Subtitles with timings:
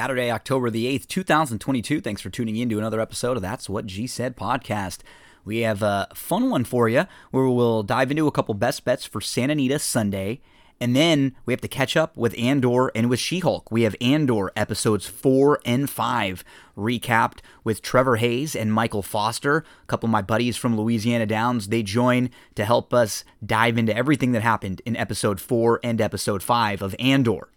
[0.00, 2.00] Saturday, October the 8th, 2022.
[2.00, 5.00] Thanks for tuning in to another episode of That's What G Said podcast.
[5.44, 9.04] We have a fun one for you where we'll dive into a couple best bets
[9.04, 10.40] for Santa Anita Sunday.
[10.80, 13.70] And then we have to catch up with Andor and with She Hulk.
[13.70, 16.44] We have Andor episodes four and five
[16.78, 21.68] recapped with Trevor Hayes and Michael Foster, a couple of my buddies from Louisiana Downs.
[21.68, 26.42] They join to help us dive into everything that happened in episode four and episode
[26.42, 27.50] five of Andor.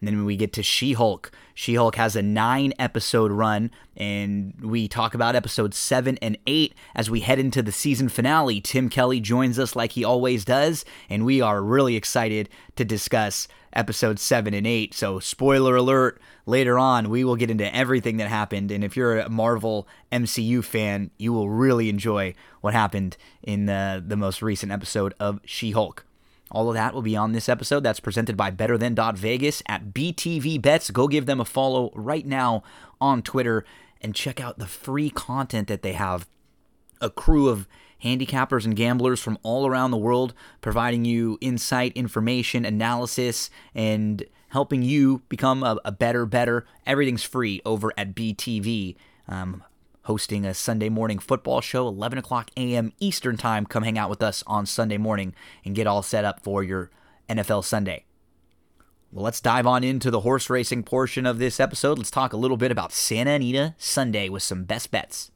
[0.00, 4.54] And then we get to She Hulk, She Hulk has a nine episode run, and
[4.60, 8.60] we talk about episodes seven and eight as we head into the season finale.
[8.60, 13.46] Tim Kelly joins us like he always does, and we are really excited to discuss
[13.72, 14.94] episodes seven and eight.
[14.94, 18.70] So, spoiler alert, later on, we will get into everything that happened.
[18.70, 24.02] And if you're a Marvel MCU fan, you will really enjoy what happened in the,
[24.04, 26.04] the most recent episode of She Hulk.
[26.50, 27.82] All of that will be on this episode.
[27.82, 30.90] That's presented by Better Than Vegas at BTV Bets.
[30.90, 32.62] Go give them a follow right now
[33.00, 33.64] on Twitter
[34.00, 36.26] and check out the free content that they have.
[37.00, 37.66] A crew of
[38.02, 44.82] handicappers and gamblers from all around the world providing you insight, information, analysis, and helping
[44.82, 46.66] you become a, a better, better.
[46.86, 48.96] Everything's free over at BTV.
[49.26, 49.64] Um,
[50.04, 52.92] hosting a Sunday morning football show, 11 o'clock a.m.
[53.00, 53.66] Eastern Time.
[53.66, 55.34] Come hang out with us on Sunday morning
[55.64, 56.90] and get all set up for your
[57.28, 58.04] NFL Sunday.
[59.10, 61.98] Well, let's dive on into the horse racing portion of this episode.
[61.98, 65.30] Let's talk a little bit about Santa Anita Sunday with some best bets.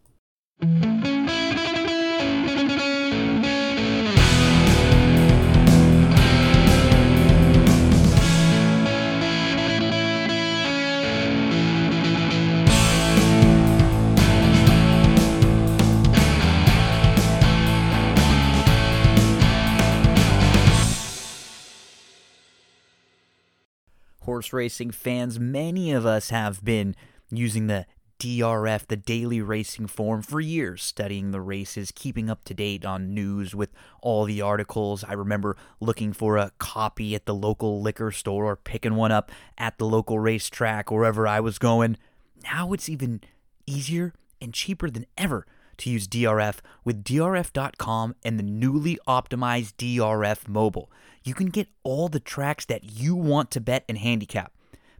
[24.29, 26.95] Horse racing fans, many of us have been
[27.31, 27.87] using the
[28.21, 33.15] DRF, the daily racing form, for years, studying the races, keeping up to date on
[33.15, 33.71] news with
[34.03, 35.03] all the articles.
[35.03, 39.33] I remember looking for a copy at the local liquor store or picking one up
[39.57, 41.97] at the local racetrack, wherever I was going.
[42.45, 43.23] Now it's even
[43.67, 44.13] easier
[44.43, 45.47] and cheaper than ever
[45.79, 50.91] to use DRF with DRF.com and the newly optimized DRF mobile.
[51.29, 54.51] You can get all the tracks that you want to bet and handicap.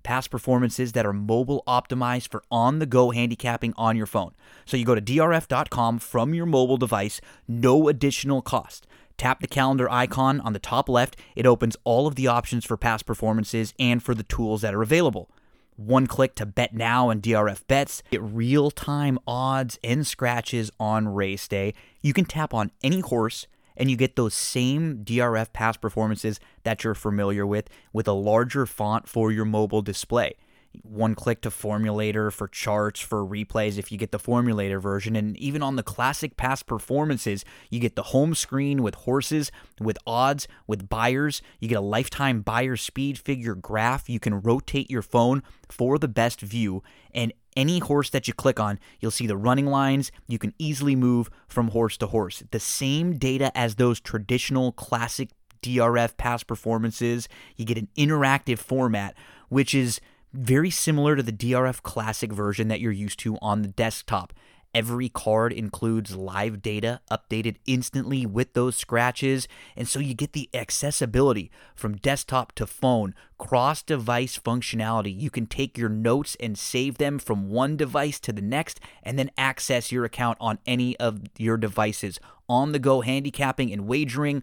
[0.03, 4.35] Past performances that are mobile optimized for on the go handicapping on your phone.
[4.67, 8.87] So you go to DRF.com from your mobile device, no additional cost.
[9.17, 11.17] Tap the calendar icon on the top left.
[11.35, 14.83] It opens all of the options for past performances and for the tools that are
[14.83, 15.31] available
[15.79, 21.07] one click to bet now and DRF bets, get real time odds and scratches on
[21.07, 21.73] race day.
[22.03, 23.47] You can tap on any horse
[23.79, 28.67] and you get those same DRF past performances that you're familiar with with a larger
[28.67, 30.35] font for your mobile display.
[30.83, 35.17] One click to formulator for charts for replays if you get the formulator version.
[35.17, 39.51] And even on the classic past performances you get the home screen with horses
[39.81, 41.41] with odds with Beyers.
[41.59, 44.11] you get a lifetime Beyer speed figure graph.
[44.11, 48.61] You can rotate your phone for the best view and any horse that you click
[48.61, 50.13] on, you'll see the running lines.
[50.29, 52.43] You can easily move from horse to horse.
[52.53, 55.31] The same data as those traditional classic
[55.61, 57.29] DRF past performances.
[57.57, 59.15] You get an interactive format,
[59.49, 60.01] which is
[60.33, 64.33] very similar to the DRF Classic version that you're used to on the desktop.
[64.75, 70.51] Every card includes live data updated instantly with those scratches, and so you get the
[70.53, 75.19] accessibility from desktop to phone, cross device functionality.
[75.19, 79.19] You can take your notes and save them from one device to the next, and
[79.19, 82.21] then access your account on any of your devices.
[82.47, 84.43] On the go handicapping and wagering,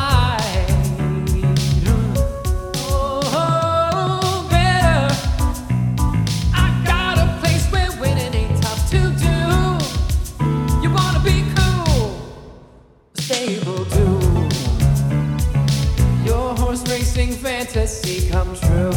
[17.41, 18.91] fantasy come true.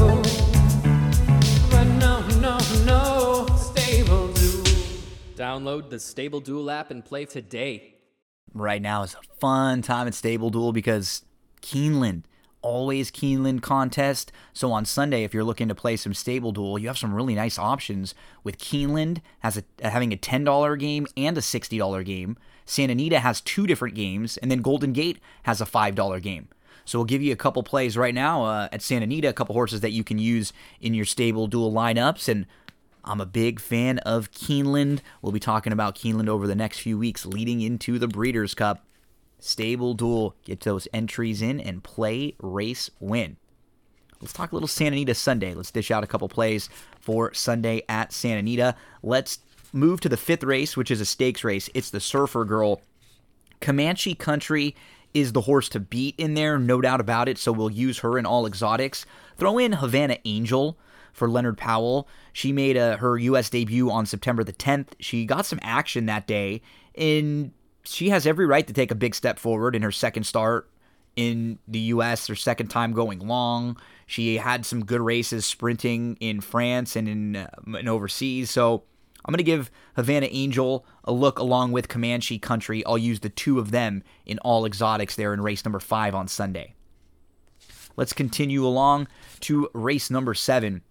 [1.71, 4.65] But no, no, no, Stable Duel.
[5.35, 7.95] Download the Stable Duel app and play today.
[8.53, 11.25] right now is a fun time at Stable Duel because
[11.63, 12.25] Keeneland,
[12.61, 14.31] always Keeneland contest.
[14.53, 17.35] So on Sunday, if you're looking to play some Stable Duel, you have some really
[17.35, 22.37] nice options with Keeneland has a, having a $10 game and a $60 game.
[22.67, 26.49] Santa Anita has two different games, and then Golden Gate has a $5 game.
[26.85, 29.55] So we'll give you a couple plays right now uh, at Santa Anita, a couple
[29.55, 32.47] horses that you can use in your Stable Duel lineups, and
[33.05, 35.01] I'm a big fan of Keeneland.
[35.21, 38.85] We'll be talking about Keeneland over the next few weeks leading into the Breeders' Cup.
[39.39, 43.37] Stable Duel, get those entries in and play, race, win.
[44.21, 45.53] Let's talk a little Santa Anita Sunday.
[45.53, 48.75] Let's dish out a couple plays for Sunday at Santa Anita.
[49.03, 49.41] Let's
[49.71, 51.69] move to the fifth race, which is a stakes race.
[51.75, 52.81] It's the Surfer Girl.
[53.61, 54.75] Comanche Country
[55.15, 57.39] is the horse to beat in there, no doubt about it.
[57.39, 59.07] So we'll use her in all exotics.
[59.37, 60.77] Throw in Havana Angel
[61.13, 62.09] for Leonard Powell.
[62.33, 63.49] She made a, her U.S.
[63.49, 64.89] debut on September the 10th.
[64.99, 66.61] She got some action that day,
[66.97, 67.53] and
[67.85, 70.69] she has every right to take a big step forward in her second start
[71.17, 72.27] in the U.S.
[72.27, 73.77] Her second time going long.
[74.07, 78.51] She had some good races sprinting in France and in, uh, in overseas.
[78.51, 78.83] So
[79.25, 82.85] I'm going to give Havana Angel a look along with Comanche Country.
[82.85, 86.29] I'll use the two of them in all exotics there in race number five on
[86.29, 86.75] Sunday.
[87.97, 89.09] Let's continue along
[89.41, 90.83] to race number seven.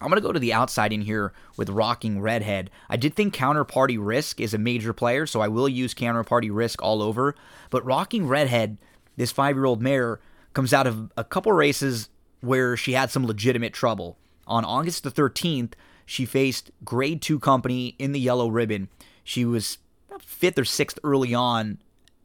[0.00, 2.70] I'm going to go to the outside in here with Rocking Redhead.
[2.88, 6.80] I did think Counterparty Risk is a major player, so I will use Counterparty Risk
[6.80, 7.34] all over.
[7.70, 8.78] But Rocking Redhead,
[9.16, 10.20] this five year old mare,
[10.52, 12.08] comes out of a couple races
[12.40, 14.16] where she had some legitimate trouble.
[14.46, 15.72] On August the 13th,
[16.08, 18.88] she faced grade two company in the yellow ribbon.
[19.22, 19.78] She was
[20.20, 21.78] fifth or sixth early on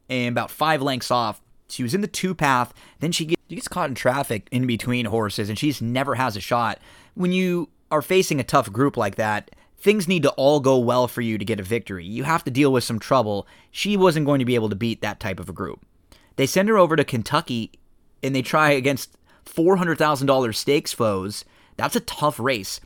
[0.08, 1.40] and about five lengths off.
[1.68, 2.72] She was in the two path.
[3.00, 6.40] Then she gets, caught in traffic in between horses and she just never has a
[6.40, 6.78] shot
[7.14, 11.06] when you are facing a tough group like that, things need to all go well
[11.06, 12.04] for you to get a victory.
[12.04, 13.46] You have to deal with some trouble.
[13.70, 15.84] She wasn't going to be able to beat that type of a group.
[16.36, 17.72] They send her over to Kentucky
[18.22, 19.16] and they try against
[19.46, 21.44] $400,000 stakes foes.
[21.76, 22.80] That's a tough race.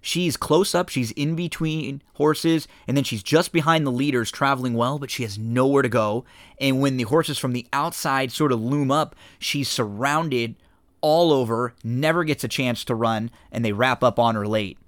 [0.00, 4.74] She's close up, she's in between horses, and then she's just behind the leaders traveling
[4.74, 6.24] well, but she has nowhere to go.
[6.58, 10.54] And when the horses from the outside sort of loom up, she's surrounded
[11.02, 14.78] all over, never gets a chance to run, and they wrap up on her late.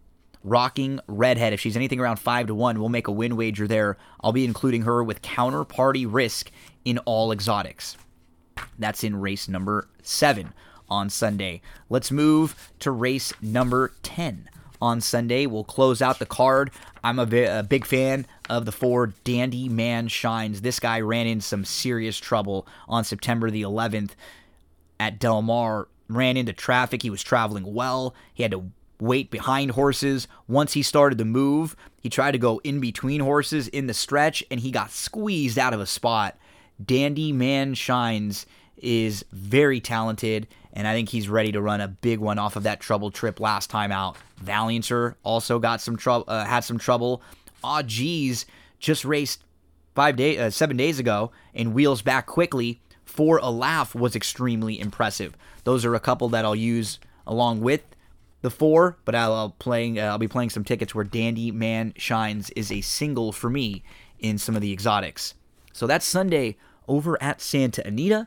[0.44, 3.96] Rocking Redhead, if she's anything around 5 to 1, we'll make a win wager there.
[4.22, 6.50] I'll be including her with counterparty risk
[6.84, 7.96] in all exotics.
[8.78, 10.52] That's in race number 7
[10.88, 11.60] on Sunday.
[11.88, 14.48] Let's move to race number 10
[14.82, 15.46] on Sunday.
[15.46, 16.72] We'll close out the card.
[17.04, 20.60] I'm a, a big fan of the four Dandy Man Shines.
[20.60, 24.10] This guy ran in some serious trouble on September the 11th
[24.98, 27.02] at Del Mar ran into traffic.
[27.02, 28.14] He was traveling well.
[28.34, 28.70] He had to
[29.00, 30.26] wait behind horses.
[30.48, 34.44] Once he started to move, he tried to go in between horses in the stretch
[34.50, 36.36] and he got squeezed out of a spot.
[36.84, 38.46] Dandy Man Shines
[38.76, 42.62] is very talented, and I think he's ready to run a big one off of
[42.62, 44.16] that trouble trip last time out.
[44.42, 47.22] Valiancer also got some trouble, uh, had some trouble.
[47.64, 48.46] Aw, geez,
[48.78, 49.44] just raced
[49.94, 54.80] five days, uh, seven days ago, and wheels back quickly for a laugh was extremely
[54.80, 55.36] impressive.
[55.64, 57.82] Those are a couple that I'll use along with
[58.40, 62.50] the four, but I'll, playing uh, I'll be playing some tickets where Dandy Man Shines
[62.50, 63.84] is a single for me
[64.18, 65.34] in some of the exotics.
[65.72, 66.56] So that's Sunday
[66.88, 68.26] over at Santa Anita.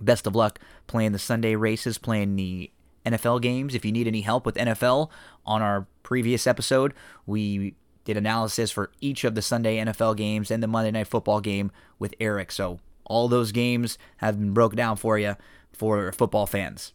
[0.00, 2.70] Best of luck playing the Sunday races, playing the
[3.04, 3.74] NFL games.
[3.74, 5.10] If you need any help with NFL,
[5.46, 6.94] on our previous episode,
[7.26, 11.40] we did analysis for each of the Sunday NFL games and the Monday Night Football
[11.40, 12.52] game with Eric.
[12.52, 15.36] So all those games have been broken down for you
[15.72, 16.92] for football fans.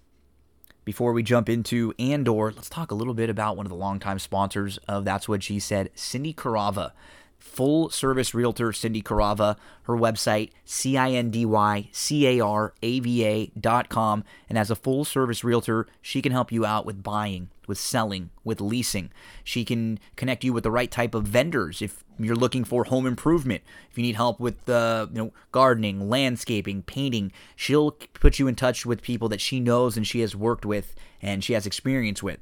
[0.83, 4.19] Before we jump into Andor, let's talk a little bit about one of the longtime
[4.19, 6.91] sponsors of That's What She Said, Cindy Carava
[7.45, 9.55] full service realtor Cindy Carava.
[9.83, 14.23] Her website, C I N D Y C A R A V A.com.
[14.49, 18.31] And as a full service realtor, she can help you out with buying, with selling,
[18.43, 19.11] with leasing.
[19.43, 23.05] She can connect you with the right type of vendors if you're looking for home
[23.05, 23.61] improvement.
[23.91, 28.55] If you need help with uh, you know gardening, landscaping, painting, she'll put you in
[28.55, 32.23] touch with people that she knows and she has worked with and she has experience
[32.23, 32.39] with.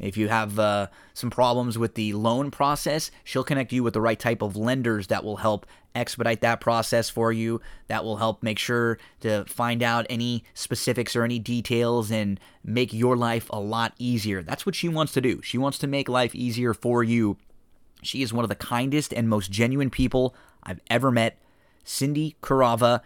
[0.00, 4.00] If you have uh, some problems with the loan process, she'll connect you with the
[4.00, 7.60] right type of lenders that will help expedite that process for you.
[7.88, 12.92] That will help make sure to find out any specifics or any details and make
[12.92, 14.42] your life a lot easier.
[14.42, 15.42] That's what she wants to do.
[15.42, 17.36] She wants to make life easier for you.
[18.02, 21.38] She is one of the kindest and most genuine people I've ever met.
[21.84, 23.00] Cindy Carava.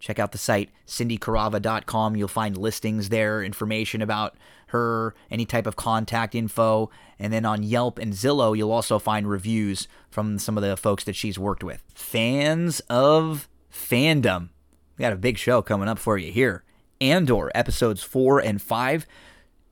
[0.00, 2.14] Check out the site, cindycarava.com.
[2.14, 4.36] You'll find listings there, information about
[4.74, 6.90] her, any type of contact info.
[7.18, 11.04] And then on Yelp and Zillow, you'll also find reviews from some of the folks
[11.04, 11.82] that she's worked with.
[11.94, 14.50] Fans of fandom.
[14.98, 16.64] We got a big show coming up for you here.
[17.00, 19.06] Andor episodes four and five.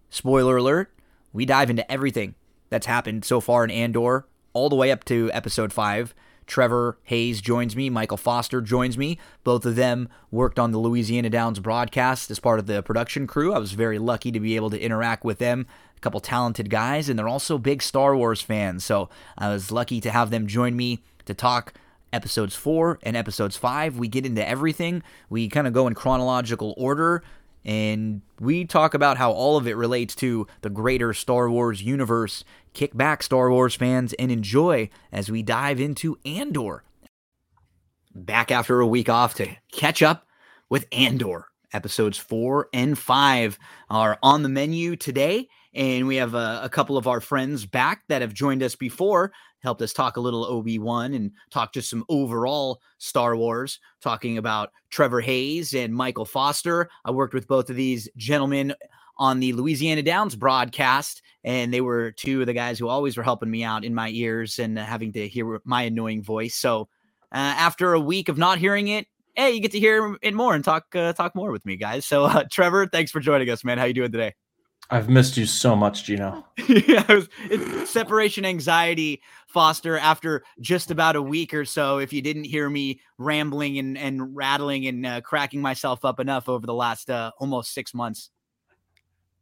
[0.09, 0.95] Spoiler alert,
[1.33, 2.35] we dive into everything
[2.71, 6.15] that's happened so far in Andor, all the way up to episode five.
[6.47, 7.91] Trevor Hayes joins me.
[7.91, 9.19] Michael Foster joins me.
[9.45, 13.53] Both of them worked on the Louisiana Downs broadcast as part of the production crew.
[13.53, 15.67] I was very lucky to be able to interact with them.
[15.97, 18.85] A couple talented guys, and they're also big Star Wars fans.
[18.85, 19.09] So
[19.39, 21.75] I was lucky to have them join me to talk
[22.13, 23.97] episodes four and episodes five.
[23.97, 25.03] We get into everything.
[25.31, 27.23] We kind of go in chronological order.
[27.65, 32.45] And we talk about how all of it relates to the greater Star Wars universe.
[32.75, 36.83] Kick back, Star Wars fans, and enjoy as we dive into Andor.
[38.15, 40.27] Back after a week off to catch up
[40.69, 41.47] with Andor.
[41.73, 45.49] Episodes four and five are on the menu today.
[45.75, 49.33] And we have a, a couple of our friends back that have joined us before
[49.63, 54.71] helped us talk a little Obi-Wan and talk just some overall Star Wars, talking about
[54.91, 56.89] Trevor Hayes and Michael Foster.
[57.05, 58.75] I worked with both of these gentlemen
[59.19, 63.23] on the Louisiana Downs broadcast, and they were two of the guys who always were
[63.23, 66.55] helping me out in my ears and having to hear my annoying voice.
[66.55, 66.89] So
[67.33, 70.55] uh, after a week of not hearing it, hey, you get to hear it more
[70.55, 72.07] and talk uh, talk more with me, guys.
[72.07, 73.79] So uh, Trevor, thanks for joining us, man.
[73.79, 74.35] How you doing today?
[74.93, 76.45] I've missed you so much, Gino.
[76.69, 79.97] yeah, it was, it's separation anxiety, Foster.
[79.97, 84.37] After just about a week or so, if you didn't hear me rambling and, and
[84.37, 88.29] rattling and uh, cracking myself up enough over the last uh, almost six months.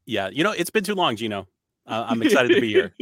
[0.07, 1.49] Yeah, you know it's been too long, Gino.
[1.85, 2.95] Uh, I'm excited to be here.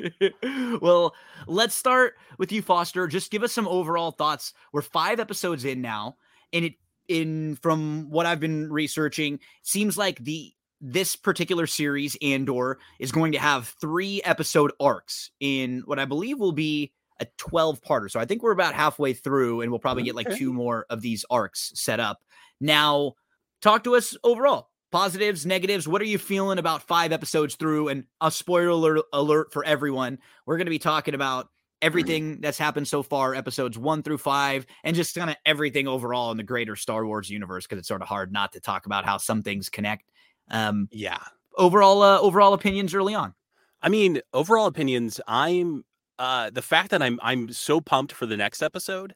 [0.81, 1.15] well,
[1.47, 3.07] let's start with you, Foster.
[3.09, 4.55] Just give us some overall thoughts.
[4.73, 6.17] We're five episodes in now,
[6.55, 6.75] and it
[7.09, 13.33] in from what I've been researching, seems like the this particular series, Andor, is going
[13.33, 18.11] to have three episode arcs in what I believe will be a 12 parter.
[18.11, 21.01] So I think we're about halfway through, and we'll probably get like two more of
[21.01, 22.19] these arcs set up.
[22.61, 23.15] Now,
[23.61, 25.89] talk to us overall positives, negatives.
[25.89, 27.89] What are you feeling about five episodes through?
[27.89, 30.19] And a spoiler alert, alert for everyone.
[30.47, 31.49] We're going to be talking about
[31.83, 32.41] everything mm-hmm.
[32.41, 36.37] that's happened so far, episodes one through five, and just kind of everything overall in
[36.37, 39.17] the greater Star Wars universe, because it's sort of hard not to talk about how
[39.17, 40.05] some things connect.
[40.51, 41.19] Um, yeah.
[41.57, 43.35] Overall, uh, overall opinions early on.
[43.83, 45.21] I mean, overall opinions.
[45.27, 45.85] I'm
[46.19, 49.15] uh, the fact that I'm I'm so pumped for the next episode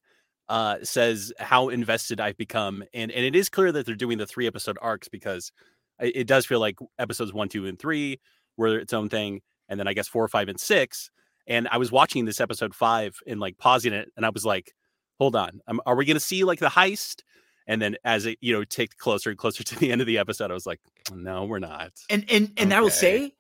[0.48, 4.26] uh, says how invested I've become, and and it is clear that they're doing the
[4.26, 5.52] three episode arcs because
[6.00, 8.20] it, it does feel like episodes one, two, and three
[8.56, 11.10] were its own thing, and then I guess four, five, and six.
[11.48, 14.72] And I was watching this episode five and like pausing it, and I was like,
[15.18, 17.22] "Hold on, um, are we going to see like the heist?
[17.66, 20.19] And then as it, you know, ticked closer and closer to the end of the
[20.19, 20.81] episode, I was like,
[21.12, 21.92] no, we're not.
[22.11, 22.76] And and and okay.
[22.76, 23.35] I will say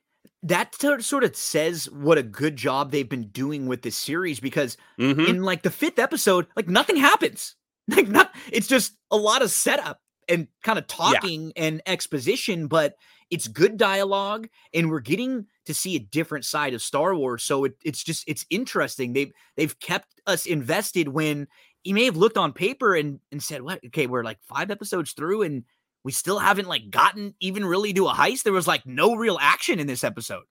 [0.44, 4.76] that sort of says what a good job they've been doing with this series because
[4.98, 5.20] mm-hmm.
[5.20, 7.56] in like the fifth episode, like nothing happens.
[7.88, 9.98] Like not it's just a lot of setup
[10.28, 11.64] and kind of talking yeah.
[11.64, 12.94] and exposition, but
[13.28, 17.42] it's good dialogue and we're getting to see a different side of Star Wars.
[17.42, 19.14] So it, it's just it's interesting.
[19.14, 21.48] They've they've kept us invested when
[21.82, 23.80] he may have looked on paper and and said, "What?
[23.86, 25.64] Okay, we're like five episodes through, and
[26.04, 28.44] we still haven't like gotten even really to a heist.
[28.44, 30.44] There was like no real action in this episode."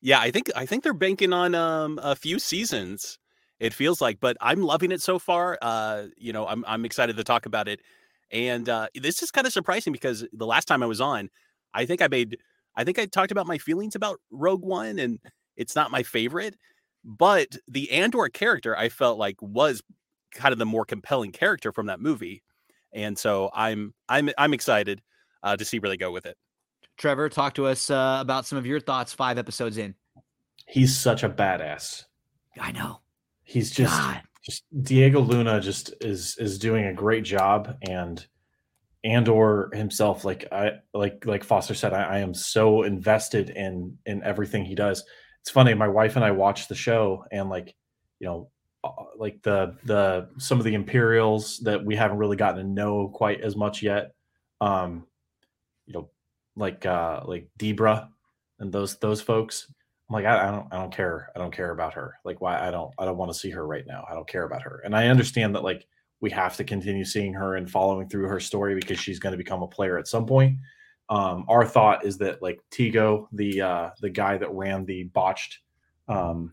[0.00, 3.18] Yeah, I think I think they're banking on um a few seasons.
[3.58, 5.58] It feels like, but I'm loving it so far.
[5.60, 7.80] Uh, you know, I'm I'm excited to talk about it,
[8.30, 11.28] and uh, this is kind of surprising because the last time I was on,
[11.74, 12.38] I think I made
[12.76, 15.18] I think I talked about my feelings about Rogue One, and
[15.56, 16.56] it's not my favorite.
[17.04, 19.82] But the Andor character I felt like was
[20.34, 22.42] kind of the more compelling character from that movie.
[22.92, 25.02] And so I'm I'm I'm excited
[25.42, 26.36] uh, to see where they go with it.
[26.96, 29.94] Trevor, talk to us uh, about some of your thoughts five episodes in.
[30.66, 32.04] He's such a badass.
[32.60, 33.00] I know.
[33.42, 34.22] He's just God.
[34.44, 38.24] just Diego Luna just is is doing a great job and
[39.02, 44.22] Andor himself like I like like Foster said I, I am so invested in in
[44.22, 45.02] everything he does.
[45.40, 47.74] It's funny my wife and I watched the show and like
[48.18, 48.50] you know
[49.16, 53.40] like the the some of the Imperials that we haven't really gotten to know quite
[53.40, 54.14] as much yet.
[54.60, 55.06] Um,
[55.86, 56.10] you know,
[56.56, 58.08] like uh, like Debra
[58.58, 59.66] and those those folks.
[60.08, 61.30] I'm like, I, I, don't I don't care.
[61.36, 62.14] I don't care about her.
[62.24, 64.04] Like, why I don't I don't want to see her right now.
[64.10, 64.82] I don't care about her.
[64.84, 65.86] And I understand that like
[66.20, 69.38] we have to continue seeing her and following through her story because she's going to
[69.38, 70.58] become a player at some point.
[71.08, 75.58] Um, our thought is that like Tigo, the uh, the guy that ran the botched
[76.08, 76.52] um,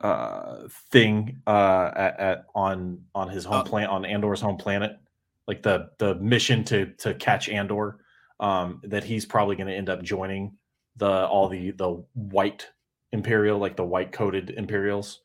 [0.00, 4.98] uh, thing uh, at, at on on his home uh, planet on Andor's home planet,
[5.46, 7.98] like the the mission to to catch Andor,
[8.40, 10.56] um, that he's probably going to end up joining
[10.96, 12.68] the all the the white
[13.12, 15.20] Imperial, like the white coated Imperials.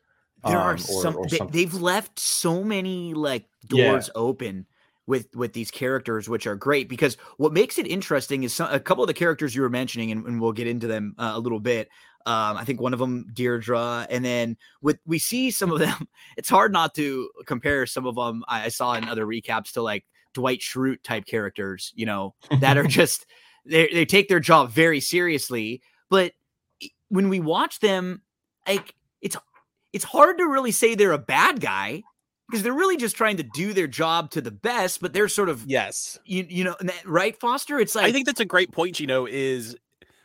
[0.46, 1.18] There um, are some.
[1.18, 4.20] Or they, have left so many like doors yeah.
[4.22, 4.66] open
[5.06, 8.80] with with these characters, which are great because what makes it interesting is some, a
[8.80, 11.40] couple of the characters you were mentioning, and, and we'll get into them uh, a
[11.40, 11.90] little bit.
[12.26, 16.08] Um, I think one of them, Deirdre, and then with we see some of them.
[16.38, 19.82] It's hard not to compare some of them I, I saw in other recaps to
[19.82, 23.26] like Dwight Schrute type characters, you know, that are just
[23.66, 25.82] they they take their job very seriously.
[26.10, 26.34] But
[27.10, 28.22] when we watch them,
[28.68, 29.36] like it's
[29.94, 32.04] it's hard to really say they're a bad guy
[32.50, 35.02] because they're really just trying to do their job to the best.
[35.02, 36.76] But they're sort of yes, you you know,
[37.06, 37.80] right, Foster.
[37.80, 39.00] It's like I think that's a great point.
[39.00, 39.76] You know, is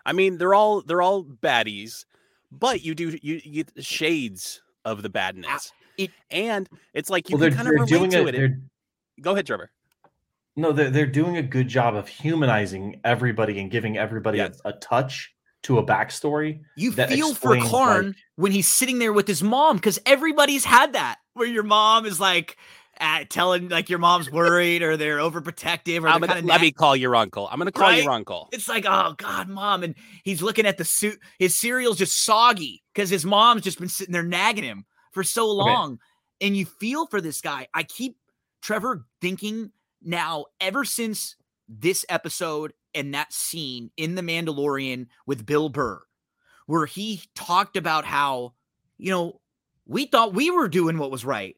[0.07, 2.07] I mean they're all they're all baddies,
[2.51, 7.29] but you do you, you get shades of the ah, badness, it, and it's like
[7.29, 8.53] you well, can kind of relate to it.
[9.21, 9.71] Go ahead, Trevor.
[10.55, 14.61] No, they're they're doing a good job of humanizing everybody and giving everybody yes.
[14.65, 15.35] a, a, touch
[15.65, 16.61] to a backstory.
[16.77, 20.93] You feel for Karn like, when he's sitting there with his mom because everybody's had
[20.93, 22.57] that where your mom is like
[23.01, 26.97] at telling like your mom's worried or they're overprotective or I'm gonna, let me call
[26.97, 27.49] your uncle.
[27.51, 28.03] I'm gonna call right?
[28.03, 28.49] your uncle.
[28.53, 29.83] It's like, oh God, mom.
[29.83, 33.89] And he's looking at the suit, his cereal's just soggy because his mom's just been
[33.89, 35.93] sitting there nagging him for so long.
[35.93, 36.01] Okay.
[36.49, 37.69] And you feel for this guy.
[37.73, 38.17] I keep
[38.63, 39.73] Trevor thinking
[40.03, 41.37] now, ever since
[41.69, 46.03] this episode and that scene in The Mandalorian with Bill Burr,
[46.67, 48.55] where he talked about how,
[48.99, 49.41] you know,
[49.87, 51.57] we thought we were doing what was right.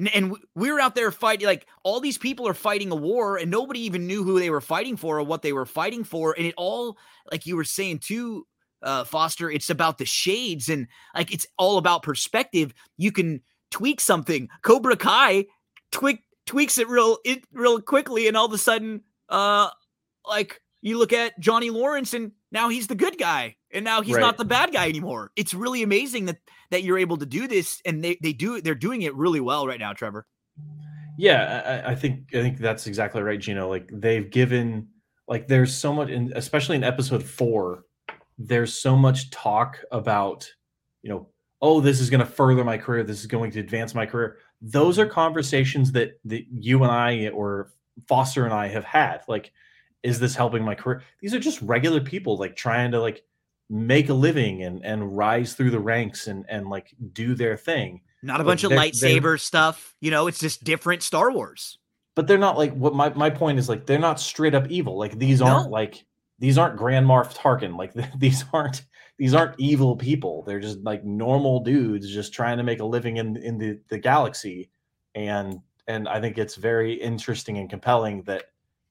[0.00, 3.36] And, and we were out there fighting, like all these people are fighting a war,
[3.36, 6.34] and nobody even knew who they were fighting for or what they were fighting for.
[6.36, 6.96] And it all,
[7.30, 8.46] like you were saying too,
[8.82, 12.72] uh, Foster, it's about the shades and like it's all about perspective.
[12.96, 14.48] You can tweak something.
[14.62, 15.44] Cobra Kai
[15.92, 19.68] tweak tweaks it real it real quickly, and all of a sudden, uh,
[20.26, 24.14] like you look at Johnny Lawrence, and now he's the good guy, and now he's
[24.14, 24.20] right.
[24.20, 25.30] not the bad guy anymore.
[25.36, 26.38] It's really amazing that
[26.70, 29.66] that you're able to do this, and they they do they're doing it really well
[29.66, 30.26] right now, Trevor.
[31.18, 33.68] Yeah, I, I think I think that's exactly right, Gino.
[33.68, 34.88] Like they've given
[35.28, 37.84] like there's so much, in, especially in episode four,
[38.38, 40.50] there's so much talk about
[41.02, 41.28] you know
[41.62, 44.38] oh this is going to further my career this is going to advance my career
[44.62, 47.70] those are conversations that that you and I or
[48.08, 49.22] Foster and I have had.
[49.28, 49.52] Like,
[50.02, 51.02] is this helping my career?
[51.20, 53.22] These are just regular people like trying to like
[53.68, 58.00] make a living and and rise through the ranks and and like do their thing.
[58.22, 60.26] Not a bunch of lightsaber stuff, you know.
[60.26, 61.78] It's just different Star Wars.
[62.14, 63.86] But they're not like what my my point is like.
[63.86, 64.98] They're not straight up evil.
[64.98, 65.72] Like these aren't no.
[65.72, 66.04] like
[66.38, 67.78] these aren't Grand Moff Tarkin.
[67.78, 68.84] Like these aren't
[69.18, 70.42] these aren't evil people.
[70.42, 73.98] They're just like normal dudes just trying to make a living in in the the
[73.98, 74.70] galaxy.
[75.14, 78.44] And and I think it's very interesting and compelling that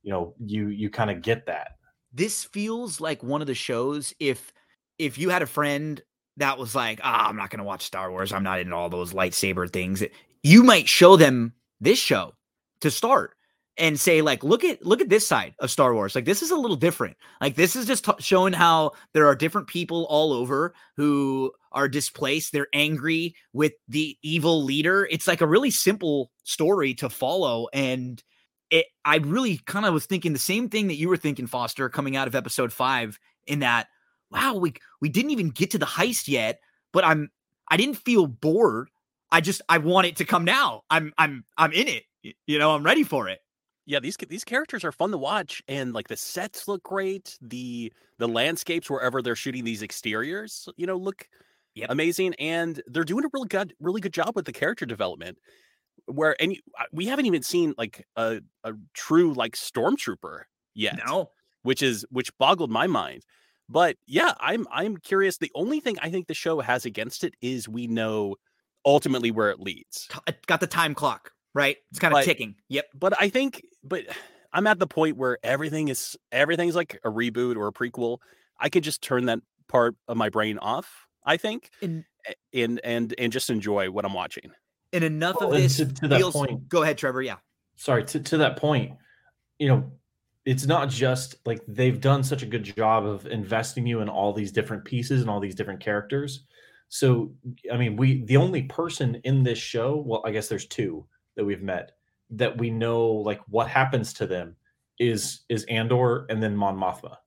[0.03, 1.73] you know you you kind of get that.
[2.13, 4.53] This feels like one of the shows if
[4.97, 6.01] if you had a friend
[6.37, 8.31] that was like, ah, I'm not going to watch Star Wars.
[8.31, 10.03] I'm not into all those lightsaber things.
[10.41, 12.33] You might show them this show
[12.81, 13.35] to start
[13.77, 16.15] and say like look at look at this side of Star Wars.
[16.15, 17.17] Like this is a little different.
[17.41, 21.87] Like this is just t- showing how there are different people all over who are
[21.87, 22.51] displaced.
[22.51, 25.07] They're angry with the evil leader.
[25.09, 28.21] It's like a really simple story to follow and
[28.71, 31.89] it I really kind of was thinking the same thing that you were thinking Foster
[31.89, 33.87] coming out of episode 5 in that
[34.31, 36.59] wow, we we didn't even get to the heist yet,
[36.93, 37.29] but I'm
[37.67, 38.89] I didn't feel bored.
[39.31, 40.81] I just I want it to come now.
[40.89, 42.03] I'm I'm I'm in it.
[42.47, 43.39] You know, I'm ready for it
[43.89, 47.91] yeah these these characters are fun to watch and like the sets look great the
[48.19, 51.27] the landscapes wherever they're shooting these exteriors you know look
[51.73, 51.89] yep.
[51.89, 55.37] amazing and they're doing a really good really good job with the character development
[56.05, 60.41] where and uh, we haven't even seen like a, a true like stormtrooper
[60.75, 61.29] yet no
[61.63, 63.23] which is which boggled my mind
[63.67, 67.33] but yeah i'm i'm curious the only thing i think the show has against it
[67.41, 68.35] is we know
[68.85, 71.77] ultimately where it leads it got the time clock right?
[71.91, 72.55] It's kind of ticking.
[72.69, 72.85] Yep.
[72.93, 74.03] But I think, but
[74.53, 78.19] I'm at the point where everything is everything's like a reboot or a prequel.
[78.59, 81.07] I could just turn that part of my brain off.
[81.23, 82.05] I think, and
[82.53, 84.51] and and, and just enjoy what I'm watching.
[84.91, 86.69] And enough well, of this to, to feels, that point.
[86.69, 87.21] Go ahead, Trevor.
[87.21, 87.35] Yeah.
[87.75, 88.03] Sorry.
[88.05, 88.93] To to that point,
[89.59, 89.91] you know,
[90.45, 94.33] it's not just like they've done such a good job of investing you in all
[94.33, 96.45] these different pieces and all these different characters.
[96.89, 97.33] So,
[97.71, 101.45] I mean, we the only person in this show, well, I guess there's two that
[101.45, 101.91] we've met
[102.31, 104.55] that we know like what happens to them
[104.99, 107.17] is is Andor and then Mon Mothma.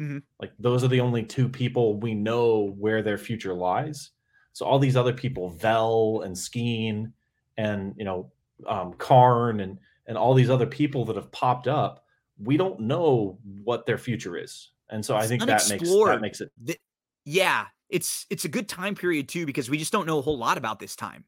[0.00, 0.18] Mm-hmm.
[0.40, 4.10] Like those are the only two people we know where their future lies.
[4.52, 7.12] So all these other people, Vel and Skeen,
[7.56, 8.30] and you know
[8.66, 12.04] um, Karn and and all these other people that have popped up,
[12.42, 14.70] we don't know what their future is.
[14.88, 16.50] And so it's I think that makes that makes it.
[16.62, 16.76] The,
[17.24, 20.38] yeah, it's it's a good time period too because we just don't know a whole
[20.38, 21.24] lot about this time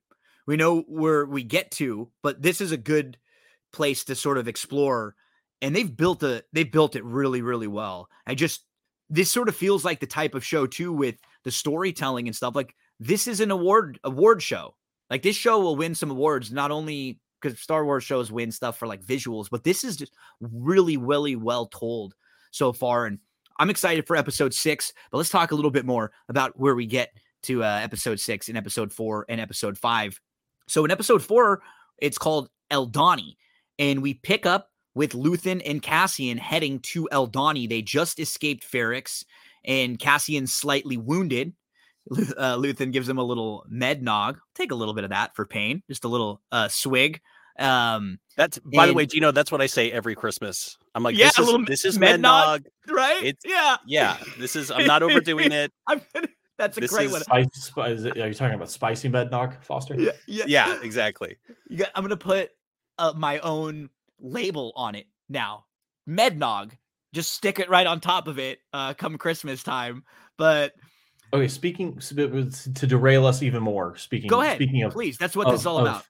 [0.46, 3.18] we know where we get to, but this is a good
[3.72, 5.14] place to sort of explore
[5.60, 8.08] and they've built a they've built it really really well.
[8.26, 8.64] I just
[9.08, 12.56] this sort of feels like the type of show too with the storytelling and stuff.
[12.56, 14.74] Like this is an award award show.
[15.10, 18.78] Like this show will win some awards not only because Star Wars shows win stuff
[18.78, 22.14] for like visuals, but this is just really really well told
[22.50, 23.18] so far and
[23.58, 26.86] I'm excited for episode 6, but let's talk a little bit more about where we
[26.86, 27.10] get
[27.42, 30.18] to uh, episode 6 and episode 4 and episode 5.
[30.68, 31.60] So in episode 4,
[31.98, 33.36] it's called Aldhani
[33.78, 37.68] and we pick up with Luthen and Cassian heading to Aldhani.
[37.68, 39.24] They just escaped Ferrix,
[39.64, 41.52] and Cassian's slightly wounded.
[42.10, 44.38] Uh, Luthen gives him a little med nog.
[44.54, 47.20] Take a little bit of that for pain, just a little uh, swig.
[47.58, 49.30] Um, that's by and, the way, Gino.
[49.30, 50.76] That's what I say every Christmas.
[50.94, 53.22] I'm like, yeah, this is, this is med nog, right?
[53.22, 54.16] It's, yeah, yeah.
[54.38, 54.70] This is.
[54.70, 55.72] I'm not overdoing it.
[55.86, 56.00] I'm,
[56.58, 57.22] that's a This great is one.
[57.22, 59.94] Spice, is it, are you talking about spicy med nog, Foster?
[59.98, 61.36] Yeah, yeah, Yeah, exactly.
[61.68, 62.50] You got, I'm gonna put
[62.98, 65.64] uh, my own label on it now.
[66.06, 66.74] Med nog.
[67.12, 70.04] Just stick it right on top of it uh, come Christmas time.
[70.38, 70.72] But
[71.34, 73.96] Okay, speaking to derail us even more.
[73.96, 75.16] Speaking, go ahead, Speaking of please.
[75.16, 76.04] That's what this is all of, about.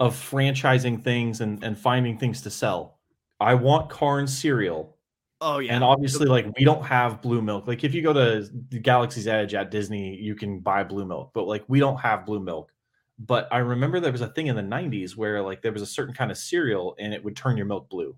[0.00, 2.98] Of franchising things and and finding things to sell.
[3.40, 4.96] I want Karn cereal.
[5.40, 7.66] Oh yeah, And obviously, like we don't have blue milk.
[7.66, 11.30] Like if you go to the Galaxy's Edge at Disney, you can buy blue milk,
[11.34, 12.72] but like we don't have blue milk.
[13.18, 15.86] But I remember there was a thing in the 90s where like there was a
[15.86, 18.16] certain kind of cereal and it would turn your milk blue.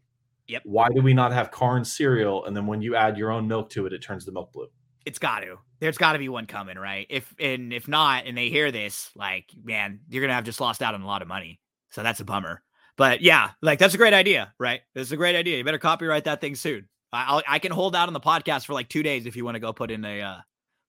[0.48, 0.62] Yep.
[0.64, 2.44] Why do we not have Karn cereal?
[2.46, 4.68] And then when you add your own milk to it, it turns the milk blue.
[5.08, 5.56] It's got to.
[5.80, 7.06] There's got to be one coming, right?
[7.08, 10.82] If and if not, and they hear this, like, man, you're gonna have just lost
[10.82, 11.60] out on a lot of money.
[11.90, 12.62] So that's a bummer.
[12.98, 14.80] But yeah, like that's a great idea, right?
[14.94, 15.56] That's a great idea.
[15.56, 16.88] You better copyright that thing soon.
[17.10, 19.54] I, I can hold out on the podcast for like two days if you want
[19.54, 20.38] to go put in a uh,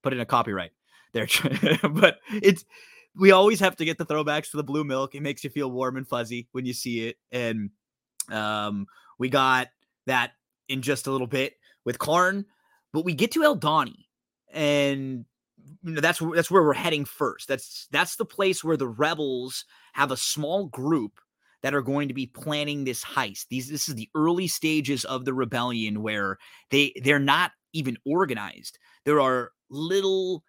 [0.04, 0.72] put in a copyright
[1.14, 1.28] there.
[1.92, 2.66] but it's
[3.16, 5.16] we always have to get the throwbacks to the blue milk.
[5.16, 7.18] It makes you feel warm and fuzzy when you see it.
[7.32, 7.70] And
[8.30, 9.70] um, we got
[10.08, 10.32] that
[10.68, 11.54] in just a little bit
[11.86, 12.46] with Karn,
[12.94, 14.06] but we get to Aldhani,
[14.52, 15.26] and
[15.84, 17.48] you know, that's that's where we're heading first.
[17.48, 21.20] That's that's the place where the rebels have a small group
[21.62, 23.48] that are going to be planning this heist.
[23.50, 26.38] These this is the early stages of the rebellion where
[26.72, 28.80] they they're not even organized.
[29.06, 30.44] There are little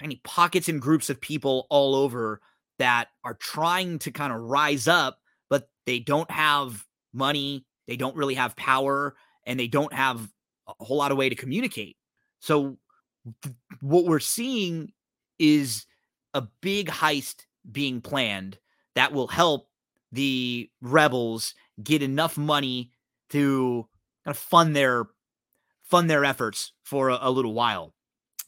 [0.00, 2.40] tiny pockets and groups of people all over
[2.78, 8.16] that are trying to kind of rise up, but they don't have money, they don't
[8.16, 9.14] really have power,
[9.46, 10.28] and they don't have
[10.66, 11.96] a whole lot of way to communicate.
[12.40, 12.78] So
[13.80, 14.92] what we're seeing
[15.38, 15.86] is
[16.32, 18.58] a big heist being planned
[18.94, 19.68] that will help
[20.12, 22.92] the rebels get enough money
[23.30, 23.86] to
[24.24, 25.06] kind of fund their
[25.82, 27.94] fund their efforts for a, a little while.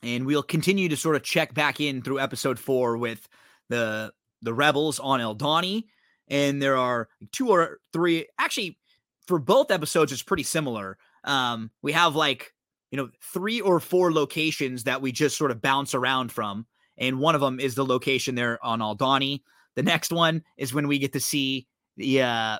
[0.02, 3.28] And we'll continue to sort of check back in through episode four with
[3.68, 4.12] the
[4.42, 5.84] the rebels on Aldhani.
[6.28, 8.78] And there are two or three actually
[9.26, 10.98] for both episodes it's pretty similar.
[11.24, 12.52] Um, we have like
[12.90, 16.66] you know three or four locations that we just sort of bounce around from,
[16.98, 19.42] and one of them is the location there on Aldhani.
[19.74, 22.58] The next one is when we get to see the uh,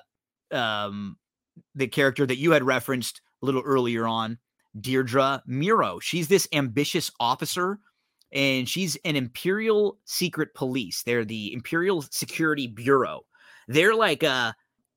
[0.51, 1.17] um,
[1.75, 4.37] the character that you had referenced a little earlier on,
[4.79, 6.01] Deirdre Meero.
[6.01, 7.79] She's this ambitious officer,
[8.31, 11.03] and she's an Imperial Secret Police.
[11.03, 13.21] They're the Imperial Security Bureau.
[13.67, 14.53] They're like uh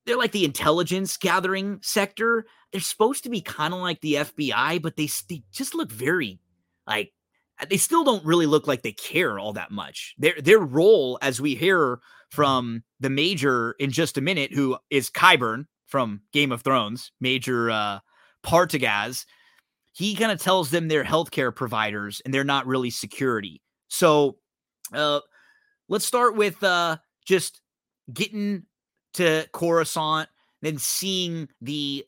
[0.07, 2.47] they're like the intelligence gathering sector.
[2.73, 6.41] They're supposed to be kind of like the FBI, but they they just look very
[6.87, 7.13] like
[7.69, 10.15] they still don't really look like they care all that much.
[10.19, 15.11] Their their role, as we hear from the major in just a minute, who is
[15.11, 17.99] Qyburn from Game of Thrones, Major uh,
[18.45, 19.27] Partagaz,
[19.93, 23.61] he kind of tells them they're healthcare providers and they're not really security.
[23.89, 24.37] So
[24.95, 25.21] uh,
[25.89, 27.61] let's start with uh, just
[28.13, 28.65] getting
[29.14, 30.29] to Coruscant,
[30.62, 32.05] then seeing the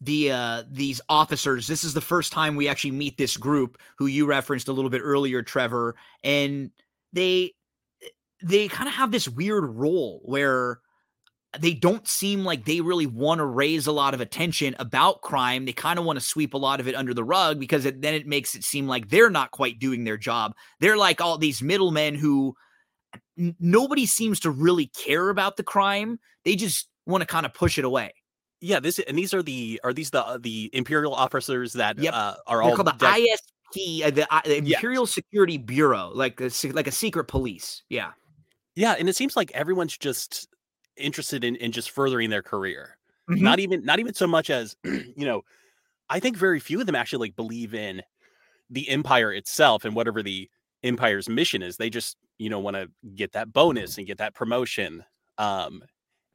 [0.00, 4.06] the uh these officers this is the first time we actually meet this group who
[4.06, 6.72] you referenced a little bit earlier Trevor and
[7.12, 7.52] they
[8.42, 10.80] they kind of have this weird role where
[11.58, 15.64] they don't seem like they really want to raise a lot of attention about crime.
[15.64, 18.02] They kind of want to sweep a lot of it under the rug because it,
[18.02, 20.54] then it makes it seem like they're not quite doing their job.
[20.80, 22.54] They're like all these middlemen who
[23.60, 27.78] nobody seems to really care about the crime they just want to kind of push
[27.78, 28.12] it away
[28.60, 32.12] Yeah, this and these are the are these the uh, the imperial officers that Yep.
[32.14, 33.26] uh, are They're all called the dec-
[33.76, 34.56] ISB, uh, the, uh, the.
[34.58, 37.82] Imperial Security Bureau, like a, like a secret police.
[37.88, 38.10] Yeah,
[38.74, 40.48] yeah, and it seems like everyone's just
[40.96, 42.98] interested in in just furthering their career.
[43.30, 43.40] Mhm.
[43.40, 45.42] Not even not even so much as you know.
[46.10, 48.02] I think very few of them actually like believe in
[48.70, 50.48] the empire itself and whatever the
[50.82, 51.76] empire's mission is.
[51.76, 55.04] They just you know want to get that bonus and get that promotion.
[55.38, 55.82] Um,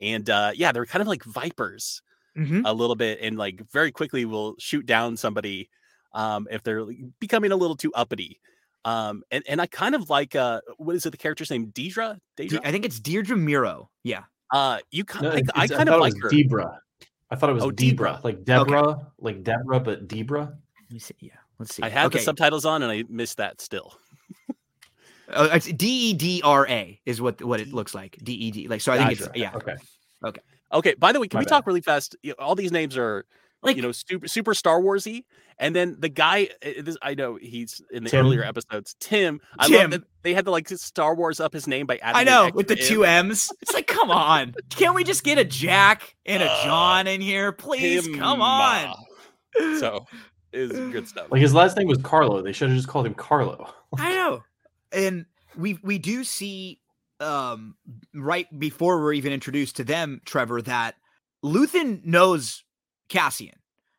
[0.02, 2.02] and uh, yeah, they're kind of like vipers
[2.38, 2.64] Mhm.
[2.66, 5.70] a little bit, and like very quickly will shoot down somebody
[6.14, 6.84] um, if they're
[7.20, 8.40] becoming a little too uppity.
[8.86, 11.12] Um, and and I kind of like uh, what is it?
[11.12, 12.18] The character's name, Deidre.
[12.38, 12.60] Deidre.
[12.64, 13.88] I think it's Deirdre Meero.
[14.04, 14.24] Yeah.
[14.52, 16.30] Uh, you kind No, I, I kind thought of like was her.
[16.30, 16.80] Debra.
[17.32, 18.22] I thought it was Oh, Debra, Debra.
[18.24, 20.42] like Deborah, like Deborah, but Debra.
[20.82, 21.16] Let me see.
[21.20, 21.32] Yeah.
[21.60, 21.84] Let's see.
[21.84, 22.18] I have okay.
[22.20, 23.96] the subtitles on and I missed that still.
[25.30, 28.18] Uh, it's D E D R A is what what it looks like.
[28.24, 28.68] D E D.
[28.68, 28.92] Like so.
[28.92, 29.32] I think Gotcha.
[29.32, 29.52] it's yeah.
[29.56, 29.76] Okay.
[30.26, 30.42] Okay.
[30.74, 30.94] Okay.
[30.96, 31.50] By the way, can My we bad.
[31.50, 32.16] talk really fast?
[32.40, 33.26] All these names are
[33.62, 35.24] Like you know super super Star Warsy,
[35.60, 36.50] and then the guy.
[36.66, 38.26] uh, This, I know he's in the Tim.
[38.26, 38.96] earlier episodes.
[39.00, 39.40] Tim.
[39.58, 39.78] I Tim.
[39.80, 42.16] love that they had to like Star Wars up his name by adding.
[42.20, 42.86] I know with the M.
[42.86, 43.50] two M's.
[43.62, 44.54] It's like, come on.
[44.72, 48.06] Can't we just get a Jack and a Uh, John in here, please?
[48.18, 48.94] Come on.
[49.80, 50.06] So
[50.52, 51.28] is good stuff.
[51.32, 52.44] Like his last name was Karlo.
[52.44, 53.72] They should have just called him Karlo.
[53.98, 54.44] I know.
[54.94, 55.26] And
[55.58, 56.80] we we do see
[57.20, 57.76] um
[58.14, 60.96] right before we're even introduced to them, Trevor, that
[61.44, 62.64] Luthen knows
[63.10, 63.56] Cassian.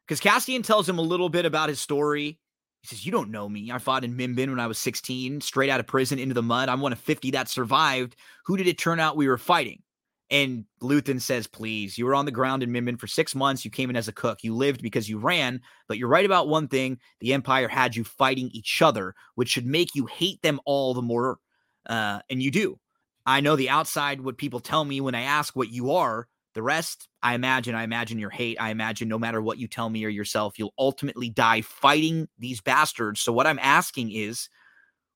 [0.06, 2.38] Because Cassian tells him a little bit about his story.
[2.82, 3.70] He says, You don't know me.
[3.72, 6.68] I fought in Mimban when I was 16, straight out of prison into the mud.
[6.68, 8.16] I'm one of 50 that survived.
[8.44, 9.82] Who did it turn out we were fighting?
[10.30, 13.64] And Luthen says, Please, you were on the ground in Mimban for six months.
[13.64, 14.42] You came in as a cook.
[14.42, 15.60] You lived because you ran.
[15.86, 19.66] But you're right about one thing the Empire had you fighting each other, which should
[19.66, 21.38] make you hate them all the more.
[21.86, 22.78] Uh, and you do.
[23.26, 26.28] I know the outside, what people tell me when I ask what you are.
[26.54, 28.56] The rest, I imagine, I imagine your hate.
[28.60, 32.60] I imagine no matter what you tell me or yourself, you'll ultimately die fighting these
[32.60, 33.20] bastards.
[33.20, 34.48] So, what I'm asking is,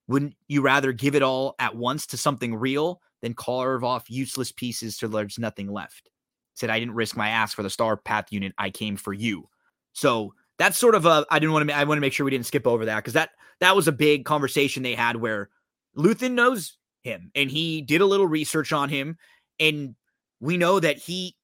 [0.09, 4.53] wouldn't you rather give it all at once to something real than carve off useless
[4.53, 6.11] pieces till there's nothing left?
[6.55, 8.53] Said, I didn't risk my ass for the Star Path unit.
[8.59, 9.49] I came for you.
[9.93, 12.33] So, that's sort of a, I didn't want to, I want to make sure we
[12.33, 15.51] didn't skip over that because that, that was a big conversation they had where
[15.97, 19.17] Luthen knows him and he did a little research on him
[19.61, 19.95] and
[20.41, 21.37] we know that he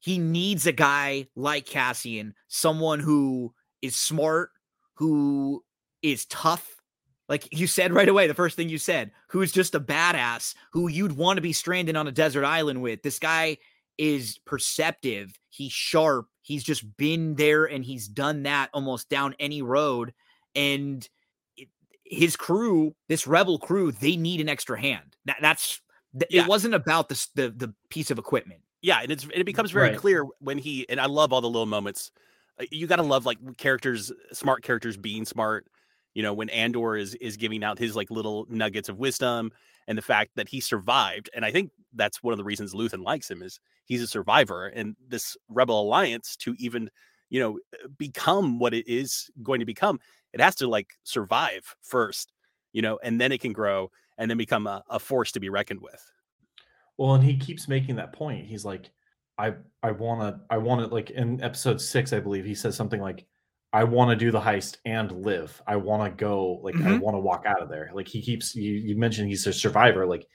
[0.00, 4.50] he needs a guy like Cassian, someone who is smart,
[4.94, 5.64] who
[6.02, 6.75] is tough.
[7.28, 10.88] Like you said right away, the first thing you said, who's just a badass, who
[10.88, 13.02] you'd want to be stranded on a desert island with.
[13.02, 13.58] This guy
[13.98, 19.62] is perceptive, he's sharp, he's just been there and he's done that almost down any
[19.62, 20.12] road.
[20.54, 21.08] And
[21.56, 21.68] it-
[22.04, 25.16] his crew, this rebel crew, they need an extra hand.
[25.24, 25.80] That, that's
[26.12, 26.42] th- Yeah.
[26.42, 28.60] it wasn't about the, the the piece of equipment.
[28.82, 29.98] yeah, and it's and it becomes very Right.
[29.98, 32.12] clear when he and I love all the little moments.
[32.60, 35.66] Uh, You got to love like characters, smart characters being smart.
[36.16, 39.52] You know, when Andor is is giving out his like little nuggets of wisdom
[39.86, 43.04] and the fact that he survived, and I think that's one of the reasons Luthen
[43.04, 46.88] likes him is he's a survivor, and this Rebel Alliance to even
[47.28, 47.58] you know
[47.98, 50.00] become what it is going to become,
[50.32, 52.32] it has to like survive first,
[52.72, 55.50] you know, and then it can grow and then become a, a force to be
[55.50, 56.02] reckoned with.
[56.96, 58.46] Well, and he keeps making that point.
[58.46, 58.90] He's like,
[59.36, 59.52] I
[59.82, 63.26] I wanna I wanna like in episode six, I believe he says something like,
[63.72, 65.60] I want to do the heist and live.
[65.66, 67.00] I want to go, like I Mhm.
[67.00, 67.90] want to walk out of there.
[67.94, 70.06] Like he keeps you you mentioned he's a survivor.
[70.06, 70.26] Like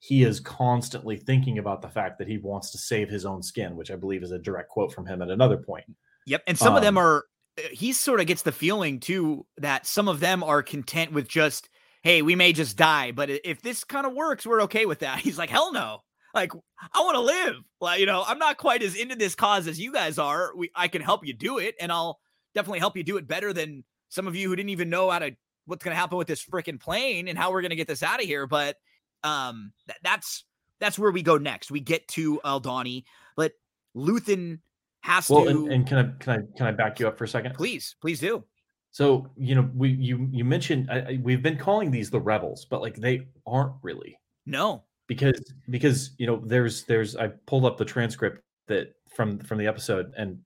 [0.00, 3.76] he is constantly thinking about the fact that he wants to save his own skin,
[3.76, 5.84] which I believe is a direct quote from him at another point.
[6.26, 6.42] Yep.
[6.46, 7.24] And some of them Um, are,
[7.58, 11.28] uh, he sort of gets the feeling too that some of them are content with
[11.28, 11.68] just,
[12.02, 15.18] hey, we may just die, but if this kind of works, we're okay with that.
[15.20, 16.00] He's like, hell no.
[16.34, 16.50] Like,
[16.94, 17.56] I want to live.
[17.80, 20.50] Like, you know, I'm not quite as into this cause as you guys are.
[20.56, 22.18] We, I can help you do it, and I'll
[22.54, 25.18] definitely help you do it better than some of you who didn't even know how
[25.20, 25.34] to
[25.66, 28.02] what's going to happen with this freaking plane and how we're going to get this
[28.02, 28.46] out of here.
[28.46, 28.76] But
[29.22, 30.44] um, th- that's
[30.80, 31.70] that's where we go next.
[31.70, 33.04] We get to Aldhani,
[33.36, 33.52] but
[33.96, 34.58] Luthen
[35.00, 35.50] has Well, to.
[35.50, 37.54] and, and can I can I can I back you up for a second?
[37.54, 38.44] Please, please do.
[38.90, 42.66] So you know we you you mentioned I, I, we've been calling these the rebels,
[42.68, 44.84] but like they aren't really No.
[45.06, 49.66] because because you know there's there's I pulled up the transcript that from from the
[49.66, 50.38] episode and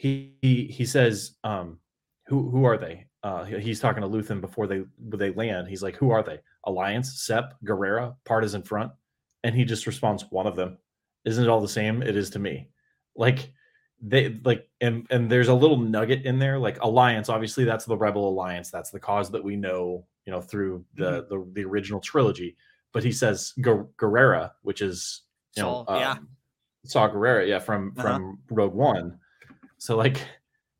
[0.00, 1.78] he he, he says um
[2.26, 3.06] who who are they?
[3.22, 5.68] Uh he's talking to Luthen before they they land.
[5.68, 6.38] He's like who are they?
[6.64, 8.92] Alliance Sep Gerrera Partisan Front.
[9.44, 10.78] And he just responds one of them.
[11.26, 12.02] Isn't it all the same?
[12.02, 12.68] It is to me.
[13.14, 13.52] Like
[14.00, 17.96] they like and and there's a little nugget in there like alliance obviously that's the
[17.96, 18.70] rebel alliance.
[18.70, 22.56] That's the cause that we know you know through the the, the original trilogy.
[22.94, 25.22] But he says Gerrera, which is
[25.58, 26.12] you know Saw, yeah.
[26.12, 26.28] um,
[26.86, 28.02] Saw Gerrera, yeah, from Uh-huh.
[28.02, 29.18] from Rogue One.
[29.80, 30.24] So like,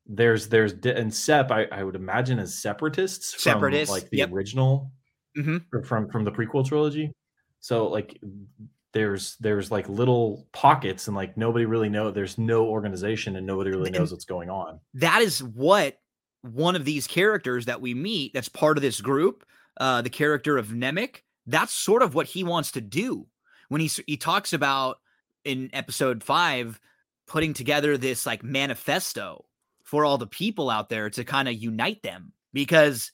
[0.07, 4.31] there's there's and Sep, I, I would imagine as separatists, from, Separatists, like the yep.
[4.33, 4.93] original,
[5.37, 5.65] Mhm.
[5.87, 7.13] from from the prequel trilogy.
[7.61, 8.21] So like,
[8.93, 12.11] there's there's like little pockets and like nobody really know.
[12.11, 14.81] There's no organization and nobody really And- knows what's going on.
[14.95, 15.99] That is what
[16.43, 19.45] one of these characters that we meet that's part of this group,
[19.79, 23.27] uh, the character of Nemik, that's sort of what he wants to do.
[23.69, 24.99] When he he talks about
[25.45, 26.81] in episode five
[27.31, 29.45] putting together this like manifesto
[29.85, 33.13] for all the people out there to kind of unite them because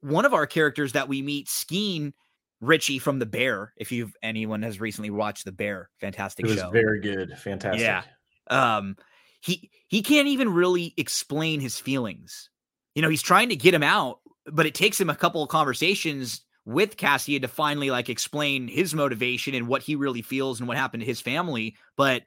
[0.00, 2.14] one of our characters that we meet, Skeen
[2.62, 6.58] Richie from The Bear, if you've anyone has recently watched The Bear, fantastic it was
[6.58, 6.70] show.
[6.70, 7.82] very good, fantastic.
[7.82, 8.04] Yeah.
[8.48, 8.96] Um,
[9.42, 12.48] he he can't even really explain his feelings.
[12.94, 14.20] You know, he's trying to get him out,
[14.50, 18.94] but it takes him a couple of conversations with Cassian to finally like explain his
[18.94, 21.76] motivation and what he really feels and what happened to his family.
[21.98, 22.22] But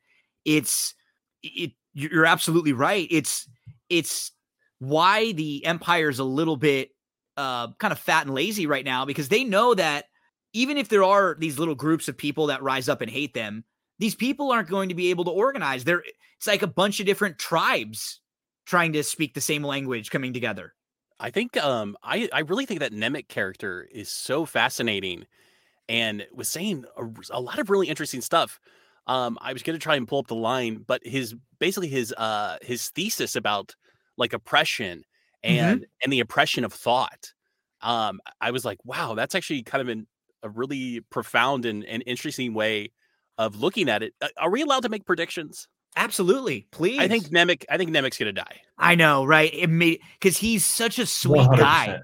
[0.45, 0.93] it's
[1.43, 3.07] it you're absolutely right.
[3.09, 3.47] It's
[3.89, 4.31] it's
[4.79, 6.89] why the empire's a little bit
[7.37, 10.05] uh kind of fat and lazy right now because they know that
[10.53, 13.63] even if there are these little groups of people that rise up and hate them,
[13.99, 15.83] these people aren't going to be able to organize.
[15.83, 16.03] They're
[16.37, 18.21] it's like a bunch of different tribes
[18.65, 20.73] trying to speak the same language coming together.
[21.19, 25.25] I think um I I really think that Nemik character is so fascinating
[25.89, 28.59] and was saying a, a lot of really interesting stuff.
[29.09, 32.13] Um I was going to try and pull up the line but his basically his
[32.13, 33.75] uh his thesis about
[34.17, 35.03] like oppression
[35.43, 35.91] and mm-hmm.
[36.03, 37.33] and the oppression of thought.
[37.81, 40.07] Um I was like wow that's actually kind of an,
[40.43, 42.91] a really profound and, and interesting way
[43.37, 44.13] of looking at it.
[44.21, 45.67] Uh, are we allowed to make predictions?
[45.95, 46.99] Absolutely, please.
[46.99, 47.65] I think Nemik.
[47.69, 48.61] I think Nemik's gonna die.
[48.77, 49.51] I know, right?
[49.53, 51.57] It may because he's such a sweet 100%.
[51.57, 51.99] guy.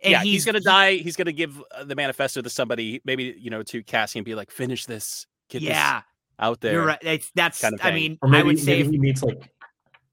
[0.00, 0.94] And yeah, he's, he's gonna he, die.
[0.96, 4.34] He's gonna give uh, the manifesto to somebody, maybe you know, to Cassie and be
[4.34, 6.04] like, "Finish this, get yeah, this
[6.38, 6.98] out there." You're right.
[7.02, 7.60] It's, that's.
[7.60, 9.50] Kind of I mean, maybe, I would say he meets like,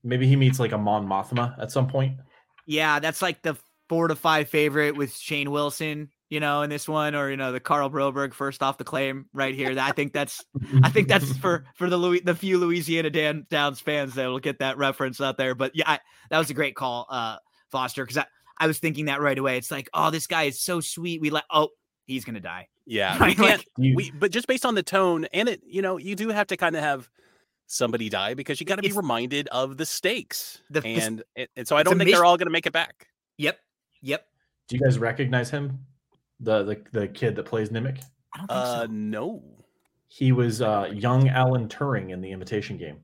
[0.03, 2.17] maybe he meets like a Mon Mothma at some point.
[2.65, 3.57] Yeah, that's like the
[3.89, 7.51] four to five favorite with Shane Wilson you know, in this one, or you know,
[7.51, 9.75] the Carl Broberg first off the claim right here.
[9.75, 10.43] That I think that's,
[10.83, 14.39] I think that's for for the Louis, the few Louisiana Dan, Downs fans that will
[14.39, 15.53] get that reference out there.
[15.53, 15.99] But yeah, I,
[16.31, 17.37] that was a great call, uh,
[17.71, 18.25] Foster, because I,
[18.57, 19.57] I was thinking that right away.
[19.57, 21.21] It's like, oh, this guy is so sweet.
[21.21, 21.69] We let, oh,
[22.05, 22.67] he's gonna die.
[22.87, 23.65] Yeah, we can't.
[23.79, 26.45] Like, we, but just based on the tone and it, you know, you do have
[26.45, 27.09] to kind of have
[27.65, 31.75] somebody die because you got to be reminded of the stakes, the, and and so
[31.75, 33.07] I don't think they're all gonna make it back.
[33.39, 33.57] Yep.
[34.03, 34.27] Yep.
[34.67, 35.79] Do you guys recognize him?
[36.39, 38.01] the the, the kid that plays Nemik?
[38.33, 38.87] I don't think uh, so.
[38.87, 39.43] No.
[40.07, 42.97] He was uh, young Alan Turing in the Imitation Game.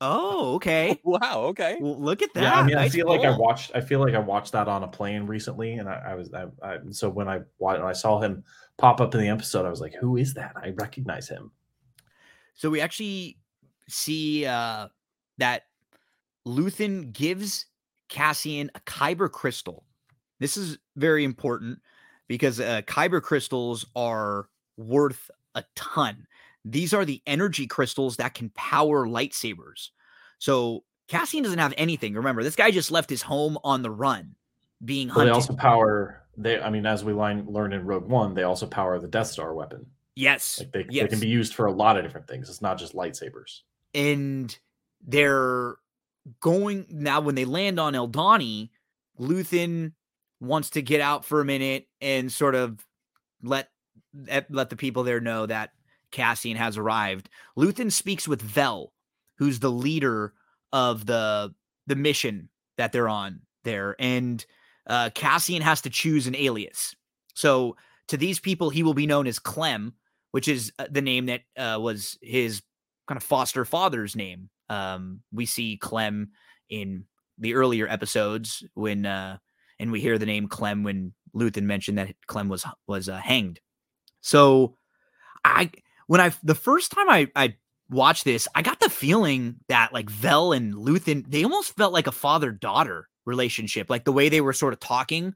[0.00, 1.00] Oh, okay.
[1.04, 1.44] wow.
[1.48, 1.78] Okay.
[1.80, 2.42] Well, look at that.
[2.42, 3.72] Yeah, I mean, I feel like I watched.
[3.74, 6.32] I feel like I watched that on a plane recently, and I, I was.
[6.32, 8.44] I, I, so when I when I saw him
[8.76, 10.52] pop up in the episode, I was like, "Who is that?
[10.56, 11.50] I recognize him."
[12.54, 13.38] So we actually
[13.88, 14.88] see uh,
[15.38, 15.62] that
[16.46, 17.66] Luthen gives
[18.08, 19.84] Cassian a Kyber crystal.
[20.40, 21.78] This is very important
[22.28, 26.26] because uh, kyber crystals are worth a ton.
[26.64, 29.90] These are the energy crystals that can power lightsabers.
[30.38, 32.14] So Cassian doesn't have anything.
[32.14, 34.34] Remember, this guy just left his home on the run,
[34.84, 35.28] being hunted.
[35.28, 36.22] They also power.
[36.36, 39.28] They, I mean, as we line, learned in Rogue One, they also power the Death
[39.28, 39.86] Star weapon.
[40.16, 41.02] Yes, like they, yes.
[41.02, 42.48] they can be used for a lot of different things.
[42.48, 43.60] It's not just lightsabers.
[43.94, 44.56] And
[45.06, 45.76] they're
[46.40, 48.70] going now when they land on Aldhani,
[49.20, 49.92] Luthen
[50.40, 52.84] wants to get out for a minute and sort of
[53.42, 53.68] let
[54.48, 55.70] let the people there know that
[56.14, 57.28] Cassian has arrived.
[57.58, 58.92] Luthen speaks with Vel,
[59.36, 60.32] who's the leader
[60.72, 61.52] of the
[61.86, 62.48] the mission
[62.78, 64.46] that they're on there, and
[64.86, 66.94] uh, Cassian has to choose an alias.
[67.34, 67.76] So
[68.08, 69.94] to these people, he will be known as Clem,
[70.30, 72.62] which is uh, the name that uh, was his
[73.08, 74.48] kind of foster father's name.
[74.68, 76.30] Um, we see Clem
[76.70, 77.04] in
[77.38, 79.38] the earlier episodes when uh,
[79.80, 83.58] and we hear the name Clem when Luthen mentioned that Clem was was uh, hanged.
[84.20, 84.76] So
[85.44, 85.70] I
[86.06, 87.56] when I the first time I I
[87.90, 92.06] watched this, I got the feeling that like Vel and Luthen they almost felt like
[92.06, 95.34] a father daughter relationship, like the way they were sort of talking,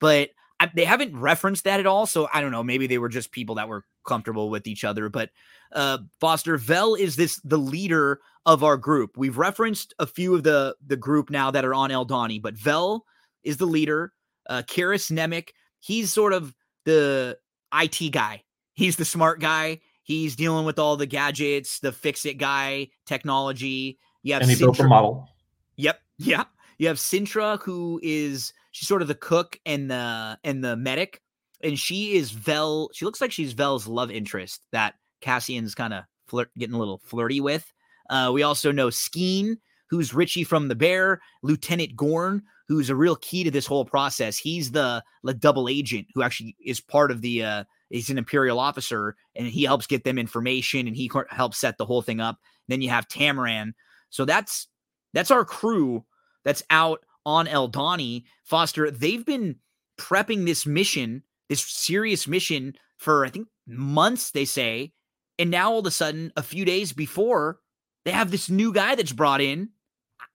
[0.00, 2.06] but I, they haven't referenced that at all.
[2.06, 2.64] So I don't know.
[2.64, 5.08] Maybe they were just people that were comfortable with each other.
[5.08, 5.30] But
[5.72, 9.16] uh, Foster Vel is this the leader of our group.
[9.16, 13.04] We've referenced a few of the the group now that are on Aldhani, but Vel
[13.44, 14.12] is the leader.
[14.48, 16.54] Uh, Karis Nemik, he's sort of
[16.84, 17.36] the
[17.72, 18.42] IT guy.
[18.72, 19.80] He's the smart guy.
[20.08, 23.98] He's dealing with all the gadgets, the fix it guy, technology.
[24.22, 24.60] You have and he Cinta.
[24.60, 25.28] built a model.
[25.76, 26.00] Yep.
[26.16, 26.44] Yeah.
[26.78, 31.20] You have Cinta, who is she's sort of the cook and the and the medic,
[31.62, 32.88] and she is Vel.
[32.94, 37.02] She looks like she's Vel's love interest that Cassian's kind of flirt getting a little
[37.04, 37.70] flirty with.
[38.08, 39.58] Uh, we also know Skeen,
[39.90, 44.38] who's Richie from the Bear, Lieutenant Gorn, who's a real key to this whole process.
[44.38, 48.58] He's the like double agent who actually is part of the uh he's an imperial
[48.60, 52.38] officer and he helps get them information and he helps set the whole thing up.
[52.68, 53.72] Then you have Tamaran.
[54.10, 54.68] So that's
[55.14, 56.04] that's our crew
[56.44, 58.24] that's out on Aldhani.
[58.44, 59.56] Foster, they've been
[59.98, 64.92] prepping this mission, this serious mission for I think months they say
[65.38, 67.58] And now all of a sudden, a few days before,
[68.04, 69.70] they have this new guy that's brought in.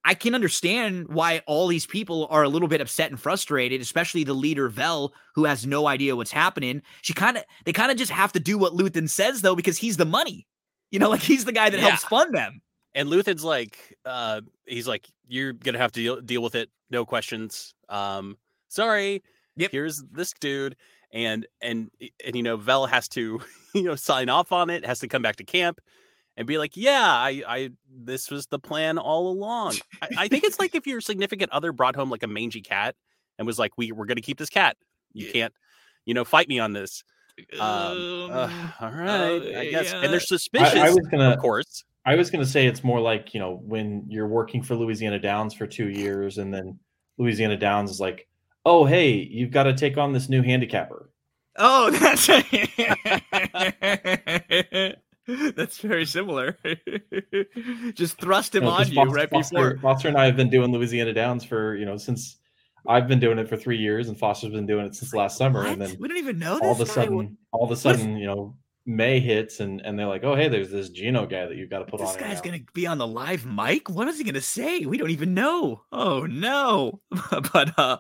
[0.06, 4.24] I can understand why all these people are a little bit upset and frustrated, especially
[4.24, 6.82] the leader Vel, who has no idea what's happening.
[7.02, 9.78] She kind of they kind of just have to do what Luthen says though, because
[9.78, 10.46] he's the money.
[10.92, 11.90] You know, like he's the guy that yeah.
[11.90, 12.62] helps fund them.
[12.94, 17.06] And Luthen's like, uh, he's like, you're gonna have to deal, deal with it, no
[17.06, 17.74] questions.
[17.90, 18.38] Um,
[18.68, 19.24] sorry.
[19.56, 19.72] Yep.
[19.72, 20.76] Here's this dude,
[21.12, 21.90] and and
[22.26, 23.40] and you know, Vel has to,
[23.74, 25.80] you know, sign off on it, has to come back to camp
[26.38, 29.76] and be like, yeah, I, I, this was the plan all along.
[30.02, 32.96] I, I, think it's like if your significant other brought home like a mangy cat
[33.38, 34.78] and was like, we, we're going to keep this cat.
[35.14, 35.54] You can't,
[36.06, 37.04] you know, fight me on this.
[37.60, 38.50] Um, um uh,
[38.82, 39.92] all right, uh, I guess.
[39.92, 40.02] Yeah.
[40.02, 41.84] And they're suspicious, I, I was gonna, of course.
[42.06, 45.20] I was going to say it's more like, you know, when you're working for Louisiana
[45.20, 46.80] Downs for two years and then
[47.18, 48.28] Louisiana Downs is like,
[48.66, 51.10] oh, hey, you've got to take on this new handicapper.
[51.58, 52.28] Oh, that's
[55.56, 56.58] That's very similar.
[57.94, 59.78] Just thrust him on you Foster, right before.
[59.78, 62.38] Foster and I have been doing Louisiana Downs for you know since
[62.88, 65.62] I've been doing it for three years, and Foster's been doing it since last summer.
[65.62, 65.72] What?
[65.72, 66.60] And then we don't even know.
[66.62, 70.08] All of a sudden, all of a sudden, you know, May hits, and and they're
[70.08, 72.22] like, "Oh, hey, there's this Gino guy that you've got to put this on." This
[72.22, 73.90] guy's gonna be on the live mic.
[73.90, 74.86] What is he gonna say?
[74.86, 75.84] We don't even know.
[75.94, 77.00] Oh no!
[77.54, 78.00] but uh,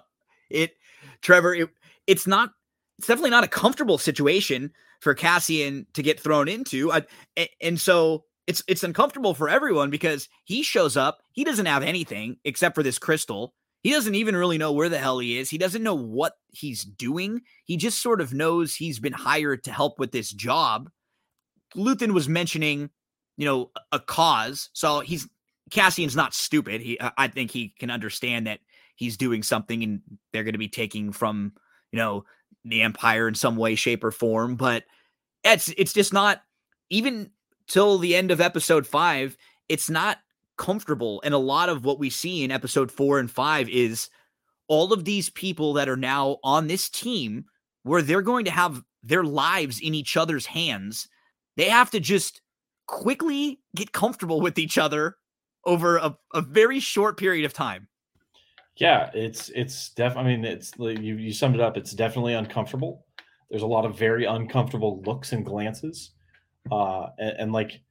[0.49, 0.74] it,
[1.21, 1.69] Trevor, it,
[2.05, 2.51] it's not.
[2.98, 6.91] It's definitely not a comfortable situation for Cassian to get thrown into.
[6.91, 7.02] Uh,
[7.38, 11.84] I, and so it's it's uncomfortable for everyone because he shows up, he doesn't have
[11.84, 13.54] anything except for this crystal.
[13.82, 15.50] He doesn't even really know where the hell he is.
[15.50, 17.41] He doesn't know what he's doing.
[17.66, 20.89] He just sort of knows he's been hired to help with this job.
[21.76, 22.89] Luthen was mentioning,
[23.36, 24.70] you know, a cause.
[24.72, 25.28] So he's
[25.70, 26.82] Cassian's not stupid.
[26.82, 28.60] He I think he can understand that
[28.96, 31.54] he's doing something and they're going to be taking from,
[31.91, 32.24] you know,
[32.66, 34.56] the empire in some way, shape, or form.
[34.56, 34.84] But
[35.43, 36.41] it's it's just not
[36.89, 37.32] even
[37.68, 39.38] till the end of episode five.
[39.70, 40.20] It's not
[40.58, 44.10] comfortable, and a lot of what we see in episode four and five is
[44.68, 47.45] all of these people that are now on this team
[47.84, 51.08] where they're going to have their lives in each other's hands.
[51.58, 52.41] They have to just
[52.88, 55.18] quickly get comfortable with each other
[55.66, 57.88] over a, a very short period of time.
[58.78, 60.17] Yeah, it's it's def.
[60.17, 61.78] I mean, it's you you summed it up.
[61.78, 63.05] It's definitely uncomfortable.
[63.49, 66.11] There's a lot of very uncomfortable looks and glances,
[66.71, 67.82] uh, and, and like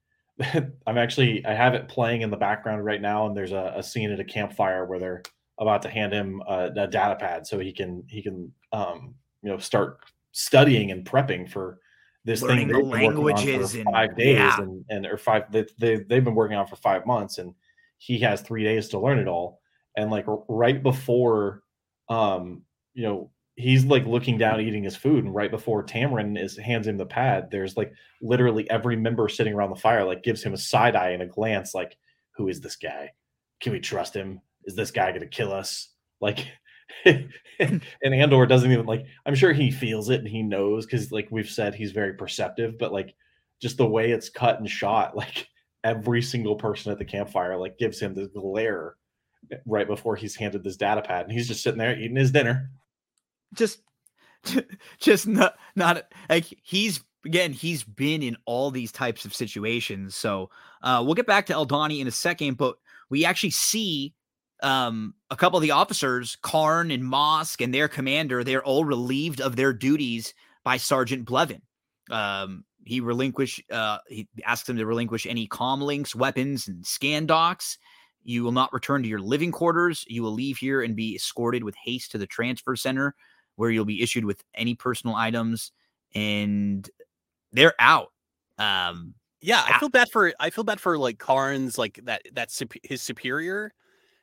[0.86, 3.82] I'm actually I have it playing in the background right now, and there's a, a
[3.82, 5.22] scene at a campfire where they're
[5.58, 9.50] about to hand him a, a data pad so he can he can um, you
[9.50, 9.98] know start
[10.32, 11.78] studying and prepping for
[12.24, 14.60] this Learning thing the languages for five days yeah.
[14.60, 17.54] and, and or five they, they, they've been working on for five months and
[17.98, 19.60] he has three days to learn it all
[19.96, 21.62] and like right before
[22.08, 22.62] um
[22.94, 26.86] you know he's like looking down eating his food and right before Tamarin is hands
[26.86, 30.54] him the pad there's like literally every member sitting around the fire like gives him
[30.54, 31.96] a side eye and a glance like
[32.36, 33.10] who is this guy?
[33.60, 34.40] Can we trust him?
[34.64, 35.90] Is this guy going to kill us?
[36.20, 36.46] Like
[37.04, 41.28] and Andor doesn't even like I'm sure he feels it and he knows cuz like
[41.30, 43.14] we've said he's very perceptive but like
[43.60, 45.48] just the way it's cut and shot like
[45.84, 48.94] every single person at the campfire like gives him this glare
[49.66, 52.70] right before he's handed this data pad and he's just sitting there eating his dinner.
[53.54, 53.80] Just
[54.98, 60.50] just not not like he's again he's been in all these types of situations so
[60.82, 62.76] uh we'll get back to Aldhani in a second but
[63.08, 64.14] we actually see
[64.62, 69.40] um a couple of the officers karn and Mosk and their commander they're all relieved
[69.40, 70.34] of their duties
[70.64, 71.60] by sergeant blevin.
[72.10, 77.26] Um he relinquish uh he asks them to relinquish any com links weapons and scan
[77.26, 77.78] docs
[78.24, 80.04] you will not return to your living quarters.
[80.08, 83.14] You will leave here and be escorted with haste to the transfer center
[83.56, 85.72] where you'll be issued with any personal items
[86.14, 86.88] and
[87.52, 88.12] they're out.
[88.58, 92.62] Um yeah, I feel bad for I feel bad for like Karn's like that that's
[92.84, 93.72] his superior,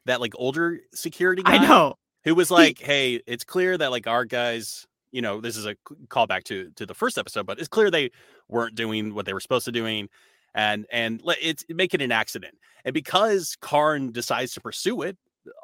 [0.06, 1.56] that like older security guy.
[1.56, 1.97] I know.
[2.24, 5.66] Who was like, he, "Hey, it's clear that like our guys, you know, this is
[5.66, 5.76] a
[6.08, 8.12] callback to to the first episode, but it's clear they
[8.47, 10.08] weren't doing what they were supposed to doing
[10.56, 12.56] and and let it make it an accident.
[12.86, 15.18] And because Karn decides to pursue it,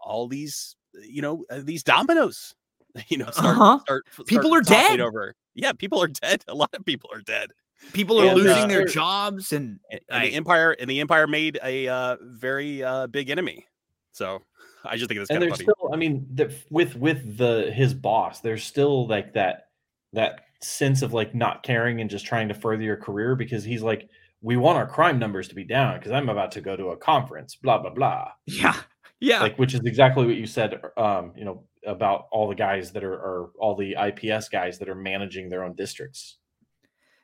[0.03, 0.75] all these
[1.07, 2.55] you know uh, these dominoes,
[3.07, 3.79] you know, start, uh-huh.
[3.79, 5.35] start, start people are dead over.
[5.53, 6.43] Yeah, people are dead.
[6.47, 7.51] A lot of people are dead.
[7.93, 11.01] People are and, losing uh, their jobs, and, and, and I, the empire and the
[11.01, 13.65] empire made a uh, very uh, big enemy.
[14.11, 14.41] So
[14.85, 17.93] I just think it's kind and there's still, I mean, the, with with the his
[17.93, 19.67] boss, there's still like that
[20.13, 23.83] that sense of like not caring and just trying to further your career because he's
[23.83, 24.09] like
[24.45, 26.97] we want our crime numbers to be down because I'm about to go to a
[26.97, 28.27] conference, blah blah blah.
[28.45, 28.75] Yeah,
[29.19, 29.41] yeah.
[29.41, 30.79] Like which is exactly what you said.
[30.95, 34.87] Um, you know about all the guys that are, are all the IPS guys that
[34.87, 36.37] are managing their own districts.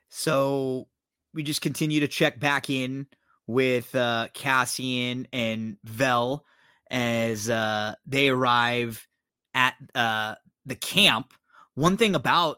[0.10, 0.88] So
[1.34, 3.06] we just continue to check back in
[3.46, 6.44] with uh, Cassian and Vel
[6.90, 9.08] as uh, they arrive
[9.54, 11.34] at uh, the camp.
[11.76, 12.58] One thing about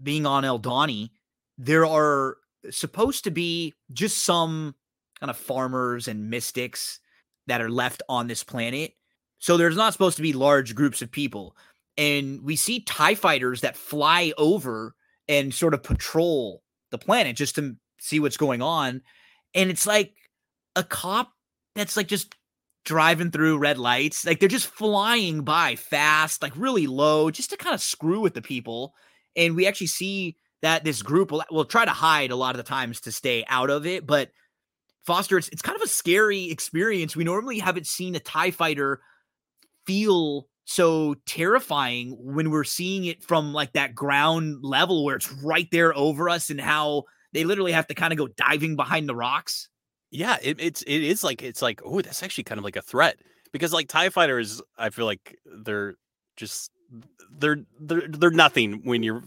[0.00, 1.10] being on Aldhani,
[1.58, 2.36] there are
[2.70, 4.74] supposed to be just some
[5.20, 7.00] kind of farmers and mystics
[7.46, 8.92] that are left on this planet.
[9.38, 11.56] So there's not supposed to be large groups of people.
[11.96, 14.94] And we see TIE fighters that fly over
[15.28, 19.02] and sort of patrol the planet just to see what's going on.
[19.54, 20.14] And it's like
[20.76, 21.32] a cop
[21.74, 22.34] that's like just
[22.84, 24.26] driving through red lights.
[24.26, 28.34] Like they're just flying by fast, like really low, just to kind of screw with
[28.34, 28.94] the people.
[29.36, 32.56] And we actually see that this group will, will try to hide a lot of
[32.56, 34.06] the times to stay out of it.
[34.06, 34.30] But
[35.04, 37.14] Foster, it's, it's kind of a scary experience.
[37.14, 39.02] We normally haven't seen a TIE fighter
[39.86, 45.68] feel so terrifying when we're seeing it from like that ground level where it's right
[45.70, 47.04] there over us and how
[47.34, 49.68] they literally have to kind of go diving behind the rocks.
[50.10, 52.82] Yeah, it, it's it is like it's like oh that's actually kind of like a
[52.82, 53.18] threat
[53.52, 55.96] because like Tie fighters, I feel like they're
[56.36, 56.70] just
[57.38, 59.22] they're they're they're nothing when you're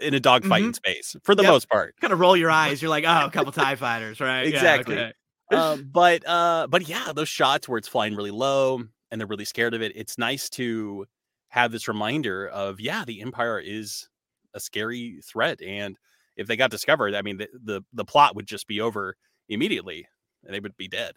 [0.00, 0.72] in a dogfighting mm-hmm.
[0.72, 1.52] space for the yep.
[1.52, 1.94] most part.
[2.00, 2.80] Kind of roll your eyes.
[2.80, 4.46] You're like, oh, a couple Tie fighters, right?
[4.46, 4.96] exactly.
[4.96, 5.12] Yeah,
[5.52, 5.60] okay.
[5.60, 9.44] um, but uh, but yeah, those shots where it's flying really low and they're really
[9.44, 9.92] scared of it.
[9.94, 11.06] It's nice to
[11.48, 14.08] have this reminder of yeah, the Empire is
[14.54, 15.96] a scary threat, and
[16.36, 19.16] if they got discovered, I mean, the the, the plot would just be over
[19.48, 20.06] immediately
[20.44, 21.16] and they would be dead.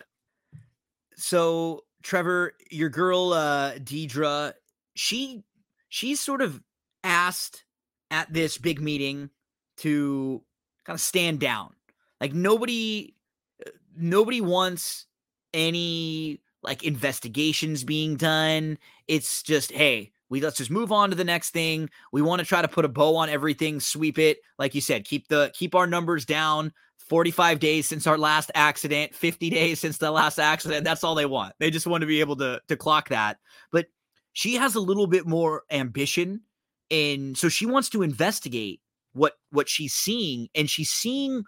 [1.16, 4.54] So, Trevor, your girl uh Dedra,
[4.96, 5.44] she
[5.94, 6.60] she's sort of
[7.04, 7.66] asked
[8.10, 9.30] at this big meeting
[9.78, 10.42] to
[10.86, 11.70] kind of stand down.
[12.20, 13.14] Like nobody
[13.66, 15.06] uh, nobody wants
[15.54, 18.80] any like investigations being done.
[19.08, 21.92] It's just, hey, we let's just move on to the next thing.
[22.12, 24.40] We want to try to put a bow on everything, sweep it.
[24.58, 26.74] Like you said, keep the keep our numbers down.
[26.98, 30.86] 45 days since our last accident, 50 days since the last accident.
[30.86, 31.54] That's all they want.
[31.60, 33.38] They just want to be able to to clock that.
[33.72, 33.88] But
[34.34, 36.42] she has a little bit more ambition
[36.92, 38.82] and so she wants to investigate
[39.14, 41.44] what what she's seeing and she's seeing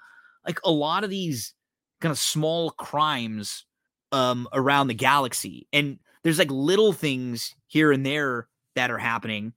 [0.45, 1.53] like a lot of these
[1.99, 3.65] kind of small crimes
[4.11, 9.53] um around the galaxy and there's like little things here and there that are happening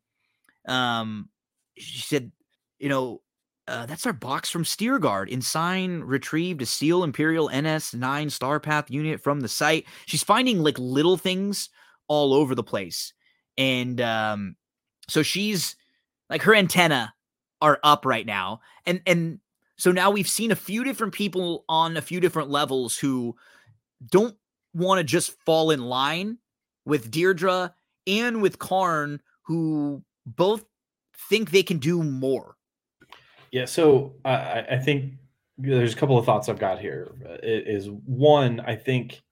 [0.67, 1.29] um
[1.77, 2.33] she said
[2.79, 3.21] you know
[3.69, 5.31] uh, that's our box from Steergard.
[5.31, 9.85] Ensign retrieved a Seal Imperial NS9 Starpath unit from the site.
[10.07, 11.69] She's finding like little things
[12.09, 13.13] all over the place.
[13.59, 14.57] And um,
[15.09, 15.77] so she's
[16.31, 17.13] like her antenna
[17.61, 18.61] are up right now.
[18.87, 19.41] And and
[19.77, 23.37] so now we've seen a few different people on a few different levels who
[24.11, 24.37] don't
[24.73, 26.39] want to just fall in line
[26.87, 27.75] with Deirdre
[28.07, 30.65] and with Karn, who both
[31.29, 32.57] think they can do more
[33.51, 35.15] yeah, so I, I think
[35.57, 37.13] there's a couple of thoughts I've got here.
[37.43, 39.23] It is one, I think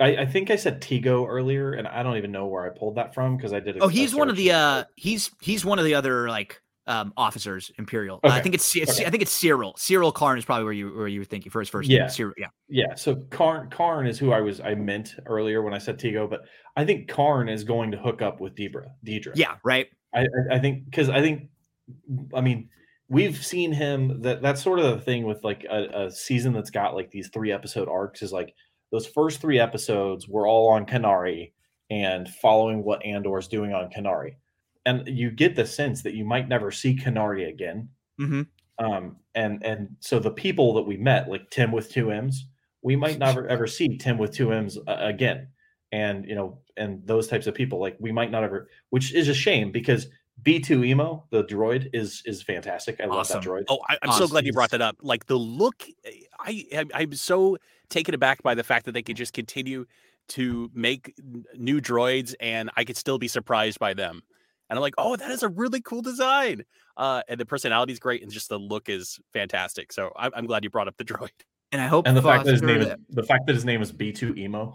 [0.00, 2.96] I, I, think I said Tigo earlier, and I don't even know where I pulled
[2.96, 3.78] that from because I did.
[3.80, 7.70] oh, he's one of the uh, he's he's one of the other like um, officers,
[7.78, 8.18] Imperial.
[8.24, 8.28] Okay.
[8.28, 9.06] Uh, I think it's, it's okay.
[9.06, 9.76] I think it's Syril.
[9.76, 11.88] Syril Karn is probably where you where you were thinking for his first.
[11.88, 12.06] Yeah.
[12.06, 12.94] Syril, yeah, yeah.
[12.94, 16.42] So Karn Karn is who I was I meant earlier when I said Tigo, but
[16.76, 18.90] I think Karn is going to hook up with Debra.
[19.06, 19.32] Dedra.
[19.34, 19.86] Yeah, right.
[20.14, 21.48] I I, I think because I think
[22.34, 22.68] I mean
[23.08, 26.70] we've seen him that that's sort of the thing with like a, a, season that's
[26.70, 28.54] got like these three episode arcs is like
[28.94, 31.50] those first three episodes were all on Kenari
[31.90, 34.36] and following what Andor is doing on Kenari.
[34.86, 37.88] And you get the sense that you might never see Kenari again.
[38.20, 38.42] Mm-hmm.
[38.84, 42.46] Um, and and so the people that we met, like Tim with two M's,
[42.82, 45.48] we might never ever see Tim with two M's uh, again.
[45.90, 49.28] And you know, and those types of people, like we might not ever, which is
[49.28, 50.06] a shame because
[50.42, 53.00] B2EMO, the droid, is is fantastic.
[53.00, 53.16] I awesome.
[53.16, 53.64] love that droid.
[53.68, 54.26] Oh, I, am awesome.
[54.26, 54.98] so glad you brought that up.
[55.02, 55.84] Like the look,
[56.38, 57.56] I I'm so
[57.94, 59.86] taken aback by the fact that they could just continue
[60.28, 61.14] to make
[61.56, 64.22] new droids, and I could still be surprised by them.
[64.68, 66.64] And I'm like, oh, that is a really cool design.
[66.96, 69.92] Uh, and the personality is great, and just the look is fantastic.
[69.92, 71.30] So I'm, I'm glad you brought up the droid.
[71.72, 73.82] And I hope and the fact that his name is the fact that his name
[73.82, 74.74] is B2 Emo.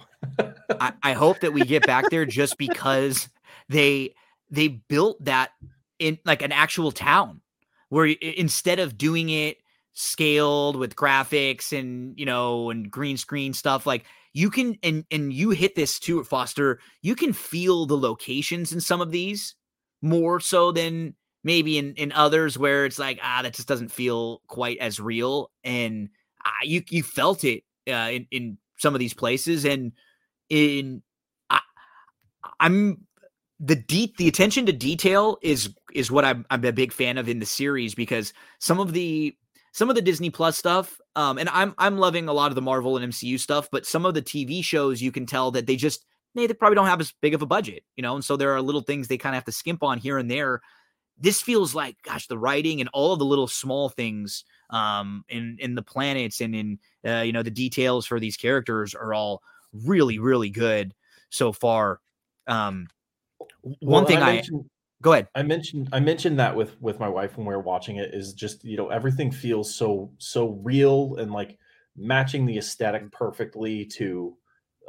[0.82, 3.30] I, I hope that we get back there just because
[3.70, 4.16] they
[4.52, 5.52] they built that
[5.98, 7.40] in like an actual town
[7.88, 9.60] where instead of doing it
[10.02, 15.34] scaled with graphics and you know and green screen stuff like you can and and
[15.34, 19.56] you hit this too foster you can feel the locations in some of these
[20.02, 24.42] more so than maybe in in others where it's like ah that just doesn't feel
[24.48, 25.52] quite as real.
[25.64, 26.10] And
[26.46, 29.66] uh, you you felt it uh, in in some of these places.
[29.66, 29.94] And
[30.50, 31.02] in
[31.50, 31.60] I,
[32.60, 33.06] I'm
[33.60, 37.28] the deep the attention to detail is is what I'm I'm a big fan of
[37.28, 39.36] in the series because some of the
[39.72, 42.62] some of the Disney Plus stuff, um, and I'm I'm loving a lot of the
[42.62, 45.76] Marvel and MCU stuff, but some of the TV shows you can tell that they
[45.76, 46.06] just
[46.36, 48.52] they, they probably don't have as big of a budget, you know, and so there
[48.54, 50.62] are little things they kind of have to skimp on here and there.
[51.18, 55.58] This feels like, gosh, the writing and all of the little small things um, in
[55.60, 59.42] in the planets and in uh, you know the details for these characters are all
[59.74, 60.94] really really good
[61.30, 62.00] so far.
[62.48, 62.88] Um,
[63.82, 64.70] one Well, thing I I, mentioned,
[65.02, 65.28] go ahead.
[65.36, 68.34] I mentioned I mentioned that with with my wife when we were watching it is
[68.34, 71.58] just you know everything feels so so real and like
[71.96, 74.36] matching the aesthetic perfectly to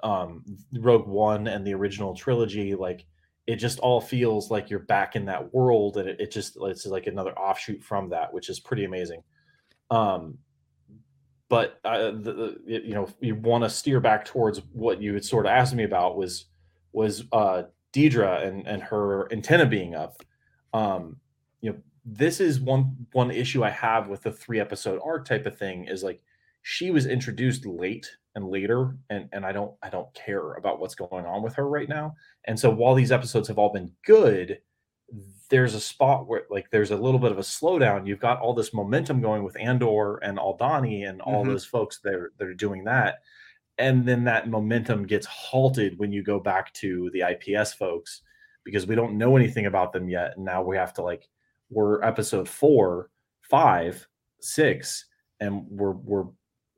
[0.03, 0.45] um
[0.79, 3.07] Rogue One and the original trilogy like
[3.47, 6.87] it just all feels like you're back in that world and it, it just it's
[6.87, 9.23] like another offshoot from that which is pretty amazing
[9.91, 10.39] um
[11.49, 15.25] but uh, the, the, you know you want to steer back towards what you had
[15.25, 16.47] sort of asked me about was
[16.93, 20.23] was uh Deidre and and her antenna being up.
[20.73, 21.19] Um,
[21.61, 25.47] you know, this is one one issue I have with the three episode arc type
[25.47, 26.23] of thing is like
[26.63, 30.95] she was introduced late and later, and and I don't I don't care about what's
[30.95, 32.15] going on with her right now.
[32.45, 34.61] And so while these episodes have all been good,
[35.49, 38.07] there's a spot where like there's a little bit of a slowdown.
[38.07, 41.49] You've got all this momentum going with Andor and Aldhani and all Mhm.
[41.49, 43.19] those folks that are, that are doing that
[43.81, 48.23] and then that momentum gets halted when you go back to the IPS folks
[48.65, 50.35] because we don't know anything about them yet.
[50.37, 51.29] And now we have to like
[51.71, 53.11] we're episode four,
[53.43, 54.07] five,
[54.41, 55.07] six,
[55.41, 56.27] and we're we're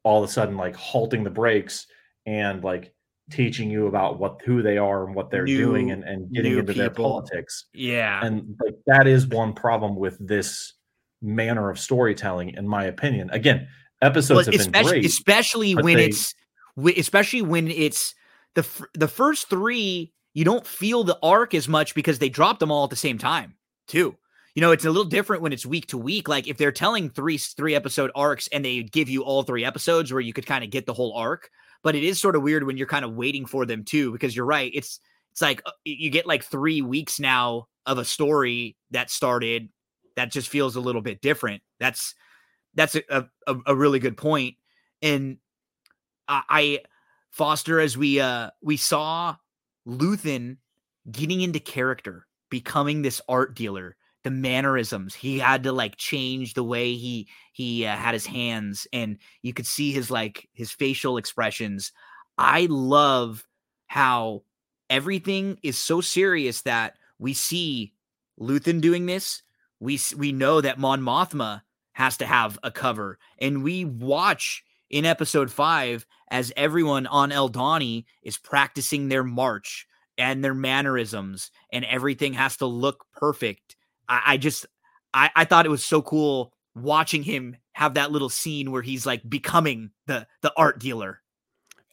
[0.05, 1.87] all of a sudden like halting the brakes
[2.27, 2.95] and like
[3.31, 6.59] teaching you about what who they are and what they're New- doing and, and getting
[6.59, 7.67] into their politics.
[7.73, 8.25] Yeah.
[8.25, 10.75] And like that is one problem with this
[11.23, 13.31] manner of storytelling, in my opinion.
[13.31, 13.69] Again,
[14.03, 15.05] episodes Well, have been great.
[15.05, 16.35] especially when they- it's
[16.77, 18.15] especially when it's
[18.55, 22.71] the the first three you don't feel the arc as much because they dropped them
[22.71, 23.55] all at the same time
[23.87, 24.17] too.
[24.55, 26.29] You know it's a little different when it's week to week.
[26.29, 30.13] Like if they're telling three three episode arcs and they give you all three episodes
[30.13, 31.51] where you could kind of get the whole arc
[31.83, 34.37] but it is sort of weird when you're kind of waiting for them too because
[34.37, 35.01] you're right it's
[35.33, 39.69] it's like uh, you get like three weeks now of a story that started
[40.17, 41.63] that just feels a little bit different.
[41.81, 42.15] That's
[42.75, 44.57] that's a, a, a really good point.
[45.01, 45.39] And
[46.29, 46.81] I,
[47.31, 49.37] Foster as we uh we saw
[49.89, 50.59] Luthen
[51.11, 55.15] getting into character, becoming this art dealer, the mannerisms.
[55.15, 59.53] He had to like change the way he he uh, had his hands and you
[59.53, 61.93] could see his like his facial expressions.
[62.39, 63.47] I love
[63.87, 64.43] how
[64.91, 67.95] everything is so serious that we see
[68.39, 69.43] Luthen doing this.
[69.81, 71.63] We we know that Mon Mothma
[71.93, 74.63] has to have a cover and we watch
[74.93, 79.87] in episode 5 as everyone on Aldhani is practicing their march
[80.19, 83.75] and their mannerisms and everything has to look perfect.
[84.09, 84.67] I, I just
[85.15, 89.07] I, I thought it was so cool watching him have that little scene where he's
[89.07, 91.22] like becoming the the art dealer.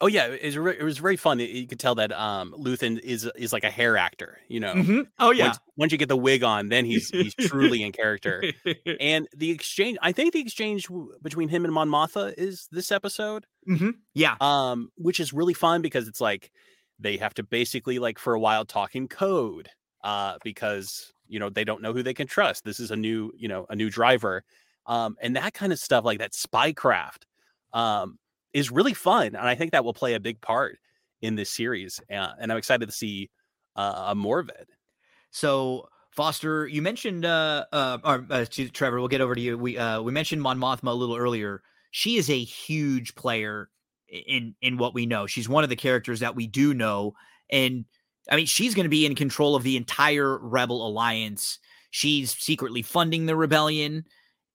[0.02, 1.38] Oh yeah, it was, re- it was very fun.
[1.40, 4.74] You could tell that um Luthen is is like a hair actor, you know.
[4.74, 5.06] Mhm.
[5.18, 5.44] Oh yeah.
[5.46, 8.42] Once, once you get the wig on, then he's he's truly in character.
[9.00, 12.90] And the exchange, I think the exchange w- between him and Mon Mothma is this
[12.90, 13.94] episode, Mhm.
[14.14, 14.36] Yeah.
[14.40, 16.50] um, which is really fun because it's like
[16.98, 19.68] they have to basically like for a while talk in code,
[20.02, 22.64] uh, because you know they don't know who they can trust.
[22.64, 24.44] This is a new, you know, a new driver,
[24.86, 27.24] um, and that kind of stuff, like that spycraft,
[27.74, 28.18] um,
[28.52, 30.78] is really fun, and I think that will play a big part
[31.22, 33.30] in this series, uh, and I'm excited to see
[33.76, 34.68] uh, more of it.
[35.30, 39.56] So Foster, you mentioned uh uh, or, uh Trevor, we'll get over to you.
[39.56, 41.62] We uh we mentioned Mon Mothma a little earlier.
[41.92, 43.70] She is a huge player
[44.08, 45.26] in in what we know.
[45.26, 47.14] She's one of the characters that we do know
[47.50, 47.84] and
[48.30, 51.58] I mean she's going to be in control of the entire Rebel alliance.
[51.92, 54.04] She's secretly funding the rebellion.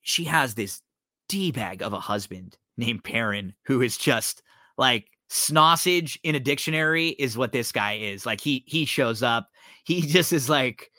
[0.02, 0.82] She has this
[1.28, 4.42] D-bag of a husband named Perrin who is just
[4.78, 8.26] like snossage in a dictionary is what this guy is.
[8.26, 9.50] Like he he shows up
[9.84, 10.92] he just is like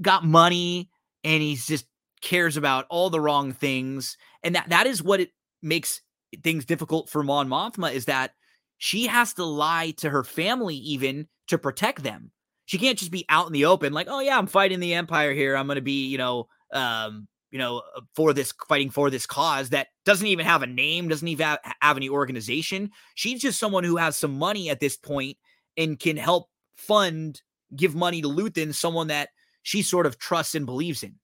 [0.00, 0.90] got money
[1.24, 1.86] and he's just
[2.20, 5.30] cares about all the wrong things and that that is what it
[5.62, 6.00] makes
[6.42, 8.32] things difficult for Mon Mothma is that
[8.78, 12.32] she has to lie to her family even to protect them.
[12.64, 15.32] She can't just be out in the open like, "Oh yeah, I'm fighting the empire
[15.32, 15.56] here.
[15.56, 19.26] I'm going to be, you know, um, you know, uh, for this fighting for this
[19.26, 22.90] cause that doesn't even have a name, doesn't even have, have any organization.
[23.14, 25.36] She's just someone who has some money at this point
[25.76, 27.42] and can help fund
[27.76, 29.28] give money to Luthen, someone that
[29.62, 31.14] she sort of trusts and believes in.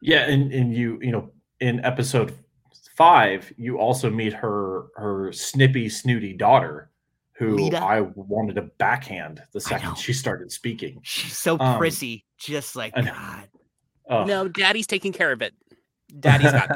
[0.00, 2.32] Yeah, and and you you know in episode
[2.96, 6.90] five, you also meet her her snippy snooty daughter,
[7.32, 7.80] who Leida?
[7.80, 11.00] I wanted to backhand the second she started speaking.
[11.02, 13.48] She's so Um, prissy, just like God.
[14.10, 14.26] Ugh.
[14.26, 15.54] No, Daddy's taking care of it.
[16.20, 16.70] Daddy's got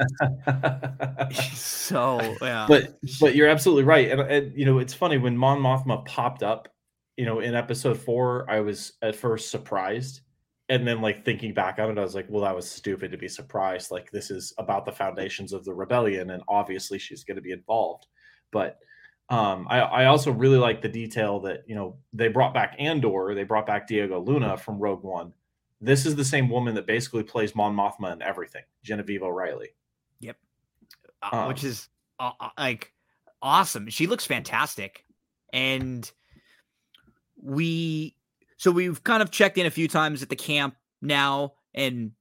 [1.30, 1.58] this.
[1.58, 2.66] so yeah.
[2.68, 6.42] But but you're absolutely right, and, and you know it's funny when Mon Mothma popped
[6.42, 6.68] up,
[7.16, 10.20] you know, in episode four, I was at first surprised,
[10.68, 13.18] and then like thinking back on it, I was like, well, that was stupid to
[13.18, 13.90] be surprised.
[13.90, 17.52] Like this is about the foundations of the rebellion, and obviously she's going to be
[17.52, 18.06] involved.
[18.50, 18.78] But
[19.30, 23.34] um, I, I also really like the detail that you know they brought back Andor,
[23.34, 25.32] they brought back Diego Luna from Rogue One
[25.82, 29.70] this is the same woman that basically plays Mon Mothma in everything, Genevieve O'Reilly.
[30.20, 30.36] Yep.
[31.20, 31.88] Uh, um, which is
[32.20, 32.92] uh, uh, like
[33.42, 33.90] awesome.
[33.90, 35.04] She looks fantastic.
[35.52, 36.10] And
[37.36, 38.16] we,
[38.56, 42.12] so we've kind of checked in a few times at the camp now, and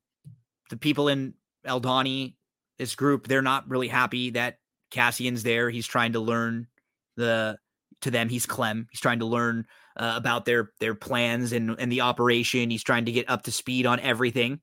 [0.71, 1.35] the people in
[1.65, 2.33] Aldhani,
[2.79, 4.57] this group, they're not really happy that
[4.89, 5.69] Cassian's there.
[5.69, 6.67] He's trying to learn
[7.15, 7.57] the,
[8.01, 8.87] to them, he's Clem.
[8.89, 9.67] He's trying to learn
[10.01, 12.69] uh, about their their plans and and the operation.
[12.71, 14.59] He's trying to get up to speed on everything.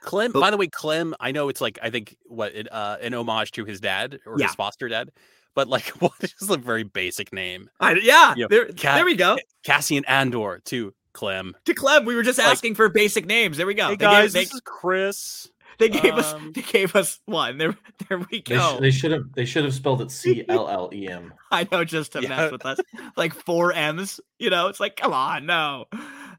[0.00, 2.98] Clem, but, by the way, Clem, I know it's like I think what it, uh,
[3.02, 4.46] an homage to his dad or yeah.
[4.46, 5.10] his foster dad,
[5.56, 7.68] but like what is a very basic name?
[7.80, 9.38] I, yeah, you know, there, Ca- there we go.
[9.64, 11.56] Cassian Andor to Clem.
[11.64, 13.56] To Clem, we were just asking like, for basic names.
[13.56, 13.88] There we go.
[13.88, 15.50] Hey guys, they, this is Chris.
[15.78, 17.58] They gave um, us they gave us one.
[17.58, 17.76] There
[18.08, 18.54] there we go.
[18.54, 21.32] They, sh- they should have they should have spelled it C L L E M.
[21.50, 22.28] I know just to yeah.
[22.28, 22.80] mess with us.
[23.16, 25.86] Like four M's, you know, it's like come on, no.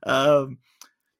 [0.03, 0.57] Um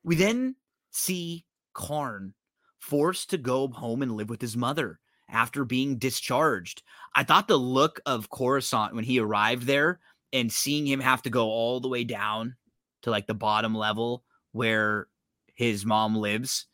[0.04, 0.56] we then
[0.92, 2.34] see Karn
[2.78, 5.00] forced to go home and live with his mother
[5.30, 6.82] after being discharged.
[7.16, 10.00] I thought the look of Coruscant when he arrived there
[10.34, 12.56] and seeing him have to go all the way down
[13.04, 15.08] to like the bottom level where
[15.56, 16.66] his mom lives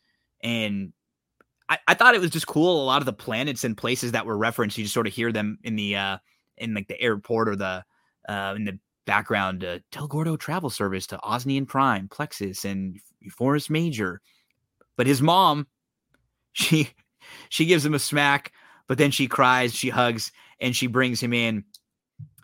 [0.42, 0.92] and
[1.68, 2.82] I, I thought it was just cool.
[2.82, 5.32] A lot of the planets and places that were referenced, you just sort of hear
[5.32, 6.18] them in the uh
[6.56, 7.84] in like the airport or the
[8.28, 9.64] uh in the background.
[9.64, 12.98] Uh, Del Gordo travel service to Osnian Prime, Plexus, and
[13.30, 14.20] Forest Major.
[14.96, 15.66] But his mom,
[16.52, 16.90] she
[17.48, 18.52] she gives him a smack,
[18.86, 21.64] but then she cries, she hugs, and she brings him in.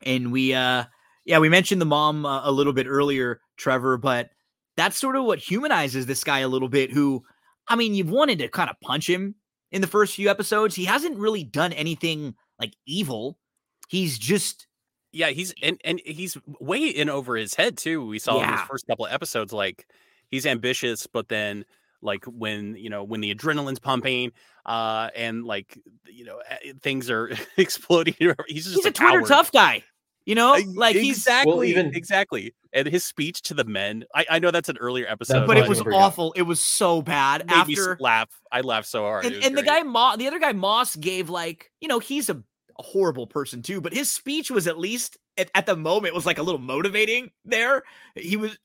[0.04, 0.84] And we uh
[1.24, 4.30] yeah, we mentioned the mom uh, a little bit earlier, Trevor, but
[4.76, 7.22] that's sort of what humanizes this guy a little bit who
[7.68, 9.36] I mean, you've wanted to kind of punch him
[9.70, 10.74] in the first few episodes.
[10.74, 13.38] He hasn't really done anything like evil.
[13.88, 14.66] He's just
[15.12, 18.04] yeah, he's and and he's way in over his head too.
[18.06, 18.44] We saw yeah.
[18.44, 19.86] in his first couple of episodes, like
[20.28, 21.64] he's ambitious, but then
[22.00, 24.32] like when you know when the adrenaline's pumping,
[24.64, 28.14] uh, and like you know eh, things are exploding,
[28.48, 29.84] he's just he's a, a Twitter tough guy.
[30.24, 32.54] You know, like he's exactly well, even exactly.
[32.72, 35.56] And his speech to the men, I, I know that's an earlier episode, but, but
[35.58, 36.32] it was awful.
[36.36, 37.44] It was so bad.
[37.48, 39.26] After laugh, I laughed so hard.
[39.26, 42.36] And, and the guy, Mo- the other guy, Mosk, gave like you know he's a,
[42.78, 46.26] a horrible person too, but his speech was at least at, at the moment was
[46.26, 47.30] like a little motivating.
[47.44, 47.82] There,
[48.14, 48.56] he was.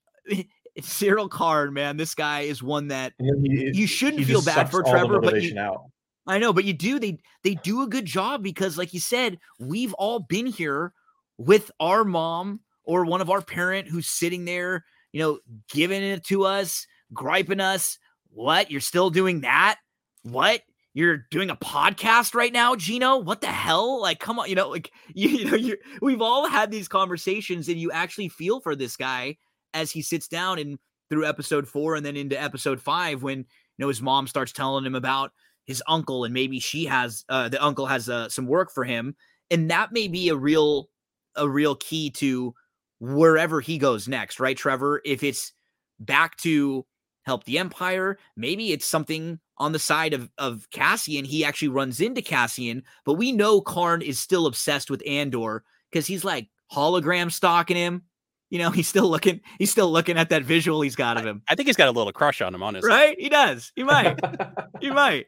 [0.79, 5.19] Syril Karn, man, this guy is one that he, you shouldn't feel bad for Trevor,
[5.19, 5.85] but you, out.
[6.27, 6.99] I know, but you do.
[6.99, 10.93] They they do a good job because, like you said, we've all been here
[11.38, 16.23] with our mom or one of our parent who's sitting there, you know, giving it
[16.25, 17.97] to us, griping us.
[18.29, 18.71] What?
[18.71, 19.77] You're still doing that?
[20.23, 20.61] What?
[20.93, 23.17] You're doing a podcast right now, Gino?
[23.17, 24.01] What the hell?
[24.01, 27.67] Like, come on, you know, like you, you know, you we've all had these conversations,
[27.69, 29.38] and you actually feel for this guy
[29.73, 30.79] as he sits down and
[31.09, 33.45] through episode four and then into episode five when you
[33.77, 35.31] know his mom starts telling him about
[35.65, 39.15] his uncle and maybe she has uh, the uncle has uh, some work for him
[39.51, 40.89] and that may be a real
[41.38, 42.53] a real key to
[42.99, 45.01] wherever he goes next, right, Trevor?
[45.05, 45.53] If it's
[45.99, 46.85] back to
[47.25, 51.25] help the Empire, maybe it's something on the side of, of Cassian.
[51.25, 56.07] He actually runs into Cassian, but we know Karn is still obsessed with Andor because
[56.07, 58.03] he's like hologram stalking him.
[58.49, 61.41] You know, he's still looking, he's still looking at that visual he's got of him.
[61.47, 62.89] I, I think he's got a little crush on him, honestly.
[62.89, 63.19] Right?
[63.19, 63.71] He does.
[63.75, 64.19] He might.
[64.79, 65.27] he might.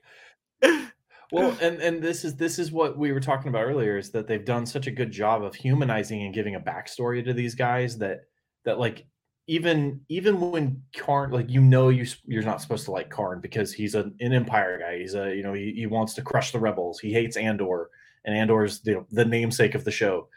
[1.32, 4.28] well and and this is this is what we were talking about earlier is that
[4.28, 7.98] they've done such a good job of humanizing and giving a backstory to these guys
[7.98, 8.22] that
[8.66, 9.06] that like
[9.50, 13.74] even even when Karn like you know you you're not supposed to like Karn because
[13.74, 15.00] he's a, an Empire guy.
[15.00, 17.00] He's a you know he, he wants to crush the rebels.
[17.00, 17.90] He hates Andor,
[18.26, 20.28] and Andor's the the namesake of the show.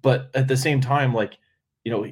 [0.00, 1.36] But at the same time, like
[1.84, 2.06] you know,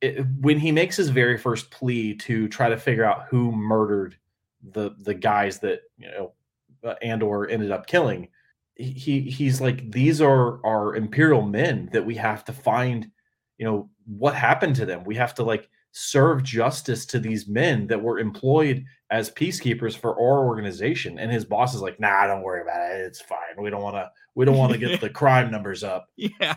[0.00, 4.16] it, when he makes his very first plea to try to figure out who murdered
[4.72, 6.32] the the guys that you know
[6.84, 8.28] uh, Andor ended up killing
[8.76, 13.08] he he's like these are our imperial men that we have to find
[13.58, 15.04] you know what happened to them.
[15.04, 20.10] We have to like serve justice to these men that were employed as peacekeepers for
[20.10, 21.20] our organization.
[21.20, 23.02] And his boss is like nah don't worry about it.
[23.02, 23.38] It's fine.
[23.58, 26.08] We don't want to we don't want to get the crime numbers up.
[26.16, 26.56] Yeah.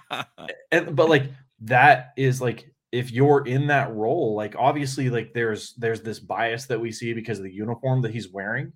[0.71, 5.73] And but like that is like if you're in that role like obviously like there's
[5.75, 8.71] there's this bias that we see because of the uniform that he's wearing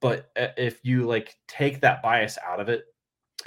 [0.00, 2.84] but uh, if you like take that bias out of it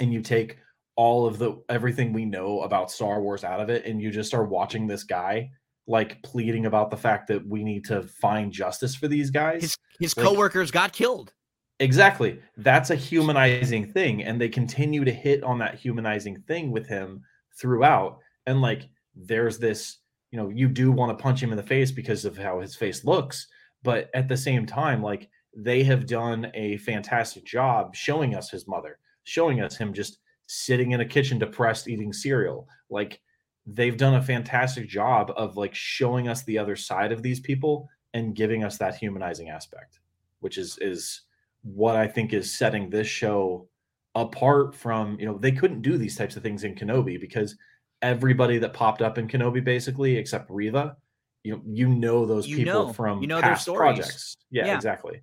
[0.00, 0.58] and you take
[0.96, 4.34] all of the everything we know about Star Wars out of it and you just
[4.34, 5.50] are watching this guy
[5.86, 9.62] like pleading about the fact that we need to find justice for these guys.
[9.62, 11.32] His his Like- coworkers got killed.
[11.80, 12.40] Exactly.
[12.56, 14.24] That's a humanizing thing.
[14.24, 17.22] And they continue to hit on that humanizing thing with him
[17.58, 18.18] throughout.
[18.46, 19.98] And like, there's this,
[20.32, 22.74] you know, you do want to punch him in the face because of how his
[22.74, 23.46] face looks.
[23.84, 28.66] But at the same time, like, they have done a fantastic job showing us his
[28.68, 32.68] mother, showing us him just sitting in a kitchen depressed eating cereal.
[32.90, 33.20] Like,
[33.66, 37.88] they've done a fantastic job of like showing us the other side of these people
[38.14, 40.00] and giving us that humanizing aspect,
[40.40, 41.22] which is, is,
[41.62, 43.68] what I think is setting this show
[44.14, 47.56] apart from, you know, they couldn't do these types of things in Kenobi because
[48.00, 50.96] everybody that popped up in Kenobi basically except Reva,
[51.42, 52.92] you know, you know those You people know.
[52.92, 54.36] from You know their past projects.
[54.50, 54.76] Yeah, Yeah.
[54.76, 55.20] exactly.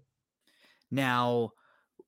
[0.95, 1.51] Now,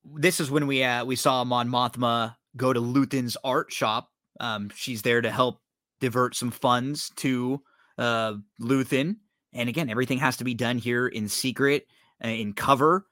[0.04, 4.08] this is when we uh, we saw Mon Mothma go to Luthen's art shop.
[4.40, 5.60] Um, she's there to help
[6.00, 7.62] divert some funds to
[7.98, 9.16] uh, Luthen,
[9.52, 11.86] and again, everything has to be done here in secret,
[12.24, 13.06] uh, in cover.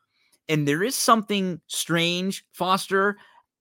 [0.48, 3.18] And there is something strange, Foster.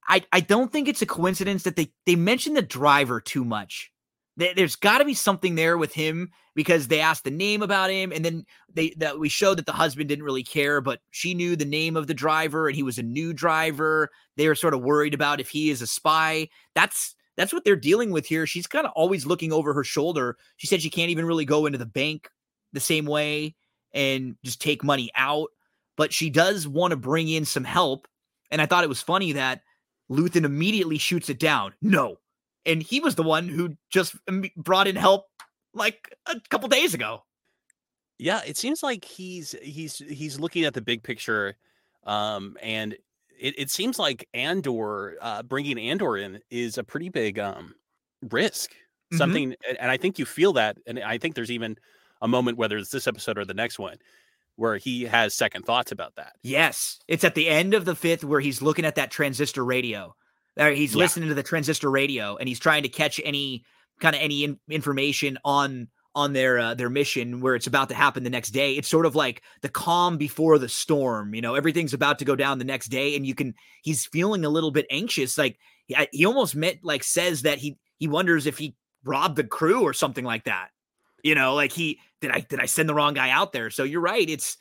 [0.08, 3.90] I, I don't think it's a coincidence that they they mentioned the driver too much.
[4.36, 7.90] There- There's got to be something there with him because they asked the name about
[7.90, 11.34] him, and then they that we showed that the husband didn't really care, but she
[11.34, 14.10] knew the name of the driver, and he was a new driver.
[14.36, 16.48] They were sort of worried about if he is a spy.
[16.74, 18.46] That's that's what they're dealing with here.
[18.46, 20.36] She's kind of always looking over her shoulder.
[20.56, 22.28] She said she can't even really go into the bank
[22.72, 23.54] the same way
[23.92, 25.48] and just take money out,
[25.96, 28.08] but she does want to bring in some help.
[28.50, 29.62] And I thought it was funny that
[30.10, 31.74] Luthen immediately shoots it down.
[31.82, 32.18] No.
[32.66, 34.16] And he was the one who just
[34.56, 35.26] brought in help
[35.72, 37.22] like a couple days ago.
[38.18, 41.56] Yeah, it seems like he's he's he's looking at the big picture,
[42.04, 42.94] um, and
[43.38, 47.74] it, it seems like Andor, uh, bringing Andor in is a pretty big um
[48.30, 48.72] risk.
[49.12, 49.18] Mhm.
[49.18, 51.76] Something, and and I think you feel that, and I think there's even
[52.22, 53.98] a moment, whether it's this episode or the next one,
[54.56, 56.32] where he has second thoughts about that.
[56.42, 60.16] Yes, it's at the end of the fifth where he's looking at that transistor radio.
[60.58, 60.98] Or he's Yeah.
[60.98, 63.64] listening to the transistor radio and he's trying to catch any
[64.00, 67.94] kind of any in- information on on their uh, their mission where it's about to
[67.94, 68.72] happen the next day.
[68.74, 71.34] It's sort of like the calm before the storm.
[71.34, 73.54] You know, everything's about to go down the next day, and you can.
[73.82, 75.36] He's feeling a little bit anxious.
[75.36, 79.44] Like he, he almost meant like says that he he wonders if he robbed the
[79.44, 80.68] crew or something like that.
[81.22, 83.68] You know, like he did I did I send the wrong guy out there?
[83.68, 84.28] So you're right.
[84.28, 84.56] It's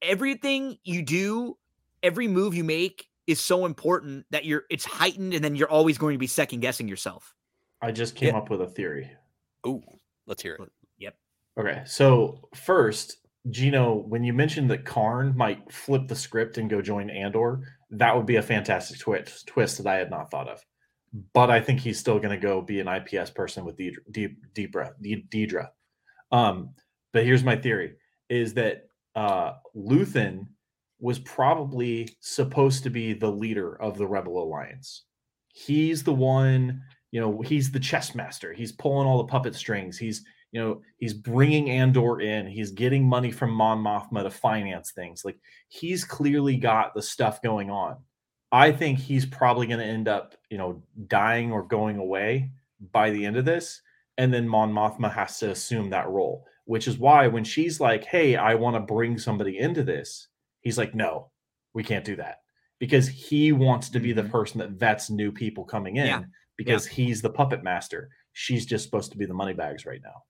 [0.00, 1.58] everything you do,
[2.02, 5.98] every move you make is so important that you're it's heightened and then you're always
[5.98, 7.34] going to be second guessing yourself.
[7.80, 8.38] I just came Yeah.
[8.38, 9.10] up with a theory.
[9.66, 9.82] Ooh,
[10.26, 10.72] let's hear it.
[10.98, 11.14] Yep.
[11.60, 13.18] Okay, so first,
[13.50, 17.60] Gino, when you mentioned that Karn might flip the script and go join Andor,
[17.90, 20.64] that would be a fantastic twist twist that I had not thought of.
[21.32, 23.96] But I think he's still going to go be an IPS person with Deidre.
[24.10, 25.68] De- Deidre, De- Deidre.
[26.32, 26.74] Um,
[27.12, 27.94] but here's my theory:
[28.28, 30.46] is that uh, Luthen
[31.00, 35.04] was probably supposed to be the leader of the Rebel Alliance.
[35.48, 38.52] He's the one, you know, he's the chess master.
[38.52, 39.98] He's pulling all the puppet strings.
[39.98, 44.92] He's you know he's bringing andor in he's getting money from mon mothma to finance
[44.92, 45.38] things like
[45.68, 47.96] he's clearly got the stuff going on
[48.52, 52.50] i think he's probably going to end up you know dying or going away
[52.92, 53.82] by the end of this
[54.16, 58.04] and then mon mothma has to assume that role which is why when she's like
[58.04, 60.27] hey i want to bring somebody into this
[60.60, 61.30] he's like no
[61.74, 62.38] we can't do that
[62.78, 64.30] because he wants to be the Mhm.
[64.30, 66.22] person that vets new people coming in Yeah.
[66.56, 70.22] because he's the puppet master she's just supposed to be the money bags right now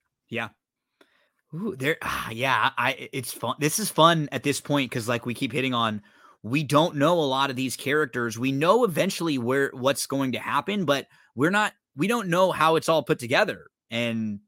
[1.53, 3.55] Ooh, there ah, yeah, I it's fun.
[3.59, 6.03] This is fun at this point cuz like we keep hitting on
[6.43, 8.37] we don't know a lot of these characters.
[8.37, 12.75] We know eventually where what's going to happen, but we're not we don't know how
[12.75, 13.65] it's all put together.
[13.89, 14.41] And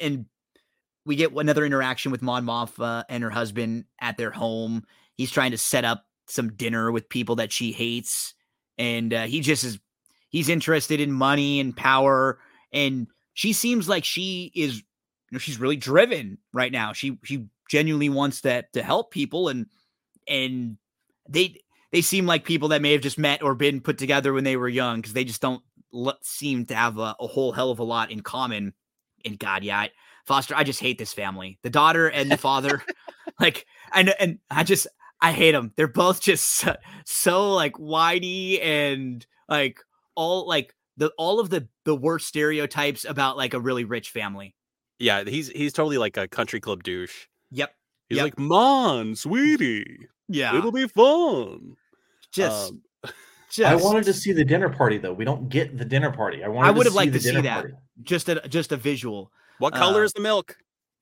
[0.00, 0.24] and
[1.04, 4.86] we get another interaction with Mon Mothma and her husband at their home.
[5.22, 8.34] He's trying to set up some dinner with people that she hates,
[8.76, 9.78] and uh, he just is
[10.30, 12.40] he's interested in money and power.
[12.72, 14.82] And she seems like she is, you
[15.30, 16.92] know, she's really driven right now.
[16.92, 19.66] She she genuinely wants that to help people, and
[20.26, 20.76] and
[21.28, 21.60] they
[21.92, 24.56] they seem like people that may have just met or been put together when they
[24.56, 25.62] were young because they just don't
[25.94, 28.72] l- seem to have a, a whole hell of a lot in common.
[29.24, 29.90] And God, yeah, I,
[30.24, 31.60] Foster, I just hate this family.
[31.62, 32.82] The daughter and the father,
[33.40, 34.88] like, and and I just
[35.22, 35.72] I hate them.
[35.76, 39.78] They're both just so, so like whiny and like
[40.16, 44.54] all like the all of the the worst stereotypes about like a really rich family.
[44.98, 47.26] Yeah, he's he's totally like a country club douche.
[47.52, 47.72] Yep.
[48.08, 48.24] He's Yep.
[48.24, 49.96] like, "Mon, sweetie."
[50.28, 51.76] Yeah, it'll be fun.
[52.32, 52.82] Just, Um,
[53.50, 55.12] just I wanted to see the dinner party though.
[55.12, 56.42] We don't get the dinner party.
[56.44, 56.68] I wanted.
[56.68, 57.60] I would to have liked the to see that.
[57.60, 57.74] Party.
[58.02, 59.30] just a just a visual.
[59.58, 60.56] what color uh, is the milk?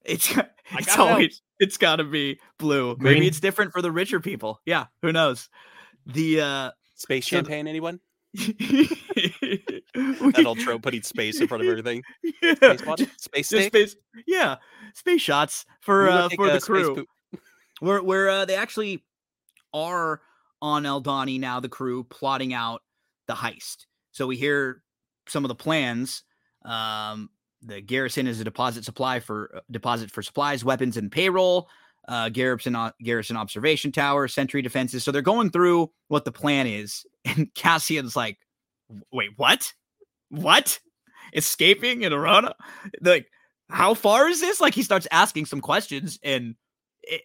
[0.05, 0.45] It's I
[0.79, 1.07] it's know.
[1.07, 2.95] always it's got to be blue.
[2.99, 4.59] Maybe it's different for the richer people.
[4.65, 5.49] Yeah, who knows?
[6.05, 7.99] The uh Space so the- champagne, anyone?
[9.93, 12.03] That old trope putting space in front of everything.
[12.41, 12.99] yeah, Space what?
[13.17, 13.95] Space space,
[14.25, 14.55] yeah,
[14.95, 17.05] space shots for uh, for the crew.
[17.79, 19.03] where where uh, they actually
[19.73, 20.21] are
[20.61, 22.81] on Aldhani now, the crew plotting out
[23.27, 23.85] the heist.
[24.11, 24.81] So we hear
[25.27, 26.23] some of the plans.
[26.63, 27.29] Um,
[27.61, 31.69] the garrison is a deposit supply for uh, deposit for supplies, weapons, and payroll.
[32.07, 35.03] Uh, garrison o- garrison observation tower, sentry defenses.
[35.03, 38.39] So they're going through what the plan is, and Cassian's like,
[39.11, 39.71] "Wait, what?
[40.29, 40.79] What?
[41.33, 42.55] Escaping in Arana?
[43.01, 43.27] Like,
[43.69, 46.55] how far is this?" Like he starts asking some questions, and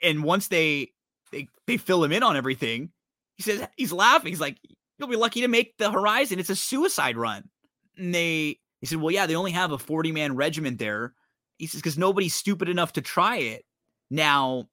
[0.03, 0.93] and once they
[1.33, 2.91] they they fill him in on everything,
[3.37, 4.31] he says he's laughing.
[4.31, 4.59] He's like,
[4.99, 6.39] "You'll be lucky to make the horizon.
[6.39, 7.49] It's a suicide run."
[7.97, 11.15] And they he said, "Well, yeah, they only have a forty man regiment there."
[11.59, 13.65] He says because nobody's stupid enough to try it.
[14.11, 14.69] Now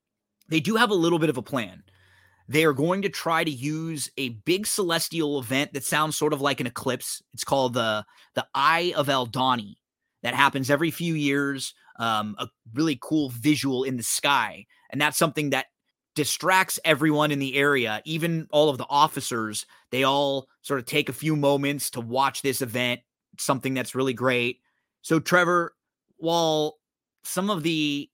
[0.49, 1.83] they do have a little bit of a plan.
[2.47, 6.41] They are going to try to use a big celestial event that sounds sort of
[6.41, 7.21] like an eclipse.
[7.33, 8.05] It's called the
[8.35, 9.75] the Eye of Aldhani.
[10.21, 11.73] That happens every few years.
[11.99, 15.67] Um, a really cool visual in the sky, and that's something that
[16.15, 19.65] distracts everyone in the area, even all of the officers.
[19.91, 23.01] They all sort of take a few moments to watch this event,
[23.37, 24.59] something that's really great.
[25.01, 25.75] So, Trevor,
[26.17, 26.77] while
[27.23, 28.09] some of the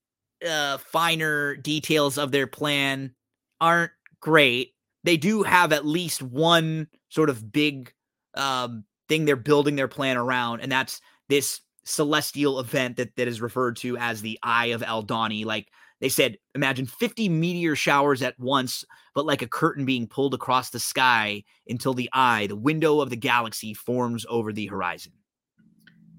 [0.47, 3.13] uh, finer details of their plan
[3.61, 7.93] aren't great, they do have at least one sort of big
[8.35, 13.41] um, thing they're building their plan around, and that's this celestial event that, that is
[13.41, 15.45] referred to as the Eye of Aldhani.
[15.45, 20.33] Like they said, imagine 50 meteor showers at once, but like a curtain being pulled
[20.33, 25.11] across the sky until the eye, the window of the galaxy, forms over the horizon.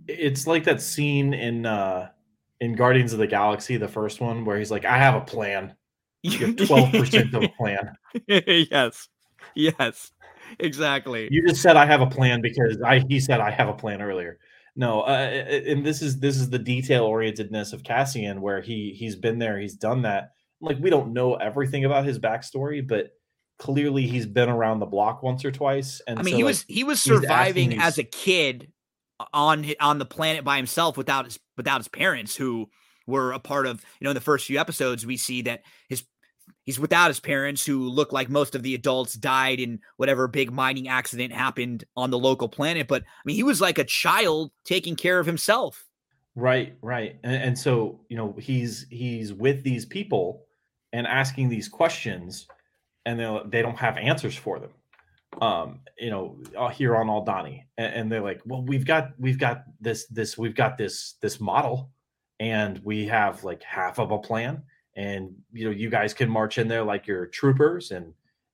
[0.06, 2.08] It's like that scene in uh
[2.60, 5.74] in Guardians of the Galaxy, the first one, where he's like, "I have a plan."
[6.22, 7.94] You have twelve percent of a plan.
[8.26, 9.08] yes.
[9.54, 10.12] Yes.
[10.58, 11.28] Exactly.
[11.30, 14.02] You just said I have a plan because I he said I have a plan
[14.02, 14.38] earlier.
[14.76, 15.10] No, uh,
[15.66, 19.58] and this is this is the detail orientedness of Cassian, where he he's been there,
[19.58, 20.30] he's done that.
[20.60, 23.10] Like we don't know everything about his backstory, but
[23.58, 26.00] clearly he's been around the block once or twice.
[26.06, 28.72] And I mean, so, he like, was he was surviving as a kid
[29.32, 32.68] on on the planet by himself without his without his parents who
[33.06, 36.04] were a part of you know in the first few episodes we see that his
[36.64, 40.52] he's without his parents who look like most of the adults died in whatever big
[40.52, 44.50] mining accident happened on the local planet but i mean he was like a child
[44.64, 45.90] taking care of himself
[46.36, 47.16] Right, right.
[47.24, 50.46] And, and so, you know, he's he's with these people
[50.92, 52.46] and asking these questions
[53.04, 54.70] and they they don't have answers for them.
[55.40, 57.64] Um, you know, uh, here on Aldhani.
[57.78, 61.40] And, and they're like, "Well, we've got we've got this this we've got this this
[61.40, 61.90] model
[62.38, 64.62] and we have like half of a plan
[64.96, 68.12] and you know, you guys can march in there like your troopers and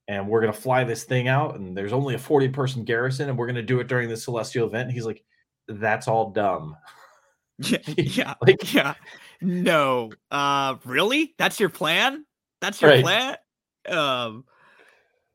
[0.09, 3.29] and we're going to fly this thing out and there's only a 40 person garrison
[3.29, 5.25] and we're going to do it during the celestial event." And he's like,
[5.69, 6.77] "That's all dumb."
[7.59, 8.95] yeah yeah Like yeah
[9.41, 12.25] no uh really that's your plan
[12.61, 13.03] that's your Right.
[13.03, 13.37] plan
[13.89, 14.45] um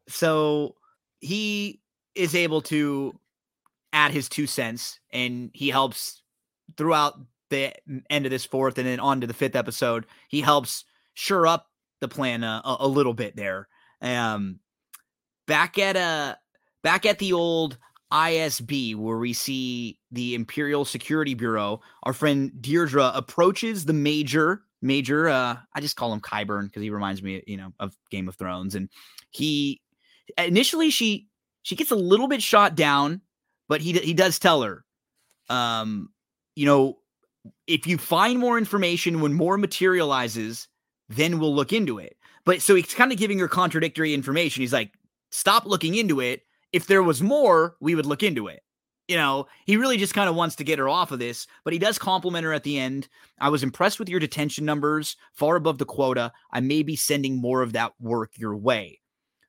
[0.07, 0.75] so
[1.19, 1.81] he
[2.15, 3.13] is able to
[3.93, 6.21] add his two cents and he helps
[6.77, 7.73] throughout the
[8.09, 10.85] end of this fourth and then on to the fifth episode he helps
[11.21, 11.67] sure up
[11.99, 13.67] the plan a, a, a little bit there.
[14.01, 14.59] Um
[15.45, 16.35] back at uh
[16.83, 17.77] back at the old
[18.11, 25.29] ISB where we see the Imperial Security Bureau our friend Dedra approaches the major major
[25.29, 28.35] uh I just call him Qyburn because he reminds me you know of Game of
[28.35, 28.89] Thrones and
[29.29, 29.81] he
[30.37, 31.27] initially she
[31.61, 33.21] she gets a little bit shot down
[33.69, 34.83] but he he does tell her
[35.49, 36.09] um
[36.55, 36.97] you know
[37.67, 40.67] if you find more information when more materializes
[41.15, 44.73] then we'll look into it but so he's kind of giving her contradictory information he's
[44.73, 44.91] like
[45.29, 46.41] stop looking into it
[46.73, 48.61] if there was more we would look into it
[49.11, 51.73] you know, he really just kind of wants to get her off of this, but
[51.73, 53.09] he does compliment her at the end.
[53.41, 56.31] I was impressed with your detention numbers, far above the quota.
[56.53, 59.01] I may be sending more of that work your way.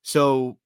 [0.02, 0.58] So,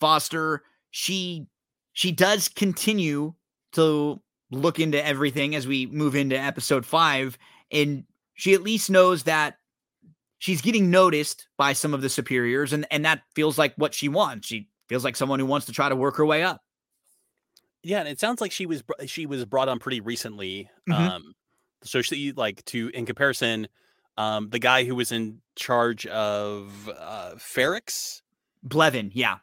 [0.00, 1.46] Foster, she
[1.94, 3.32] she does continue
[3.72, 7.38] to look into everything as we move into episode 5
[7.70, 9.56] and she at least knows that
[10.42, 14.08] she's getting noticed by some of the superiors and and that feels like what she
[14.08, 14.48] wants.
[14.48, 16.60] She feels like someone who wants to try to work her way up.
[17.84, 20.68] Yeah, and it sounds like she was she was brought on pretty recently.
[20.88, 20.94] Mhm.
[20.94, 21.34] Um,
[21.84, 23.68] so she like to in comparison,
[24.18, 28.22] um, the guy who was in charge of uh, Ferrix
[28.66, 29.36] Blevin, yeah.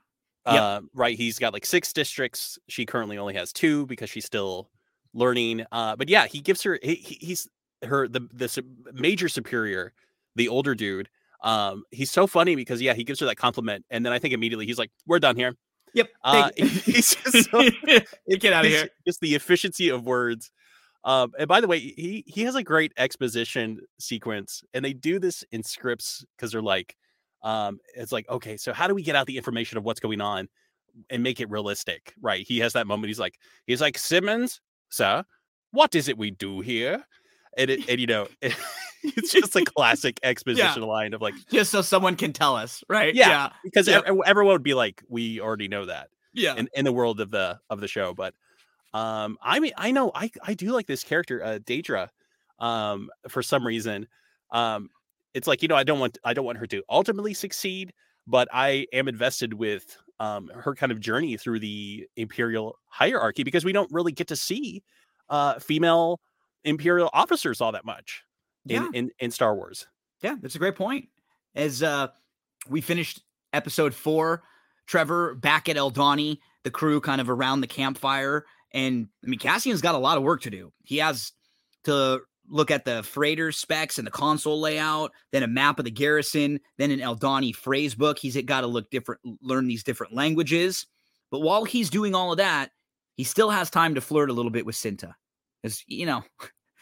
[0.48, 0.62] Yep.
[0.62, 1.18] Uh, right.
[1.18, 2.60] He's got like six districts.
[2.68, 4.70] She currently only has two because she's still
[5.14, 5.66] learning.
[5.72, 6.78] Uh, but yeah, he gives her.
[6.84, 7.48] He, he's
[7.84, 9.94] her the the major superior,
[10.36, 11.10] the older dude.
[11.44, 14.34] Um, he's so funny because yeah, he gives her that compliment, and then I think
[14.34, 15.56] immediately he's like, "We're done here."
[15.94, 16.10] Yep.
[16.24, 17.64] Uh, he's just so,
[18.28, 18.90] get out of here.
[19.06, 20.52] Just the efficiency of words.
[21.06, 25.20] Um, and by the way, he he has a great exposition sequence, and they do
[25.20, 26.96] this in scripts because they're like,
[27.42, 30.22] um, it's like, okay, so how do we get out the information of what's going
[30.22, 30.50] on
[31.10, 32.14] and make it realistic?
[32.22, 32.46] Right.
[32.46, 33.08] He has that moment.
[33.08, 34.60] He's like, he's like, Simmons,
[34.90, 35.24] sir,
[35.72, 37.04] what is it we do here?
[37.58, 38.56] And it, and you know, it,
[39.18, 40.88] it's just a classic exposition yeah.
[40.88, 43.14] line of like, just so someone can tell us, right?
[43.16, 43.50] Yeah, yeah.
[43.64, 46.10] because everyone would be like, we already know that.
[46.34, 46.56] Yeah.
[46.56, 48.36] In, in the world of the of the show, but
[48.94, 52.10] um, I mean, I know I I do like this character, uh, Dedra,
[52.60, 54.08] um, for some reason.
[54.52, 54.90] Um,
[55.34, 57.94] it's like you know I don't want I don't want her to ultimately succeed,
[58.28, 63.64] but I am invested with um, her kind of journey through the imperial hierarchy because
[63.64, 64.84] we don't really get to see
[65.30, 66.20] uh, female
[66.64, 68.24] imperial officers all that much
[68.68, 68.90] in, yeah.
[68.94, 69.88] in in Star Wars.
[70.22, 71.10] Yeah, that's a great point.
[71.56, 72.08] As uh,
[72.68, 73.22] we finished
[73.54, 74.44] episode four,
[74.88, 79.82] Trevor back at Aldhani, the crew kind of around the campfire, and I mean Cassian's
[79.82, 80.72] got a lot of work to do.
[80.84, 81.32] He has
[81.86, 85.92] to look at the freighter specs and the console layout, then a map of the
[85.92, 88.18] garrison, then an Aldhani phrase book.
[88.18, 90.88] He's got to look different, learn these different languages.
[91.32, 92.72] But while he's doing all of that,
[93.16, 95.14] he still has time to flirt a little bit with Cinta.
[95.64, 96.24] As you know,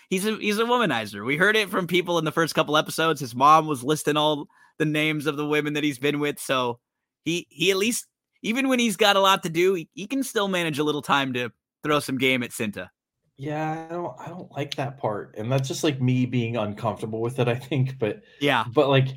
[0.10, 1.26] he's a he's a womanizer.
[1.26, 3.20] We heard it from people in the first couple episodes.
[3.20, 4.48] His mom was listing all
[4.78, 6.40] the names of the women that he's been with.
[6.40, 6.80] So
[7.24, 8.08] he he at least
[8.42, 11.02] even when he's got a lot to do, he, he can still manage a little
[11.02, 11.52] time to
[11.84, 12.90] throw some game at Cinta.
[13.38, 15.36] Yeah, I don't I don't like that part.
[15.38, 18.00] And that's just like me being uncomfortable with it, I think.
[18.00, 19.08] But yeah, but like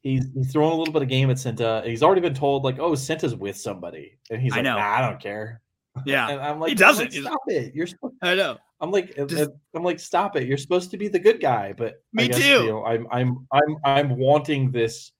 [0.00, 1.84] he's he's throwing a little bit of game at Cinta.
[1.84, 4.18] He's already been told like, oh, Cinta's with somebody.
[4.30, 4.76] And he's like, I know.
[4.76, 5.62] Nah, I don't care.
[6.06, 6.28] Yeah.
[6.30, 7.12] And I'm like, he doesn't.
[7.12, 7.74] Like, stop it.
[7.74, 8.58] You're supposed I know.
[8.80, 10.46] I'm like just, I'm like, stop it.
[10.46, 11.74] You're supposed to be the good guy.
[11.76, 12.64] But me guess, too.
[12.64, 15.12] You know, I'm I'm I'm I'm wanting this,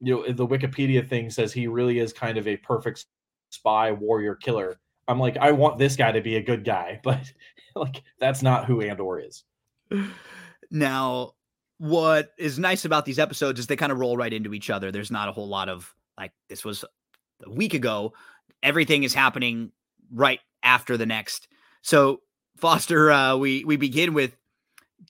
[0.00, 3.06] you know, the Wikipedia thing says he really is kind of a perfect
[3.50, 4.78] spy warrior killer.
[5.06, 7.32] I'm like, I want this guy to be a good guy, but
[7.74, 9.44] like that's not who Andor is.
[10.70, 11.32] Now,
[11.78, 14.92] what is nice about these episodes is they kind of roll right into each other.
[14.92, 16.84] There's not a whole lot of like this was
[17.46, 18.12] a week ago.
[18.62, 19.72] Everything is happening
[20.12, 21.48] right after the next.
[21.80, 22.20] So
[22.58, 24.36] Foster, uh, we we begin with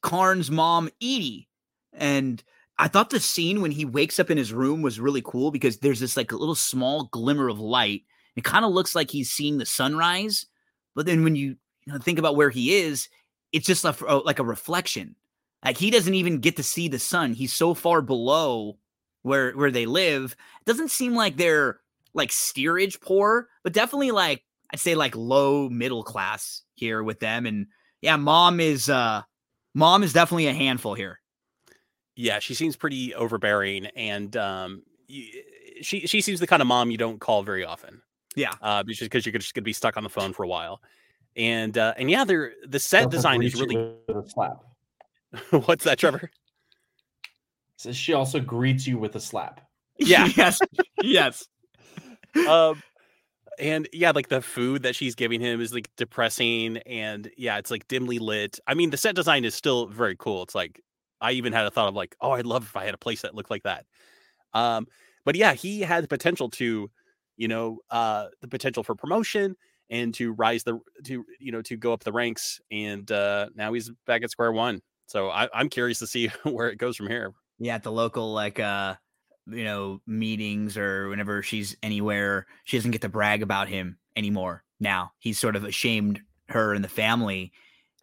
[0.03, 1.47] Karn's mom, Eedy,
[1.93, 2.43] and
[2.79, 5.79] I thought the scene when he wakes up in his room was really cool because
[5.79, 8.03] there's this like a little small glimmer of light.
[8.37, 10.47] It kind of looks like he's seeing the sunrise,
[10.95, 11.57] but then when you
[11.87, 13.09] you know, think about where he is,
[13.51, 15.17] it's just a, like a reflection.
[15.65, 17.33] Like he doesn't even get to see the sun.
[17.33, 18.79] He's so far below
[19.23, 20.37] where where they live.
[20.61, 21.81] It doesn't seem like they're
[22.13, 27.47] like steerage poor, but definitely like I'd say like low middle class here with them.
[27.47, 27.67] And
[28.01, 29.23] yeah, mom is uh
[29.75, 31.21] mom is definitely a handful here.
[32.17, 36.99] Yeah, she seems pretty overbearing and um she she seems the kind of mom you
[36.99, 38.03] don't call very often.
[38.35, 38.55] Yeah.
[38.63, 40.81] Uh because you're just gonna be stuck on the phone for a while
[41.39, 43.95] and uh, and yeah, they're the set design is really
[44.27, 44.65] slap.
[45.67, 46.31] What's that, Trevor?
[47.77, 49.61] Says she also greets you with a slap.
[49.99, 50.27] Yeah.
[50.37, 50.59] yes.
[51.01, 51.47] yes.
[52.49, 52.83] Um,
[53.59, 57.71] and yeah, like the food that she's giving him is like depressing, and yeah, it's
[57.71, 58.59] like dimly lit.
[58.67, 60.43] I mean, the set design is still very cool.
[60.43, 60.81] It's like
[61.21, 63.23] I even had a thought of like, oh, I'd love if I had a place
[63.23, 63.87] that looked like that.
[64.55, 64.87] Um,
[65.25, 66.91] but yeah, he had the potential to,
[67.37, 69.57] you know, uh, the potential for promotion
[69.91, 73.73] and to rise the to you know to go up the ranks and uh now
[73.73, 77.09] he's back at square one so I, i'm curious to see where it goes from
[77.09, 78.95] here yeah at the local like uh
[79.51, 84.63] you know meetings or whenever she's anywhere she doesn't get to brag about him anymore
[84.81, 87.53] now he's sort of ashamed her and the family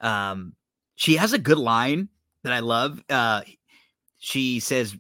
[0.02, 0.54] um
[0.96, 2.10] she has a good line
[2.44, 3.42] that i love uh
[4.18, 4.96] she says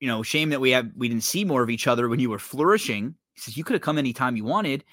[0.00, 2.30] you know shame that we have we didn't see more of each other when you
[2.30, 4.84] were flourishing he says you could have come anytime you wanted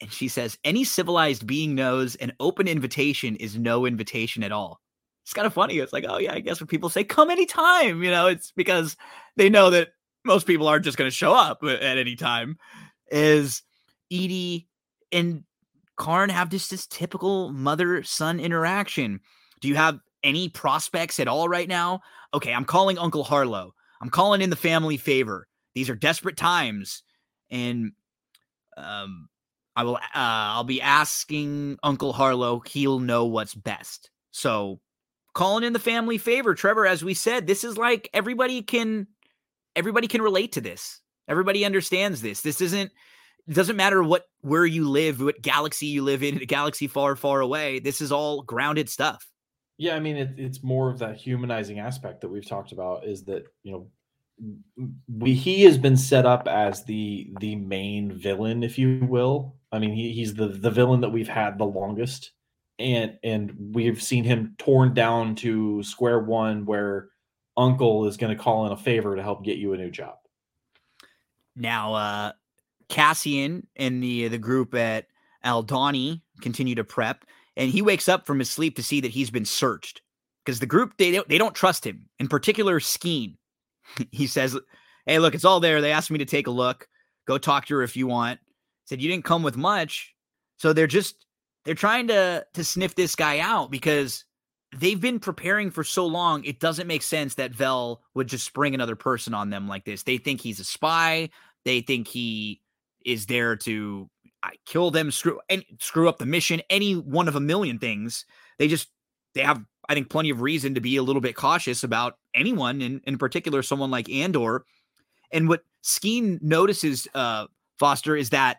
[0.00, 4.80] and she says, Any civilized being knows an open invitation is no invitation at all.
[5.24, 5.78] It's kind of funny.
[5.78, 8.96] It's like, oh, yeah, I guess when people say come anytime, you know, it's because
[9.36, 9.88] they know that
[10.26, 12.58] most people aren't just going to show up at any time.
[13.10, 13.62] Is
[14.12, 14.68] Edie
[15.12, 15.44] and
[15.96, 19.20] Karn have just this typical mother son interaction?
[19.60, 22.00] Do you have any prospects at all right now?
[22.34, 23.70] Okay, I'm calling Uncle Harlo.
[24.00, 25.46] I'm calling in the family favor.
[25.74, 27.02] These are desperate times.
[27.50, 27.92] And
[28.76, 29.28] um,
[29.76, 29.96] I will.
[29.96, 32.66] Uh, I'll be asking Uncle Harlo.
[32.66, 34.10] He'll know what's best.
[34.30, 34.80] So,
[35.34, 36.86] calling in the family favor, Trevor.
[36.86, 39.06] As we said, this is like everybody can,
[39.76, 41.00] everybody can relate to this.
[41.28, 42.40] Everybody understands this.
[42.40, 42.90] This isn't
[43.48, 47.40] doesn't matter what where you live, what galaxy you live in, a galaxy far, far
[47.40, 47.78] away.
[47.78, 49.24] This is all grounded stuff.
[49.78, 53.06] Yeah, I mean, it, it's more of that humanizing aspect that we've talked about.
[53.06, 53.90] Is that you know,
[55.08, 59.56] we he has been set up as the the main villain, if you will.
[59.72, 62.32] I mean, he, he's the the villain that we've had the longest,
[62.78, 67.10] and and we've seen him torn down to square one, where
[67.56, 70.16] Uncle is going to call in a favor to help get you a new job.
[71.54, 72.32] Now, uh,
[72.88, 75.06] Cassian and the the group at
[75.44, 77.24] Aldhani continue to prep,
[77.56, 80.02] and he wakes up from his sleep to see that he's been searched
[80.44, 82.08] because the group they they don't trust him.
[82.18, 83.36] In particular, Skeen.
[84.12, 84.58] he says,
[85.06, 85.80] "Hey, look, it's all there.
[85.80, 86.88] They asked me to take a look.
[87.26, 88.40] Go talk to her if you want."
[88.84, 90.14] Said you didn't come with much,
[90.58, 91.26] so they're just
[91.64, 94.24] they're trying to to sniff this guy out because
[94.74, 96.44] they've been preparing for so long.
[96.44, 100.02] It doesn't make sense that Vel would just spring another person on them like this.
[100.02, 101.30] They think he's a spy.
[101.64, 102.60] They think he
[103.04, 104.10] is there to
[104.64, 108.24] kill them, screw and screw up the mission, any one of a million things.
[108.58, 108.88] They just
[109.34, 112.80] they have, I think, plenty of reason to be a little bit cautious about anyone,
[112.80, 114.64] and in particular, someone like Andor.
[115.32, 117.46] And what Skeen notices, uh,
[117.78, 118.58] Foster, is that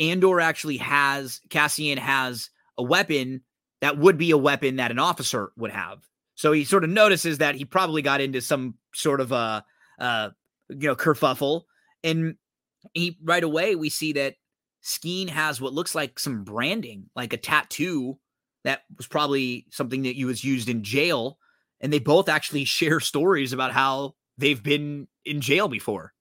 [0.00, 3.42] Andor actually has Cassian has a weapon
[3.80, 5.98] that would be a weapon that an officer would have.
[6.34, 9.64] So he sort of notices that he probably got into some sort of a,
[9.98, 10.30] uh,
[10.68, 11.62] you know, kerfuffle,
[12.04, 12.36] and
[12.94, 14.34] he right away we see that
[14.82, 18.18] Skeen has what looks like some branding, like a tattoo
[18.64, 21.38] that was probably something that you was used in jail.
[21.80, 26.12] And they both actually share stories about how they've been in jail before.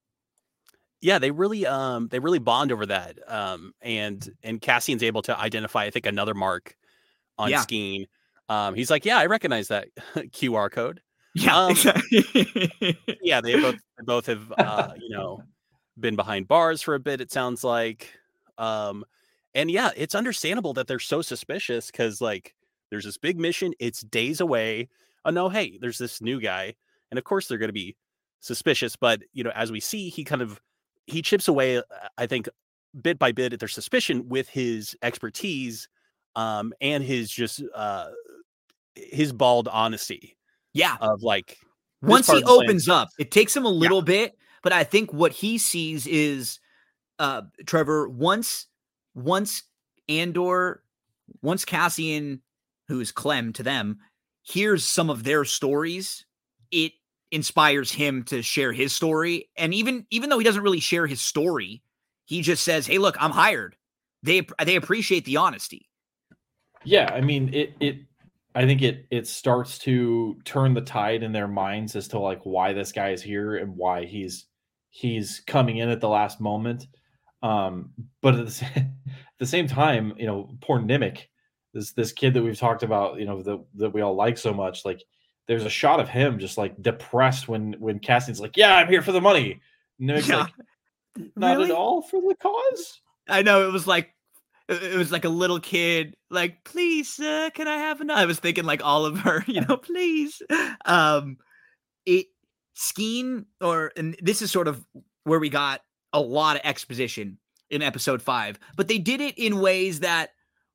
[1.00, 3.20] Yeah, they really um they really bond over that.
[3.28, 6.76] Um and and Cassian's able to identify, I think, another mark
[7.38, 7.64] on yeah.
[8.50, 11.02] Um he's like, Yeah, I recognize that QR code.
[11.36, 12.98] Yeah, um, exactly.
[13.22, 15.44] yeah, they both they both have uh, you know,
[16.00, 18.14] been behind bars for a bit, it sounds like.
[18.58, 19.06] Um,
[19.54, 22.56] and yeah, it's understandable that they're so suspicious because like
[22.90, 24.90] there's this big mission, it's days away.
[25.26, 26.76] Oh no, hey, there's this new guy.
[27.12, 27.96] And of course they're gonna be
[28.40, 30.60] suspicious, but you know, as we see, he kind of
[31.06, 31.84] he chips away, uh,
[32.18, 32.50] I think,
[33.02, 35.88] bit by bit at their suspicion with his expertise
[36.38, 38.10] um and his just uh
[38.96, 40.38] his bald honesty.
[40.74, 40.96] Yeah.
[41.02, 41.58] Of like
[42.02, 44.06] once he opens up, it takes him a little yeah.
[44.06, 46.60] bit, but I think what he sees is
[47.20, 48.68] uh Trevor once
[49.16, 49.64] once
[50.08, 50.84] Andor
[51.42, 52.42] once Cassian
[52.88, 53.98] who is Clem to them
[54.44, 56.26] hears some of their stories
[56.72, 56.94] it
[57.32, 61.20] inspires him to share his story and even even though he doesn't really share his
[61.20, 61.82] story
[62.26, 63.76] he just says hey look I'm hired
[64.24, 65.90] they they appreciate the honesty
[66.88, 67.98] yeah I mean it it
[68.58, 72.42] I think it it starts to turn the tide in their minds as to like
[72.42, 74.48] why this guy is here and why he's
[74.90, 76.88] he's coming in at the last moment.
[77.44, 77.92] Um,
[78.24, 81.26] but at the, same, at the same time, you know, poor Nemik,
[81.76, 84.52] this this kid that we've talked about, you know, that that we all like so
[84.56, 85.04] much, like
[85.48, 89.04] there's a shot of him just like depressed when when Cassian's like, "Yeah, I'm here
[89.04, 89.62] for the money."
[90.02, 90.38] Nemik's yeah.
[90.38, 90.54] like,
[91.36, 91.70] "Not really?
[91.70, 94.16] at all for the cause." I know it was like
[94.70, 98.40] it was like a little kid, like, "Please, sir, can I have enough?" I was
[98.40, 100.42] thinking like Oliver, you know, please.
[100.86, 101.38] Um,
[102.06, 102.28] it
[102.76, 104.86] Skeen, or and this is sort of
[105.24, 105.82] where we got
[106.14, 107.38] a lot of exposition
[107.70, 110.30] in episode five, but they did it in ways that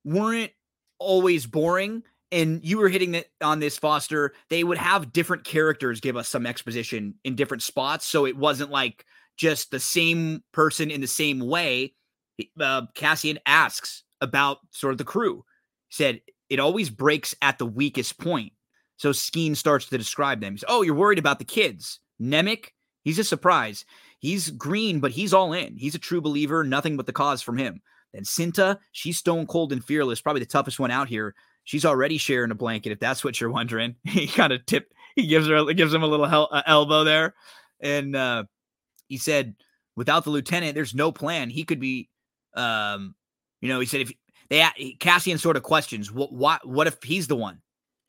[0.04, 0.52] weren't
[0.98, 2.02] always boring.
[2.30, 4.32] And you were hitting it on this, Foster.
[4.48, 8.06] They would have different characters give us some exposition in different spots.
[8.06, 9.04] So it wasn't like
[9.36, 11.94] just the same person in the same way.
[12.58, 15.44] Uh, Cassian asks about sort of the crew.
[15.88, 18.52] He said, it always breaks at the weakest point.
[18.96, 20.56] So Skeen starts to describe them.
[20.56, 21.98] Says, oh, you're worried about the kids.
[22.20, 22.68] Nemik,
[23.02, 23.84] he's a surprise.
[24.18, 25.76] He's green, but he's all in.
[25.76, 26.62] He's a true believer.
[26.62, 27.82] Nothing but the cause from him.
[28.12, 31.34] Then Cinta, she's stone cold and fearless, probably the toughest one out here.
[31.64, 33.96] She's already sharing a blanket, if that's what you're wondering.
[34.04, 37.34] he kind of tip, he gives her, gives him a little hel- uh, elbow there,
[37.80, 38.44] and uh,
[39.08, 39.54] he said,
[39.96, 41.50] without the lieutenant, there's no plan.
[41.50, 42.08] He could be,
[42.54, 43.14] um,
[43.60, 44.12] you know, he said if
[44.48, 47.62] they Cassian sort of questions what what what if he's the one?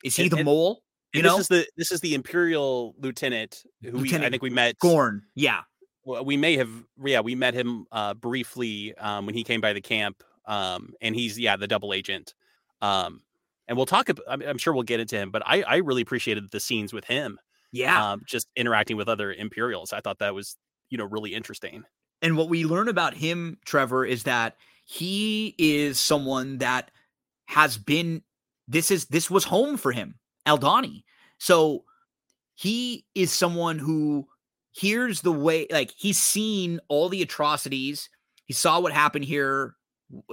[0.04, 0.82] Is he and, the and, mole?
[1.14, 1.36] You know?
[1.36, 4.78] this is the this is the Imperial lieutenant who lieutenant we, I think we met
[4.78, 5.22] Gorn.
[5.34, 5.60] Yeah.
[6.04, 6.70] Well, we may have
[7.02, 10.22] yeah, we met him uh briefly um when he came by the camp.
[10.46, 12.34] Um and he's yeah, the double agent.
[12.82, 13.22] Um
[13.66, 16.50] and we'll talk I'm, I'm sure we'll get into him, but I I really appreciated
[16.50, 17.38] the scenes with him.
[17.72, 18.12] Yeah.
[18.12, 19.92] Um just interacting with other Imperials.
[19.92, 20.56] I thought that was,
[20.90, 21.84] you know, really interesting.
[22.24, 24.56] And what we learn about him, Trevor, is that
[24.86, 26.90] he is someone that
[27.44, 28.22] has been
[28.66, 30.14] this is this was home for him
[30.46, 31.04] Aldhani.
[31.36, 31.84] So
[32.54, 34.26] he is someone who
[34.72, 38.08] here's the way like he's seen all the atrocities
[38.46, 39.74] he saw what happened here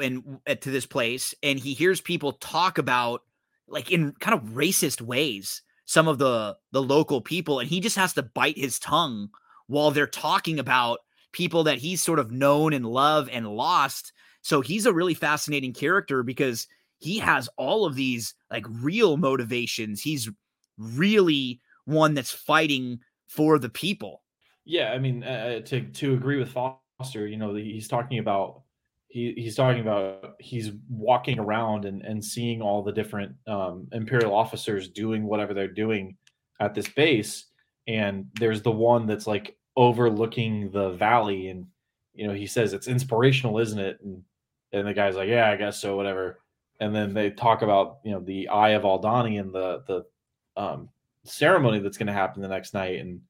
[0.02, 3.22] and to this place and he hears people talk about
[3.68, 7.98] like in kind of racist ways some of the the local people and he just
[7.98, 9.30] has to bite his tongue
[9.68, 11.00] while they're talking about
[11.32, 14.14] people that he's sort of known and loved and lost.
[14.42, 16.68] So he's a really fascinating character because
[16.98, 20.02] he has all of these like real motivations.
[20.02, 20.30] He's
[20.78, 24.22] really one that's fighting for the people.
[24.66, 28.62] Yeah, I mean, uh, to to agree with Foster, you know, he's talking about
[29.08, 34.34] he he's talking about he's walking around and and seeing all the different um, imperial
[34.34, 36.16] officers doing whatever they're doing
[36.60, 37.46] at this base,
[37.88, 41.68] and there's the one that's like overlooking the valley, and
[42.14, 44.00] you know, he says it's inspirational, isn't it?
[44.04, 44.24] And
[44.72, 46.40] and the guy's like, yeah, I guess so, whatever.
[46.80, 50.90] And then they talk about you know the Eye of Aldhani and the the um,
[51.24, 53.22] ceremony that's going to happen the next night, and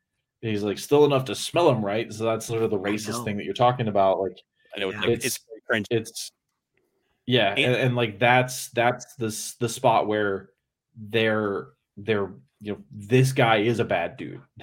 [0.41, 2.11] he's like still enough to smell him, right?
[2.11, 4.19] So that's sort of the racist thing that you're talking about.
[4.19, 4.39] Like,
[4.75, 5.87] I know it's, it's cringe.
[5.89, 6.31] It's
[7.25, 9.27] yeah, and, and, and, like that's that's the
[9.59, 10.49] the spot where
[10.95, 14.41] they're they're you know this guy is a bad dude.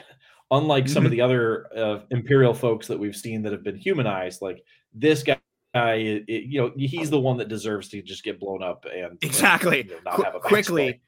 [0.50, 0.92] Unlike mm-hmm.
[0.92, 1.16] some of mm-hmm.
[1.16, 4.64] the other uh, imperial folks that we've seen that have been humanized, like
[4.94, 5.38] this guy
[5.74, 9.18] it, it, you know he's the one that deserves to just get blown up and
[9.22, 11.00] exactly and, you know, not have a quickly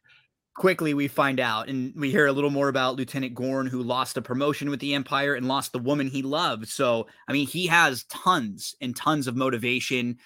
[0.55, 4.19] quickly we find out and we hear a little more about Lieutenant Gorn who lost
[4.19, 6.69] a promotion with the Empire and lost the woman he loved.
[6.69, 10.19] So, I mean, he has tons and tons of motivation,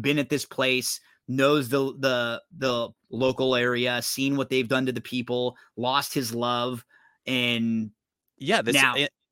[0.00, 4.92] been at this place, knows the the the local area, seen what they've done to
[4.92, 6.84] the people, lost his love
[7.26, 7.90] and
[8.38, 8.74] yeah, this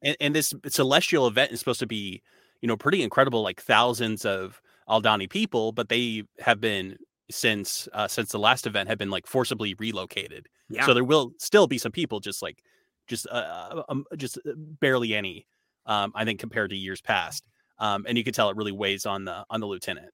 [0.03, 2.23] and, and this celestial event is supposed to be,
[2.61, 6.97] you know, pretty incredible like thousands of Aldhani people, but they have been
[7.31, 10.49] since uh, since the last event have been like forcibly relocated.
[10.69, 10.87] Yeah.
[10.87, 12.63] So there will still be some people just like
[13.07, 15.47] just uh, um, just uh, barely any.
[15.87, 17.45] Um, I think compared to years past.
[17.79, 20.13] Um, and you could tell it really weighs on the on the lieutenant.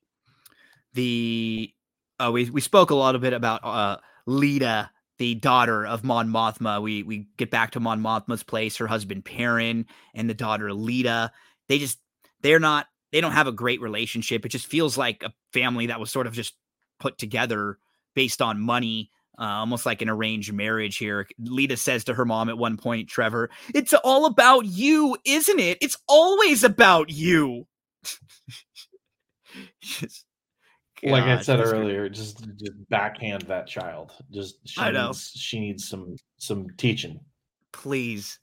[0.94, 1.72] The
[2.18, 4.88] uh, we we spoke a lot little bit about uh, Leida,
[5.20, 6.80] the daughter of Mon Mothma.
[6.80, 8.78] We we get back to Mon Mothma's place.
[8.78, 9.84] Her husband Perrin
[10.14, 11.28] and the daughter Leida.
[11.68, 11.98] They just
[12.40, 14.46] they're not they don't have a great relationship.
[14.46, 16.54] It just feels like a family that was sort of just
[16.98, 17.76] put together
[18.14, 21.26] based on money, uh, almost like an arranged marriage here.
[21.38, 25.76] Leida says to her mom at one point, Trevor, it's all about you, isn't it?
[25.82, 27.66] It's always about you.
[29.82, 30.24] just,
[31.02, 34.12] like I said earlier, just, just backhand that child.
[34.30, 37.20] Just she I know needs, she needs some some teaching.
[37.72, 38.38] Please.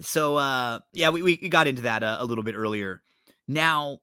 [0.00, 3.02] So uh yeah, we, we got into that uh, a little bit earlier.
[3.46, 3.98] Now,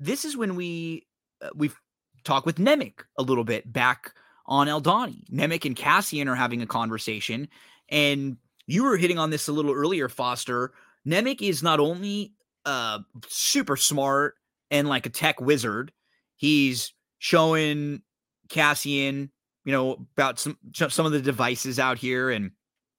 [0.00, 1.06] this is when we
[1.40, 1.78] uh, we've
[2.24, 4.12] talk with Nemik a little bit back
[4.46, 5.28] on Aldhani.
[5.30, 7.48] Nemik and Cassian are having a conversation,
[7.88, 8.36] and
[8.66, 10.72] you were hitting on this a little earlier, Foster.
[11.06, 12.32] Nemik is not only
[12.64, 12.98] uh,
[13.28, 14.34] super smart
[14.70, 15.92] and like a tech wizard,
[16.34, 18.02] he's showing
[18.48, 19.30] Cassian,
[19.64, 22.50] you know, about some some of the devices out here, and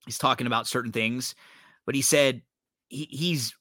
[0.05, 1.35] he's talking about certain things.
[1.85, 2.41] But he said
[2.89, 3.53] he, he's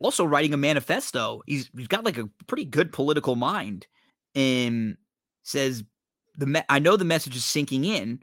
[0.00, 1.42] also writing a manifesto.
[1.46, 3.86] He's he's got like a pretty good political mind
[4.34, 4.96] and
[5.42, 5.84] says
[6.36, 8.22] the me- I know the message is sinking in.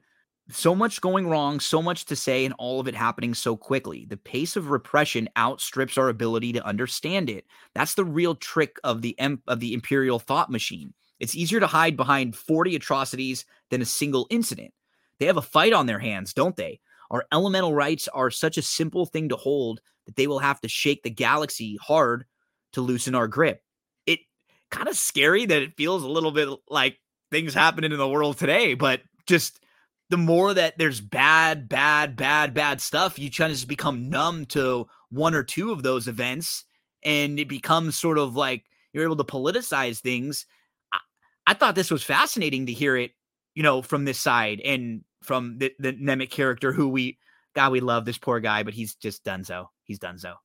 [0.52, 4.08] So much going wrong, so much to say, and all of it happening so quickly.
[4.10, 7.46] The pace of repression outstrips our ability to understand it.
[7.76, 10.96] That's the real trick of the em- of the imperial thought machine.
[11.20, 14.74] It's easier to hide behind 40 atrocities than a single incident.
[15.20, 16.80] They have a fight on their hands, don't they?
[17.12, 20.70] Our elemental rights are such a simple thing to hold that they will have to
[20.70, 22.26] shake the galaxy hard
[22.74, 23.62] to loosen our grip
[24.06, 24.20] It
[24.70, 27.00] kind of scary that it feels a little bit like
[27.32, 29.60] things happening in the world today, but just
[30.10, 34.46] the more that there's bad, bad, bad, bad stuff, you kind of just become numb
[34.48, 36.66] to one or two of those events,
[37.04, 40.46] and it becomes sort of like you're able to politicize things.
[41.50, 43.12] I, thought this was fascinating to hear it,
[43.56, 47.18] you know, from this side and from the, the Nemik character who we,
[47.56, 49.70] God, we love this poor guy, but he's just done so.
[49.84, 50.36] He's done so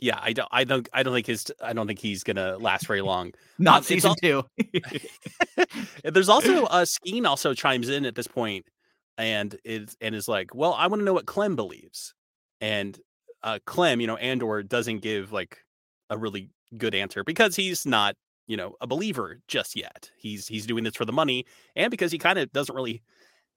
[0.00, 2.86] yeah, I don't, I don't, I don't think his, I don't think he's gonna last
[2.86, 3.32] very long.
[3.58, 4.42] Not um, season two.
[6.04, 8.66] There's also uh, Skeen also chimes in at this point,
[9.18, 12.14] and is and is like, well, I want to know what Clem believes,
[12.60, 12.98] and
[13.42, 15.58] uh, Clem, you know, Andor doesn't give like
[16.08, 18.14] a really good answer because he's not,
[18.46, 20.10] you know, a believer just yet.
[20.16, 21.46] He's he's doing this for the money,
[21.76, 23.02] and because he kind of doesn't really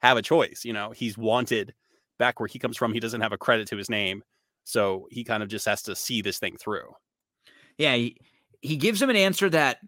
[0.02, 0.64] have a choice.
[0.64, 1.74] You know, he's wanted
[2.20, 2.94] back where he comes from.
[2.94, 4.24] He doesn't have a credit to his name
[4.64, 6.94] so he kind of just has to see this thing through.
[7.78, 8.18] Yeah, he,
[8.62, 9.80] he gives him an answer that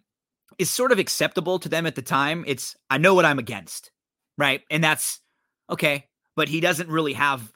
[0.57, 2.43] is sort of acceptable to them at the time.
[2.47, 3.91] It's I know what I'm against,
[4.37, 4.61] right?
[4.69, 5.21] And that's
[5.69, 6.05] okay,
[6.35, 7.51] but he doesn't really have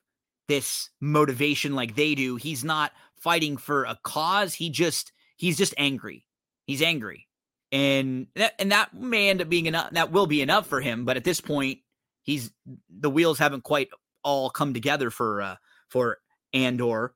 [0.48, 2.36] this motivation like they do.
[2.36, 4.54] He's not fighting for a cause.
[4.54, 6.26] He just he's just angry.
[6.66, 7.28] He's angry.
[7.72, 11.06] And that and that may end up being enough that will be enough for him,
[11.06, 11.80] but at this point
[12.24, 12.52] he's
[12.90, 13.90] the wheels haven't quite
[14.24, 15.56] all come together for uh
[15.88, 16.18] for
[16.52, 17.14] Andor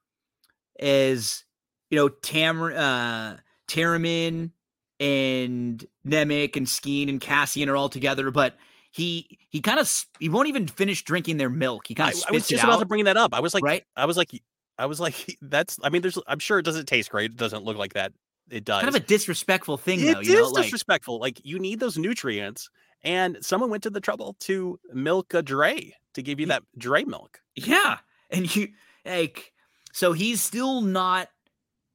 [0.80, 1.44] as
[1.90, 4.52] you know Tam uh Taramyn
[5.00, 8.56] and Nemik and Skeen and Cassian are all together, but
[8.92, 11.88] he he kind of he won't even finish drinking their milk.
[11.88, 13.34] He kind of I, I was just about to bring that up.
[13.34, 13.84] I was like, right?
[13.96, 14.30] I was like,
[14.78, 15.80] I was like, that's.
[15.84, 16.18] I mean, there's.
[16.28, 17.32] I'm sure it doesn't taste great.
[17.32, 18.14] It doesn't look like that.
[18.50, 18.82] It does.
[18.84, 20.20] Kind of a disrespectful thing, it though.
[20.22, 21.20] You know, disrespectful.
[21.20, 22.70] Like you need those nutrients,
[23.04, 27.04] and someone went to the trouble to milk a dray to give you that dray
[27.04, 27.40] milk.
[27.56, 27.98] Yeah,
[28.30, 28.70] and you
[29.06, 29.54] like
[29.92, 31.30] so he's still not.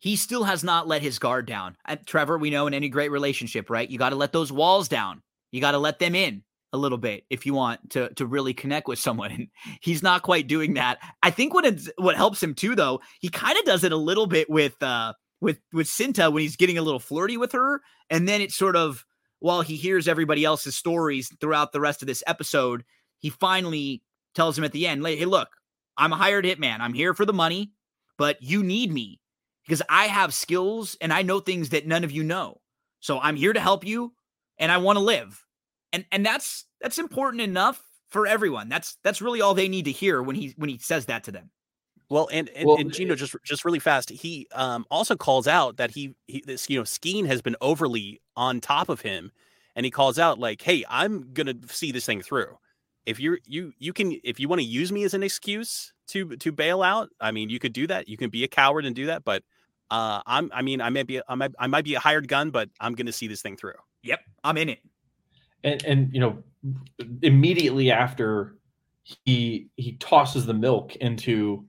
[0.00, 1.76] He still has not let his guard down.
[1.84, 3.88] And Trevor, we know in any great relationship, right?
[3.88, 5.22] You got to let those walls down.
[5.50, 8.52] You got to let them in a little bit if you want to to really
[8.52, 9.48] connect with someone and
[9.80, 13.30] he's not quite doing that i think what it's what helps him too though he
[13.30, 16.78] kind of does it a little bit with uh with with Cinta when he's getting
[16.78, 19.04] a little flirty with her and then it's sort of
[19.40, 22.84] while he hears everybody else's stories throughout the rest of this episode
[23.18, 24.02] he finally
[24.34, 25.48] tells him at the end hey look
[25.96, 27.72] i'm a hired hitman i'm here for the money
[28.16, 29.20] but you need me
[29.64, 32.60] because i have skills and i know things that none of you know
[33.00, 34.12] so i'm here to help you
[34.58, 35.44] and i want to live
[35.92, 38.68] and and that's that's important enough for everyone.
[38.68, 41.32] That's that's really all they need to hear when he when he says that to
[41.32, 41.50] them.
[42.10, 44.10] Well, and and, well, and Gino just just really fast.
[44.10, 48.20] He um also calls out that he, he this you know Skeen has been overly
[48.36, 49.30] on top of him,
[49.76, 52.58] and he calls out like, "Hey, I'm gonna see this thing through.
[53.06, 56.36] If you're you you can if you want to use me as an excuse to
[56.36, 58.08] to bail out, I mean, you could do that.
[58.08, 59.42] You can be a coward and do that, but
[59.90, 62.50] uh, I'm I mean, I might be I might I might be a hired gun,
[62.50, 63.74] but I'm gonna see this thing through.
[64.02, 64.80] Yep, I'm in it
[65.64, 66.42] and and you know
[67.22, 68.56] immediately after
[69.02, 71.64] he he tosses the milk into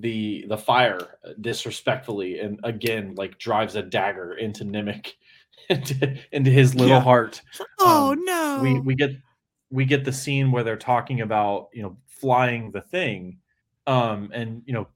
[0.00, 5.12] the the fire disrespectfully and again like drives a dagger into Nemik
[5.70, 7.00] into, into his little yeah.
[7.00, 7.40] heart.
[7.78, 8.60] Oh um, no.
[8.62, 9.12] We we get
[9.70, 13.38] we get the scene where they're talking about, you know, flying the thing.
[13.86, 14.88] Um and you know,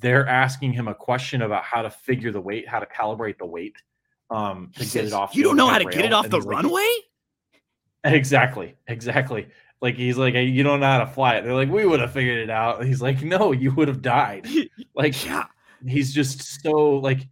[0.00, 3.46] they're asking him a question about how to figure the weight, how to calibrate the
[3.46, 3.76] weight
[4.30, 5.36] um to he get says, it off.
[5.36, 6.80] You don't know how to get it off the runway?
[6.80, 7.04] Like,
[8.14, 8.76] Exactly.
[8.88, 9.48] Exactly.
[9.80, 11.42] Like he's like, hey, you don't know how to fly it.
[11.42, 12.84] They're like, we would have figured it out.
[12.84, 14.46] he's like, no, you would have died.
[14.92, 15.44] Like, yeah.
[15.86, 17.26] He's just so like,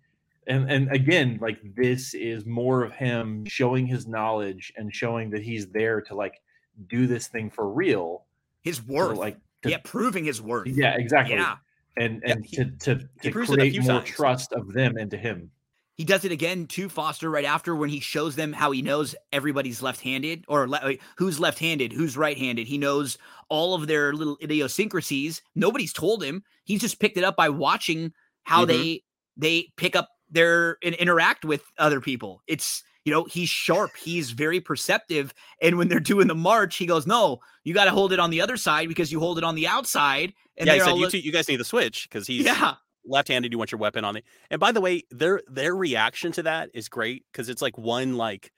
[0.46, 5.42] and and again, like this is more of him showing his knowledge and showing that
[5.42, 6.40] he's there to like
[6.88, 8.24] do this thing for real.
[8.62, 10.68] His worth, like to, yeah, proving his worth.
[10.68, 11.34] Yeah, exactly.
[11.34, 11.56] Yeah,
[11.98, 12.64] and and yeah, he, to
[12.96, 14.08] to, to create more times.
[14.08, 15.50] trust of them into him.
[15.98, 19.16] He does it again to Foster right after when he shows them how he knows
[19.32, 22.68] everybody's left-handed or le- who's left-handed, who's right-handed.
[22.68, 23.18] He knows
[23.48, 25.42] all of their little idiosyncrasies.
[25.56, 26.44] Nobody's told him.
[26.62, 28.12] He's just picked it up by watching
[28.44, 28.80] how mm-hmm.
[28.80, 29.02] they
[29.36, 32.42] they pick up their and interact with other people.
[32.46, 36.84] It's you know he's sharp he's very perceptive and when they're doing the march he
[36.84, 39.44] goes no you got to hold it on the other side because you hold it
[39.44, 42.26] on the outside and yeah he said you, two, you guys need to switch because
[42.26, 42.74] he's yeah
[43.08, 46.42] left-handed you want your weapon on it and by the way their their reaction to
[46.42, 48.52] that is great because it's like one like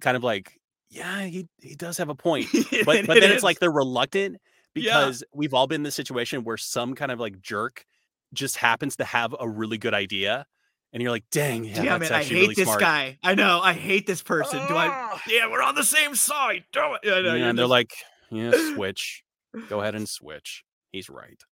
[0.00, 0.60] kind of like
[0.90, 2.46] yeah he he does have a point
[2.84, 3.36] but but then is.
[3.36, 4.38] it's like they're reluctant
[4.74, 5.38] because yeah.
[5.38, 7.84] we've all been in the situation where some kind of like jerk
[8.32, 10.46] just happens to have a really good idea
[10.92, 12.80] and you're like dang yeah, Damn it, I hate really this smart.
[12.80, 15.22] guy I know I hate this person do I ah!
[15.28, 17.92] yeah we're on the same side do it yeah, no, yeah and they're like
[18.30, 19.22] yeah switch
[19.68, 21.42] go ahead and switch he's right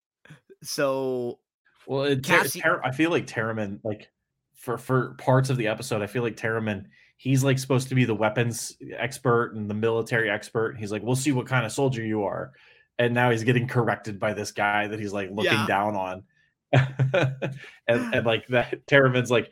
[0.63, 1.39] so
[1.87, 4.11] well, it, Cassie- Ter- I feel like Taramyn, like
[4.55, 6.87] for for parts of the episode, I feel like Taramyn,
[7.17, 10.77] he's like supposed to be the weapons expert and the military expert.
[10.79, 12.53] He's like, we'll see what kind of soldier you are,
[12.99, 15.67] and now he's getting corrected by this guy that he's like looking yeah.
[15.67, 16.23] down on,
[16.73, 19.51] and and like that Taramyn's like,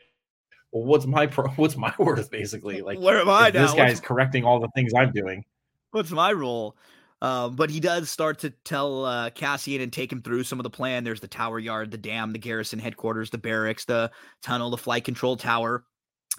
[0.73, 2.83] well, what's my pro- what's my worth basically?
[2.83, 3.63] Like, where am I now?
[3.63, 4.01] This guy's what's...
[4.01, 5.45] correcting all the things I'm doing.
[5.91, 6.77] What's my role?
[7.23, 10.65] Um, but he does start to tell uh, Cassian and take him through some of
[10.65, 11.05] the plan.
[11.05, 14.11] There's the tower yard, the dam, the garrison headquarters, the barracks, the
[14.43, 15.85] tunnel, the flight control tower.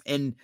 [0.06, 0.34] And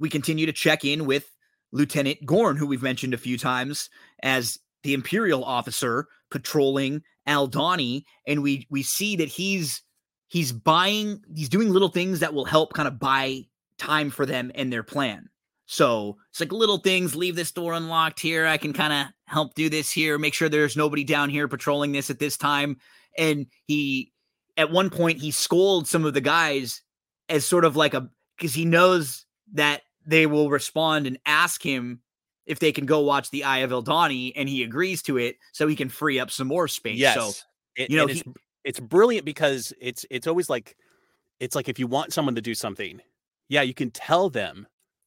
[0.00, 1.30] we continue to check in with
[1.70, 3.88] Lieutenant Gorn, who we've mentioned a few times
[4.24, 8.02] as the Imperial officer patrolling Aldhani.
[8.26, 9.82] And we we see that he's
[10.26, 13.42] he's buying, he's doing little things that will help kind of buy
[13.78, 15.28] time for them and their plan.
[15.66, 18.48] So it's like little things, leave this door unlocked here.
[18.48, 21.92] I can kind of help do this here, make sure there's nobody down here patrolling
[21.92, 22.78] this at this time.
[23.18, 24.12] And he,
[24.56, 26.82] at one point, he scolds some of the guys
[27.28, 32.00] as sort of like a, because he knows that they will respond and ask him
[32.46, 35.66] if they can go watch the Eye of Aldhani, and he agrees to it so
[35.66, 36.98] he can free up some more space.
[36.98, 37.16] Yes.
[37.16, 37.32] So,
[37.74, 38.22] it, you know, he,
[38.64, 40.76] it's brilliant because it's it's always like
[41.40, 43.00] it's like if you want someone to do something,
[43.48, 44.66] yeah, you can tell them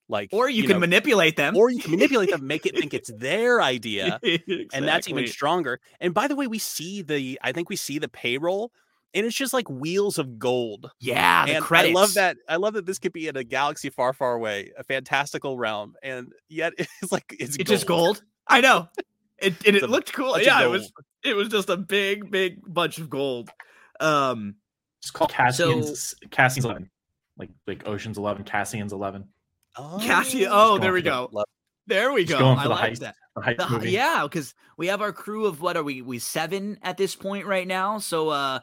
[0.09, 1.55] like or you, you can know, manipulate them.
[1.55, 4.67] or you can manipulate them make it think it's their idea exactly.
[4.73, 5.79] and that's even stronger.
[6.01, 8.71] And by the way we see the i think we see the payroll
[9.13, 10.91] and it's just like wheels of gold.
[10.99, 11.95] Yeah and credits.
[11.95, 14.71] i love that i love that this could be in a galaxy far far away
[14.77, 17.67] a fantastical realm and yet it's like it's, it's gold.
[17.67, 18.23] just gold.
[18.47, 18.89] i know.
[19.37, 20.39] It, and it looked cool.
[20.41, 20.91] yeah it was
[21.23, 23.49] it was just a big big bunch of gold.
[23.99, 24.55] Um
[25.01, 26.89] it's called cassian's so, cassian's 11
[27.37, 29.29] like like ocean's 11 cassian's 11
[29.79, 30.45] Oh, Cassie.
[30.45, 31.31] Oh, there we go.
[31.87, 32.37] there we go.
[32.37, 33.15] I like heist, that.
[33.35, 36.01] The, yeah, because we have our crew of what are we?
[36.01, 37.99] We seven at this point right now.
[37.99, 38.59] So uh,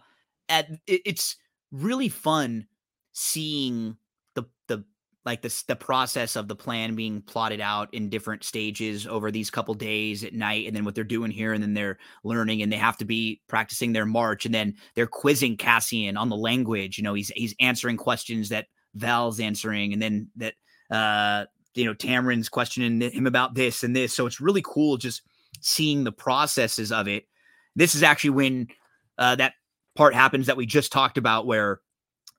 [0.48, 1.36] at it, it's
[1.72, 2.66] really fun
[3.12, 3.97] seeing
[4.34, 4.84] the the
[5.24, 9.51] like the the process of the plan being plotted out in different stages over these
[9.51, 12.70] couple days at night, and then what they're doing here, and then they're learning, and
[12.70, 16.98] they have to be practicing their march, and then they're quizzing Cassian on the language.
[16.98, 20.55] You know, he's he's answering questions that Vel's answering, and then that
[20.91, 24.15] uh, you know, Tamarin's questioning him about this and this.
[24.15, 25.23] So it's really cool just
[25.61, 27.25] seeing the processes of it.
[27.75, 28.69] This is actually when
[29.19, 29.55] uh, that
[29.95, 31.81] part happens that we just talked about, where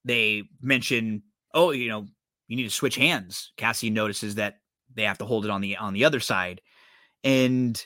[0.04, 2.08] they mention, "Oh, you know,
[2.48, 4.60] you need to switch hands." Cassie notices that
[4.96, 6.62] they have to hold it on the on the other side,
[7.24, 7.86] and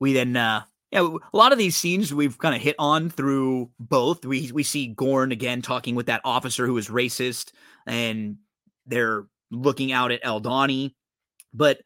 [0.00, 3.70] we then uh, yeah, a lot of these scenes we've kind of hit on through
[3.78, 4.24] both.
[4.24, 7.52] We we see Gorn again talking with that officer who is racist,
[7.86, 8.38] and
[8.88, 10.94] they're looking out at Aldhani,
[11.52, 11.80] but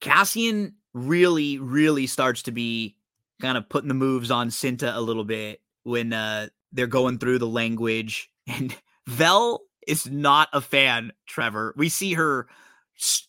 [0.00, 2.96] Cassian really, really starts to be
[3.40, 7.38] kind of putting the moves on Cinta a little bit when uh, they're going through
[7.38, 8.28] the language.
[8.48, 8.76] And
[9.06, 11.74] Vel is not a fan, Trevor.
[11.76, 12.48] We see her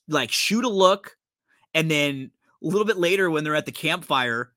[0.07, 1.17] like shoot a look,
[1.75, 2.31] and then
[2.63, 4.51] a little bit later when they're at the campfire,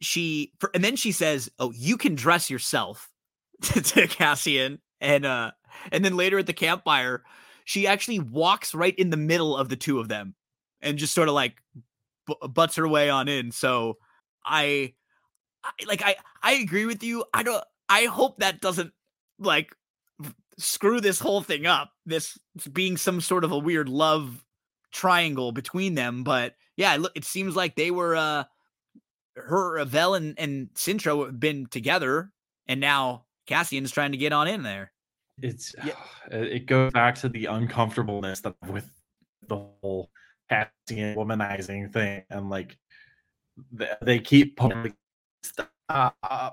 [0.00, 3.10] she and then she says, "Oh, you can dress yourself."
[3.62, 5.52] to Cassian, and uh,
[5.90, 7.22] and then later at the campfire,
[7.64, 10.34] she actually walks right in the middle of the two of them
[10.80, 11.56] and just sort of like
[12.26, 13.52] b- butts her way on in.
[13.52, 13.98] So
[14.44, 14.94] I,
[15.64, 17.24] I like I I agree with you.
[17.32, 17.62] I don't.
[17.88, 18.92] I hope that doesn't
[19.38, 19.74] like
[20.58, 21.90] screw this whole thing up.
[22.04, 22.38] This
[22.72, 24.44] being some sort of a weird love
[24.92, 26.24] triangle between them.
[26.24, 28.44] But yeah, look, it seems like they were uh
[29.36, 30.70] her Vel and and
[31.04, 32.32] have been together,
[32.66, 34.91] and now Cassian's trying to get on in there
[35.42, 35.94] it's yeah.
[36.30, 38.88] it goes back to the uncomfortableness that with
[39.48, 40.10] the whole
[40.48, 42.78] Cassian womanizing thing and like
[44.00, 44.94] they keep putting
[45.42, 46.52] stop, I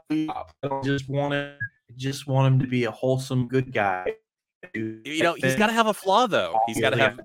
[0.83, 1.55] just want to
[1.95, 4.13] just want him to be a wholesome good guy.
[4.73, 6.59] You know he's got to have a flaw though.
[6.67, 7.19] He's got to have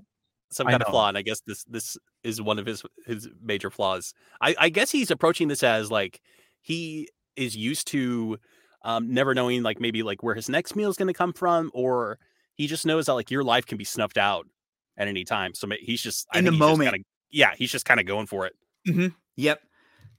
[0.51, 3.69] some kind of flaw and i guess this this is one of his his major
[3.69, 4.13] flaws.
[4.41, 6.21] I i guess he's approaching this as like
[6.61, 8.39] he is used to
[8.85, 11.71] um, never knowing like maybe like where his next meal is going to come from,
[11.73, 12.19] or
[12.53, 14.47] he just knows that like your life can be snuffed out
[14.95, 15.53] at any time.
[15.53, 16.91] So he's just in the moment.
[16.91, 18.53] Kinda, yeah, he's just kind of going for it.
[18.87, 19.07] Mm-hmm.
[19.37, 19.61] Yep.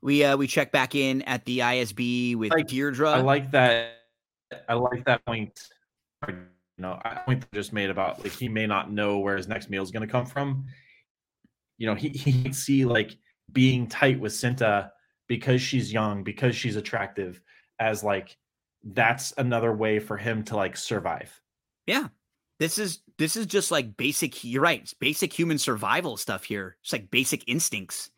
[0.02, 3.14] We uh we check back in at the ISB with like, Dedra.
[3.14, 3.92] I like that.
[4.68, 5.58] I like that point.
[6.28, 6.34] You
[6.78, 9.70] know, I point that just made about like he may not know where his next
[9.70, 10.66] meal is going to come from.
[11.78, 13.16] You know, he he can see like
[13.52, 14.90] being tight with Cinta
[15.28, 17.40] because she's young, because she's attractive,
[17.80, 18.36] as like
[18.94, 21.40] that's another way for him to like survive.
[21.86, 22.08] Yeah.
[22.58, 26.76] This is this is just like basic you're right, it's basic human survival stuff here.
[26.82, 28.10] It's like basic instincts.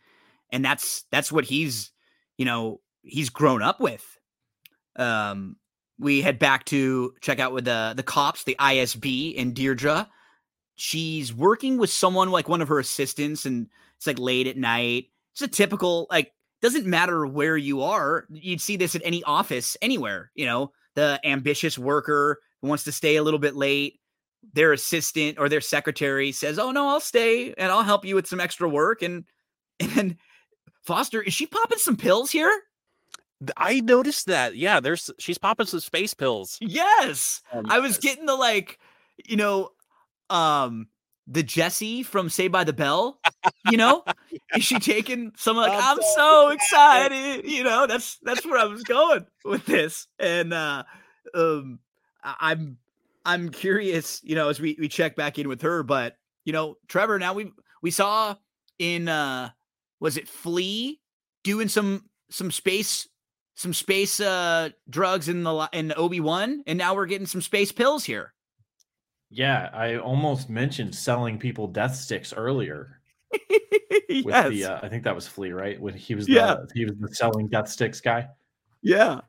[0.53, 1.91] And that's that's what he's,
[2.37, 4.05] you know, he's grown up with.
[4.97, 5.57] Um
[5.99, 10.09] we head back to check out with the the cops, the ISB and Dedra.
[10.77, 15.07] She's working with someone like one of her assistants and it's like late at night.
[15.33, 18.27] It's a typical like doesn't matter where you are.
[18.31, 22.93] You'd see this at any office anywhere, you know, the ambitious worker who wants to
[22.93, 24.01] stay a little bit late,
[24.53, 28.27] their assistant or their secretary says, "Oh no, I'll stay and I'll help you with
[28.27, 29.25] some extra work." And
[29.81, 30.17] and
[30.83, 32.51] Foster, is she popping some pills here?
[33.57, 34.57] I noticed that.
[34.57, 36.59] Yeah, there's she's popping some space pills.
[36.61, 37.43] Yes.
[37.53, 38.79] Um, I was getting the like,
[39.25, 39.71] you know,
[40.31, 40.89] um
[41.29, 43.21] the Jesse from Saved by the Bell,
[43.71, 44.05] you know?
[44.57, 47.87] Is she taking some like I'm, I'm so excited, you know?
[47.87, 50.07] That's that's where I was going with this.
[50.19, 50.85] And uh
[51.35, 51.81] um
[52.23, 52.79] I'm
[53.25, 56.77] I'm curious, you know, as we we check back in with her, but you know,
[56.89, 57.53] Trevor, now we
[57.83, 58.37] we saw
[58.79, 59.51] in uh
[60.01, 61.01] was it Flea
[61.45, 63.09] doing some some space
[63.55, 68.05] some space uh drugs in the in Obi-Wan and now we're getting some space pills
[68.05, 68.33] here.
[69.31, 72.98] Yeah, I almost mentioned selling people death sticks earlier.
[74.09, 74.25] Yes.
[74.25, 75.81] With the, uh, I think that was Flea, right?
[75.81, 76.57] When he was the, yeah.
[76.75, 78.29] he was the selling death sticks guy.
[78.83, 79.21] Yeah.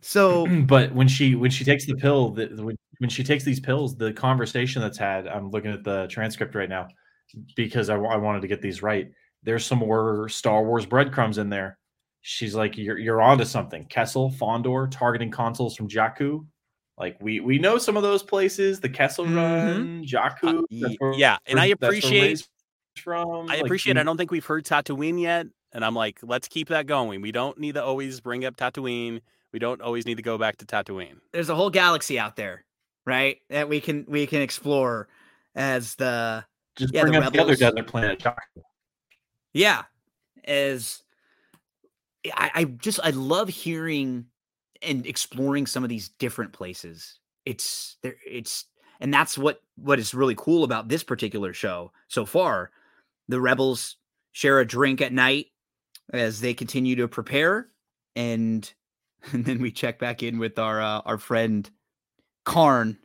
[0.00, 3.60] So, but when she when she takes the pill, that when, when she takes these
[3.60, 6.88] pills, the conversation that's had, I'm looking at the transcript right now
[7.56, 9.10] because I, I wanted to get these right.
[9.42, 11.78] There's some more Star Wars breadcrumbs in there.
[12.22, 16.44] She's like, "You're you're onto something." Kessel, Fondor, targeting consoles from Jakku.
[16.98, 18.80] Like we we know some of those places.
[18.80, 19.36] The Kessel Mhm.
[19.36, 20.58] Run, Jakku.
[20.58, 22.48] Uh, that's y- yeah, and I appreciate- Rey's
[23.00, 23.50] from.
[23.50, 23.96] I Like, appreciate.
[23.96, 27.20] we- I don't think we've heard Tatooine yet, and I'm like, let's keep that going.
[27.20, 29.20] We don't need to always bring up Tatooine.
[29.52, 31.16] We don't always need to go back to Tatooine.
[31.32, 32.64] there's a whole galaxy out there,
[33.04, 33.38] right?
[33.50, 35.08] That we can we can explore
[35.56, 36.44] as the
[36.76, 38.62] just yeah, bring the up the other rebels- desert planet, Jakku.
[39.52, 39.82] yeah
[40.44, 41.02] as
[42.34, 44.26] I, I just I love hearing
[44.82, 47.18] and exploring some of these different places.
[47.44, 48.14] It's there.
[48.26, 48.66] It's
[49.00, 52.70] and that's what what is really cool about this particular show so far.
[53.30, 53.96] The rebels
[54.32, 55.46] share a drink at night
[56.12, 57.68] as they continue to prepare,
[58.16, 58.70] and
[59.32, 61.68] and then we check back in with our uh, our friend
[62.44, 62.98] Karn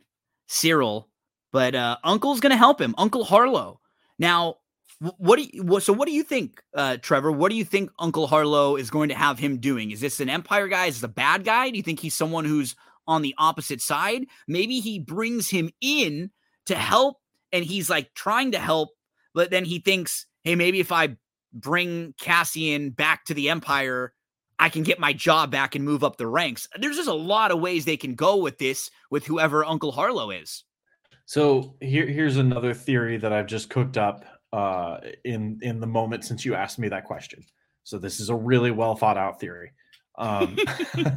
[0.48, 1.06] Syril,
[1.52, 2.94] but uh, Uncle's gonna help him.
[2.98, 3.78] Uncle Harlo.
[4.18, 4.56] Now,
[4.98, 7.30] what do you what, so what do you think, uh, Trevor?
[7.30, 9.90] What do you think Uncle Harlo is going to have him doing?
[9.90, 10.86] Is this an Empire guy?
[10.86, 11.70] Is this a bad guy?
[11.70, 12.74] Do you think he's someone who's
[13.06, 14.26] on the opposite side?
[14.48, 16.30] Maybe he brings him in
[16.66, 17.18] to help,
[17.52, 18.90] and he's like trying to help,
[19.36, 21.16] but then he thinks, hey, maybe if I
[21.52, 24.12] bring Cassian back to the Empire.
[24.58, 26.66] I can get my job back and move up the ranks.
[26.78, 30.40] There's just a lot of ways they can go with this with whoever Uncle Harlo
[30.42, 30.64] is.
[31.26, 36.24] So here, here's another theory that I've just cooked up uh, in in the moment
[36.24, 37.44] since you asked me that question.
[37.84, 39.72] So this is a really well thought out theory,
[40.16, 40.56] um,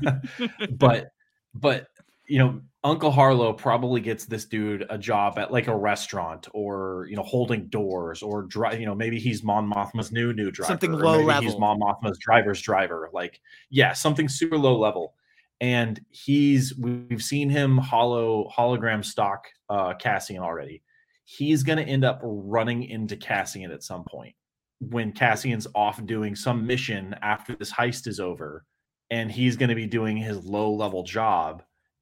[0.71, 1.07] but
[1.53, 1.87] but
[2.29, 7.07] you know Uncle Harlo probably gets this dude a job at like a restaurant or
[7.09, 10.71] you know holding doors or dri- you know maybe he's Mon Mothma's new new driver
[10.71, 11.57] Something low maybe He's.
[11.57, 13.09] Mon Mothma's driver's driver.
[13.11, 15.15] Like yeah, something super low level
[15.59, 20.83] and he's we've seen him hollow hologram stock uh Cassian already.
[21.25, 24.33] He's going to end up running into Cassian at some point
[24.79, 28.65] when Cassian's off doing some mission after this heist is over
[29.11, 31.61] and he's going to be doing his low level job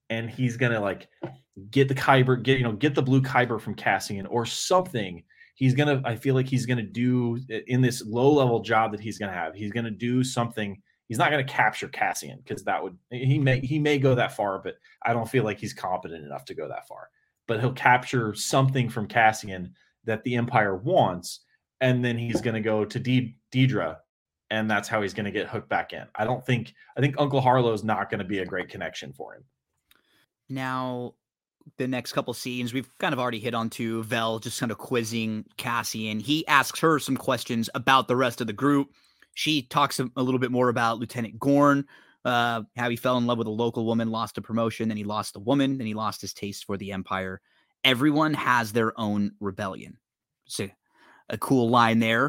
[0.10, 1.08] and he's to like
[1.72, 5.24] get the kyber get you know get the blue kyber from Cassian or something
[5.56, 9.18] he's to I feel like he's to do in this low level job that he's
[9.32, 13.38] to have he's to do something he's not to capture Cassian because that would he
[13.38, 16.54] may he may go that far, but I don't feel like he's competent enough to
[16.54, 17.10] go that far.
[17.48, 19.74] But he'll capture something from Cassian
[20.04, 21.42] that the Empire wants,
[21.82, 23.98] and then he's to go to De- Dedra,
[24.50, 26.06] and that's how he's to get hooked back in.
[26.16, 29.44] I don't think I think Uncle Harlo's not to be a great connection for him.
[30.50, 31.14] Now,
[31.78, 34.78] the next couple scenes, we've kind of already hit on to Vel just kind of
[34.78, 38.90] quizzing Cassian He asks her some questions about the rest of the group.
[39.34, 41.86] She talks a, a little bit more about Lieutenant Gorn,
[42.26, 45.04] uh, how he fell in love with a local woman, lost a promotion, then he
[45.04, 47.42] lost the woman, then he lost his taste for the Empire.
[47.84, 49.98] Everyone has their own rebellion.
[50.46, 50.74] It's a,
[51.30, 52.26] a cool line there.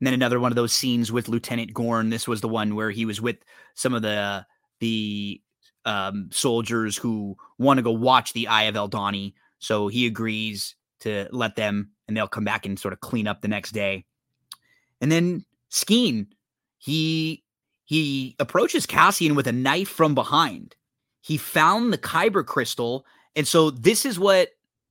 [0.00, 2.08] And then another one of those scenes with Lieutenant Gorn.
[2.10, 3.36] This was the one where he was with
[3.74, 4.46] some of the
[4.80, 5.42] the
[5.84, 9.34] um, soldiers who want to go watch the Eye of Aldhani.
[9.58, 13.40] So he agrees to let them, and they'll come back and sort of clean up
[13.40, 14.04] the next day.
[15.00, 16.26] And then Skeen,
[16.78, 17.42] he
[17.84, 20.76] he approaches Cassian with a knife from behind.
[21.22, 23.04] He found the Kyber crystal,
[23.36, 24.50] and so this is what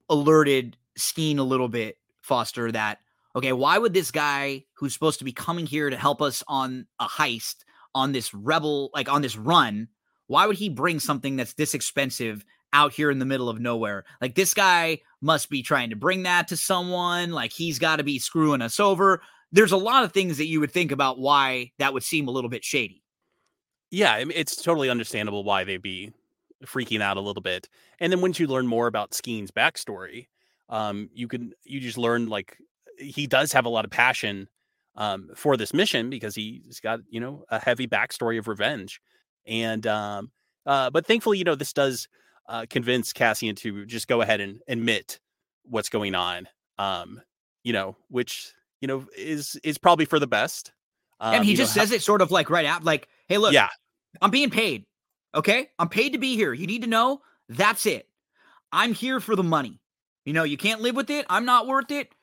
[0.10, 3.00] alerted Skeen a little bit, Foster, that
[3.36, 6.88] okay, why would this guy who's supposed to be coming here to help us on
[7.00, 7.58] a heist
[7.96, 9.88] on this rebel, like on this run,
[10.30, 14.06] why would he bring something that's this expensive out here in the middle of nowhere?
[14.22, 17.32] Like this guy must be trying to bring that to someone.
[17.32, 19.22] Like he's got to be screwing us over.
[19.52, 22.32] There's a lot of things that you would think about why that would seem a
[22.32, 23.02] little bit shady.
[23.90, 26.14] Yeah, it's totally understandable why they'd be
[26.64, 27.68] freaking out a little bit.
[28.00, 30.28] And then once you learn more about Skeen's backstory,
[30.70, 32.56] um, you can you just learn like
[33.00, 34.48] he does have a lot of passion
[34.96, 39.02] um, for this mission because he's got you know a heavy backstory of revenge,
[39.50, 40.32] and um,
[40.66, 42.08] uh, but thankfully you know this does
[42.48, 45.20] uh, convince Cassian to just go ahead and admit
[45.66, 46.48] what's going on,
[46.78, 47.22] um,
[47.64, 50.72] you know, which you know is is probably for the best.
[51.20, 53.38] Um, and he know, just how- says it sort of like right out, like, "Hey,
[53.38, 53.68] look, yeah,
[54.22, 54.86] I'm being paid.
[55.36, 55.70] Okay.
[55.78, 56.54] I'm paid to be here.
[56.54, 58.08] You need to know that's it.
[58.72, 59.80] I'm here for the money.
[60.26, 61.26] You know, you can't live with it.
[61.30, 62.14] I'm not worth it.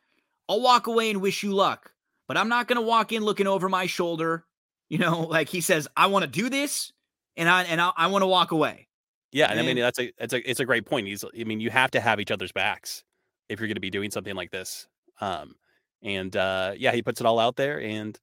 [0.48, 1.92] I'll walk away and wish you luck.
[2.28, 4.44] But I'm not going to walk in looking over my shoulder.
[4.88, 6.92] You know, like he says, I want to do this
[7.36, 8.88] and I and I, I want to walk away.
[9.32, 11.06] Yeah, and I mean that's a that's a it's a great point.
[11.06, 13.04] He's I mean you have to have each other's backs
[13.48, 14.86] if you're going to be doing something like this.
[15.20, 15.56] Um,
[16.02, 18.18] and uh, yeah, he puts it all out there, and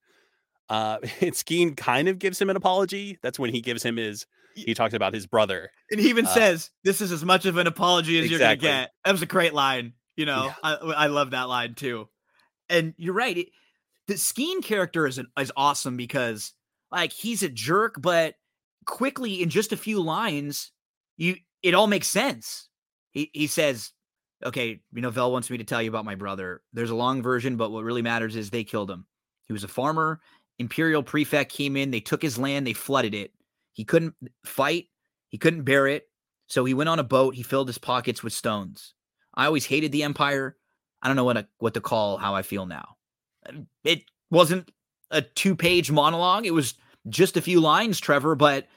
[0.69, 3.19] uh, and Skeen kind of gives him an apology.
[3.22, 4.26] That's when he gives him his
[4.56, 5.72] he talks about his brother.
[5.90, 8.68] And he even uh, says, "This is as much of an apology as exactly.
[8.68, 9.94] you're gonna get." That was a great line.
[10.15, 10.53] You know, yeah.
[10.64, 12.07] I I love that line too.
[12.69, 13.38] And you're right.
[13.38, 13.48] It,
[14.07, 16.53] the Skeen character is an, is awesome because
[16.91, 18.35] like he's a jerk, but
[18.86, 20.72] quickly in just a few lines,
[21.18, 22.70] you it all makes sense.
[23.12, 23.92] He he says,
[24.44, 26.62] "Okay, you know, Vel wants me to tell you about my brother.
[26.74, 29.06] There's a long version, but what really matters is they killed him.
[29.48, 30.22] He was a farmer.
[30.60, 31.92] Imperial prefect came in.
[31.92, 32.68] They took his land.
[32.68, 33.32] They flooded it.
[33.72, 34.16] He couldn't
[34.46, 34.88] fight.
[35.30, 36.08] He couldn't bear it.
[36.48, 37.36] So he went on a boat.
[37.36, 38.94] He filled his pockets with stones.
[39.34, 40.58] I always hated the Empire.
[41.02, 42.96] I don't know what to, what to call how I feel now.
[43.84, 44.72] It wasn't
[45.10, 46.46] a two page monologue.
[46.46, 46.76] It was
[47.10, 48.68] just a few lines, Trevor, but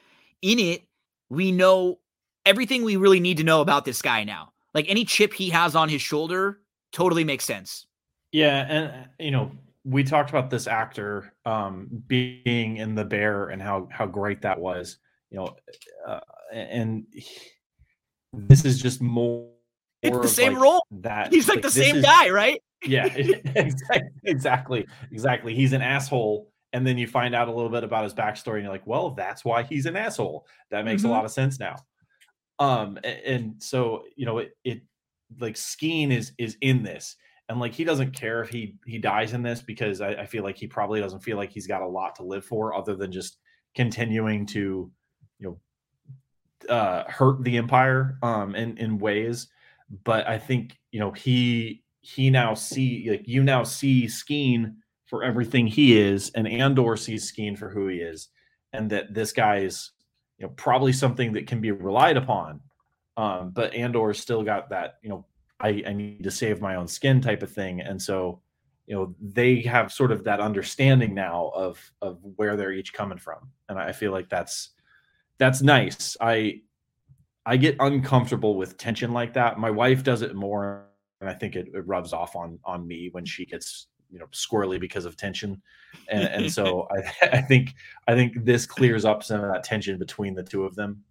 [0.43, 0.83] in it,
[1.29, 1.99] we know
[2.45, 4.53] everything we really need to know about this guy now.
[4.75, 6.61] Like any chip he has on his shoulder
[6.93, 7.87] totally makes sense.
[8.33, 9.51] Yeah, and you know,
[9.85, 14.59] we talked about this actor um, being in the bear and how how great that
[14.61, 14.99] was.
[15.31, 15.57] You know,
[16.07, 16.21] uh,
[16.53, 17.27] and he,
[18.33, 19.49] this is just more.
[20.03, 20.87] It's the same like role.
[20.91, 22.61] That he's like, like the same is, guy, right?
[22.85, 23.07] yeah,
[24.25, 25.55] exactly, exactly.
[25.55, 28.65] He's an asshole, and then you find out a little bit about his backstory, and
[28.65, 30.47] you're like, well, that's why he's an asshole.
[30.71, 31.11] That makes mm-hmm.
[31.11, 31.77] a lot of sense now.
[32.59, 34.83] Um, and, and so you know, it, it
[35.41, 37.17] like Skeen is is in this,
[37.49, 40.45] and like he doesn't care if he he dies in this because I, I feel
[40.45, 43.11] like he probably doesn't feel like he's got a lot to live for other than
[43.11, 43.39] just
[43.75, 44.91] continuing to,
[45.39, 45.59] you
[46.69, 49.49] know, uh, hurt the empire um in in ways.
[50.05, 54.75] But I think you know he he now see like you now see Skeen
[55.07, 58.29] for everything he is, and Andor sees Skeen for who he is,
[58.73, 59.93] and that this guy is
[60.39, 62.61] you know probably something that can be relied upon.
[63.17, 65.27] Um, but Andor still got that you know
[65.61, 68.41] I, I need to save my own skin type of thing, and so
[68.87, 73.19] you know they have sort of that understanding now of of where they're each coming
[73.19, 74.71] from, and I feel like that's
[75.39, 76.17] that's nice.
[76.21, 76.63] I
[77.45, 79.59] I get uncomfortable with tension like that.
[79.59, 80.87] My wife does it more
[81.21, 84.27] and I think it, it rubs off on on me when she gets you know
[84.27, 85.61] squirrely because of tension,
[86.09, 87.75] and, and so I, I think
[88.09, 91.03] I think this clears up some of that tension between the two of them.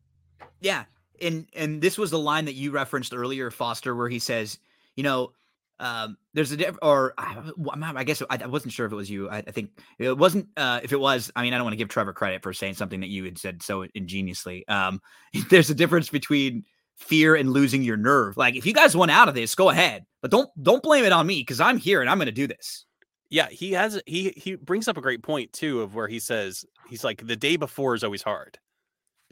[0.61, 0.85] Yeah,
[1.21, 4.59] and and this was the line that you referenced earlier, Foster, where he says,
[4.95, 5.31] you know,
[5.79, 7.51] um, there's a diff- or I
[7.81, 9.29] I guess I, I, wasn't sure if it was you.
[9.29, 10.47] I, I think it wasn't.
[10.55, 12.75] Uh, if it was, I mean, I don't want to give Trevor credit for saying
[12.75, 14.65] something that you had said so ingeniously.
[14.67, 15.01] Um,
[15.49, 16.63] there's a difference between
[16.95, 18.37] fear and losing your nerve.
[18.37, 21.11] Like if you guys want out of this, go ahead, but don't don't blame it
[21.11, 22.85] on me because I'm here and I'm going to do this.
[23.29, 26.65] Yeah, he has he he brings up a great point too of where he says
[26.89, 28.59] he's like the day before is always hard.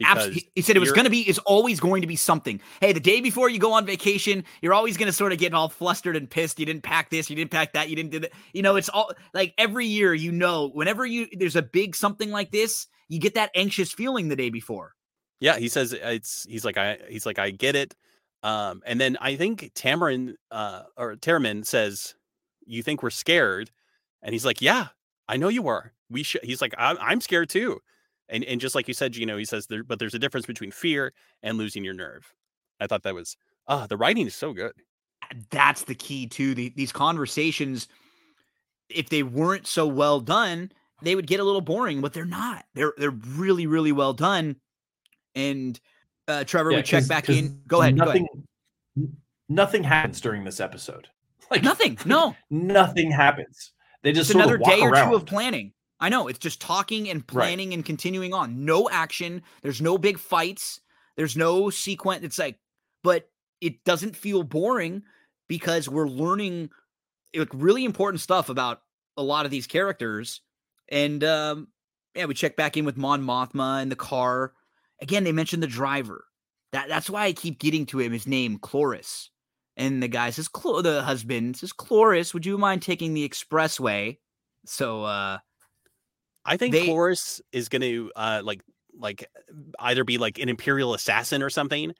[0.02, 0.50] Absolutely.
[0.56, 2.60] He said it was going to be is always going to be something.
[2.80, 5.54] Hey, the day before you go on vacation, you're always going to sort of get
[5.54, 6.58] all flustered and pissed.
[6.58, 8.32] You didn't pack this, you didn't pack that, you didn't do that.
[8.52, 12.30] You know, it's all like every year, you know, whenever you there's a big something
[12.30, 14.94] like this, you get that anxious feeling the day before.
[15.44, 17.94] Yeah, he says it's he's like I he's like I get it.
[18.42, 22.14] Um, and then I think Tamarin uh, or Taramyn says,
[22.64, 23.70] "You think we're scared?"
[24.22, 24.86] And he's like, "Yeah,
[25.28, 25.92] I know you are.
[26.08, 27.80] We should." He's like, I'm, "I'm scared too."
[28.30, 30.46] And and just like you said, you know, he says there, but there's a difference
[30.46, 31.12] between fear
[31.42, 32.32] and losing your nerve.
[32.80, 33.36] I thought that was
[33.68, 34.72] ah, uh, the writing is so good.
[35.50, 37.86] That's the key to the, these conversations.
[38.88, 40.72] If they weren't so well done,
[41.02, 42.64] they would get a little boring, but they're not.
[42.72, 44.56] They're they're really really well done.
[45.34, 45.78] And
[46.28, 47.60] uh, Trevor, yeah, we check back in.
[47.66, 47.96] Go ahead.
[47.96, 49.16] Nothing, go ahead.
[49.48, 51.08] nothing happens during this episode.
[51.50, 51.98] Like nothing.
[52.06, 53.72] No, nothing happens.
[54.02, 55.10] They just it's another day or around.
[55.10, 55.74] two of planning.
[56.00, 57.74] I know it's just talking and planning right.
[57.74, 58.64] and continuing on.
[58.64, 59.42] No action.
[59.62, 60.80] There's no big fights.
[61.16, 62.24] There's no sequence.
[62.24, 62.58] It's like,
[63.02, 63.28] but
[63.60, 65.02] it doesn't feel boring
[65.46, 66.70] because we're learning
[67.34, 68.82] like really important stuff about
[69.16, 70.40] a lot of these characters.
[70.88, 71.68] And um,
[72.14, 74.52] yeah, we check back in with Mon Mothma in the car.
[75.00, 76.24] Again, they mentioned the driver.
[76.72, 78.12] That that's why I keep getting to him.
[78.12, 79.28] His name, Kloris.
[79.76, 84.18] And the guy says, Cl- the husband says, Kloris, would you mind taking the expressway?
[84.66, 85.38] So uh
[86.44, 88.62] I think they, Kloris is gonna uh like
[88.98, 89.28] like
[89.78, 91.94] either be like an imperial assassin or something,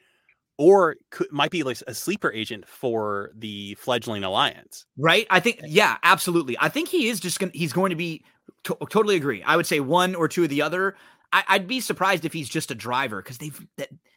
[0.58, 4.86] or could, might be like a sleeper agent for the fledgling alliance.
[4.96, 5.26] Right?
[5.30, 6.56] I think yeah, absolutely.
[6.60, 8.24] I think he is just gonna he's going to be
[8.64, 9.42] to- totally agree.
[9.42, 10.96] I would say one or two of the other.
[11.34, 13.66] I, would be surprised if he's just a driver because they've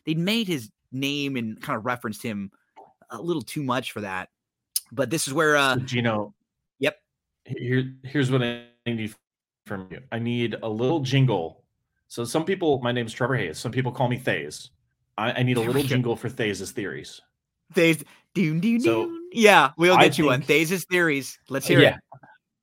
[0.06, 2.52] they made his name and kind of referenced him
[3.10, 4.30] a little too much for that.
[4.92, 6.34] But this is where uh so Gino.
[6.80, 6.98] Yep.
[7.46, 9.16] Here, here's what I need
[9.66, 10.02] from you.
[10.12, 11.64] I need a little jingle.
[12.08, 13.58] So some people, my name is Trevor Hayes.
[13.58, 14.70] Some people call me Thays.
[15.18, 17.20] I, I need a little jingle for Thays' theories.
[17.74, 18.04] Thays,
[18.34, 19.12] doom, doom, so.
[19.34, 20.42] Yeah, we'll get I you think, one.
[20.42, 21.38] Thays' theories.
[21.50, 21.98] Let's hear yeah,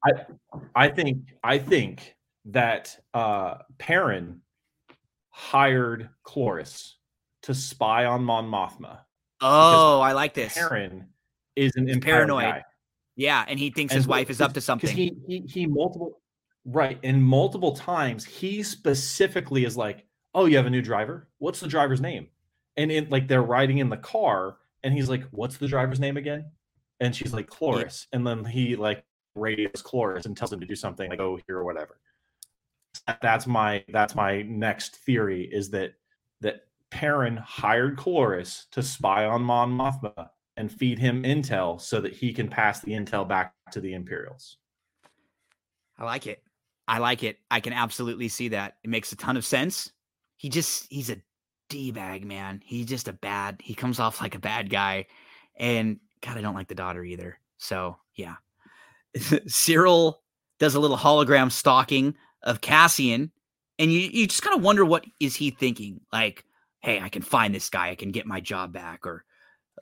[0.04, 0.26] it.
[0.74, 2.14] I, I think, I think
[2.46, 4.40] that uh Perrin
[5.34, 6.92] hired Kloris
[7.42, 9.00] to spy on Mon Mothma.
[9.40, 10.54] Oh, I like this.
[10.54, 11.06] Perrin
[11.56, 12.44] is an paranoid.
[12.44, 12.64] Guy.
[13.16, 14.94] Yeah, and he thinks and his wife is up to something.
[14.94, 16.20] He, he he multiple
[16.64, 21.28] right, and multiple times he specifically is like, "Oh, you have a new driver?
[21.38, 22.28] What's the driver's name?"
[22.76, 26.16] And in like they're riding in the car, and he's like, "What's the driver's name
[26.16, 26.46] again?"
[27.00, 29.04] And she's like, "Kloris," and then he like
[29.34, 31.98] radios Kloris and tells him to do something like, "Oh, here" or whatever.
[33.22, 35.94] That's my that's my next theory is that
[36.40, 42.14] that Perrin hired Kloris to spy on Mon Mothma and feed him intel so that
[42.14, 44.58] he can pass the intel back to the Imperials.
[45.98, 46.42] I like it.
[46.86, 47.38] I like it.
[47.50, 48.76] I can absolutely see that.
[48.84, 49.90] It makes a ton of sense.
[50.36, 51.16] He just he's a
[51.68, 52.60] D bag, man.
[52.64, 55.06] He's just a bad, he comes off like a bad guy.
[55.56, 57.38] And God, I don't like the daughter either.
[57.58, 58.34] So yeah.
[59.16, 60.16] Syril
[60.58, 62.14] does a little hologram stalking
[62.44, 63.32] of Cassian,
[63.78, 66.00] and you, you just kind of wonder what is he thinking?
[66.12, 66.44] Like,
[66.80, 69.24] hey, I can find this guy, I can get my job back, or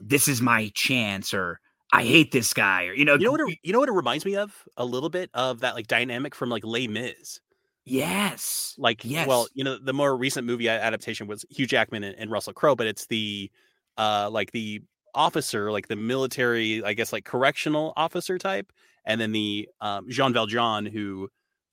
[0.01, 1.61] this is my chance, or
[1.93, 3.93] I hate this guy, or you know, you know what it, you know what it
[3.93, 7.41] reminds me of a little bit of that like dynamic from like Les Mis.
[7.85, 9.27] Yes, like yes.
[9.27, 12.77] Well, you know, the more recent movie adaptation was Hugh Jackman and, and Russell Crowe,
[12.77, 13.51] but it's the
[13.99, 14.81] uh like the
[15.15, 18.73] officer, like the military, I guess, like correctional officer type,
[19.05, 21.29] and then the um, Jean Valjean who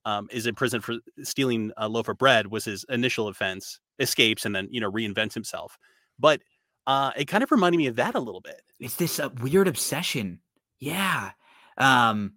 [0.10, 4.46] um, is in prison for stealing a loaf of bread was his initial offense, escapes,
[4.46, 5.78] and then you know reinvents himself.
[6.18, 6.42] But
[6.88, 8.62] uh, it kind of reminded me of that a little bit.
[8.80, 10.40] It's this uh, weird obsession.
[10.80, 11.32] Yeah.
[11.78, 12.34] Um,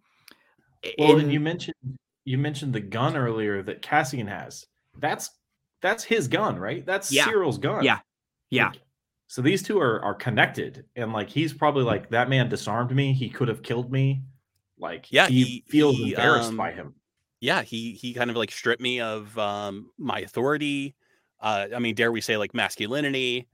[0.98, 1.76] well, and you mentioned
[2.24, 4.66] you mentioned the gun earlier that Cassian has.
[4.98, 5.30] That's
[5.80, 6.84] that's his gun, right?
[6.84, 7.24] That's yeah.
[7.24, 7.84] Syril's gun.
[7.84, 8.00] Yeah.
[8.50, 8.68] Yeah.
[8.68, 8.80] Like,
[9.28, 13.14] so these two are are connected, and like he's probably like that man disarmed me.
[13.14, 14.22] He could have killed me.
[14.78, 16.94] Like yeah, he, he feels he, embarrassed um, by him.
[17.42, 20.94] Yeah, he he kind of like stripped me of um my authority.
[21.40, 23.48] Uh, I mean, dare we say like masculinity,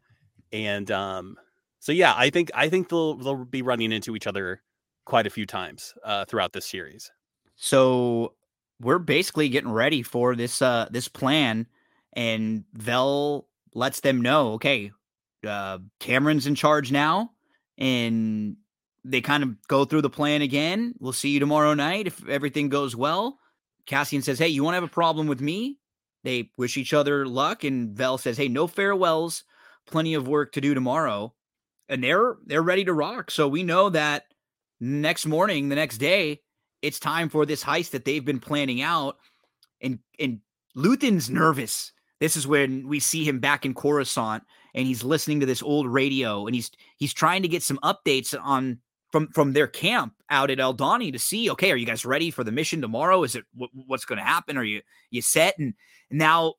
[0.53, 1.37] and um,
[1.81, 4.63] so yeah, I think I think they'll they'll be running into each other
[5.07, 7.11] quite a few times uh, throughout this series.
[7.57, 8.35] So
[8.81, 11.67] we're basically getting ready for this uh this plan,
[12.13, 14.93] and Vel lets them know, okay,
[15.47, 17.31] uh, Cameron's in charge now,
[17.79, 18.57] and
[19.05, 20.95] they kind of go through the plan again.
[21.01, 23.39] We'll see you tomorrow night if everything goes well.
[23.89, 25.79] Cassian says, "Hey, you want to have a problem with me?"
[26.23, 29.43] They wish each other luck, and Vel says, "Hey, no farewells.
[29.87, 31.35] Plenty of work to do tomorrow."
[31.89, 33.31] And they're they're ready to rock.
[33.31, 34.27] So we know that
[34.79, 36.43] next morning, the next day,
[36.83, 39.17] it's time for this heist that they've been planning out.
[39.81, 40.41] And and
[40.77, 41.93] Luthen's nervous.
[42.21, 44.43] This is when we see him back in Coruscant
[44.75, 48.37] and he's listening to this old radio and he's he's trying to get some updates
[48.41, 52.31] on from from their camp out at Aldhani to see okay are you guys ready
[52.31, 53.23] for the mission tomorrow?
[53.23, 54.57] Is it what, what's going to happen?
[54.57, 55.59] Are you you set?
[55.59, 55.75] And
[56.11, 56.55] now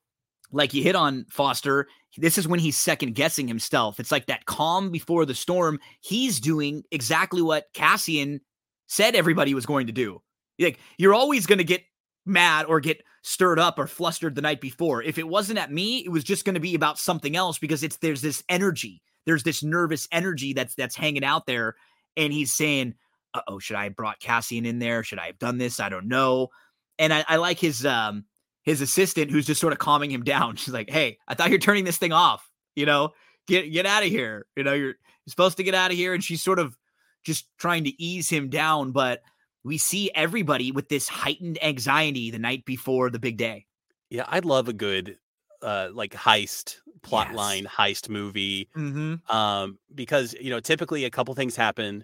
[0.51, 3.99] like you hit on Foster this is when he's second guessing himself.
[3.99, 5.79] It's like that calm before the storm.
[6.01, 8.41] He's doing exactly what Cassian
[8.87, 10.21] said everybody was going to do.
[10.57, 11.83] Like you're always going to get
[12.25, 15.03] mad or get stirred up or flustered the night before.
[15.03, 17.83] If it wasn't at me, it was just going to be about something else because
[17.83, 19.01] it's there's this energy.
[19.25, 21.75] There's this nervous energy that's that's hanging out there
[22.17, 22.95] and he's saying,
[23.33, 25.03] "Uh-oh, should I have brought Cassian in there?
[25.03, 25.79] Should I have done this?
[25.79, 26.49] I don't know."
[26.97, 28.25] And I, I like his um
[28.63, 30.55] his assistant who's just sort of calming him down.
[30.57, 32.49] She's like, "Hey, I thought you're turning this thing off.
[32.75, 33.11] You know,
[33.47, 34.45] get get out of here.
[34.55, 34.95] You know, you're, you're
[35.27, 36.77] supposed to get out of here." And she's sort of
[37.23, 39.21] just trying to ease him down, but
[39.63, 43.65] we see everybody with this heightened anxiety the night before the big day.
[44.09, 45.17] Yeah, I love a good
[45.61, 47.67] uh like heist plot Yes.
[47.67, 49.35] heist movie Mm-hmm.
[49.35, 52.03] um because you know typically a couple things happen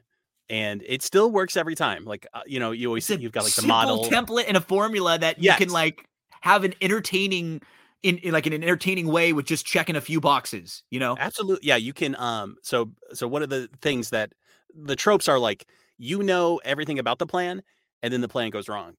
[0.50, 3.56] and it still works every time like uh, you know you always you've got like
[3.56, 6.08] the model template and a formula that you can like
[6.42, 7.62] have an entertaining
[8.04, 10.84] in, in like in an entertaining way with just checking a few boxes.
[10.92, 11.68] You know, Absolutely.
[11.68, 14.34] Yeah, you can um so so one of the things that
[14.76, 15.66] the tropes are like
[15.98, 17.64] you know everything about the plan
[18.04, 18.96] and then the plan goes wrong.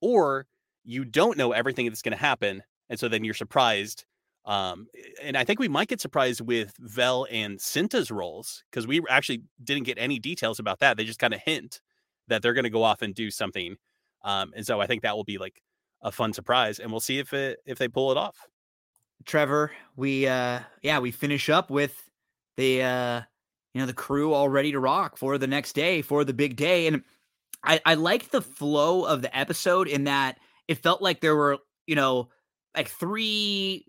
[0.00, 0.46] Or
[0.84, 4.06] you don't know everything that's going to happen and so then you're surprised.
[4.46, 4.86] Um
[5.22, 9.42] and I think we might get surprised with Vel and Cinta's roles because we actually
[9.62, 10.96] didn't get any details about that.
[10.96, 11.80] They just kind of hint
[12.28, 13.76] that they're going to go off and do something.
[14.24, 15.60] Um and so I think that will be like
[16.02, 18.36] a fun surprise and we'll see if it if they pull it off.
[19.24, 22.08] Trevor, we uh yeah, we finish up with
[22.56, 23.22] the uh
[23.74, 26.56] you know the crew all ready to rock for the next day for the big
[26.56, 27.02] day and
[27.64, 31.58] I I liked the flow of the episode in that it felt like there were,
[31.86, 32.28] you know,
[32.74, 33.84] like three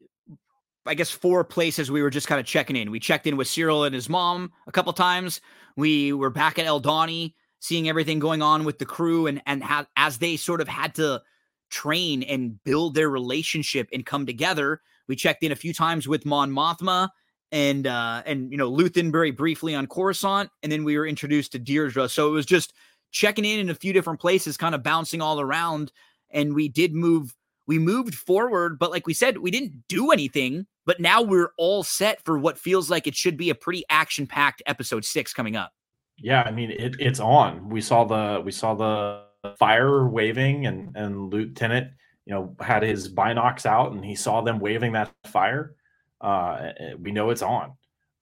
[0.88, 2.92] I guess four places we were just kind of checking in.
[2.92, 5.42] We checked in with Syril and his mom a couple times.
[5.76, 9.88] We were back at Aldhani seeing everything going on with the crew and and ha-
[9.96, 11.22] as they sort of had to
[11.70, 16.26] train and build their relationship and come together We checked in a few times with
[16.26, 17.10] Mon Mothma
[17.52, 21.52] and uh and you know Luthen very briefly on Coruscant, and then we were introduced
[21.54, 22.10] to Dedra.
[22.10, 22.74] So it was just
[23.12, 25.92] checking in in a few different places, kind of bouncing all around.
[26.30, 27.34] And we did move,
[27.68, 30.68] we moved forward, but like we said, we didn't do anything.
[30.88, 34.26] But now we're all set for what feels like it should be a pretty action
[34.26, 35.74] packed episode six coming up.
[36.18, 37.70] Yeah, I mean it, it's on.
[37.70, 39.26] We saw the we saw the
[39.60, 41.92] fire waving, and and Lieutenant,
[42.26, 45.76] you know, had his binocs out, and he saw them waving that fire.
[46.22, 46.70] Uh,
[47.00, 47.74] we know it's on,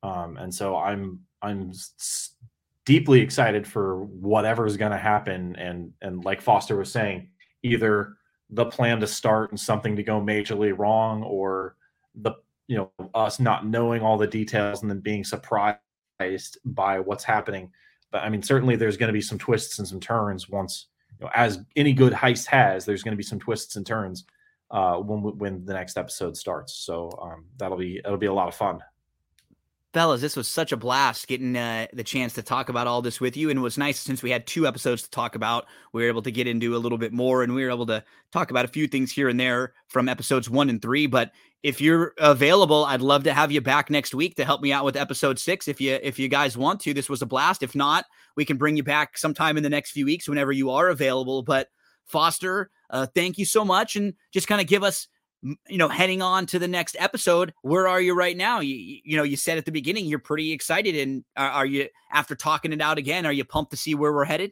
[0.01, 1.71] um, and so I'm I'm
[2.85, 5.55] deeply excited for whatever's going to happen.
[5.55, 7.29] And and like Foster was saying,
[7.61, 8.15] either
[8.49, 11.75] the plan to start and something to go majorly wrong, or
[12.15, 12.33] the
[12.67, 15.79] you know us not knowing all the details and then being surprised
[16.65, 17.71] by what's happening.
[18.11, 20.87] But I mean, certainly there's going to be some twists and some turns once
[21.19, 22.85] you know, as any good heist has.
[22.85, 24.25] There's going to be some twists and turns
[24.71, 26.73] uh, when when the next episode starts.
[26.73, 28.81] So um, that'll be that'll be a lot of fun
[29.95, 33.21] fellas, this was such a blast getting uh, the chance to talk about all this
[33.21, 33.49] with you.
[33.49, 36.21] And it was nice since we had two episodes to talk about, we were able
[36.23, 38.67] to get into a little bit more and we were able to talk about a
[38.67, 41.07] few things here and there from episodes one and three.
[41.07, 41.31] But
[41.65, 44.85] if you're available, I'd love to have you back next week to help me out
[44.85, 45.67] with episode six.
[45.67, 47.63] If you if you guys want to, this was a blast.
[47.63, 48.05] If not,
[48.35, 51.41] we can bring you back sometime in the next few weeks whenever you are available.
[51.41, 51.69] But
[52.05, 55.07] Foster, uh, thank you so much, and just kind of give us
[55.41, 58.59] you know, heading on to the next episode, where are you right now?
[58.59, 61.87] You, you know, you said at the beginning you're pretty excited, and are, are you
[62.13, 63.25] after talking it out again?
[63.25, 64.51] Are you pumped to see where we're headed?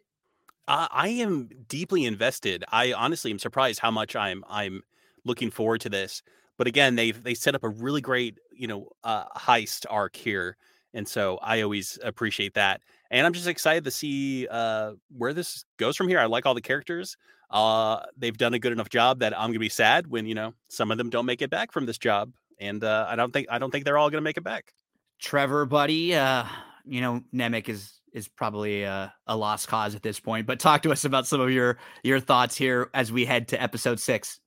[0.68, 2.64] Uh, I am deeply invested.
[2.72, 4.81] I honestly am surprised how much I'm I'm
[5.26, 6.23] looking forward to this.
[6.57, 10.57] But again, they they set up a really great you know uh, heist arc here,
[10.93, 12.81] and so I always appreciate that.
[13.11, 16.19] And I'm just excited to see uh, where this goes from here.
[16.19, 17.17] I like all the characters
[17.53, 20.53] uh, they've done a good enough job that I'm gonna be sad when you know
[20.69, 23.47] some of them don't make it back from this job, and uh, I don't think
[23.49, 24.73] I don't think they're all gonna make it back.
[25.21, 26.45] Trevor, buddy, uh,
[26.84, 30.47] you know Nemik is is probably a, a lost cause at this point.
[30.47, 33.61] But talk to us about some of your your thoughts here as we head to
[33.61, 34.39] episode six.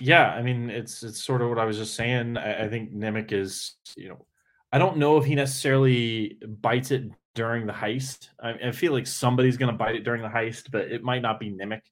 [0.00, 2.36] Yeah, I mean it's it's sort of what I was just saying.
[2.36, 4.26] I, I think Nemik is you know
[4.72, 8.28] I don't know if he necessarily bites it during the heist.
[8.42, 11.22] I, I feel like somebody's going to bite it during the heist, but it might
[11.22, 11.82] not be Nemik.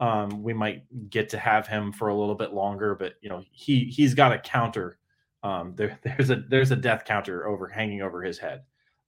[0.00, 3.44] Um, we might get to have him for a little bit longer, but you know
[3.50, 4.98] he he's got a counter.
[5.42, 8.62] Um, there there's a there's a death counter over hanging over his head.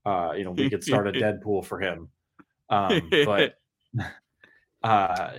[0.04, 2.08] Uh, you know we could start a Deadpool for him,
[2.68, 3.54] um, but
[4.82, 5.32] uh,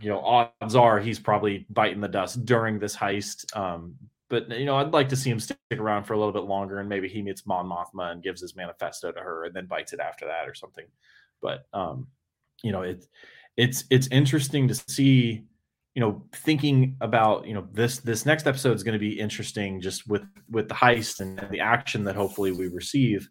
[0.00, 3.56] you know odds are he's probably biting the dust during this heist.
[3.56, 3.96] Um,
[4.30, 6.78] but you know, I'd like to see him stick around for a little bit longer,
[6.78, 9.92] and maybe he meets Mon Mothma and gives his manifesto to her, and then bites
[9.92, 10.86] it after that or something.
[11.42, 12.06] But um,
[12.62, 13.08] you know, it's
[13.56, 15.44] it's it's interesting to see.
[15.96, 19.80] You know, thinking about you know this this next episode is going to be interesting,
[19.80, 23.28] just with with the heist and the action that hopefully we receive.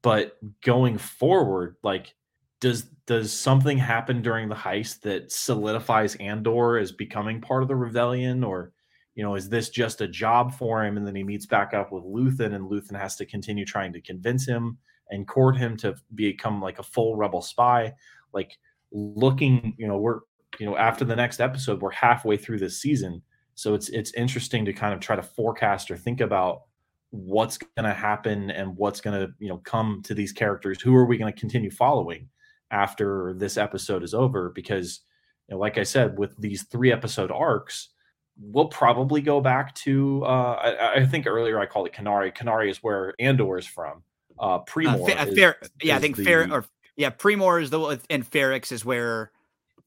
[0.00, 2.14] But going forward, like
[2.62, 7.74] does does something happen during the heist that solidifies Andor as becoming part of the
[7.74, 8.72] rebellion, or
[9.16, 10.96] you know, is this just a job for him?
[10.96, 14.00] And then he meets back up with Luthen, and Luthen has to continue trying to
[14.00, 14.78] convince him
[15.10, 17.92] and court him to become like a full rebel spy.
[18.32, 18.56] Like
[18.92, 20.20] looking, you know, we're
[20.60, 23.20] you know, after the next episode, we're halfway through this season.
[23.56, 26.62] So it's it's interesting to kind of try to forecast or think about
[27.10, 30.80] what's going to happen and what's going to you know come to these characters.
[30.80, 32.28] Who are we going to continue following
[32.72, 34.50] after this episode is over?
[34.50, 35.00] Because
[35.48, 37.90] you know, like I said, with these three episode arcs,
[38.40, 42.34] we'll probably go back to uh, I, I, think earlier I called it Kenari.
[42.34, 44.02] Kenari is where Andor is from.
[44.38, 45.08] Uh Premior.
[45.08, 46.64] Uh, is, fair, yeah, I think the, fair or
[46.96, 49.30] yeah, Primor is the and Ferrix is where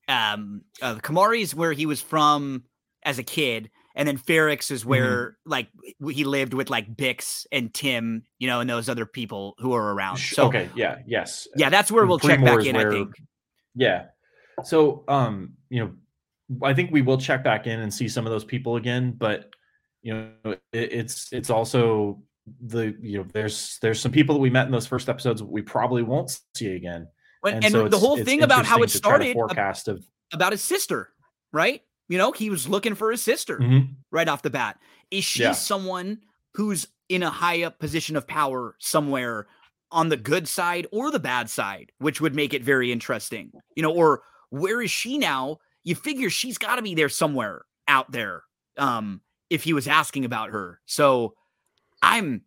[0.08, 2.64] um uh, Kenari is where he was from
[3.04, 3.70] as a kid.
[3.96, 5.50] And then Ferrix is where mm-hmm.
[5.50, 5.70] like
[6.12, 9.94] he lived with like Bix and Tim, you know, and those other people who are
[9.94, 10.18] around.
[10.18, 12.76] So okay, yeah, yes, yeah, that's where we'll check back in.
[12.76, 13.16] Where, I think.
[13.74, 14.06] Yeah.
[14.64, 18.32] So, um, you know, I think we will check back in and see some of
[18.32, 19.54] those people again, but
[20.02, 22.22] you know, it, it's it's also
[22.62, 25.62] the you know there's there's some people that we met in those first episodes we
[25.62, 27.08] probably won't see again.
[27.44, 30.04] And, and, so the whole thing about how it started forecast of
[30.34, 31.10] about his sister,
[31.52, 31.82] right?
[32.08, 33.94] You know, he was looking for his sister mm-hmm.
[34.12, 34.78] right off the bat.
[35.12, 35.54] Is she yeah.
[35.54, 36.20] someone
[36.54, 39.48] who's in a high up position of power somewhere
[39.92, 43.52] on the good side or the bad side, which would make it very interesting.
[43.76, 47.64] You know, or where is she now you figure she's got to be there somewhere
[47.88, 48.44] out there
[48.78, 51.34] um if he was asking about her so
[52.02, 52.42] i'm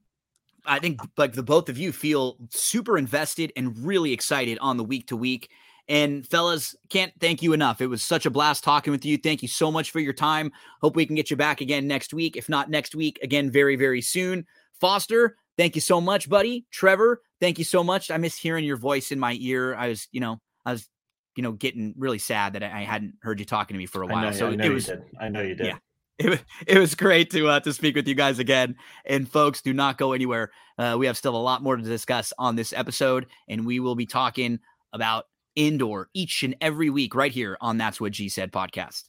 [0.66, 4.85] i think like the both of you feel super invested and really excited on the
[4.85, 5.51] week to week
[5.89, 7.81] And fellas, can't thank you enough.
[7.81, 9.16] It was such a blast talking with you.
[9.16, 10.52] Thank you so much for your time.
[10.82, 12.36] Hope we can get you back again next week.
[12.36, 14.47] If not next week, again very, very soon.
[14.81, 16.66] Foster, thank you so much, buddy.
[16.70, 18.10] Trevor, thank you so much.
[18.10, 19.74] I miss hearing your voice in my ear.
[19.74, 20.86] I was, you know, I was,
[21.36, 24.06] you know, getting really sad that I hadn't heard you talking to me for a
[24.06, 24.16] while.
[24.16, 25.05] I know, so I know it was, you did.
[25.19, 25.66] I know you did.
[25.66, 25.78] Yeah.
[26.20, 28.74] It, it was great to uh, to speak with you guys again.
[29.06, 30.51] And folks, do not go anywhere.
[30.77, 33.94] Uh, we have still a lot more to discuss on this episode, and we will
[33.94, 34.59] be talking
[34.93, 35.27] about
[35.59, 39.09] Andor each and every week right here on That's What G Said podcast.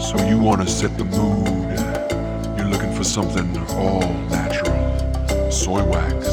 [0.00, 1.48] So you want to set the mood.
[1.78, 5.50] Uh, you're looking for something all natural.
[5.50, 6.28] Soy wax.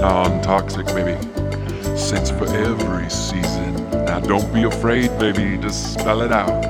[0.00, 1.20] Non-toxic, baby.
[1.96, 3.74] Scents for every season.
[4.04, 5.58] Now don't be afraid, baby.
[5.60, 6.64] Just spell it out.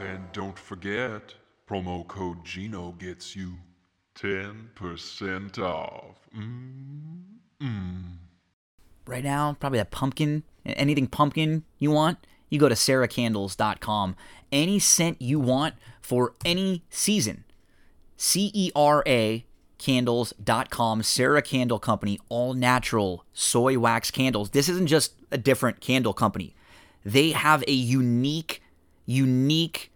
[0.00, 1.34] And don't forget,
[1.68, 3.54] promo code Gino gets you
[4.16, 6.16] 10% off.
[6.36, 8.16] Mm-mm.
[9.06, 12.18] right now, probably that pumpkin, anything pumpkin you want,
[12.48, 14.16] you go to ceracandles.com.
[14.50, 17.44] Any scent you want for any season.
[18.16, 19.46] C E R A
[19.78, 24.50] candles.com, Cera Candle Company, all natural soy wax candles.
[24.50, 26.54] This isn't just a different candle company.
[27.04, 28.62] They have a unique,
[29.06, 29.91] unique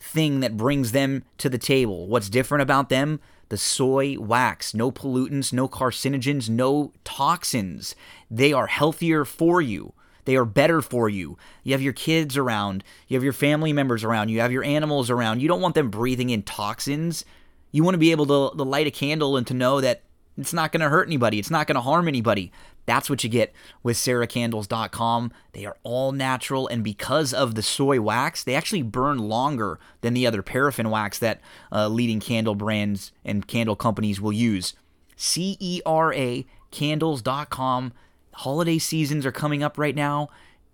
[0.00, 2.08] thing that brings them to the table.
[2.08, 3.20] What's different about them?
[3.50, 4.74] The soy wax.
[4.74, 7.94] No pollutants, no carcinogens, no toxins.
[8.30, 9.92] They are healthier for you.
[10.24, 11.36] They are better for you.
[11.64, 15.10] You have your kids around, you have your family members around, you have your animals
[15.10, 15.40] around.
[15.40, 17.24] You don't want them breathing in toxins.
[17.72, 20.02] You want to be able to, to light a candle and to know that
[20.36, 22.52] it's not going to hurt anybody, it's not going to harm anybody.
[22.90, 23.52] That's what you get
[23.84, 25.32] with ceracandles.com.
[25.52, 30.12] They are all natural, and because of the soy wax, they actually burn longer than
[30.12, 31.40] the other paraffin wax that
[31.70, 34.74] uh, leading candle brands and candle companies will use.
[35.14, 37.92] C E R A candles.com.
[38.32, 40.28] Holiday seasons are coming up right now.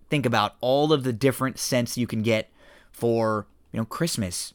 [0.08, 2.48] Think about all of the different scents you can get
[2.90, 4.54] for, you know, Christmas.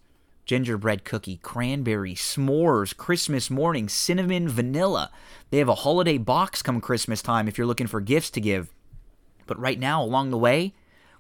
[0.51, 5.09] Gingerbread cookie, cranberry, s'mores, Christmas morning, cinnamon, vanilla.
[5.49, 8.69] They have a holiday box come Christmas time if you're looking for gifts to give.
[9.47, 10.73] But right now, along the way,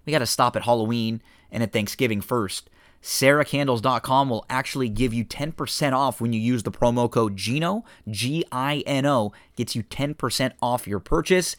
[0.05, 2.69] we got to stop at Halloween and at Thanksgiving first.
[3.01, 8.43] CeraCandles.com will actually give you 10% off when you use the promo code GINO, G
[8.51, 11.55] I N O, gets you 10% off your purchase.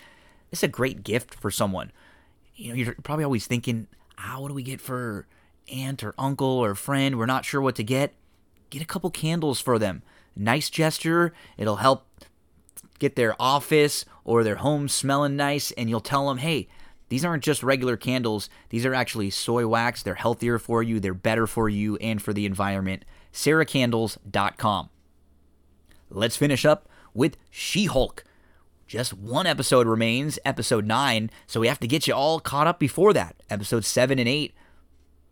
[0.51, 1.90] It's a great gift for someone.
[2.55, 3.86] You know, you're probably always thinking,
[4.19, 5.27] ah, what do we get for
[5.70, 7.18] aunt or uncle or friend?
[7.18, 8.14] We're not sure what to get.
[8.70, 10.02] Get a couple candles for them.
[10.34, 11.32] Nice gesture.
[11.59, 12.06] It'll help
[12.98, 16.68] get their office or their home smelling nice, and you'll tell them, hey,
[17.09, 18.48] these aren't just regular candles.
[18.70, 20.02] These are actually soy wax.
[20.02, 23.05] They're healthier for you, they're better for you and for the environment.
[23.32, 24.89] CeraCandles.com.
[26.09, 28.24] Let's finish up with She Hulk.
[28.86, 32.78] Just one episode remains, episode 9, so we have to get you all caught up
[32.78, 33.36] before that.
[33.48, 34.55] Episode 7 and 8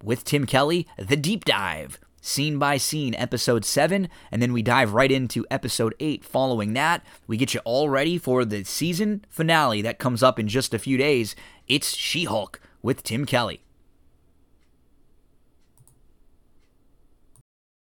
[0.03, 4.93] with Tim Kelly, The Deep Dive, scene by scene, episode 7, and then we dive
[4.93, 6.25] right into episode 8.
[6.25, 10.49] Following that, we get you all ready for the season finale that comes up in
[10.49, 11.35] just a few days.
[11.69, 13.63] It's She Hulk with Tim Kelly.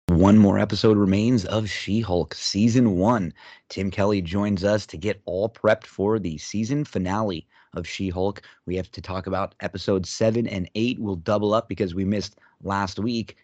[0.09, 3.33] One more episode remains of She Hulk season one.
[3.69, 8.43] Tim Kelly joins us to get all prepped for the season finale of She Hulk.
[8.67, 10.99] We have to talk about episodes seven and eight.
[10.99, 13.37] We'll double up because we missed last week.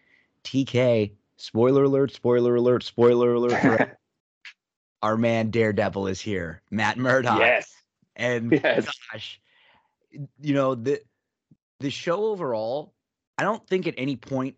[0.44, 3.96] TK, spoiler alert, spoiler alert, spoiler alert.
[5.02, 7.38] Our man Daredevil is here, Matt Murdock.
[7.40, 7.70] Yes.
[8.16, 8.88] And Yes.
[9.12, 9.40] gosh,
[10.40, 11.00] you know, the
[11.80, 12.94] the show overall,
[13.36, 14.56] I don't think at any point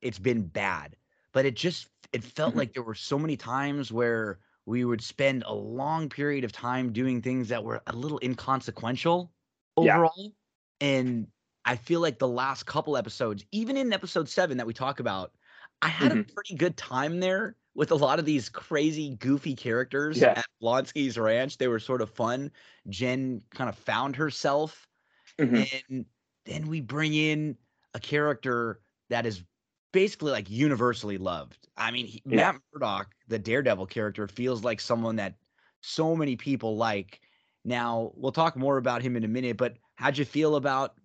[0.00, 0.96] it's been bad,
[1.32, 2.58] but it just it felt Mhm.
[2.58, 6.92] like there were so many times where we would spend a long period of time
[6.92, 9.32] doing things that were a little inconsequential
[9.76, 10.12] overall.
[10.16, 10.28] Yeah.
[10.80, 11.26] And
[11.64, 15.32] I feel like the last couple episodes, even in episode seven that we talk about,
[15.82, 20.18] I had a pretty good time there with a lot of these crazy, goofy characters
[20.18, 20.34] Yeah.
[20.38, 21.58] at Blonsky's ranch.
[21.58, 22.50] They were sort of fun.
[22.88, 24.88] Jen kind of found herself.
[25.38, 25.82] Mhm.
[25.88, 26.06] And
[26.44, 27.58] then we bring in
[27.92, 28.80] a character
[29.10, 29.42] that is
[29.94, 31.68] basically like universally loved.
[31.78, 32.36] I mean, he, Yeah.
[32.52, 35.36] Matt Murdock, the Daredevil character, feels like someone that
[35.80, 37.20] so many people like.
[37.64, 40.96] Now, we'll talk more about him in a minute, but how'd you feel about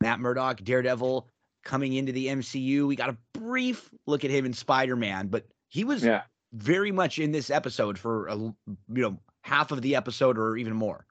[0.00, 1.28] Matt Murdock, Daredevil,
[1.64, 2.86] coming into the MCU?
[2.86, 6.22] We got a brief look at him in Spider Man, but he was Yeah.
[6.52, 8.54] very much in this episode for a, you
[8.88, 11.06] know half of the episode or even more.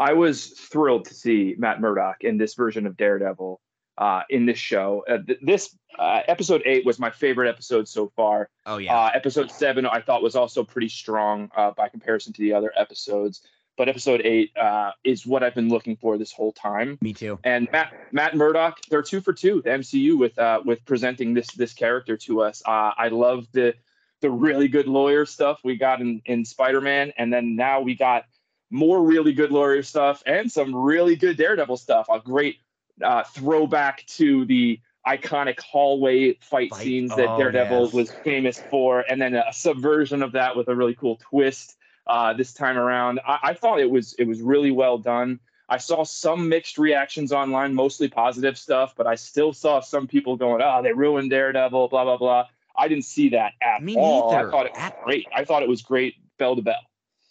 [0.00, 3.60] I was thrilled to see Matt Murdock in this version of Daredevil.
[3.98, 5.04] Uh, in this show.
[5.08, 8.48] Uh, th- this uh, episode eight was my favorite episode so far.
[8.66, 8.96] Oh yeah.
[8.96, 12.72] Uh, episode seven I thought was also pretty strong uh, by comparison to the other
[12.76, 13.42] episodes.
[13.78, 16.98] But episode eight uh, is what I've been looking for this whole time.
[17.00, 17.38] Me too.
[17.42, 19.62] And Matt Matt Murdock, they're two for two.
[19.62, 22.62] The MCU with uh, with presenting this this character to us.
[22.66, 23.74] Uh, I love the
[24.20, 27.94] the really good lawyer stuff we got in in Spider Man, and then now we
[27.94, 28.26] got
[28.70, 32.06] more really good lawyer stuff and some really good Daredevil stuff.
[32.10, 32.58] A great
[33.02, 36.82] uh, throwback to the iconic hallway fight, Fight.
[36.82, 37.92] scenes that Oh, Daredevil yes.
[37.92, 41.76] was famous for, and then a subversion of that with a really cool twist
[42.06, 43.20] uh, this time around.
[43.26, 45.40] I, I thought it was it was really well done.
[45.68, 50.36] I saw some mixed reactions online, mostly positive stuff, but I still saw some people
[50.36, 52.46] going, "Oh, they ruined Daredevil," blah blah blah.
[52.76, 54.30] I didn't see that at Me all.
[54.32, 54.48] neither.
[54.48, 55.26] I thought it was At- great.
[55.34, 56.80] I thought it was great, bell to bell.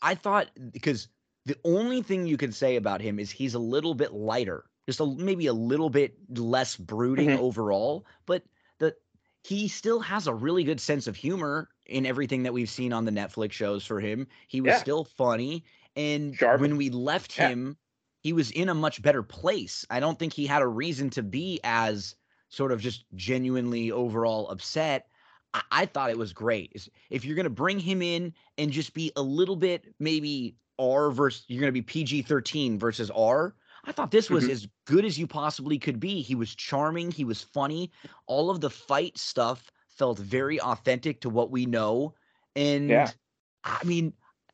[0.02, 1.08] I thought because
[1.46, 5.00] the only thing you can say about him is he's a little bit lighter, just
[5.00, 7.38] a, maybe a little bit less brooding Mhm.
[7.38, 8.44] overall, but
[8.80, 8.96] the
[9.44, 13.06] he still has a really good sense of humor in everything that we've seen on
[13.06, 14.28] the Netflix shows for him.
[14.48, 14.80] He was Yeah.
[14.80, 16.62] still funny, and Sharp.
[16.62, 17.50] when we left Yeah.
[17.50, 17.78] him,
[18.22, 19.86] he was in a much better place.
[19.90, 22.16] I don't think he had a reason to be as
[22.50, 25.08] sort of just genuinely overall upset.
[25.54, 26.88] I, I thought it was great.
[27.10, 31.46] If you're gonna bring him in and just be a little bit maybe R versus
[31.48, 33.56] you're gonna be PG 13 versus R.
[33.84, 34.52] I thought this was Mhm.
[34.52, 36.22] as good as you possibly could be.
[36.22, 37.92] He was charming, he was funny.
[38.28, 42.14] All of the fight stuff felt very authentic to what we know.
[42.56, 42.92] And
[43.64, 44.14] I mean,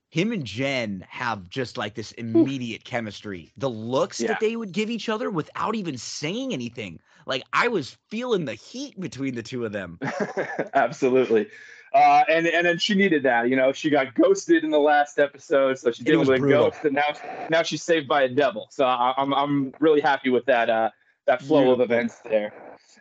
[0.10, 3.52] him and Jen have just like this immediate chemistry.
[3.58, 4.30] The looks Yeah.
[4.30, 7.00] that they would give each other without even saying anything.
[7.26, 10.00] Like I was feeling the heat between the two of them.
[10.74, 11.50] Absolutely.
[11.98, 13.72] Uh, and and then she needed that, you know.
[13.72, 17.48] She got ghosted in the last episode, so dealing was with a ghost, and now
[17.50, 18.68] now she's saved by a devil.
[18.70, 20.92] So I, I'm I'm really happy with that uh,
[21.26, 22.54] that flow of events there.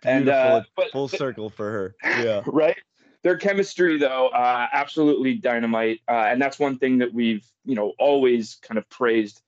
[0.03, 1.95] And uh, but, Full circle for her.
[2.03, 2.43] Yeah.
[2.47, 2.77] right?
[3.23, 7.93] Their chemistry, though, uh, absolutely dynamite, uh, and that's one thing that we've, you know,
[7.99, 9.43] always kind of praised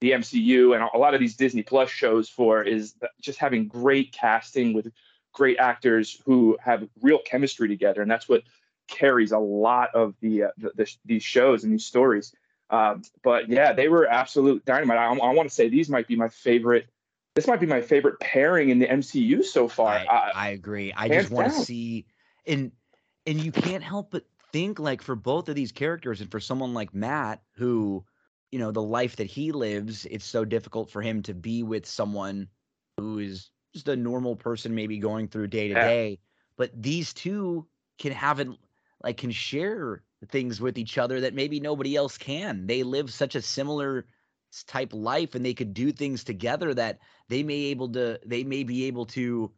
[0.00, 4.12] the MCU and a lot of these Disney Plus shows for is just having great
[4.12, 4.90] casting with
[5.32, 8.42] great actors who have real chemistry together, and that's what
[8.90, 12.34] carries a lot of the, uh, the, the these shows and these stories.
[12.70, 14.98] Um, but yeah, they were absolute dynamite.
[14.98, 16.88] I, I want to say these might be my favorite.
[17.34, 19.94] This might be my favorite pairing in the MCU so far.
[19.94, 20.92] I, Uh, I agree.
[20.96, 22.06] I just want to see
[22.46, 22.72] and
[23.26, 26.74] and you can't help but think like for both of these characters and for someone
[26.74, 28.04] like Matt who
[28.50, 31.86] you know the life that he lives it's so difficult for him to be with
[31.86, 32.48] someone
[32.98, 36.18] who is just a normal person maybe going through day to day
[36.56, 37.66] but these two
[37.98, 38.48] can have it
[39.02, 43.34] like can share things with each other that maybe nobody else can they live such
[43.34, 44.06] a similar
[44.66, 46.98] type life and they could do things together that
[47.28, 49.52] they may able to they may be able to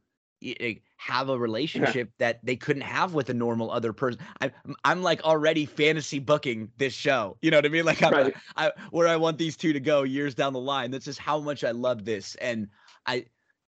[0.97, 4.20] have a relationship that they couldn't have with a normal other person.
[4.40, 4.52] I'm
[4.85, 7.36] I'm like already fantasy booking this show.
[7.43, 7.85] You know what I mean?
[7.93, 8.35] Like I'm Right.
[8.56, 10.90] I, where I want these two to go years down the line.
[10.90, 12.35] That's just how much I love this.
[12.36, 12.69] And
[13.06, 13.27] I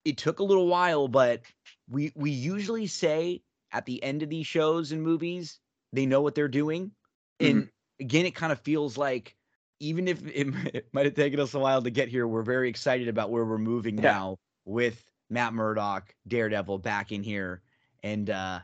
[0.06, 1.42] it took a little while, but
[1.90, 3.42] we we usually say
[3.72, 5.60] at the end of these shows and movies,
[5.94, 6.92] they know what they're doing.
[7.40, 7.70] And
[8.00, 9.36] again, it kind of feels like
[9.80, 12.70] even if it, it might have taken us a while to get here, we're very
[12.70, 14.12] excited about where we're moving Yeah.
[14.12, 17.62] now with Matt Murdock, Daredevil back in here.
[18.04, 18.60] And uh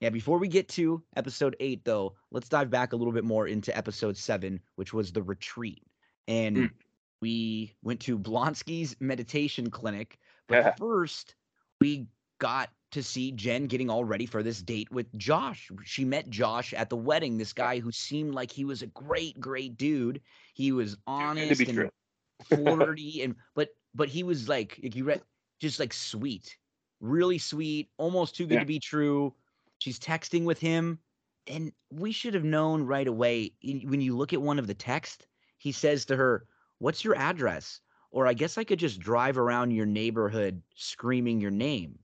[0.00, 3.46] yeah, before we get to episode eight, though, let's dive back a little bit more
[3.46, 5.82] into episode seven, which was the retreat.
[6.26, 6.70] And Mm.
[7.20, 10.18] we went to Blonsky's meditation clinic.
[10.48, 10.74] But Yeah.
[10.74, 11.36] first,
[11.80, 12.08] we
[12.38, 15.70] got to see Jen getting all ready for this date with Josh.
[15.84, 19.40] She met Josh at the wedding, this guy who seemed like he was a great,
[19.40, 20.20] great dude.
[20.54, 21.90] He was honest good to be and
[22.44, 25.22] flirty and but but he was like like you read
[25.60, 26.58] just like sweet
[27.00, 28.60] really sweet almost too good Yeah.
[28.60, 29.34] to be true
[29.78, 30.98] she's texting with him
[31.46, 35.26] and we should have known right away when you look at one of the texts,
[35.58, 36.46] he says to her
[36.78, 41.50] what's your address or i guess i could just drive around your neighborhood screaming your
[41.50, 41.98] name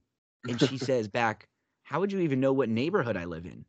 [0.47, 1.49] and she says back
[1.83, 3.65] how would you even know what neighborhood i live in?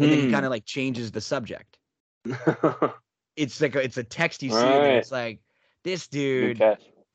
[0.00, 0.26] And then he Hmm.
[0.26, 1.78] kind of like changes the subject.
[3.36, 5.42] It's like a, it's a text you see and it's like
[5.84, 6.64] this dude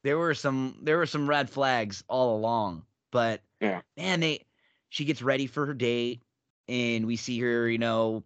[0.03, 2.85] there were some there were some red flags all along.
[3.11, 3.81] But Yeah.
[3.97, 4.45] man they
[4.89, 6.23] she gets ready for her date
[6.67, 8.23] and we see her you know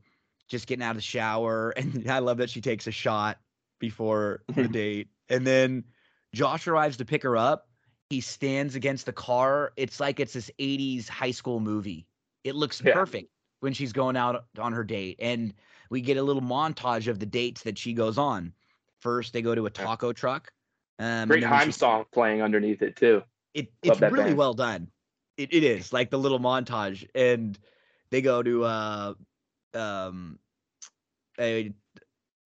[0.47, 3.39] just getting out of the shower and i love that she takes a shot
[3.79, 5.09] before the date.
[5.29, 5.85] And then
[6.33, 7.70] josh arrives to pick her up
[8.11, 12.05] he stands against the car it's like it's this 80s high school movie
[12.43, 12.93] it looks Yeah.
[12.93, 13.29] perfect
[13.61, 15.53] when she's going out on her date and
[15.89, 18.53] we get a little montage of the dates that she goes on
[18.99, 20.51] first they go to a taco truck
[20.99, 23.23] um, Great HAIM song playing underneath it too.
[23.55, 24.37] it it's really band.
[24.37, 24.91] well done.
[25.37, 27.57] It, it is like the little montage, and
[28.11, 29.13] they go to uh
[29.73, 30.37] um
[31.39, 31.73] a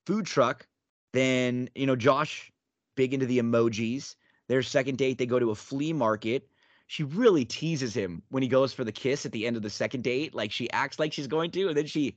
[0.06, 0.66] food truck.
[1.12, 2.50] Then you know Josh,
[2.96, 4.16] big into the emojis.
[4.48, 6.48] Their second date, they go to a flea market.
[6.88, 9.70] She really teases him when he goes for the kiss at the end of the
[9.70, 10.36] second date.
[10.36, 12.16] Like she acts like she's going to, and then she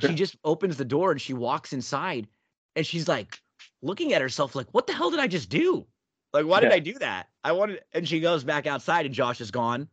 [0.00, 2.26] she just opens the door and she walks inside,
[2.74, 3.40] and she's like
[3.80, 5.86] looking at herself like, "What the hell did I just do?
[6.32, 7.28] Like, why did I do that?
[7.44, 9.88] I wanted." And she goes back outside, and Josh is gone,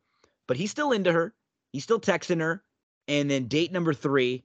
[0.47, 1.33] but he's still into her.
[1.71, 2.63] He's still texting her.
[3.07, 4.43] And then date number three,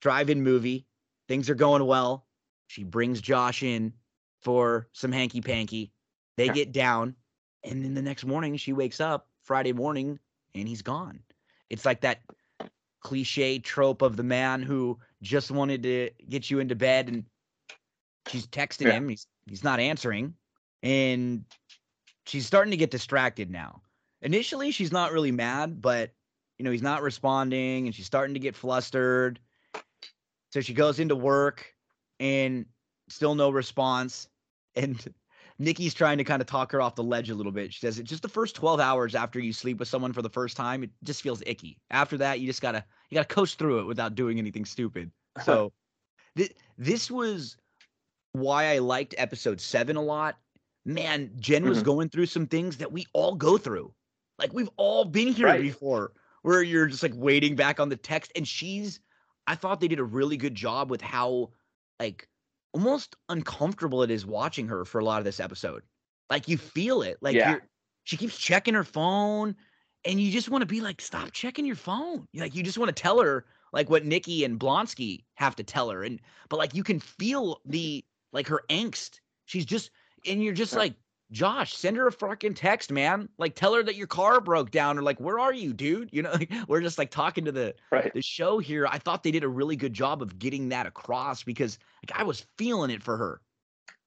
[0.00, 0.86] drive-in movie.
[1.28, 2.26] Things are going well.
[2.66, 3.92] She brings Josh in
[4.40, 5.92] for some hanky panky.
[6.36, 7.14] They get down,
[7.64, 10.18] and then the next morning she wakes up Friday morning
[10.54, 11.20] and he's gone.
[11.70, 12.20] It's like that
[13.00, 17.24] cliche trope of the man who just wanted to get you into bed and
[18.28, 18.92] she's texting yeah.
[18.92, 19.08] him.
[19.08, 20.34] He's he's not answering.
[20.82, 21.44] And
[22.26, 23.82] she's starting to get distracted now.
[24.22, 26.10] Initially, she's not really mad, but
[26.58, 29.38] you know, he's not responding and she's starting to get flustered.
[30.50, 31.74] So she goes into work
[32.18, 32.66] and
[33.08, 34.28] still no response.
[34.78, 35.02] And
[35.58, 37.72] Nikki's trying to kind of talk her off the ledge a little bit.
[37.72, 40.28] She says, it's just the first 12 hours after you sleep with someone for the
[40.28, 41.78] first time, it just feels icky.
[41.90, 45.10] After that, you just gotta you gotta coast through it without doing anything stupid.
[45.44, 45.74] So
[46.34, 47.58] th- this was
[48.32, 50.38] why I liked episode seven a lot.
[50.86, 51.84] Man, Jen was mm-hmm.
[51.84, 53.92] going through some things that we all go through.
[54.38, 55.60] Like we've all been here right.
[55.60, 58.32] before, where you're just like waiting back on the text.
[58.34, 58.98] And she's
[59.46, 61.50] I thought they did a really good job with how
[62.00, 62.28] like
[62.76, 65.82] almost uncomfortable it is watching her for a lot of this episode.
[66.28, 67.16] Like you feel it.
[67.22, 67.56] Like yeah.
[68.04, 69.56] she keeps checking her phone
[70.04, 72.28] and you just want to be like, stop checking your phone.
[72.34, 75.88] Like you just want to tell her like what Nikki and Blonsky have to tell
[75.88, 76.04] her.
[76.04, 76.20] And
[76.50, 78.04] but like you can feel the
[78.34, 79.20] like her angst.
[79.46, 79.90] She's just
[80.26, 80.92] and you're just like,
[81.32, 83.28] Josh, send her a fucking text, man.
[83.38, 86.10] Like tell her that your car broke down or like where are you, dude?
[86.12, 88.12] You know, like, we're just like talking to the right.
[88.14, 88.86] the show here.
[88.86, 92.22] I thought they did a really good job of getting that across because like I
[92.22, 93.40] was feeling it for her.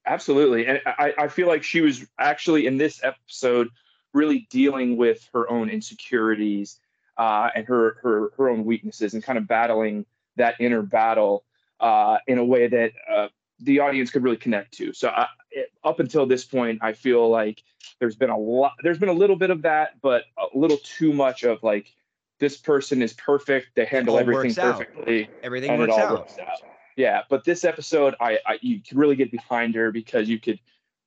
[0.05, 0.65] Absolutely.
[0.65, 3.69] And I, I feel like she was actually in this episode
[4.13, 6.79] really dealing with her own insecurities
[7.17, 10.05] uh, and her her her own weaknesses and kind of battling
[10.37, 11.43] that inner battle
[11.79, 13.27] uh, in a way that uh,
[13.61, 14.93] the audience could really connect to.
[14.93, 17.63] So I, it, up until this point, I feel like
[17.99, 21.13] there's been a lot, there's been a little bit of that, but a little too
[21.13, 21.93] much of like
[22.39, 25.29] this person is perfect, they handle everything perfectly, out.
[25.43, 26.11] everything works out.
[26.11, 26.59] works, out.
[26.95, 30.59] Yeah, but this episode, I, I you could really get behind her because you could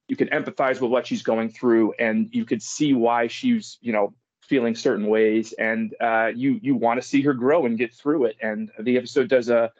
[0.08, 3.92] you could empathize with what she's going through, and you could see why she's you
[3.92, 7.94] know feeling certain ways, and uh, you you want to see her grow and get
[7.94, 8.36] through it.
[8.42, 9.72] And the episode does a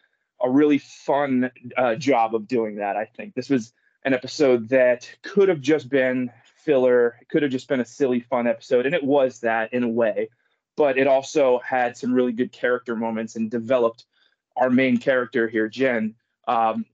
[0.43, 2.97] a really fun uh, job of doing that.
[2.97, 3.73] I think this was
[4.05, 8.20] an episode that could have just been filler, it could have just been a silly,
[8.20, 10.28] fun episode, and it was that in a way.
[10.77, 14.06] But it also had some really good character moments and developed
[14.56, 16.14] our main character here, Jen,
[16.48, 16.86] um,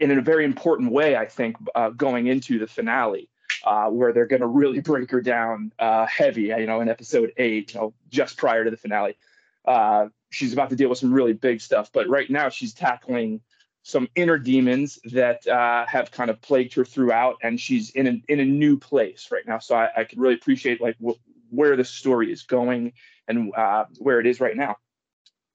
[0.00, 1.16] in a very important way.
[1.16, 3.28] I think uh, going into the finale.
[3.62, 7.32] Uh, where they're going to really break her down uh, heavy, you know, in episode
[7.38, 9.16] eight, you know, just prior to the finale.
[9.64, 11.90] Uh, she's about to deal with some really big stuff.
[11.92, 13.40] But right now, she's tackling
[13.82, 18.32] some inner demons that uh, have kind of plagued her throughout, and she's in a,
[18.32, 19.58] in a new place right now.
[19.58, 21.18] So I, I can really appreciate like wh-
[21.50, 22.92] where the story is going
[23.28, 24.76] and uh, where it is right now.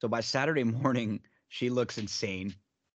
[0.02, 1.20] So by Saturday morning,
[1.50, 2.54] she looks insane.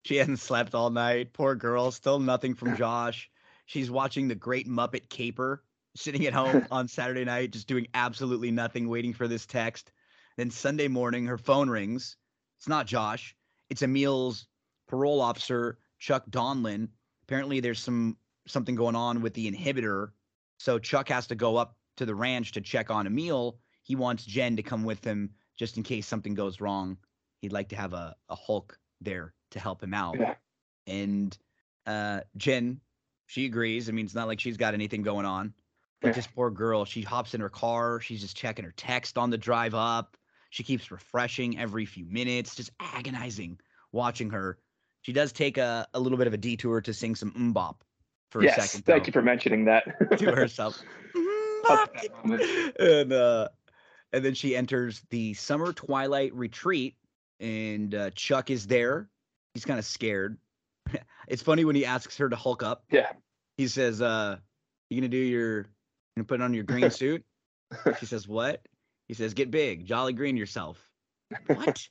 [0.04, 1.34] She hasn't slept all night.
[1.34, 1.92] Poor girl.
[1.92, 3.30] Still nothing from Josh.
[3.66, 5.64] She's watching the Great Muppet Caper,
[5.96, 9.92] sitting at home on Saturday night, just doing absolutely nothing, waiting for this text.
[10.38, 12.16] Then Sunday morning, her phone rings.
[12.58, 13.36] It's not Josh.
[13.70, 14.48] It's Emil's
[14.88, 16.90] parole officer, Chuck Donlin.
[17.24, 20.10] Apparently, there's some something going on with the inhibitor.
[20.58, 23.60] So Chuck has to go up to the ranch to check on Emil.
[23.84, 26.98] He wants Jen to come with him just in case something goes wrong.
[27.42, 30.18] He'd like to have a, a Hulk there to help him out.
[30.20, 30.36] Yeah.
[30.88, 31.38] And
[31.86, 32.82] uh, Jen,
[33.28, 33.90] she agrees.
[33.90, 35.54] I mean, it's not like she's got anything going on.
[36.02, 36.14] But yeah.
[36.14, 38.00] this poor girl, she hops in her car.
[38.00, 40.18] She's just checking her text on the drive up.
[40.50, 43.60] She keeps refreshing every few minutes, just agonizing
[43.92, 44.58] watching her.
[45.02, 47.76] She does take a, a little bit of a detour to sing some MMMBop
[48.32, 48.86] for yes, a second.
[48.86, 49.86] Thank you for mentioning that
[50.18, 50.82] to herself.
[52.80, 53.50] and uh,
[54.12, 56.96] and then she enters the summer twilight retreat,
[57.40, 59.10] and uh, Chuck is there.
[59.54, 60.38] He's kind of scared.
[61.28, 62.84] it's funny when he asks her to hulk up.
[62.92, 63.12] Yeah.
[63.58, 64.38] He says, uh,
[64.90, 65.58] "You gonna do your?
[65.60, 65.66] You
[66.18, 67.24] gonna put on your green suit?"
[68.00, 68.62] she says, "What?"
[69.10, 70.80] He says, "Get big, jolly green yourself."
[71.48, 71.88] What?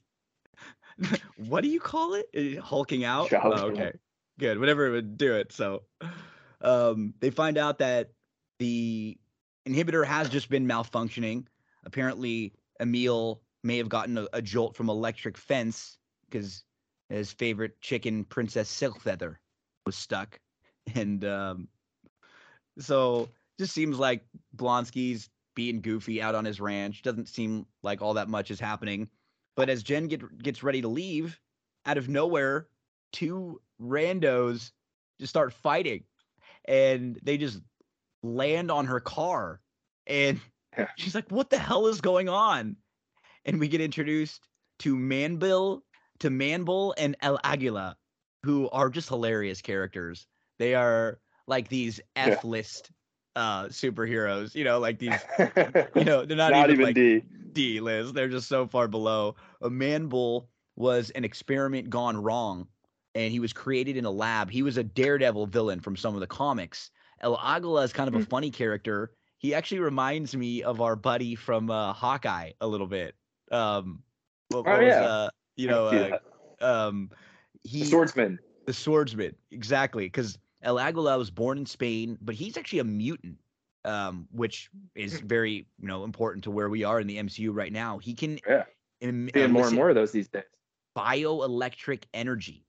[1.37, 2.59] what do you call it?
[2.59, 3.31] Hulking out.
[3.33, 3.93] Oh, okay,
[4.39, 4.59] good.
[4.59, 5.53] Whatever it would do it.
[5.53, 5.83] So,
[6.63, 8.13] um, they find out that
[8.61, 9.19] the
[9.69, 11.47] inhibitor has just been malfunctioning.
[11.85, 15.99] Apparently, Emil may have gotten a, a jolt from electric fence
[16.31, 16.63] because
[17.09, 19.37] his favorite chicken, Princess Silkfeather,
[19.85, 20.39] was stuck,
[20.95, 21.69] and um,
[22.79, 23.29] so
[23.59, 24.25] just seems like
[24.57, 27.03] Blonsky's being goofy out on his ranch.
[27.03, 29.09] Doesn't seem like all that much is happening.
[29.57, 31.41] But as Jen get, gets ready to leave,
[31.85, 32.69] out of nowhere,
[33.13, 34.71] two randos
[35.19, 36.05] just start fighting,
[36.65, 37.61] and they just
[38.23, 39.61] land on her car,
[40.07, 40.41] and
[40.97, 42.77] she's like, "What the hell is going on?"
[43.45, 44.47] And we get introduced
[44.81, 45.81] to Manbill,
[46.21, 47.97] to Manbull, and El Aguila,
[48.45, 50.29] who are just hilarious characters.
[50.61, 51.19] They are
[51.49, 52.93] like these F list
[53.39, 55.29] uh superheroes, you know, like these
[55.95, 57.23] you know, they're not, Not even, even like D.
[57.53, 58.15] D list.
[58.15, 59.37] They're just so far below.
[59.63, 62.69] A man bull was an experiment gone wrong,
[63.15, 64.51] and he was created in a lab.
[64.51, 66.91] He was a daredevil villain from some of the comics.
[67.21, 68.25] El Aguila is kind of a Hmm.
[68.25, 69.13] funny character.
[69.39, 73.15] He actually reminds me of our buddy from uh, Hawkeye a little bit.
[73.51, 74.03] Um,
[74.49, 75.07] what, Oh, what was, yeah.
[75.07, 76.19] uh, you know, uh,
[76.61, 77.11] um,
[77.63, 78.39] he The swordsman.
[78.67, 80.07] the swordsman, exactly.
[80.07, 83.39] Because El Aguila was born in Spain, but he's actually a mutant,
[83.85, 87.73] um, which is very you know important to where we are in the MCU right
[87.73, 87.99] now.
[87.99, 88.65] He can Yeah.
[89.01, 90.43] Seeing more and more of those these days.
[90.97, 92.65] bioelectric energy.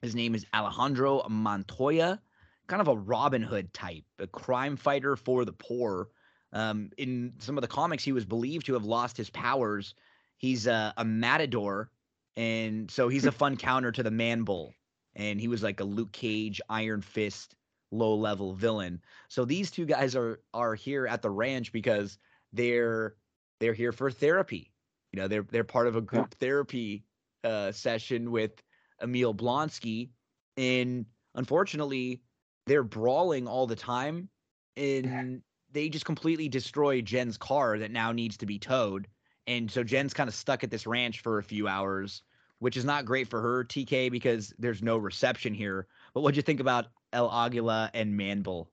[0.00, 2.20] His name is Alejandro Montoya,
[2.66, 6.08] kind of a Robin Hood type, a crime fighter for the poor.
[6.52, 9.94] Um, in some of the comics, he was believed to have lost his powers.
[10.38, 11.90] He's a, a matador,
[12.36, 14.72] and so he's a fun counter to the Man Bull.
[15.16, 17.56] And he was like a Luke Cage, Iron Fist,
[17.90, 19.00] low level villain.
[19.28, 22.18] So these two guys are are here at the ranch because
[22.52, 23.16] they're
[23.60, 24.72] they're here for therapy.
[25.12, 27.04] You know, they're they're part of a group therapy
[27.44, 28.62] uh, session with
[29.02, 30.10] Emil Blonsky,
[30.56, 32.20] and unfortunately,
[32.66, 34.28] they're brawling all the time,
[34.76, 39.06] and they just completely destroy Jen's car that now needs to be towed,
[39.46, 42.22] and so Jen's kind of stuck at this ranch for a few hours,
[42.58, 45.86] which is not great for her, TK, because there's no reception here.
[46.14, 48.68] But what'd you think about El Aguila and Manbull?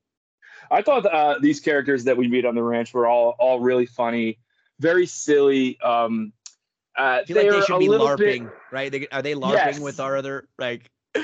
[0.72, 3.86] I thought uh, these characters that we meet on the ranch were all all really
[3.86, 4.40] funny,
[4.80, 5.80] very silly.
[5.82, 6.34] Um,
[6.98, 8.92] uh, I feel like they should be LARPing, bit- right?
[8.92, 10.90] They, are they LARPing with our other like?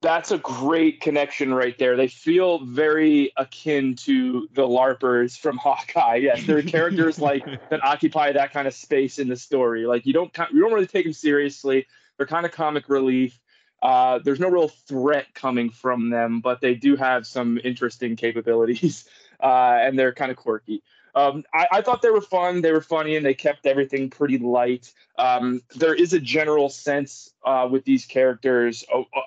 [0.00, 1.96] That's a great connection right there.
[1.96, 6.16] They feel very akin to the LARPers from Hawkeye.
[6.16, 9.86] Yes, they're characters like that occupy that kind of space in the story.
[9.86, 11.86] Like you don't you don't really take them seriously.
[12.18, 13.40] They're kind of comic relief.
[13.82, 19.08] Uh, there's no real threat coming from them, but they do have some interesting capabilities,
[19.40, 20.82] uh, and they're kind of quirky.
[21.14, 22.60] Um, I, I thought they were fun.
[22.60, 24.92] They were funny, and they kept everything pretty light.
[25.16, 28.84] Um, there is a general sense uh, with these characters.
[28.92, 29.20] Oh, uh,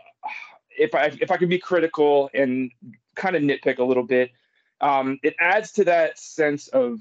[0.78, 2.72] if I if I could be critical and
[3.16, 4.32] kind of nitpick a little bit,
[4.80, 7.00] um, it adds to that sense of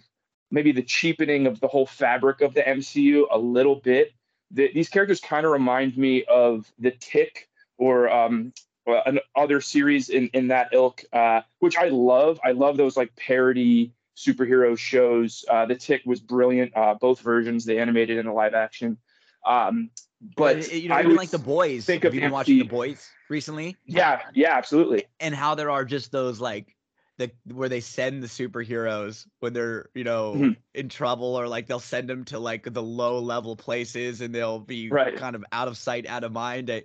[0.51, 4.13] maybe the cheapening of the whole fabric of the MCU a little bit.
[4.51, 7.49] The, these characters kind of remind me of the Tick
[7.79, 8.53] or um,
[8.87, 12.41] an other series in in that ilk, uh, which I love.
[12.45, 15.45] I love those like parody superhero shows.
[15.49, 16.77] Uh, the Tick was brilliant.
[16.77, 18.99] Uh, both versions, the animated and the live action.
[19.47, 19.91] Um,
[20.37, 21.87] but Uh, you know, I even like the boys.
[21.87, 23.77] think Have of you been watching the boys recently?
[23.87, 25.05] Yeah, yeah, absolutely.
[25.21, 26.77] and how there are just those like
[27.21, 30.57] the where they send the superheroes when they're you know Mhm.
[30.75, 34.59] in trouble or like they'll send them to like the low level places and they'll
[34.61, 35.17] be Right.
[35.17, 36.83] kind of out of sight out of mind i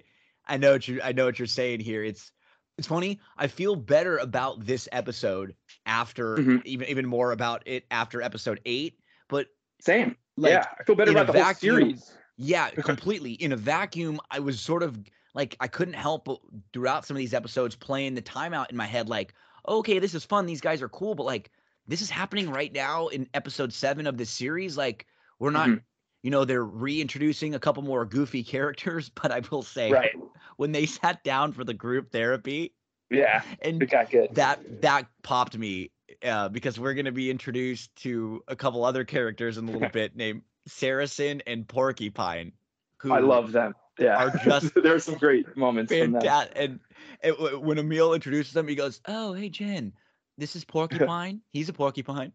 [0.48, 2.32] i know what you i know what you're saying here it's
[2.78, 5.56] it's funny i feel better about this episode
[5.86, 6.66] after Mhm.
[6.66, 9.00] even even more about it after episode eight
[9.30, 9.48] but
[9.80, 10.16] Same.
[10.38, 12.14] like yeah, I feel better about the whole series.
[12.38, 13.34] yeah, completely.
[13.34, 14.98] In a vacuum, I was sort of
[15.34, 16.40] like I couldn't help but
[16.74, 19.34] throughout some of these episodes playing the timeout in my head, like,
[19.68, 20.46] okay, this is fun.
[20.46, 21.52] These guys are cool, but like
[21.88, 24.76] this is happening right now in episode seven of this series.
[24.78, 25.06] Like,
[25.40, 25.82] we're not, Mhm.
[26.24, 30.12] you know, they're reintroducing a couple more goofy characters, but I will say Right.
[30.58, 32.74] when they sat down for the group therapy
[33.10, 34.34] Yeah, and it got good.
[34.36, 35.92] that that popped me
[36.24, 39.90] uh, because we're going to be introduced to a couple other characters in a little
[39.94, 42.54] bit named Saracen and Porcupine.
[43.02, 43.76] Who I love them.
[44.00, 46.54] Yeah, are just there are some great moments fantastic.
[46.56, 46.80] And,
[47.22, 49.94] and when Emil introduces them, he goes, "Oh, hey Jen,
[50.38, 51.42] this is Porcupine.
[51.54, 52.32] He's a porcupine."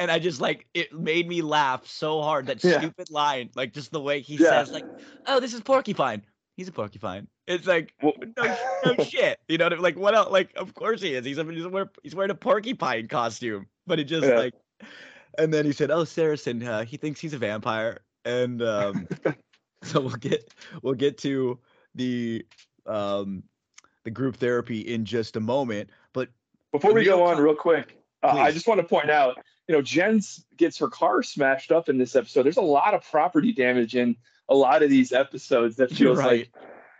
[0.00, 2.78] And I just like it made me laugh so hard that Yeah.
[2.80, 4.50] stupid line, like just the way he Yeah.
[4.64, 4.84] says, like,
[5.26, 6.22] "Oh, this is Porcupine.
[6.56, 9.38] He's a porcupine." It's like Well- no, no shit.
[9.48, 10.30] You know, what I- like what else?
[10.32, 11.24] Like, of course he is.
[11.24, 14.36] He's he's, wearing, he's wearing a porcupine costume, but it just Yeah.
[14.38, 14.54] like.
[15.38, 19.06] And then he said, "Oh, Saracen, uh, he thinks he's a vampire." And um,
[19.88, 20.52] so we'll get
[20.82, 21.58] we'll get to
[21.94, 22.44] the
[22.86, 23.42] um
[24.04, 25.90] the group therapy in just a moment.
[26.12, 26.28] But
[26.72, 29.36] Before we go on, real quick, uh, I just want to point out
[29.68, 32.42] you know, Jen's gets her car smashed up in this episode.
[32.42, 34.16] There's a lot of property damage in
[34.48, 36.50] a lot of these episodes that feels right.
[36.52, 36.52] like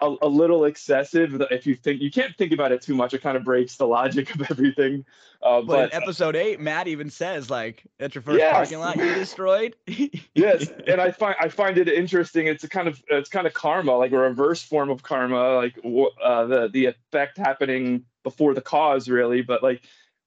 [0.05, 1.41] a, a, little excessive.
[1.51, 3.87] If you think you can't think about it too much, it kind of breaks the
[3.87, 5.05] logic of everything.
[5.43, 8.53] Uh, but, but, in episode eight, Matt even says like, "That's your first yes.
[8.53, 9.77] parking lot you destroyed."
[10.35, 12.47] yes, and I find I find it interesting.
[12.47, 15.79] It's a kind of it's kind of karma, like a reverse form of karma, like
[16.23, 19.43] uh, the the effect happening before the cause, really.
[19.43, 19.83] But like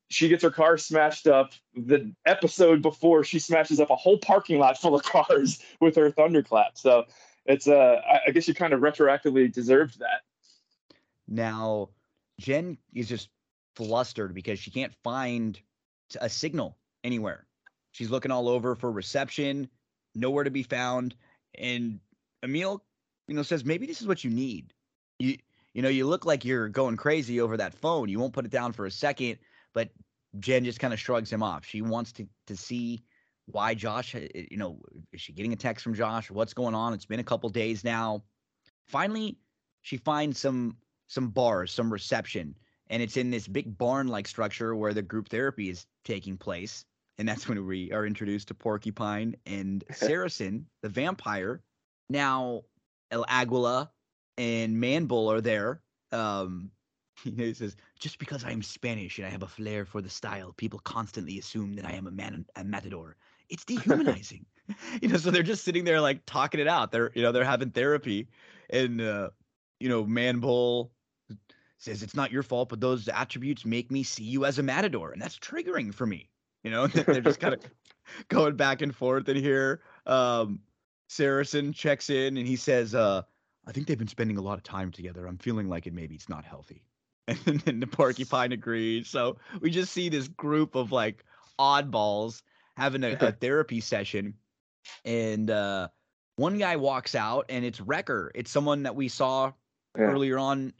[0.09, 4.59] she gets her car smashed up the episode before she smashes up a whole parking
[4.59, 7.05] lot full of cars with her thunderclap so
[7.48, 10.22] it's uh i guess you kind of retroactively deserved that.
[11.28, 11.90] Now
[12.40, 13.30] jen is just
[13.76, 15.60] flustered because she can't find
[16.19, 17.45] a signal anywhere.
[17.91, 19.69] She's looking all over for reception
[20.18, 21.15] nowhere to be found.
[21.57, 21.99] And
[22.44, 22.84] emil
[23.28, 24.74] you know says maybe this is what you need.
[25.19, 25.38] You
[25.74, 28.10] you know you look like you're going crazy over that phone.
[28.10, 29.38] You won't put it down for a second.
[29.74, 29.90] But
[30.40, 31.65] Jen just kind of shrugs him off.
[31.65, 33.03] She wants to to see
[33.48, 34.80] why Josh, eh, eh, you know,
[35.11, 36.30] is she getting a text from Josh?
[36.30, 36.94] What's going on?
[36.94, 38.24] It's been a couple days now.
[38.88, 39.38] Finally,
[39.82, 42.53] she finds some some bars, some reception,
[42.90, 46.86] and it's in this big barn-like structure where the group therapy is taking place.
[47.18, 51.64] And that's when we are introduced to Porcupine and Saracen, the vampire.
[52.10, 52.64] Now,
[53.10, 53.90] El Aguila
[54.38, 55.82] and Manbull are there.
[56.11, 56.72] Um,
[57.24, 60.53] he says, just because I am Spanish and I have a flair for the style,
[60.57, 63.15] people constantly assume that I am a man, a matador.
[63.49, 64.45] It's dehumanizing,
[65.02, 65.18] you know.
[65.18, 66.91] So they're just sitting there like talking it out.
[66.91, 68.28] They're, you know, they're having therapy,
[68.69, 69.30] and uh,
[69.80, 70.90] you know, Manbull
[71.78, 75.11] says it's not your fault, but those attributes make me see you as a matador,
[75.11, 76.30] and that's triggering for me.
[76.64, 77.61] You know, they're just kind of
[78.28, 79.82] going back and forth in here.
[80.06, 80.60] Um,
[81.07, 83.22] Saracen checks in and he says, uh,
[83.65, 85.26] I think they've been spending a lot of time together.
[85.26, 86.84] I'm feeling like it maybe it's not healthy.
[87.28, 89.10] and then the porcupine agrees.
[89.10, 91.24] So we just see this group of like
[91.60, 92.41] oddballs
[92.77, 94.35] having a, a therapy session,
[95.03, 95.89] and uh,
[96.35, 98.31] one guy walks out, and it's Wrecker.
[98.35, 99.51] It's someone that we saw
[99.97, 100.03] yeah.
[100.03, 100.73] earlier on,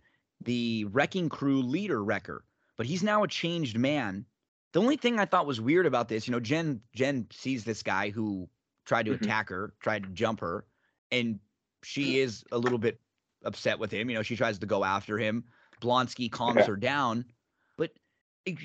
[0.44, 2.46] the wrecking crew leader, Wrecker.
[2.78, 4.26] But he's now a changed man.
[4.74, 7.82] The only thing I thought was weird about this, you know, Jen Jen sees this
[7.82, 8.48] guy who
[8.86, 9.24] tried to mm-hmm.
[9.24, 10.66] attack her, tried to jump her,
[11.12, 11.40] and
[11.84, 13.00] she is a little bit
[13.44, 14.10] upset with him.
[14.10, 15.46] You know, she tries to go after him.
[15.82, 17.26] Blonsky calms her down,
[17.78, 17.92] but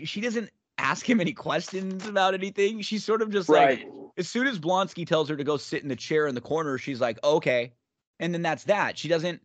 [0.05, 0.51] she doesn't
[0.83, 2.81] ask him any questions about anything.
[2.83, 3.81] She's sort of just right.
[3.81, 3.89] like,
[4.19, 6.77] as soon as Blonsky tells her to go sit in the chair in the corner,
[6.77, 7.73] she's like, okay.
[8.21, 8.99] And then that's that.
[8.99, 9.41] She doesn't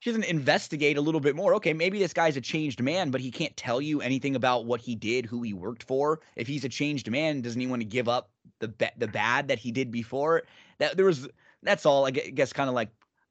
[0.00, 1.54] she doesn't investigate a little bit more.
[1.54, 4.80] Okay, maybe this guy's a changed man, but he can't tell you anything about what
[4.80, 6.20] he did, who he worked for.
[6.36, 9.58] If he's a changed man, doesn't he want to give up the the bad that
[9.58, 10.44] he did before?
[10.78, 11.28] That there was
[11.62, 12.88] that's all I guess kind of like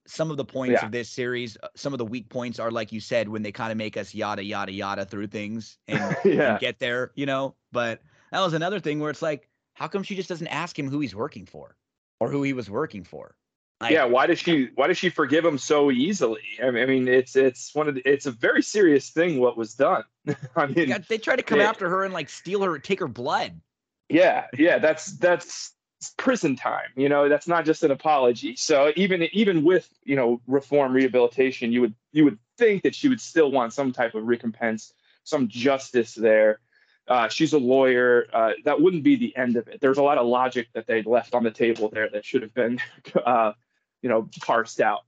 [0.07, 0.85] some of the points yeah.
[0.85, 3.51] of this series, uh, some of the weak points are like you said when they
[3.51, 6.51] kind of make us yada yada yada through things and, yeah.
[6.51, 7.55] and, get there, you know.
[7.71, 8.01] But
[8.31, 10.99] that was another thing where it's like, how come she just doesn't ask him who
[10.99, 11.75] he's working for
[12.19, 13.35] or who he was working for?
[13.81, 16.41] Like, yeah, why does she why does she forgive him so easily?
[16.61, 20.03] I mean, it's it's one of the, it's a very serious thing what was done.
[20.55, 23.61] I mean, they try to come after her and like steal her, take her blood.
[24.09, 25.73] Yeah, yeah, that's that's
[26.17, 28.55] prison time you know that's not just an apology.
[28.55, 33.09] So even even with you know reform rehabilitation you would you would think that she
[33.09, 34.93] would still want some type of recompense
[35.23, 36.59] some justice there.
[37.07, 38.27] Uh, she's a lawyer.
[38.33, 39.81] Uh, that wouldn't be the end of it.
[39.81, 42.53] There's a lot of logic that they left on the table there that should have
[42.53, 42.79] been
[43.25, 43.53] uh,
[44.01, 45.01] you know parsed out.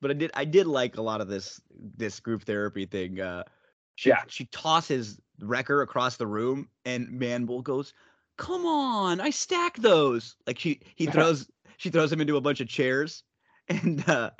[0.00, 1.60] But i did i did like a lot of this
[1.96, 3.20] this group therapy thing.
[3.20, 3.44] Uh,
[3.96, 4.22] she, yeah.
[4.26, 7.92] she tosses wrecker across the room and manbull goes
[8.36, 10.36] come on, I stack those.
[10.46, 13.22] Like she he throws she throws him into a bunch of chairs,
[13.68, 14.30] and uh,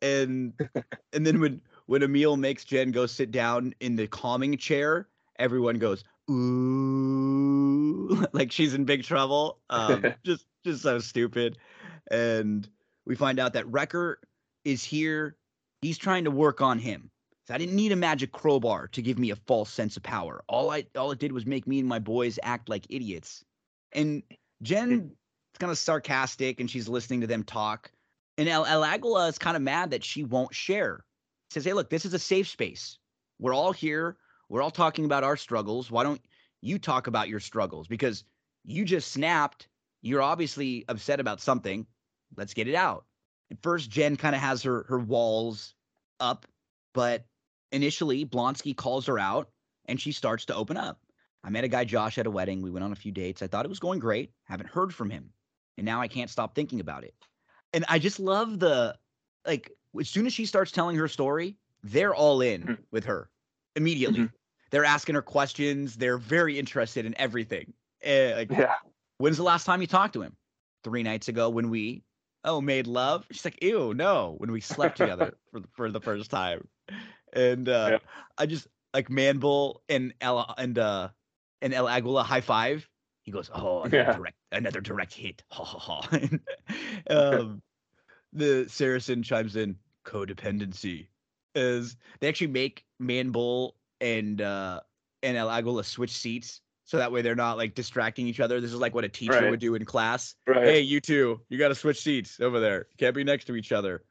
[0.00, 0.54] and
[1.12, 5.08] and then when when Emil makes Jen go sit down in the calming chair,
[5.38, 9.60] everyone goes ooh, like she's in big trouble.
[9.70, 11.58] Um, just just so stupid,
[12.10, 12.68] and
[13.06, 14.20] we find out that Wrecker
[14.64, 15.36] is here.
[15.82, 17.11] He's trying to work on him.
[17.46, 20.44] So I didn't need a magic crowbar to give me a false sense of power.
[20.48, 23.44] All I all it did was make me and my boys act like idiots.
[23.92, 24.22] And
[24.62, 27.90] Jen is kind of sarcastic and she's listening to them talk.
[28.38, 31.04] And El, El Aguila is kind of mad that she won't share.
[31.50, 32.98] Says, "Hey, look, this is a safe space.
[33.40, 34.16] We're all here.
[34.48, 35.90] We're all talking about our struggles.
[35.90, 36.22] Why don't
[36.60, 37.88] you talk about your struggles?
[37.88, 38.24] Because
[38.64, 39.68] you just snapped.
[40.00, 41.86] You're obviously upset about something.
[42.36, 43.04] Let's get it out."
[43.50, 45.74] At first, Jen kind of has her her walls
[46.20, 46.46] up,
[46.94, 47.26] but
[47.72, 49.48] initially Blonsky calls her out
[49.86, 51.00] and she starts to open up.
[51.44, 52.62] I met a guy, Josh, at a wedding.
[52.62, 53.42] We went on a few dates.
[53.42, 54.30] I thought it was going great.
[54.44, 55.30] Haven't heard from him.
[55.76, 57.14] And now I can't stop thinking about it.
[57.72, 58.96] And I just love the,
[59.46, 62.74] like, as soon as she starts telling her story, they're all in mm-hmm.
[62.92, 63.28] with her
[63.74, 64.20] immediately.
[64.20, 64.34] Mm-hmm.
[64.70, 65.96] They're asking her questions.
[65.96, 67.72] They're very interested in everything.
[68.02, 68.74] And, like, Yeah.
[69.18, 70.36] when's the last time you talked to him?
[70.84, 72.02] Three nights ago when we
[72.44, 73.26] oh made love.
[73.30, 76.66] She's like, ew, no, when we slept together for the, for the first time.
[77.32, 77.98] And uh Yeah.
[78.38, 81.08] I just like Manbull and El and uh
[81.60, 82.88] and El Aguila high five.
[83.22, 84.12] He goes, oh, another Yeah.
[84.16, 85.42] direct another direct hit.
[85.50, 86.18] Ha ha ha.
[87.10, 87.62] Um,
[88.32, 91.08] the Saracen chimes in codependency
[91.54, 94.80] is they actually make Manbull and uh
[95.22, 98.60] and El Aguila switch seats so that way they're not like distracting each other.
[98.60, 99.50] This is like what a teacher Right.
[99.50, 100.34] would do in class.
[100.46, 100.64] Right.
[100.66, 102.86] Hey, you two, you got to switch seats over there.
[102.90, 104.02] You can't be next to each other.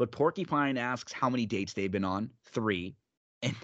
[0.00, 2.30] But Porcupine asks how many dates they've been on.
[2.46, 2.96] Three.
[3.42, 3.54] And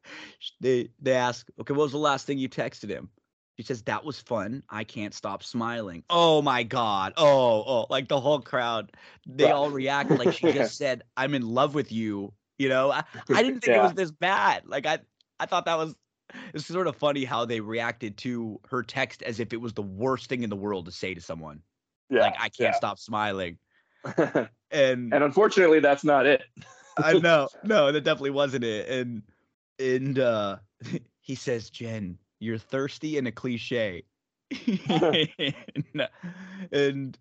[0.60, 3.08] they they ask, okay, what was the last thing you texted him?
[3.56, 4.64] She says, that was fun.
[4.68, 6.02] I can't stop smiling.
[6.10, 7.12] Oh my God.
[7.16, 8.94] Oh, oh, like the whole crowd.
[9.28, 9.52] They Right.
[9.52, 12.32] all react like she just said, I'm in love with you.
[12.58, 14.66] You know, I, I didn't think it was this bad.
[14.66, 14.98] Like I
[15.38, 15.94] I thought that was
[16.52, 19.82] it's sort of funny how they reacted to her text as if it was the
[19.82, 21.62] worst thing in the world to say to someone.
[22.10, 22.22] Yeah.
[22.22, 23.58] like I can't stop smiling.
[24.72, 26.42] And, and unfortunately, that's not it.
[26.98, 28.88] I know, no, that definitely wasn't it.
[28.88, 29.22] And
[29.78, 30.56] and uh
[31.20, 34.04] he says, Jen, you're thirsty and a cliche.
[34.88, 36.08] and,
[36.72, 37.18] and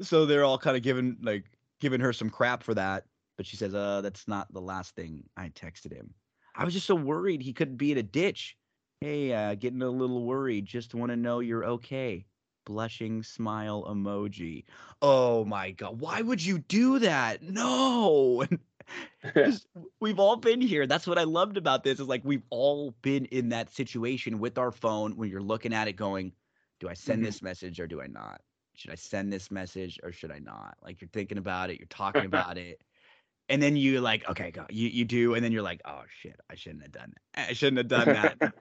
[0.00, 1.44] so they're all kind of giving like
[1.80, 3.04] giving her some crap for that.
[3.36, 6.14] But she says, uh, that's not the last thing I texted him.
[6.54, 8.56] I was just so worried he could be in a ditch.
[9.00, 10.66] Hey, uh, getting a little worried.
[10.66, 12.26] Just want to know you're okay.
[12.74, 14.62] Blushing smile emoji.
[15.02, 17.42] Oh my god, why would you do that?
[17.42, 18.44] No.
[19.34, 19.66] Just-
[19.98, 20.86] we've all been here.
[20.86, 24.56] That's what I loved about this is like we've all been in that situation with
[24.56, 26.32] our phone when you're looking at it going,
[26.78, 27.26] do I send Mhm.
[27.26, 28.40] this message or do I not?
[28.76, 30.76] Should I send this message or should I not?
[30.80, 32.80] Like you're thinking about it, you're talking about it.
[33.48, 36.38] And then you like, okay, go, you you do, and then you're like, oh shit,
[36.48, 37.48] I shouldn't have done that.
[37.50, 38.06] I shouldn't have done
[38.38, 38.54] that.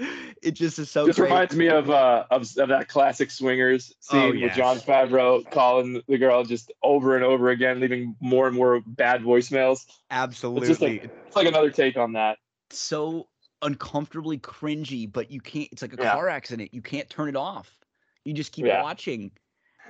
[0.42, 1.28] it just is so Just great.
[1.30, 4.84] reminds me of uh of, of that classic swingers scene Oh, with John yes.
[4.84, 9.86] Favreau calling the girl just over and over again, leaving more and more bad voicemails.
[10.10, 10.62] Absolutely.
[10.62, 12.38] It's just like it's like another take on that.
[12.70, 13.28] so
[13.62, 15.68] uncomfortably cringy, but you can't.
[15.70, 16.12] It's like a Yeah.
[16.12, 16.72] car accident.
[16.72, 17.76] You can't turn it off.
[18.24, 18.82] You just keep Yeah.
[18.82, 19.30] watching,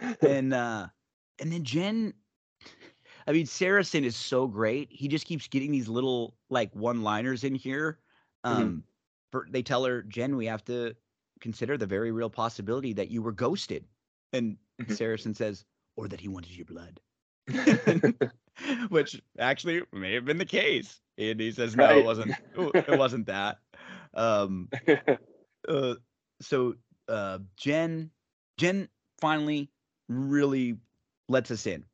[0.23, 0.89] and uh,
[1.39, 2.15] and then Jen.
[3.27, 4.89] I mean, Saracen is so great.
[4.91, 8.01] He just keeps getting these little like one-liners in here.
[8.45, 8.51] Mhm.
[8.51, 8.90] Um, for,
[9.49, 10.95] they tell her, Jen, we have to
[11.41, 13.87] consider the very real possibility that you were ghosted,
[14.33, 14.97] and Mhm.
[14.97, 15.65] Saracen says,
[15.97, 17.01] or that he wanted your blood.
[18.89, 21.01] which actually may have been the case.
[21.19, 22.35] And he says, no, it wasn't.
[22.75, 23.59] It wasn't that.
[24.15, 24.69] Um,
[25.69, 25.95] uh,
[26.41, 26.75] so
[27.09, 28.11] uh, Jen,
[28.59, 28.89] Jen
[29.21, 29.71] finally
[30.09, 30.77] really
[31.29, 31.85] lets us in.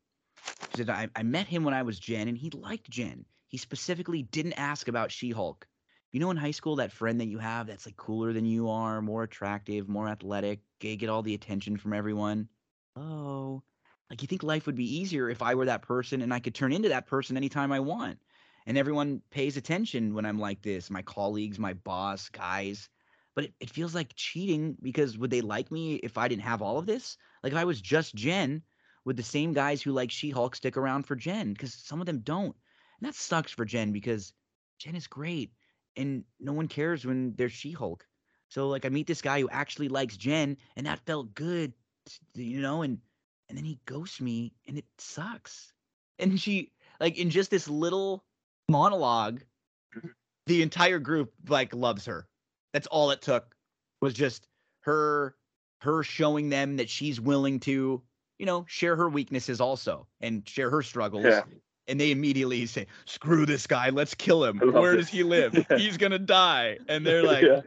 [0.71, 3.25] She said, I, I met him when I was Jen, and he liked Jen.
[3.49, 5.67] He specifically didn't ask about She-Hulk.
[6.13, 8.71] You know, in high school, that friend that you have that's like cooler than you
[8.71, 12.49] are, more attractive, more athletic, get, get all the attention from everyone.
[12.97, 13.63] Oh,
[14.11, 16.55] like you think life would be easier if I were that person and I could
[16.55, 18.19] turn into that person anytime I want.
[18.67, 22.89] And everyone pays attention when I'm like this, my colleagues, my boss, guys.
[23.35, 26.63] But it, it feels like cheating because would they like me if I didn't have
[26.63, 27.17] all of this?
[27.43, 28.63] Like if I was just Jen,
[29.05, 31.53] would the same guys who like She-Hulk stick around for Jen?
[31.53, 32.57] Because some of them don't.
[33.01, 34.33] And that sucks for Jen because
[34.79, 35.53] Jen is great
[35.97, 38.07] and no one cares when they're She-Hulk.
[38.49, 41.73] So like I meet this guy who actually likes Jen and that felt good,
[42.35, 42.99] you know, and
[43.49, 45.73] and then he ghosts me and it sucks.
[46.19, 48.25] And she like in just this little
[48.71, 49.43] monologue,
[49.95, 50.09] mm-hmm.
[50.47, 52.27] the entire group like loves her.
[52.73, 53.55] That's all it took
[54.01, 54.49] was just
[54.81, 55.37] her
[55.83, 58.03] her showing them that she's willing to,
[58.39, 61.27] you know, share her weaknesses also and share her struggles.
[61.27, 61.43] Yeah.
[61.89, 64.59] And they immediately say, "Screw this guy, let's kill him.
[64.59, 64.97] Where it.
[64.97, 65.55] does he live?
[65.71, 65.79] Yeah.
[65.79, 67.61] He's gonna die." And they're like, Yeah.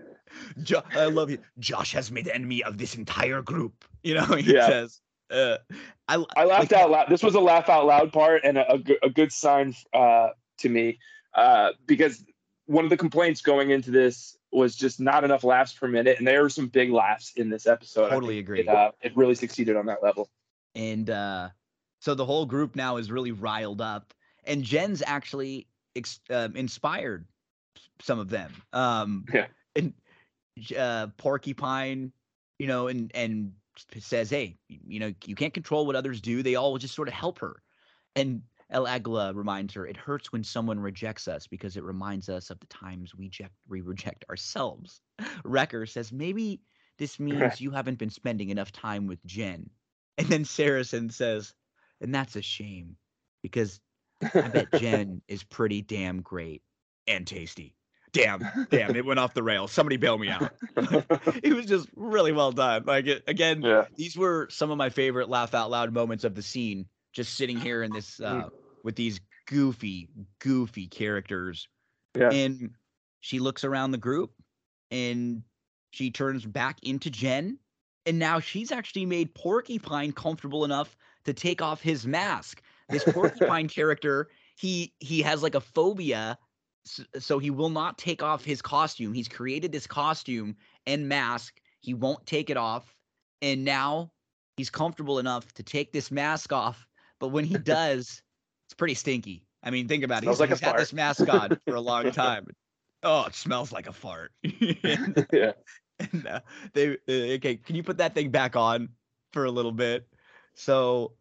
[0.61, 1.39] Jo- I love you.
[1.59, 3.85] Josh has made the enemy of this entire group.
[4.03, 4.67] You know, he Yeah.
[4.67, 5.01] says.
[5.29, 5.57] Uh,
[6.07, 7.09] I I laughed like- out loud.
[7.09, 10.29] This was a laugh out loud part and a, a, good, a good sign uh,
[10.59, 10.99] to me
[11.33, 12.23] uh, because
[12.65, 16.25] one of the complaints going into this was just not enough laughs per minute, and
[16.27, 18.09] there were some big laughs in this episode.
[18.09, 18.61] Totally agree.
[18.61, 20.29] It, uh, it really succeeded on that level.
[20.75, 21.49] and uh,
[21.99, 24.13] so the whole group now is really riled up,
[24.45, 27.25] and Jen's actually ex- um inspired
[28.01, 28.51] some of them.
[28.73, 29.47] Um, Yeah.
[29.75, 29.93] And
[30.77, 32.11] uh, Porcupine,
[32.57, 33.53] you know, and and
[33.99, 36.43] says, "Hey, you know, you can't control what others do.
[36.43, 37.61] They all just sort of help her."
[38.15, 42.49] And El Aguila reminds her, "It hurts when someone rejects us because it reminds us
[42.49, 45.01] of the times we reject we reject ourselves."
[45.43, 46.61] Wrecker says, "Maybe
[46.97, 49.69] this means you haven't been spending enough time with Jen."
[50.17, 51.53] And then Saracen says,
[52.01, 52.95] "And that's a shame
[53.41, 53.79] because
[54.21, 56.61] I bet Jen is pretty damn great
[57.07, 57.75] and tasty."
[58.11, 59.71] damn, damn, it went off the rails.
[59.71, 60.51] Somebody bail me out.
[61.43, 62.83] it was just really well done.
[62.85, 63.85] Like it, again, Yeah.
[63.95, 66.85] these were some of my favorite laugh out loud moments of the scene.
[67.13, 68.49] Just sitting here in this uh,
[68.83, 70.07] with these goofy,
[70.39, 71.67] goofy characters.
[72.17, 72.31] Yeah.
[72.31, 72.71] And
[73.21, 74.31] she looks around the group
[74.91, 75.43] and
[75.91, 77.57] she turns back into Jen.
[78.05, 80.95] And now she's actually made Porcupine comfortable enough
[81.33, 82.61] to take off his mask.
[82.89, 86.37] This Porcupine character, he he has like a phobia,
[87.19, 89.13] so he will not take off his costume.
[89.13, 91.59] He's created this costume and mask.
[91.79, 92.95] He won't take it off,
[93.41, 94.11] and now
[94.57, 96.87] he's comfortable enough to take this mask off.
[97.19, 98.21] But when he does,
[98.67, 99.45] it's pretty stinky.
[99.63, 100.25] I mean, think about it.
[100.25, 102.47] Smells He's, like a he's had this mask on for a long time.
[103.03, 104.31] Oh, it smells like a fart.
[104.43, 105.51] and, yeah.
[105.99, 106.39] and, uh,
[106.73, 107.55] they uh, okay.
[107.55, 108.89] Can you put that thing back on
[109.31, 110.07] for a little bit?
[110.55, 111.13] So,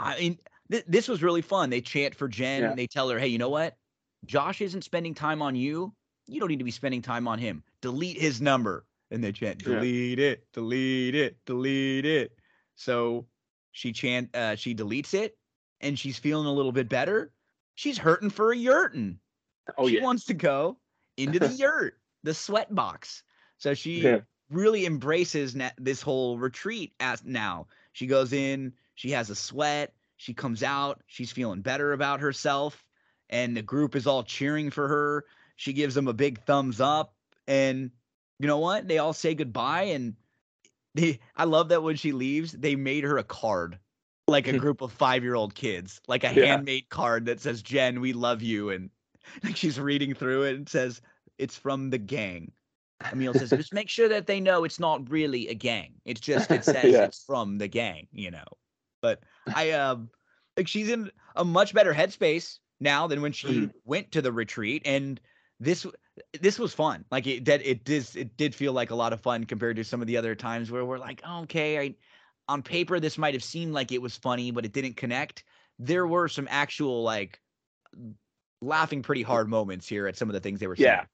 [0.00, 0.38] I mean,
[0.70, 1.70] th- this was really fun.
[1.70, 2.62] They chant for Jen.
[2.62, 2.74] Yeah.
[2.74, 3.76] They tell her, "Hey, you know what?
[4.26, 5.94] Josh isn't spending time on you.
[6.26, 7.62] You don't need to be spending time on him.
[7.80, 9.74] Delete his number." And they chant, Yeah.
[9.74, 12.32] "Delete it, delete it, delete it."
[12.76, 13.26] So
[13.72, 15.36] she chant, uh, she deletes it,
[15.80, 17.32] and she's feeling a little bit better.
[17.74, 19.16] She's hurting for a yurtin
[19.78, 20.02] Oh she yeah.
[20.02, 20.78] wants to go
[21.16, 23.22] into the yurt, the sweat box.
[23.58, 24.20] So she Yeah.
[24.50, 27.68] really embraces na- this whole retreat as now.
[27.92, 32.84] She goes in, she has a sweat, she comes out, she's feeling better about herself,
[33.30, 35.24] and the group is all cheering for her.
[35.56, 37.14] She gives them a big thumbs up,
[37.48, 37.92] and
[38.38, 38.86] you know what?
[38.86, 40.16] They all say goodbye, and
[40.94, 41.18] they.
[41.34, 43.78] I love that when she leaves, they made her a card,
[44.28, 46.48] like a group of five-year-old kids, like a Yeah.
[46.48, 48.90] handmade card that says "Jen, we love you," and
[49.42, 51.00] like she's reading through it and says
[51.38, 52.52] it's from the gang.
[53.10, 55.94] Emil says, just make sure that they know it's not really a gang.
[56.04, 57.06] It's just it says Yeah.
[57.06, 58.44] it's from the gang, you know.
[59.00, 60.10] But I um
[60.56, 63.72] like she's in a much better headspace now than when she Mhm.
[63.84, 64.82] went to the retreat.
[64.84, 65.20] And
[65.58, 65.86] this
[66.40, 67.04] this was fun.
[67.10, 69.84] Like it did it did it did feel like a lot of fun compared to
[69.84, 71.94] some of the other times where we're like, oh, okay, I
[72.48, 75.44] on paper this might have seemed like it was funny, but it didn't connect.
[75.78, 77.40] There were some actual like
[78.60, 80.88] laughing pretty hard moments here at some of the things they were saying.
[80.88, 81.04] Yeah.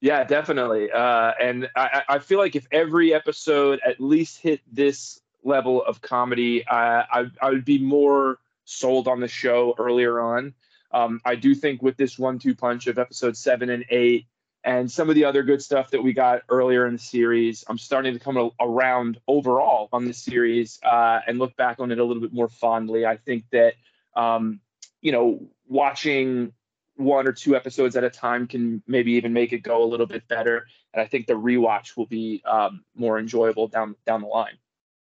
[0.00, 0.92] Yeah, definitely.
[0.92, 6.00] Uh, and I I feel like if every episode at least hit this level of
[6.00, 10.54] comedy, uh, I, I would be more sold on the show earlier on.
[10.92, 14.26] Um, I do think with this one-two punch of episode seven and eight,
[14.64, 17.78] and some of the other good stuff that we got earlier in the series, I'm
[17.78, 22.04] starting to come around overall on this series uh, and look back on it a
[22.04, 23.06] little bit more fondly.
[23.06, 23.74] I think that
[24.14, 24.60] um,
[25.00, 26.52] you know watching
[26.96, 30.06] one or two episodes at a time can maybe even make it go a little
[30.06, 30.66] bit better.
[30.92, 34.58] And I think the rewatch will be um, more enjoyable down down the line.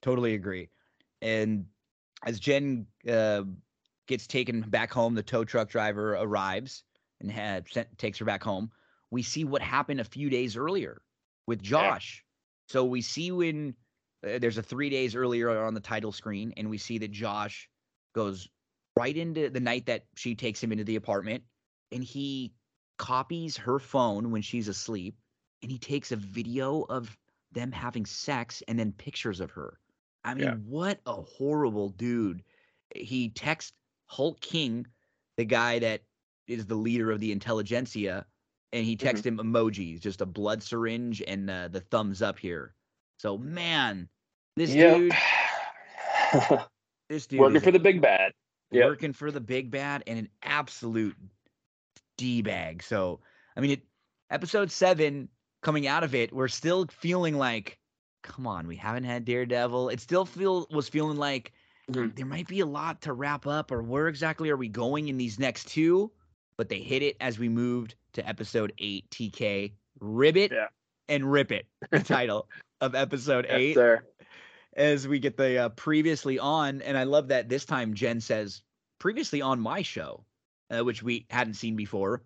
[0.06, 0.68] Totally agree.
[1.20, 1.66] And
[2.24, 3.42] as Jen uh,
[4.06, 6.84] gets taken back home, the tow truck driver arrives
[7.20, 8.70] and had, sent, takes her back home.
[9.10, 11.02] We see what happened a few days earlier
[11.48, 12.24] with Josh.
[12.68, 13.74] So we see when
[14.24, 17.68] uh, there's a three days earlier on the title screen, and we see that Josh
[18.14, 18.48] goes
[18.96, 21.42] right into the night that she takes him into the apartment,
[21.90, 22.52] and he
[22.96, 25.16] copies her phone when she's asleep,
[25.62, 27.16] and he takes a video of
[27.50, 29.80] them having sex and then pictures of her.
[30.26, 30.54] I mean, Yeah.
[30.66, 32.42] what a horrible dude.
[32.94, 33.72] He texts
[34.06, 34.86] Hulk King,
[35.36, 36.02] the guy that
[36.46, 38.24] is the leader of the Intelligencia,
[38.72, 42.74] and he texts him emojis, just a blood syringe and uh, the thumbs up here.
[43.18, 44.08] So, man,
[44.56, 45.12] this dude,
[47.08, 48.32] this dude Working for the big bad.
[48.72, 48.84] Yep.
[48.84, 51.16] working for the big bad and an absolute
[52.18, 52.82] d bag.
[52.82, 53.20] So,
[53.56, 53.82] I mean, it,
[54.28, 55.28] episode seven
[55.62, 57.78] coming out of it, we're still feeling like,
[58.26, 59.88] come on, we haven't had Daredevil.
[59.90, 61.52] It still feel was feeling like
[61.90, 62.14] Mhm.
[62.16, 65.16] there might be a lot to wrap up, or where exactly are we going in
[65.16, 66.10] these next two?
[66.58, 69.08] But they hit it as we moved to episode eight.
[69.10, 70.68] TK Ribbit Yeah.
[71.08, 72.48] and Rip It, the title
[72.80, 74.04] of episode Yes, eight sir.
[74.74, 78.62] as we get the uh, previously on, and I love that this time Jen says
[78.98, 80.24] previously on my show,
[80.70, 82.24] uh, which we hadn't seen before.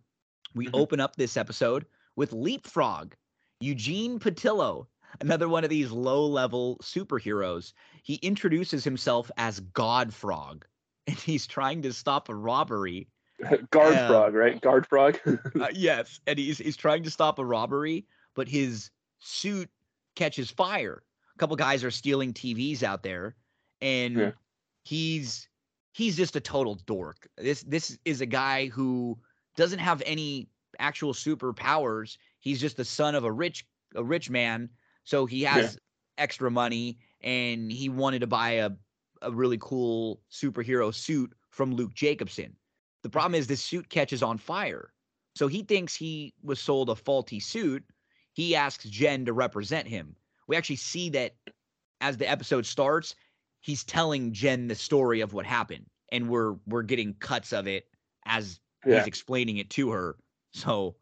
[0.54, 0.70] We Mhm.
[0.80, 3.14] open up this episode with Leapfrog,
[3.60, 4.86] Eugene Patilio,
[5.20, 7.72] another one of these low level superheroes.
[8.02, 10.66] He introduces himself as God Frog,
[11.06, 13.08] and he's trying to stop a robbery
[13.70, 14.60] Guard frog, right?
[14.60, 15.18] Guard frog.
[15.26, 19.70] uh, yes, and he's he's trying to stop a robbery, but his suit
[20.14, 21.02] catches fire.
[21.34, 23.34] A couple guys are stealing TVs out there,
[23.80, 24.30] and Yeah.
[24.84, 25.48] he's
[25.92, 27.28] he's just a total dork.
[27.38, 29.18] This this is a guy who
[29.56, 32.18] doesn't have any actual superpowers.
[32.40, 34.68] He's just the son of a rich a rich man,
[35.04, 35.78] so he has
[36.18, 38.70] extra money, and he wanted to buy a
[39.22, 42.56] a really cool superhero suit from Luke Jacobson.
[43.02, 44.94] The problem is this suit catches on fire,
[45.34, 47.84] So he thinks he was sold a faulty suit.
[48.32, 50.16] He asks Jen to represent him.
[50.48, 51.36] We actually see that
[52.00, 53.14] as the episode starts,
[53.60, 57.88] he's telling Jen the story of what happened, and we're we're getting cuts of it
[58.26, 58.98] as Yeah.
[58.98, 60.16] he's explaining it to her.
[60.52, 60.96] So,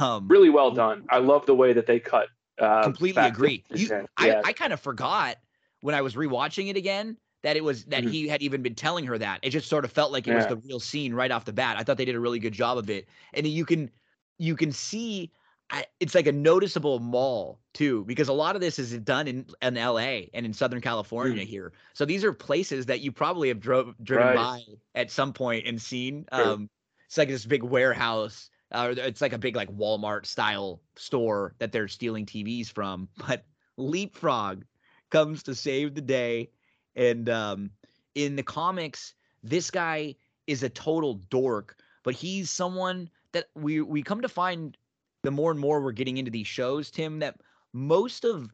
[0.00, 1.04] um, Really well done.
[1.10, 2.28] I love the way that they cut.
[2.58, 3.64] Uh, completely agree.
[3.72, 4.06] You, Jen.
[4.16, 4.40] I, yeah.
[4.44, 5.36] I kind of forgot
[5.80, 8.10] when I was rewatching it again that it was that Mhm.
[8.10, 9.40] he had even been telling her that.
[9.42, 11.76] It just sort of felt like it was the real scene right off the bat.
[11.78, 13.90] I thought they did a really good job of it, and you can
[14.38, 15.32] you can see
[15.70, 19.46] I, it's like a noticeable mall too, because a lot of this is done in
[19.62, 20.30] in L.A.
[20.32, 21.72] and in Southern California here.
[21.92, 24.34] So these are places that you probably have drove driven Right.
[24.34, 24.62] by
[24.94, 26.26] at some point and seen.
[26.32, 26.70] Um,
[27.06, 31.72] it's like this big warehouse uh, it's like a big like Walmart style store that
[31.72, 33.08] they're stealing TVs from.
[33.26, 33.44] But
[33.76, 34.64] Leapfrog
[35.10, 36.50] comes to save the day,
[36.94, 37.70] and um,
[38.14, 44.02] in the comics, this guy is a total dork, but he's someone that we we
[44.02, 44.76] come to find
[45.22, 47.40] the more and more we're getting into these shows, Tim, that
[47.72, 48.50] most of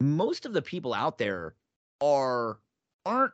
[0.00, 1.54] most of the people out there
[2.00, 2.58] are
[3.04, 3.32] aren't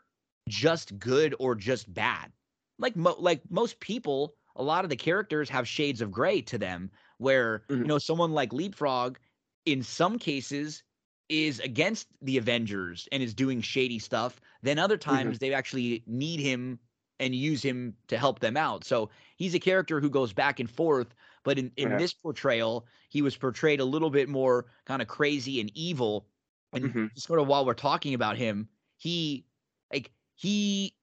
[0.49, 2.31] just good or just bad.
[2.79, 6.59] Like mo- like most people, a lot of the characters have shades of gray to
[6.59, 7.89] them where you Mhm.
[7.89, 9.19] know someone like Leapfrog
[9.65, 10.83] in some cases
[11.29, 14.41] is against the Avengers and is doing shady stuff.
[14.63, 16.79] Then other times they actually need him
[17.21, 18.85] and use him to help them out.
[18.85, 21.15] So he's a character who goes back and forth.
[21.45, 21.99] But in, in Yeah.
[21.99, 26.29] this portrayal, he was portrayed a little bit more kind of crazy and evil.
[26.73, 27.13] And Mhm.
[27.17, 29.47] sort of while we're talking about him, he
[29.93, 30.97] like he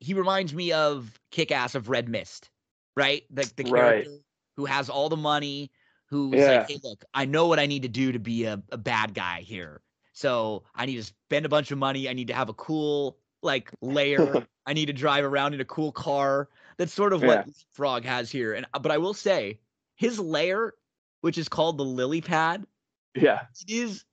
[0.00, 2.50] he reminds me of Kick Ass of Red Mist,
[2.96, 3.24] right?
[3.34, 4.04] Like the Right.
[4.04, 4.18] character
[4.56, 5.70] who has all the money,
[6.06, 6.58] who's Yeah.
[6.58, 9.14] like, hey, look, I know what I need to do to be a, a bad
[9.14, 9.82] guy here.
[10.12, 12.08] So I need to spend a bunch of money.
[12.08, 14.46] I need to have a cool like layer.
[14.66, 16.48] I need to drive around in a cool car.
[16.78, 18.54] That's sort of what Frog has here.
[18.54, 19.60] And uh, but I will say,
[19.96, 20.74] his layer,
[21.20, 22.66] which is called the lily pad,
[23.14, 23.46] yeah.
[23.60, 24.04] it is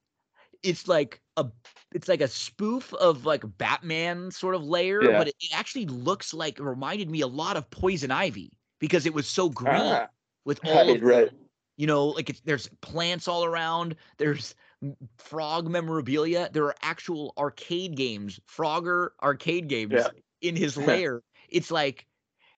[0.63, 1.45] it's like a
[1.93, 5.17] it's like a spoof of like Batman sort of layer, Yeah.
[5.17, 8.51] but it, it actually looks like reminded me a lot of Poison Ivy
[8.81, 10.07] because it was so green Ah,
[10.43, 11.29] with all right, of the, right.
[11.77, 13.95] you know, like it's, there's plants all around.
[14.17, 14.55] There's
[15.17, 16.49] frog memorabilia.
[16.51, 20.07] There are actual arcade games, Frogger arcade games Yeah.
[20.41, 21.21] in his lair.
[21.47, 22.05] it's like,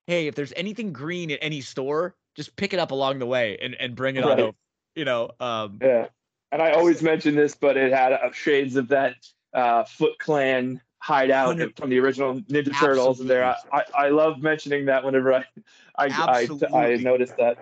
[0.08, 3.58] hey, if there's anything green at any store, just pick it up along the way
[3.62, 4.58] and, and bring it on over.
[4.96, 6.08] You know, um, Yeah.
[6.52, 9.16] And I always mention this, but it had uh, shades of that
[9.54, 13.20] uh, Foot Clan hideout Hundred- from the original Ninja Turtles.
[13.20, 15.44] And there, I, I, I love mentioning that whenever I
[15.98, 17.58] I, I, I noticed that.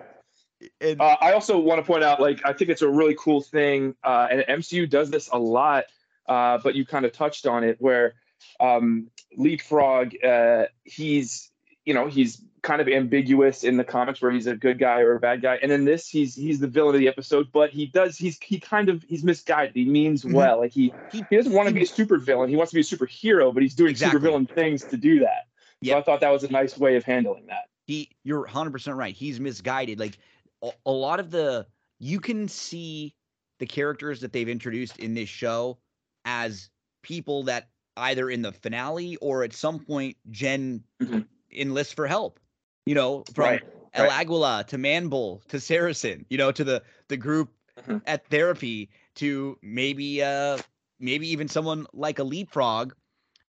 [0.80, 3.40] and Uh, I also want to point out, like, I think it's a really cool
[3.40, 5.84] thing, uh, and MCU does this a lot.
[6.28, 8.14] Uh, but you kind of touched on it, where
[8.60, 11.50] um, Leapfrog, uh, he's,
[11.84, 15.14] you know, he's kind of ambiguous in the comics, where he's a good guy or
[15.14, 17.50] a bad guy, and in this, he's he's the villain of the episode.
[17.52, 19.74] But he does, he's he kind of he's misguided.
[19.74, 20.32] He means Mhm.
[20.34, 22.48] well, like he He- doesn't want to be a super villain.
[22.48, 24.18] He wants to be a superhero, but he's doing Exactly.
[24.18, 25.48] super villain things to do that.
[25.80, 25.94] Yep.
[25.94, 27.64] So I thought that was a nice way of handling that.
[27.88, 30.16] he you're 100% right he's misguided like
[30.62, 31.66] a, a lot of the
[31.98, 33.12] you can see
[33.58, 35.78] the characters that they've introduced in this show
[36.24, 36.70] as
[37.02, 41.26] people that either in the finale or at some point jen Mhm.
[41.52, 42.38] enlists for help
[42.86, 43.62] you know from Right,
[43.94, 44.12] el right.
[44.26, 48.02] aguila to manbull to saracen you know to the the group Mhm.
[48.06, 50.58] at therapy to maybe uh
[51.00, 52.94] maybe even someone like a leapfrog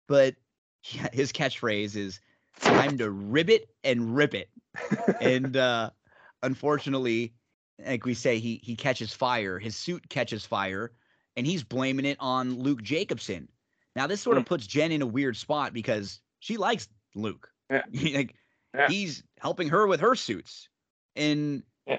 [0.08, 0.34] but
[0.90, 2.20] yeah, his catchphrase is
[2.60, 4.48] time to ribbit and rip it
[5.20, 5.90] and uh
[6.42, 7.34] unfortunately
[7.84, 10.92] like we say he he catches fire his suit catches fire
[11.36, 13.48] and he's blaming it on luke jacobson
[13.96, 17.82] now this sort of puts jen in a weird spot because she likes luke Yeah.
[18.14, 18.34] like
[18.76, 18.88] Yeah.
[18.88, 20.68] he's helping her with her suits
[21.14, 21.98] and Yeah.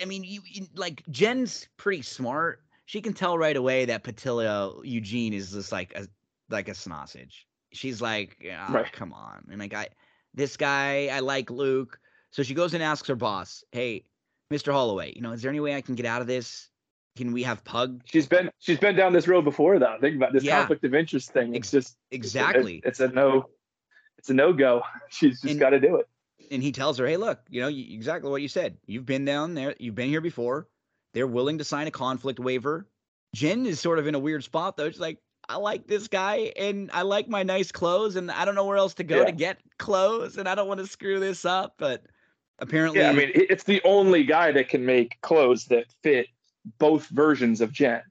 [0.00, 4.80] i mean you, you like jen's pretty smart she can tell right away that Patilio
[4.84, 6.06] Eugene is just like a
[6.50, 7.46] like a sausage.
[7.72, 8.92] She's like, "Ah, Right.
[8.92, 9.46] come on.
[9.50, 9.88] And like I
[10.34, 11.98] this guy, I like Luke.
[12.32, 14.04] So she goes and asks her boss, Hey,
[14.52, 14.72] Mr.
[14.72, 16.68] Holloway, you know, is there any way I can get out of this?
[17.16, 18.02] Can we have Pug?
[18.04, 19.96] She's been she's been down this road before though.
[20.00, 20.58] Think about this Yeah.
[20.58, 21.54] conflict of interest thing.
[21.54, 22.82] It's just Exactly.
[22.84, 23.48] It's, it's a no.
[24.18, 24.82] It's a no go.
[25.08, 26.08] She's just got to do it.
[26.52, 28.76] And he tells her, "Hey, look, you know you, exactly what you said.
[28.86, 29.74] You've been down there.
[29.78, 30.68] You've been here before.
[31.14, 32.86] They're willing to sign a conflict waiver."
[33.34, 34.90] Jen is sort of in a weird spot though.
[34.90, 38.54] She's like, "I like this guy, and I like my nice clothes, and I don't
[38.54, 39.24] know where else to go Yeah.
[39.26, 42.02] to get clothes, and I don't want to screw this up." But
[42.58, 46.26] apparently, Yeah, I mean, it's the only guy that can make clothes that fit
[46.78, 48.02] both versions of Jen.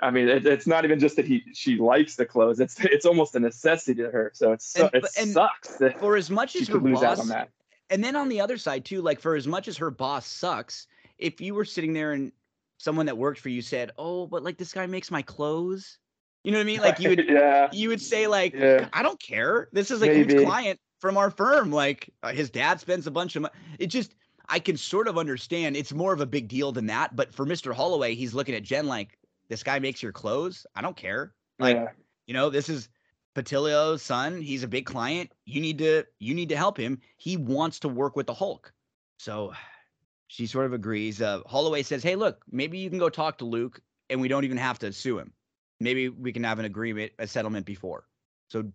[0.00, 3.06] I mean, it, it's not even just that he she likes the clothes; it's it's
[3.06, 4.30] almost a necessity to her.
[4.34, 7.16] So it's And- it and sucks that for as much as her could lose out
[7.16, 7.48] boss, on that.
[7.90, 10.86] And then on the other side too, like for as much as her boss sucks,
[11.18, 12.32] if you were sitting there and
[12.78, 15.98] someone that worked for you said, "Oh, but like this guy makes my clothes,"
[16.44, 16.80] you know what I mean?
[16.80, 18.88] Like you would, yeah, you would say like, Yeah.
[18.92, 19.68] "I don't care.
[19.72, 20.34] This is a Maybe.
[20.34, 21.70] huge client from our firm.
[21.72, 24.14] Like uh, his dad spends a bunch of money." It just,
[24.48, 25.76] I can sort of understand.
[25.76, 27.16] It's more of a big deal than that.
[27.16, 30.66] But for Mister Holloway, he's looking at Jen like, "This guy makes your clothes.
[30.74, 31.32] I don't care.
[31.58, 31.88] Like, yeah.
[32.26, 32.88] you know, this is."
[33.36, 35.30] Patilio's son, he's a big client.
[35.44, 36.98] You need to you need to help him.
[37.18, 38.72] He wants to work with the Hulk.
[39.18, 39.52] So
[40.28, 41.20] she sort of agrees.
[41.20, 44.44] Uh, Holloway says, "Hey, look, maybe you can go talk to Luke, and we don't
[44.44, 45.34] even have to sue him.
[45.80, 48.06] Maybe we can have an agreement, a settlement before."
[48.48, 48.72] So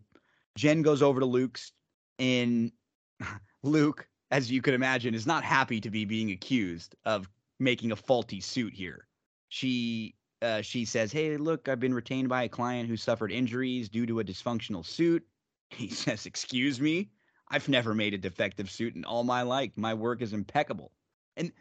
[0.56, 1.72] Jen goes over to Luke's,
[2.20, 2.72] and
[3.64, 7.28] Luke, as you can imagine, is not happy to be being accused of
[7.60, 9.08] making a faulty suit here.
[9.50, 13.90] She uh, she says, "Hey, look, I've been retained by a client who suffered injuries
[13.90, 15.26] due to a dysfunctional suit."
[15.74, 17.10] He says, "Excuse me,
[17.50, 19.72] I've never made a defective suit in all my life.
[19.78, 20.92] My work is impeccable."
[21.38, 21.52] And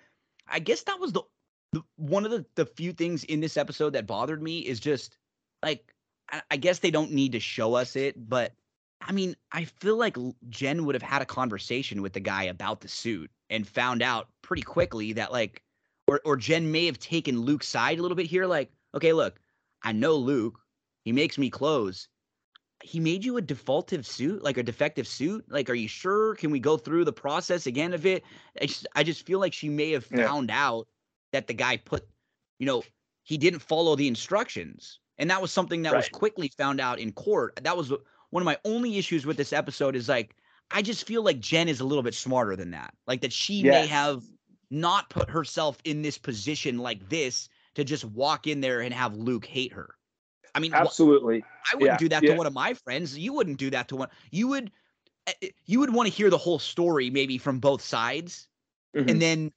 [0.49, 1.23] I guess that was the,
[1.73, 5.17] the one of the the few things in this episode that bothered me is just
[5.63, 5.95] like
[6.31, 8.53] I, I guess they don't need to show us it, but
[9.01, 10.17] I mean, I feel like
[10.51, 14.29] Jen would have had a conversation with the guy about the suit and found out
[14.43, 15.63] pretty quickly that like
[16.11, 19.41] or or Jen may have taken Luke's side a little bit here like, okay, look,
[19.85, 20.61] I know Luke,
[21.05, 22.09] he makes me clothes.
[22.83, 25.45] He made you a defaultive suit, like a defective suit.
[25.49, 26.35] Like, are you sure?
[26.35, 28.25] Can we go through the process again of it?
[28.61, 30.25] I just, I just feel like she may have Yeah.
[30.27, 30.89] found out
[31.33, 32.09] that the guy put,
[32.59, 32.83] you know,
[33.23, 37.13] he didn't follow the instructions, and that was something that was quickly found out in
[37.13, 37.61] court.
[37.63, 37.93] That was
[38.31, 39.95] one of my only issues with this episode.
[39.95, 40.35] Is like,
[40.73, 42.95] I just feel like Jen is a little bit smarter than that.
[43.07, 44.25] Like that she may have
[44.71, 49.17] not put herself in this position like this to just walk in there and have
[49.17, 49.95] Luke hate her.
[50.55, 51.45] I mean, Absolutely.
[51.73, 52.31] I wouldn't Yeah, do that yeah.
[52.33, 53.17] to one of my friends.
[53.17, 54.09] You wouldn't do that to one.
[54.31, 54.71] You would
[55.27, 58.49] eh, eh, you would want to hear the whole story maybe from both sides
[58.97, 59.11] Mhm.
[59.11, 59.53] and then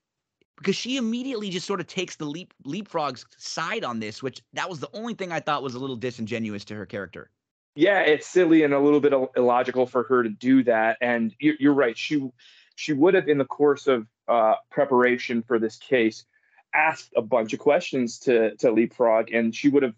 [0.56, 4.70] because she immediately just sort of takes the leap leapfrog's side on this, which that
[4.70, 7.30] was the only thing I thought was a little disingenuous to her character.
[7.76, 11.34] yeah it's silly and a little bit ill- illogical for her to do that and
[11.40, 12.30] you're, you're right she
[12.76, 16.24] she would have in the course of uh, preparation for this case
[16.74, 19.94] asked a bunch of questions to to leapfrog and she would have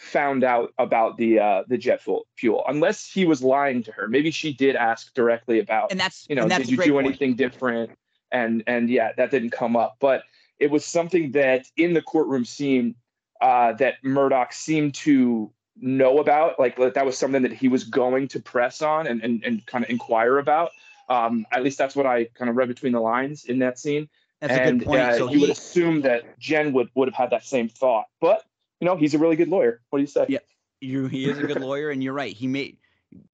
[0.00, 2.00] found out about the uh, the jet
[2.34, 4.08] fuel unless he was lying to her.
[4.08, 7.06] Maybe she did ask directly about And that's you know that's did you do point.
[7.06, 7.90] anything different?
[8.32, 9.96] And and yeah that didn't come up.
[10.00, 10.22] But
[10.58, 12.94] it was something that in the courtroom scene
[13.42, 17.84] uh, that murdock seemed to know about like that that was something that he was
[17.84, 20.70] going to press on and and, and kind of inquire about
[21.10, 24.08] um, at least that's what i kind of read between the lines in that scene
[24.40, 25.00] That's a and good point.
[25.02, 28.42] uh, so you would assume that jen would would have had that same thought but
[28.80, 30.38] you know he's a really good lawyer what do you say Yeah.
[30.80, 32.34] you he is a good lawyer, and you're right.
[32.34, 32.76] He may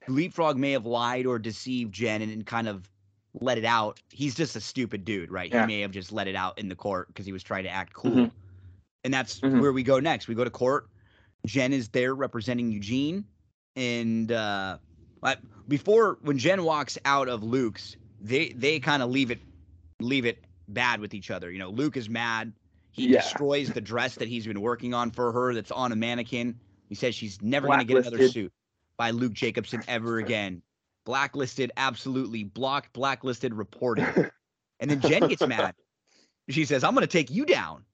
[0.09, 2.89] Leapfrog may have lied or deceived Jen and, and kind of
[3.41, 4.01] let it out.
[4.11, 5.53] He's just a stupid dude, right?
[5.53, 5.61] Yeah.
[5.61, 7.69] He may have just let it out in the court because he was trying to
[7.69, 8.11] act cool.
[8.11, 8.31] Mhm.
[9.05, 9.61] And that's Mhm.
[9.61, 10.29] where we go next.
[10.29, 10.89] We go to court.
[11.45, 13.25] Jen is there representing Eugene,
[13.77, 14.79] and uh,
[15.21, 19.41] but before when Jen walks out of Luke's, they they kind of leave it
[20.01, 20.39] leave it
[20.69, 21.51] bad with each other.
[21.51, 22.53] You know, Luke is mad.
[22.93, 23.21] He Yeah.
[23.21, 26.59] destroys the dress that he's been working on for her that's on a mannequin.
[26.89, 28.53] He says she's never going to get another suit
[28.97, 30.63] by Luke Jacobson ever again.
[31.05, 32.45] Blacklisted, absolutely.
[32.45, 34.31] Blocked, blacklisted, reported.
[34.79, 35.75] And then Jen gets mad.
[36.51, 37.85] She says, I'm going to take you down.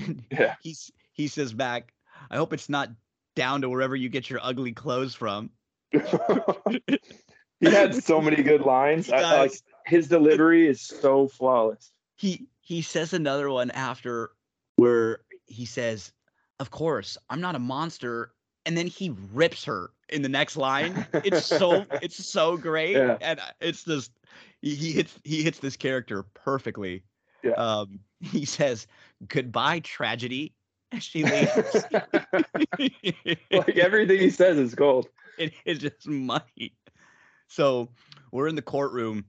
[0.32, 0.56] Yeah.
[0.60, 1.92] He's, he says back,
[2.30, 2.88] I hope it's not
[3.36, 5.50] down to wherever you get your ugly clothes from.
[7.60, 9.52] he had so many good lines I- like
[9.86, 14.30] his delivery is so flawless he he says another one after
[14.76, 16.12] where he says,
[16.60, 18.32] "Of course, I'm not a monster,"
[18.64, 21.06] and then he rips her in the next line.
[21.12, 23.18] It's so it's so great, Yeah.
[23.20, 24.12] and it's just
[24.62, 27.02] he, he hits he hits this character perfectly.
[27.42, 27.52] Yeah.
[27.52, 28.86] Um, he says,
[29.28, 30.54] "Goodbye, tragedy."
[31.00, 31.84] She leaves.
[33.50, 36.74] like everything he says is gold it is just money.
[37.48, 37.90] So
[38.30, 39.24] we're in the courtroom,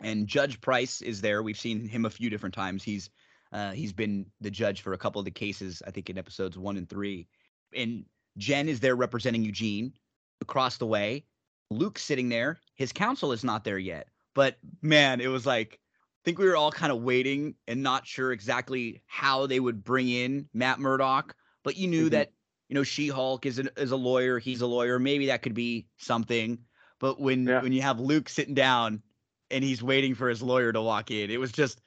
[0.00, 1.42] and Judge Price is there.
[1.42, 2.82] We've seen him a few different times.
[2.82, 3.10] He's
[3.52, 6.56] uh, he's been the judge for a couple of the cases, I think, in episodes
[6.58, 7.28] one and three.
[7.74, 8.04] And
[8.38, 9.92] Jen is there representing Eugene.
[10.40, 11.24] Across the way,
[11.70, 12.58] Luke's sitting there.
[12.74, 14.08] His counsel is not there yet.
[14.34, 18.06] But man, it was like I think we were all kind of waiting and not
[18.06, 21.36] sure exactly how they would bring in Matt Murdock.
[21.62, 22.10] But you knew Mhm.
[22.12, 22.32] that
[22.72, 24.38] you know She-Hulk is an, is a lawyer.
[24.38, 24.98] He's a lawyer.
[24.98, 26.56] Maybe that could be something.
[27.00, 27.60] But when Yeah.
[27.60, 29.02] when you have Luke sitting down
[29.50, 31.82] and he's waiting for his lawyer to walk in, it was just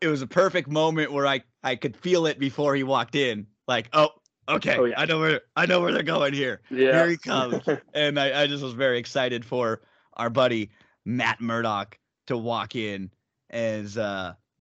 [0.00, 3.46] it was a perfect moment where I I could feel it before he walked in.
[3.68, 4.08] Like, oh,
[4.48, 4.98] okay, Oh, yeah.
[4.98, 6.62] I know where I know where they're going here.
[6.70, 7.62] yeah Here he comes.
[7.92, 9.82] And I, I just was very excited for
[10.14, 10.70] our buddy
[11.04, 13.10] Matt Murdock to walk in
[13.50, 14.32] as uh,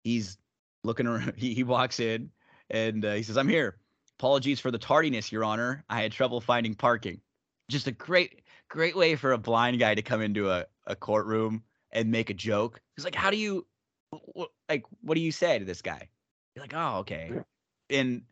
[0.03, 0.39] he's
[0.83, 1.33] looking around.
[1.37, 2.31] He, he walks in
[2.71, 3.77] and uh, he says, "I'm here.
[4.19, 5.83] Apologies for the tardiness, Your Honor.
[5.89, 7.21] I had trouble finding parking."
[7.69, 11.63] Just a great, great way for a blind guy to come into a, a courtroom
[11.91, 12.81] and make a joke.
[12.95, 13.65] He's like, "How do you,
[14.13, 16.09] wh- like, what do you say to this guy?"
[16.55, 17.31] You're like, "Oh, okay."
[17.89, 18.23] And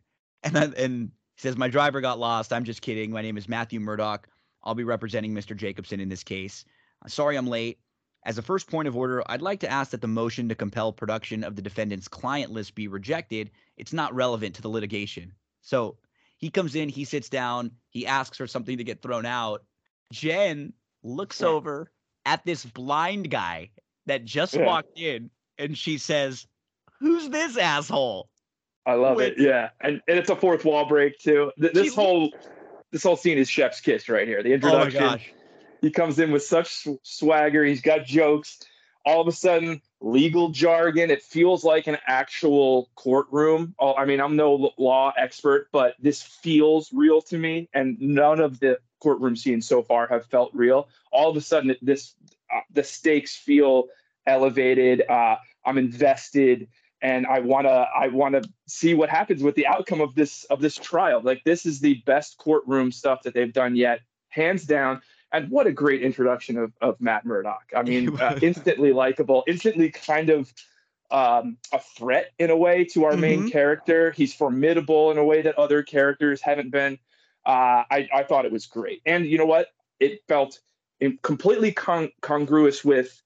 [0.42, 2.52] and then and he says, "My driver got lost.
[2.52, 3.10] I'm just kidding.
[3.10, 4.28] My name is Matthew Murdock.
[4.64, 5.56] I'll be representing Mr.
[5.56, 6.64] Jacobson in this case.
[7.04, 7.78] Uh, sorry, I'm late."
[8.24, 10.92] As a first point of order, I'd like to ask that the motion to compel
[10.92, 13.52] production of the defendant's client list be rejected.
[13.76, 15.32] It's not relevant to the litigation.
[15.66, 15.96] So
[16.38, 19.64] he comes in, he sits down, he asks for something to get thrown out.
[20.12, 20.72] Jen
[21.02, 21.48] looks Yeah.
[21.48, 21.90] over
[22.24, 23.70] at this blind guy
[24.06, 24.64] that just Yeah.
[24.64, 26.46] walked in and she says,
[27.00, 28.30] Who's this asshole?
[28.86, 29.40] I love With- it.
[29.40, 31.52] Yeah, and, and it's a fourth wall break too.
[31.60, 32.32] Th- This She- whole
[32.92, 34.42] this whole scene is Chef's kiss right here.
[34.44, 35.00] The Oh my introduction.
[35.00, 35.32] gosh.
[35.82, 37.64] He comes in with such swagger.
[37.64, 38.60] He's got jokes.
[39.04, 41.10] All of a sudden, legal jargon.
[41.10, 43.74] It feels like an actual courtroom.
[43.78, 47.68] Oh, I mean, I'm no law expert, but this feels real to me.
[47.74, 50.88] And none of the courtroom scenes so far have felt real.
[51.12, 52.14] All of a sudden, this
[52.54, 53.88] uh, the stakes feel
[54.26, 55.02] elevated.
[55.08, 56.68] Uh, I'm invested,
[57.02, 60.76] and I wanna I wanna see what happens with the outcome of this of this
[60.76, 61.20] trial.
[61.22, 65.02] Like this is the best courtroom stuff that they've done yet, hands down.
[65.32, 67.72] And what a great introduction of, of Matt Murdock.
[67.76, 70.52] I mean, uh, instantly likable, instantly kind of
[71.10, 73.52] um, a threat in a way to our main Mhm.
[73.52, 74.10] character.
[74.12, 76.98] He's formidable in a way that other characters haven't been.
[77.44, 79.02] Uh, I, I thought it was great.
[79.06, 79.68] And you know what?
[80.00, 80.58] It felt
[81.00, 83.22] in, completely con- congruous with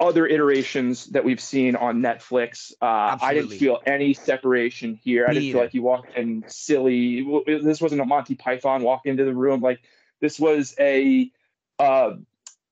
[0.00, 2.72] other iterations that we've seen on Netflix.
[2.80, 5.26] Uh, I didn't feel any separation here.
[5.26, 5.58] I didn't feel either.
[5.60, 7.24] like you walked in silly.
[7.46, 9.60] This wasn't a Monty Python walk into the room.
[9.60, 9.80] Like
[10.22, 11.30] this was a,
[11.78, 12.12] uh,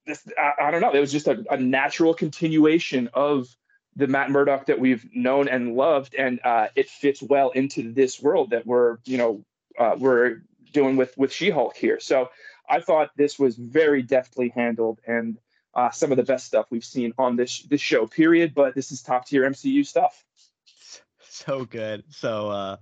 [0.07, 0.93] this I, I don't know.
[0.93, 3.55] It was just a, a natural continuation of
[3.97, 8.23] the Matt Murdock that we've known and loved, and uh, it fits well into this
[8.23, 9.45] world that we're you know
[9.79, 12.01] uh, we're doing with with She-Hulk here.
[12.01, 12.31] So
[12.69, 15.39] I thought this was very deftly handled and
[15.75, 18.07] uh, some of the best stuff we've seen on this this show.
[18.07, 18.55] Period.
[18.55, 20.25] But this is top tier MCU stuff.
[21.29, 22.05] so good.
[22.11, 22.77] So uh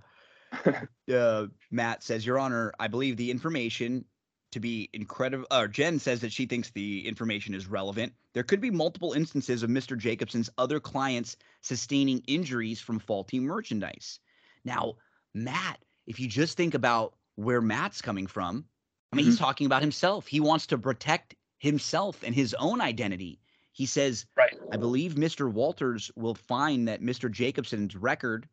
[1.11, 4.05] uh Matt says, Your Honor, I believe the information
[4.51, 8.13] to be incredible or Jen says that she thinks the information is relevant.
[8.33, 9.97] There could be multiple instances of Mr.
[9.97, 14.19] Jacobson's other clients sustaining injuries from faulty merchandise.
[14.65, 14.95] Now,
[15.33, 18.65] Matt, if you just think about where Matt's coming from,
[19.11, 20.27] I mean, he's talking about himself.
[20.27, 23.39] He wants to protect himself and his own identity.
[23.71, 24.55] He says, Right.
[24.71, 25.51] I believe Mr.
[25.51, 27.31] Walters will find that Mr.
[27.31, 28.47] Jacobson's record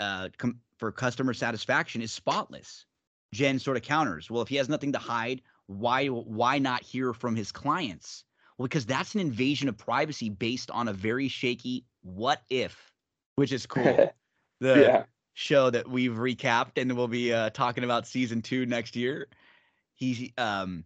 [0.00, 2.84] uh, com- for customer satisfaction is spotless.
[3.32, 7.12] Jen sort of counters, well, if he has nothing to hide, why why not hear
[7.14, 8.24] from his clients?
[8.58, 12.92] Well, because that's an invasion of privacy based on a very shaky what if,
[13.36, 14.12] which is cool.
[14.60, 15.04] The yeah.
[15.34, 19.26] show that we've recapped and we'll be uh, talking about season two next year.
[19.94, 20.84] He um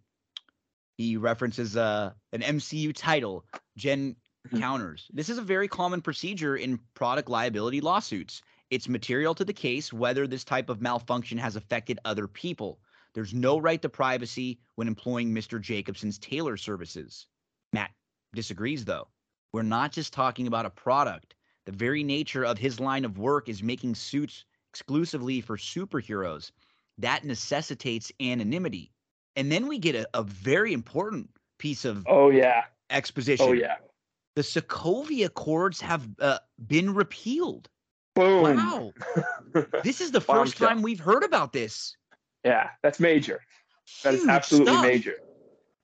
[0.96, 3.44] he references uh an MCU title.
[3.76, 4.16] Jen
[4.48, 4.60] Mhm.
[4.60, 5.10] counters.
[5.12, 8.42] This is a very common procedure in product liability lawsuits.
[8.70, 12.80] It's material to the case whether this type of malfunction has affected other people.
[13.14, 15.60] There's no right to privacy when employing Mr.
[15.60, 17.26] Jacobson's tailor services.
[17.72, 17.92] Matt
[18.34, 19.08] disagrees though.
[19.52, 21.34] We're not just talking about a product.
[21.64, 26.50] The very nature of his line of work is making suits exclusively for superheroes.
[26.98, 28.92] That necessitates anonymity.
[29.36, 32.64] And then we get a, a very important piece of Oh yeah.
[32.90, 33.46] exposition.
[33.48, 33.76] Oh yeah.
[34.34, 37.68] The Sokovia Accords have uh, been repealed.
[38.16, 38.56] Boom.
[38.56, 38.92] Wow.
[39.84, 41.96] This is the first time we've heard about this.
[42.44, 43.40] yeah, that's major.
[44.02, 44.84] That is Huge absolutely stuff.
[44.84, 45.14] major.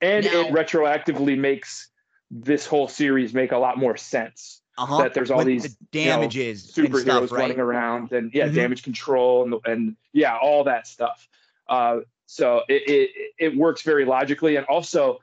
[0.03, 1.89] And Now- it retroactively makes
[2.31, 4.61] this whole series make a lot more sense.
[4.77, 4.99] Uh-huh.
[5.03, 5.63] That there's all these,
[5.93, 7.41] the you know, damages and superheroes stuff, right?
[7.41, 8.55] running around and yeah, Mhm.
[8.55, 11.29] damage control and and yeah, all that stuff.
[11.69, 15.21] Uh, so it, it it works very logically and also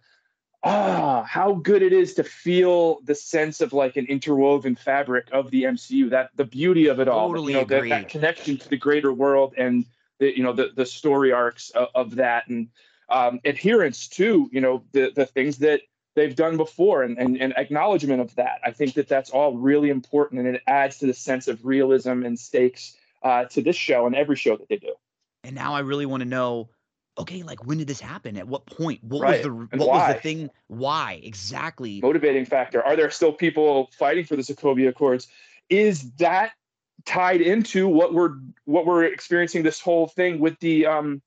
[0.64, 5.50] ah how good it is to feel the sense of like an interwoven fabric of
[5.52, 8.70] the MCU that the beauty of it all Totally you know that, that connection to
[8.70, 9.86] the greater world and
[10.20, 12.68] the you know the the story arcs of, of that and
[13.10, 15.82] um, adherence to you know the the things that
[16.16, 18.60] they've done before and, and and acknowledgement of that.
[18.64, 22.24] I think that that's all really important and it adds to the sense of realism
[22.24, 24.94] and stakes uh, to this show and every show that they do.
[25.44, 26.70] And now I really want to know,
[27.20, 28.38] okay, like when did this happen?
[28.38, 29.04] At what point?
[29.04, 30.50] What Right, was the and what was the thing?
[30.68, 32.00] Why exactly?
[32.02, 35.28] motivating factor are there still people fighting for the sokovia accords
[35.70, 36.52] is that
[37.06, 38.34] tied into what we're
[38.66, 41.22] what we're experiencing this whole thing with the um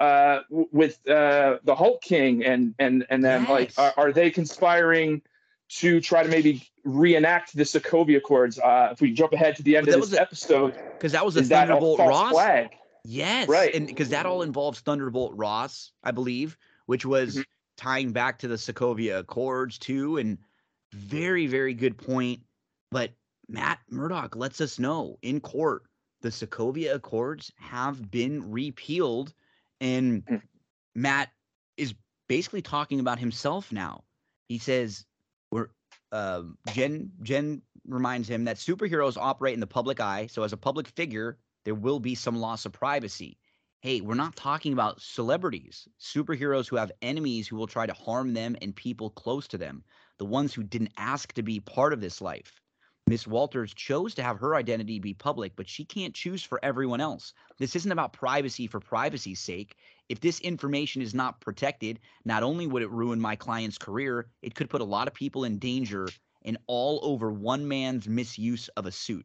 [0.00, 5.22] uh with uh the hulk king and and and then like are, are they conspiring
[5.68, 8.58] to try to maybe reenact the Sokovia Accords.
[8.58, 11.24] Uh, if we jump ahead to the end But of this a- episode, Because that
[11.24, 12.32] was a is that a Thunderbolt Ross.
[12.32, 12.70] flag?
[13.10, 13.48] Yes.
[13.48, 13.74] Right.
[13.74, 17.44] And because that all involves Thunderbolt Ross, I believe, which was Mhm.
[17.78, 20.18] tying back to the Sokovia Accords too.
[20.18, 20.36] And
[20.92, 22.42] very, very good point.
[22.90, 23.12] But
[23.48, 25.84] Matt Murdock lets us know in court
[26.20, 29.32] the Sokovia Accords have been repealed.
[29.80, 30.42] And Mm.
[30.94, 31.32] Matt
[31.78, 31.94] is
[32.28, 34.04] basically talking about himself now.
[34.48, 35.06] He says,
[35.50, 35.70] we're
[36.12, 40.58] um, Jen Jen reminds him that superheroes operate in the public eye, so as a
[40.58, 43.38] public figure, there will be some loss of privacy.
[43.80, 48.34] Hey, we're not talking about celebrities, superheroes who have enemies who will try to harm
[48.34, 49.84] them and people close to them,
[50.18, 52.60] the ones who didn't ask to be part of this life.
[53.06, 57.00] Miss Walters chose to have her identity be public, but she can't choose for everyone
[57.00, 57.32] else.
[57.56, 59.76] This isn't about privacy for privacy's sake.
[60.10, 64.54] If this information is not protected, not only would it ruin my client's career, it
[64.54, 66.08] could put a lot of people in danger
[66.44, 69.24] and all over one man's misuse of a suit.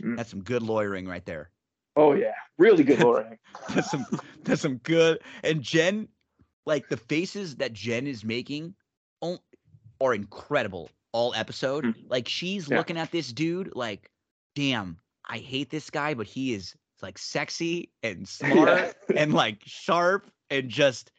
[0.00, 0.16] Mm.
[0.16, 1.50] That's some good lawyering right there.
[1.96, 3.38] Oh yeah, really good lawyering.
[3.70, 4.06] That's some
[4.44, 6.08] that's some good and Jen
[6.64, 8.74] like the faces that Jen is making
[10.00, 11.84] are incredible all episode.
[11.84, 11.94] Mm.
[12.08, 12.78] Like she's Yeah.
[12.78, 14.10] looking at this dude like
[14.54, 14.98] damn,
[15.28, 20.68] I hate this guy but he is like sexy and smart and like sharp and
[20.68, 21.10] just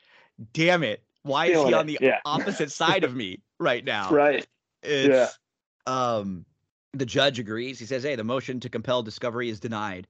[0.54, 1.04] damn it.
[1.24, 2.20] Why is he Feeling on it, the yeah.
[2.26, 4.10] opposite side of me right now?
[4.12, 4.46] right.
[4.82, 5.38] It's
[5.86, 6.46] um
[6.94, 7.80] the judge agrees.
[7.80, 10.08] He says, "Hey, the motion to compel discovery is denied."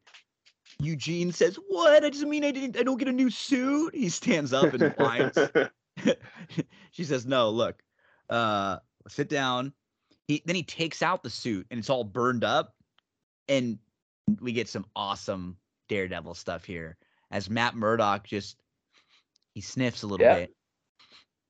[0.80, 2.04] Eugene says, "What?
[2.04, 2.78] I just mean I didn't.
[2.78, 5.38] I don't get a new suit." He stands up and whines.
[6.92, 7.82] she says, "No, look,
[8.30, 9.74] uh, sit down."
[10.28, 12.76] He then he takes out the suit and it's all burned up,
[13.48, 13.78] and
[14.40, 15.58] we get some awesome
[15.90, 16.98] Daredevil stuff here
[17.32, 18.58] as Matt Murdock just
[19.54, 20.36] he sniffs a little Yeah.
[20.36, 20.56] bit,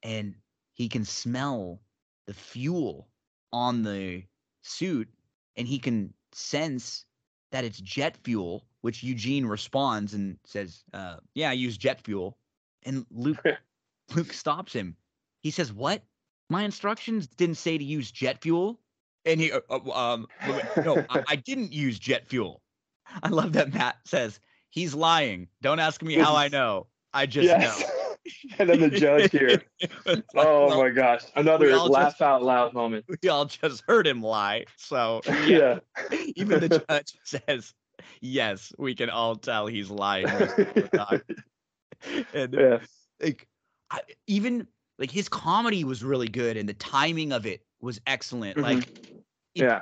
[0.02, 0.36] and
[0.74, 1.82] he can smell
[2.26, 3.10] the fuel
[3.52, 4.24] on the
[4.64, 5.08] suit,
[5.56, 7.06] and he can sense
[7.52, 8.66] that it's jet fuel.
[8.82, 12.38] Which Eugene responds and says, uh, "Yeah, I use jet fuel."
[12.84, 13.44] And Luke
[14.16, 14.96] Luke stops him.
[15.42, 16.04] He says, "What?
[16.50, 18.80] My instructions didn't say to use jet fuel."
[19.26, 20.28] And he, uh, uh, um,
[20.84, 22.62] no, I, I didn't use jet fuel.
[23.22, 25.48] I love that Matt says he's lying.
[25.62, 26.88] Don't ask me how I know.
[27.14, 27.80] I just yes.
[27.80, 27.88] know.
[28.60, 29.62] and then the judge here.
[30.36, 33.06] Oh my gosh, another laugh just- out loud moment.
[33.22, 34.66] We all just heard him lie.
[34.78, 35.80] So Yeah.
[36.36, 37.74] even the judge says,
[38.22, 40.28] "Yes, we can all tell he's lying."
[42.34, 42.80] And yeah.
[43.22, 43.48] like
[43.92, 44.68] I, even
[45.00, 48.64] like his comedy was really good and the timing of it was excellent Mhm.
[48.64, 49.24] like it-
[49.56, 49.82] Yeah.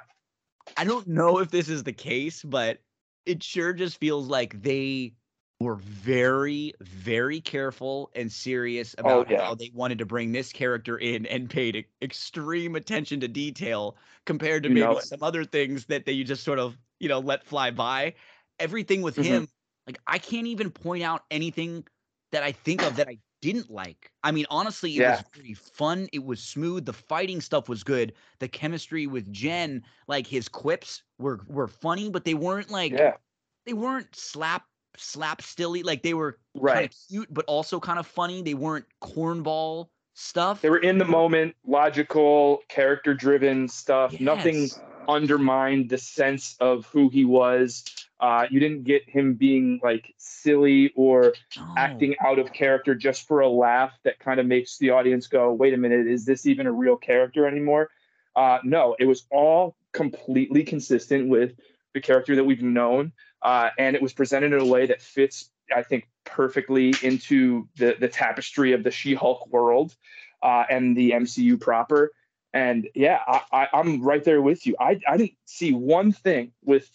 [0.77, 2.79] i don't know if this is the case but
[3.25, 5.13] it sure just feels like they
[5.61, 9.37] were very very careful and serious about yeah.
[9.37, 14.63] how they wanted to bring this character in and paid extreme attention to detail compared
[14.63, 17.71] to You maybe some other things that they just sort of you know let fly
[17.71, 18.13] by
[18.59, 19.41] everything with Mhm.
[19.41, 19.47] him
[19.87, 21.85] like i can't even point out anything
[22.31, 25.07] that i think of that i didn't like i mean honestly it Yeah.
[25.07, 29.83] was very fun it was smooth the fighting stuff was good the chemistry with jen
[30.07, 33.17] like his quips were were funny but they weren't like Yeah.
[33.65, 36.85] they weren't slap slap stilly like they were kind Right.
[36.85, 41.05] of cute but also kind of funny they weren't cornball stuff They were in the
[41.05, 44.19] moment, logical, character driven stuff.
[44.19, 44.69] Nothing
[45.07, 47.83] undermined the sense of who he was.
[48.19, 51.73] Uh, you didn't get him being like silly or No.
[51.77, 55.51] acting out of character just for a laugh that kind of makes the audience go,
[55.51, 57.89] wait a minute, is this even a real character anymore?
[58.35, 61.53] Uh, no, it was all completely consistent with
[61.93, 63.11] the character that we've known.
[63.41, 67.95] Uh, and it was presented in a way that fits, I think, perfectly into the,
[67.99, 69.95] the tapestry of the She Hulk world
[70.43, 72.11] uh, and the MCU proper.
[72.53, 74.75] And yeah, I, I, I'm right there with you.
[74.79, 76.89] I, I didn't see one thing with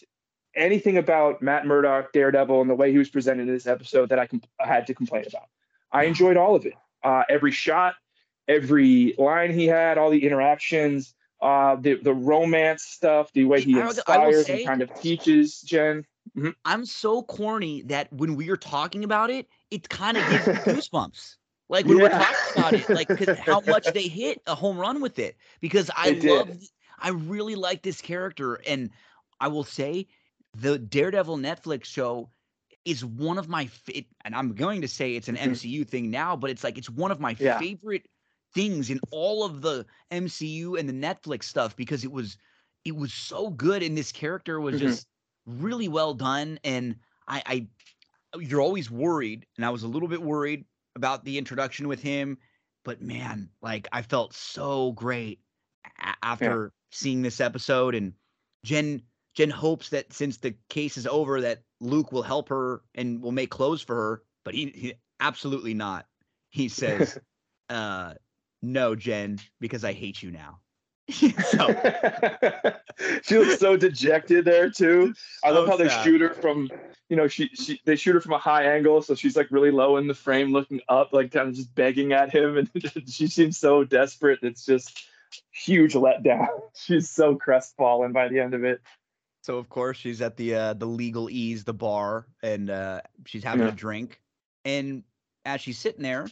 [0.55, 4.19] anything about Matt Murdock, Daredevil, and the way he was presented in this episode that
[4.19, 5.49] I, com- I had to complain about.
[5.93, 6.75] I enjoyed all of it.
[7.03, 7.95] Uh, every shot,
[8.49, 13.75] every line he had, all the interactions, uh, the the romance stuff, the way he
[13.81, 16.05] I would- I will inspires say- and kind of teaches Jen.
[16.65, 20.59] I'm so corny that when we are talking about it, it kind of gives me
[20.61, 21.37] goosebumps.
[21.69, 25.19] Like when we're talking about it, like how much they hit a home run with
[25.19, 25.37] it.
[25.61, 26.51] Because I love,
[26.99, 28.91] I really like this character, and
[29.41, 30.07] I will say,
[30.55, 32.31] the Daredevil Netflix show
[32.85, 33.69] is one of my,
[34.25, 35.37] and I'm going to say it's an Mhm.
[35.37, 37.65] MCU thing now, but it's like it's one of my Yeah.
[37.65, 38.09] favorite
[38.55, 42.39] things in all of the MCU and the Netflix stuff because it was,
[42.85, 44.79] it was so good, and this character was Mhm.
[44.79, 45.07] just
[45.47, 47.67] really well done and I, I
[48.39, 50.65] you're always worried and i was a little bit worried
[50.97, 52.39] about the introduction with him
[52.85, 55.41] but man like i felt so great
[56.01, 58.15] a- after seeing this episode, and
[58.65, 59.03] Jen
[59.35, 63.33] Jen hopes that since the case is over, that Luke will help her and will
[63.33, 64.23] make clothes for her.
[64.45, 66.07] But he, he absolutely not.
[66.51, 67.19] He says,
[67.69, 68.15] uh,
[68.63, 70.61] "No, Jen, because I hate you now."
[71.11, 71.75] So,
[73.23, 75.15] she looks so dejected there too.
[75.45, 76.05] I love So how they sad.
[76.05, 76.69] shoot her from,
[77.09, 79.71] you know, she, she they shoot her from a high angle, so she's like really
[79.71, 82.71] low in the frame, looking up, like kind of just begging at him, and
[83.09, 84.41] she seems so desperate.
[84.43, 85.07] It's just
[85.53, 86.49] huge letdown.
[86.75, 88.81] She's so crestfallen by the end of it.
[89.43, 93.45] So of course she's at the uh, the legal ease, the bar, and uh, she's
[93.45, 93.73] having Yeah.
[93.73, 94.21] a drink.
[94.65, 95.05] And
[95.45, 96.27] as she's sitting there,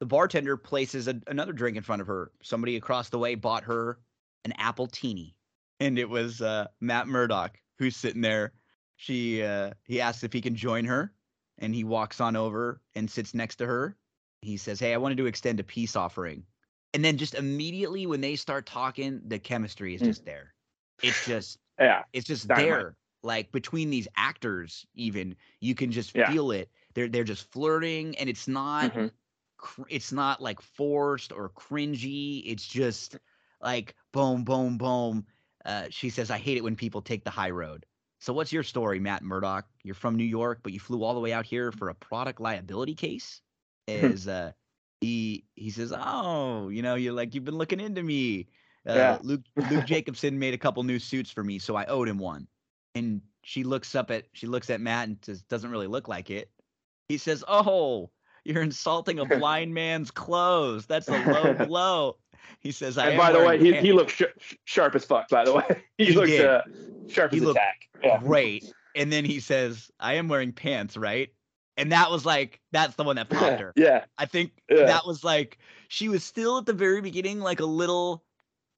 [0.00, 2.32] the bartender places a, another drink in front of her.
[2.42, 4.00] Somebody across the way bought her
[4.44, 5.34] an appletini,
[5.80, 8.54] and it was uh, Matt Murdock who's sitting there.
[8.96, 11.14] She uh, he asks if he can join her,
[11.58, 13.96] and he walks on over and sits next to her.
[14.42, 16.46] He says, "Hey, I wanted to extend a peace offering."
[16.94, 20.02] And then just immediately when they start talking, the chemistry is Mm.
[20.02, 20.54] just there.
[21.02, 22.54] It's just Yeah, it's just Dynamite.
[22.54, 26.24] there like between these actors even you can just Yeah.
[26.24, 29.10] feel it they're they're just flirting and it's not Mhm.
[29.60, 33.18] Cr- it's not like forced or cringy it's just
[33.62, 35.26] like boom boom boom
[35.66, 37.84] uh, she says i hate it when people take the high road.
[38.18, 39.66] So what's your story matt murdock?
[39.82, 42.40] You're from new york but you flew all the way out here for a product
[42.40, 43.40] liability case?
[43.86, 44.52] Is uh
[45.00, 48.48] he he says oh you know you're like you've been looking into me.
[48.86, 49.18] Uh, Yeah.
[49.22, 52.46] luke luke jacobson made a couple new suits for me so i owed him one.
[52.94, 56.30] And she looks up at she looks at matt and says doesn't really look like
[56.30, 56.50] it.
[57.08, 58.10] He says oh
[58.50, 62.16] you're insulting a blind man's clothes that's a low blow
[62.60, 65.28] he says I and by the way, he, he looks sh- sharp as fuck.
[65.28, 65.64] By the way,
[65.98, 66.62] he, He looks uh,
[67.06, 67.76] sharp He as a looked tack.
[68.02, 68.18] Yeah.
[68.18, 68.64] great
[68.96, 71.28] and then he says i am wearing pants right
[71.76, 74.04] and that was like that's the one that popped her yeah.
[74.18, 74.86] I think Yeah.
[74.86, 78.24] that was like she was still at the very beginning like a little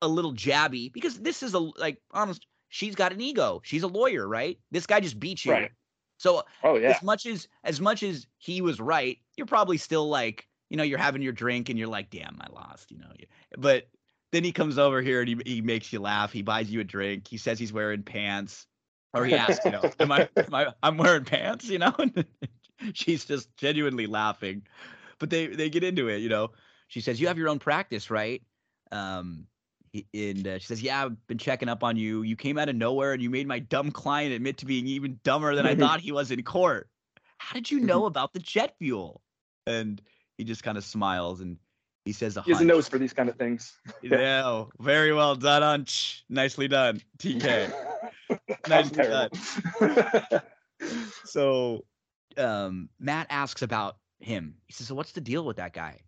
[0.03, 3.61] a little jabby because this is a like honest she's got an ego.
[3.65, 4.59] She's a lawyer, right?
[4.71, 5.53] This guy just beat you.
[5.53, 5.71] Right.
[6.19, 6.91] So Oh yeah.
[6.91, 10.83] as much as as much as he was right, you're probably still like, you know,
[10.83, 13.13] you're having your drink and you're like, damn, I lost, you know.
[13.57, 13.89] But
[14.33, 16.33] then he comes over here and he he makes you laugh.
[16.33, 17.29] He buys you a drink.
[17.29, 18.67] He says he's wearing pants.
[19.15, 21.95] Or he asks, you know, am I, am I I'm wearing pants, you know?
[22.81, 24.63] And she's just genuinely laughing.
[25.19, 26.51] But they they get into it, you know.
[26.89, 28.43] She says, "You have your own practice, right?"
[28.91, 29.47] Um
[30.15, 32.23] and uh, she says, "Yeah, I've been checking up on you.
[32.23, 35.21] You came out of nowhere and you made my dumb client admit to being even
[35.23, 36.89] dumber than I thought he was in court.
[37.43, 39.21] How did you know about the jet fuel?"
[39.67, 40.01] And
[40.39, 41.59] he just kind of smiles and
[42.05, 43.79] he says, "A He has a nose for these kind of things.
[44.03, 46.25] Yeah, very well done, Hunch.
[46.29, 47.73] Nicely done, TK.
[48.69, 49.39] Nicely terrible.
[51.25, 51.85] so
[52.37, 54.55] um, Matt asks about him.
[54.67, 55.99] He says, "So what's the deal with that guy?"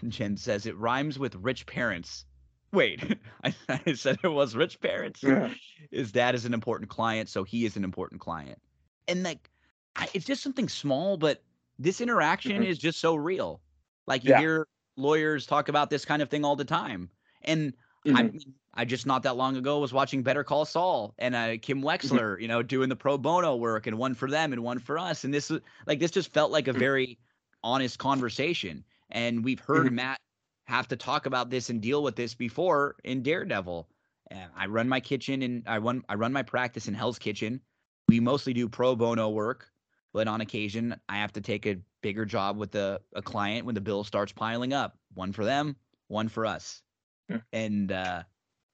[0.00, 2.24] And Jen says, "It rhymes with rich parents."
[2.72, 5.22] Wait, I, I said it was rich parents.
[5.22, 5.50] Yeah.
[5.90, 8.60] His dad is an important client, so he is an important client,
[9.06, 9.50] and like,
[9.96, 11.42] I, it's just something small, but
[11.78, 12.64] this interaction Mhm.
[12.64, 13.62] is just so real.
[14.06, 14.34] Like you Yeah.
[14.34, 17.10] hear lawyers talk about this kind of thing all the time,
[17.42, 17.74] and
[18.14, 18.32] I Mhm.
[18.32, 21.82] mean, I just not that long ago was watching Better Call Saul and uh, Kim
[22.04, 22.16] Mm-hmm.
[22.16, 24.98] Wexler, you know, doing the pro bono work and one for them and one for
[24.98, 25.24] us.
[25.24, 25.50] And this
[25.86, 26.86] like this just felt like a Mhm.
[26.86, 27.18] very
[27.62, 28.84] honest conversation.
[29.10, 29.92] And we've heard Mhm.
[29.92, 30.18] Matt
[30.66, 33.88] have to talk about this and deal with this before in Daredevil.
[34.30, 37.60] And I run my kitchen and I run I run my practice in Hell's Kitchen.
[38.08, 39.72] We mostly do pro bono work,
[40.12, 43.74] but on occasion I have to take a bigger job with a, a client when
[43.74, 44.96] the bill starts piling up.
[45.14, 45.76] One for them,
[46.08, 46.82] one for us.
[47.30, 47.36] Hmm.
[47.52, 48.22] And uh,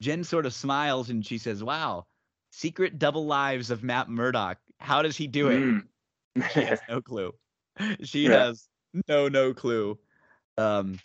[0.01, 2.07] Jen sort of smiles and she says, Wow,
[2.51, 4.59] secret double lives of Matt Murdock.
[4.79, 5.61] How does he do it?
[5.61, 5.87] Mm.
[6.55, 7.33] She has no clue.
[8.03, 8.47] She Yeah.
[8.47, 8.69] has
[9.09, 9.99] no, no clue.
[10.59, 10.99] Um,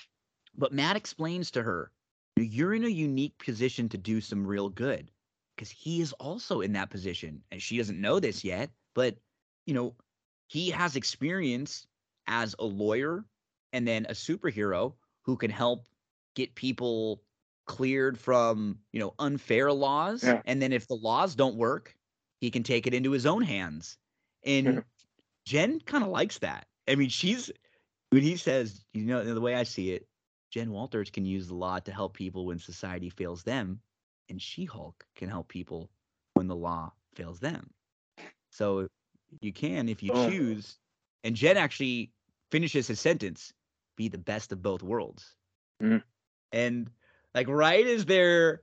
[0.57, 1.91] but Matt explains to her,
[2.37, 5.11] You're in a unique position to do some real good
[5.55, 7.41] because he is also in that position.
[7.51, 9.17] And she doesn't know this yet, but,
[9.65, 9.95] you know,
[10.47, 11.87] he has experience
[12.27, 13.25] as a lawyer
[13.73, 14.93] and then a superhero
[15.23, 15.85] who can help
[16.35, 17.21] get people
[17.65, 20.41] cleared from you know unfair laws Yeah.
[20.45, 21.95] and then if the laws don't work
[22.39, 23.97] he can take it into his own hands
[24.45, 24.79] and Yeah.
[25.45, 27.51] jen kind of likes that i mean she's
[28.11, 30.07] when he says you know the way i see it
[30.49, 33.81] jen walters can use the law to help people when society fails them
[34.29, 35.89] and she-hulk can help people
[36.35, 37.69] when the law fails them
[38.49, 38.87] so
[39.41, 40.29] you can if you Oh.
[40.29, 40.77] choose
[41.23, 42.11] and jen actually
[42.51, 43.53] finishes his sentence
[43.95, 45.35] be the best of both worlds
[45.81, 46.03] Mhm.
[46.51, 46.89] and
[47.33, 48.61] like right as they're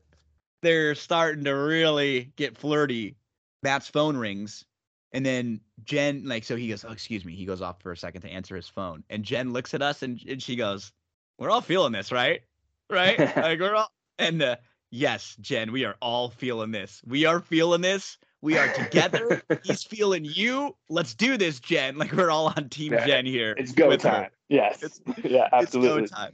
[0.62, 3.17] they're starting to really get flirty
[3.62, 4.65] matt's phone rings
[5.12, 7.97] and then jen like so he goes oh excuse me he goes off for a
[7.97, 10.93] second to answer his phone and jen looks at us and, and she goes
[11.39, 12.43] we're all feeling this right
[12.91, 14.57] right like we're all and uh,
[14.97, 17.02] Yes, Jen, we are all feeling this.
[17.05, 18.17] We are feeling this.
[18.45, 19.41] We are together.
[19.65, 20.77] He's feeling you.
[20.91, 21.97] Let's do this, Jen.
[21.97, 23.55] Like we're all on Team Yeah, Jen here.
[23.57, 24.11] It's go with her.
[24.11, 24.31] time.
[24.51, 24.83] Yes.
[24.83, 26.03] It's- yeah, absolutely.
[26.03, 26.33] It's go time.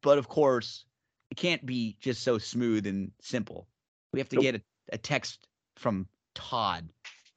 [0.00, 0.86] But of course,
[1.30, 3.68] it can't be just so smooth and simple.
[4.14, 4.42] We have to Nope.
[4.42, 4.62] get a,
[4.94, 6.88] a text from Todd.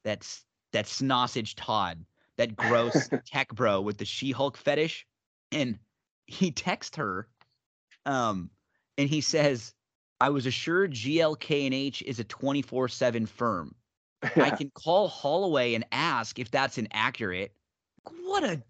[0.05, 2.05] That's that snossage Todd,
[2.37, 5.05] that gross tech bro with the She-Hulk fetish.
[5.51, 5.77] And
[6.27, 7.27] he texts her,
[8.05, 8.51] um,
[8.97, 9.73] and he says,
[10.21, 13.75] I was assured GLK&H is a 24-7 firm.
[14.35, 17.51] I can call Holloway and ask if that's inaccurate.
[18.23, 18.61] What a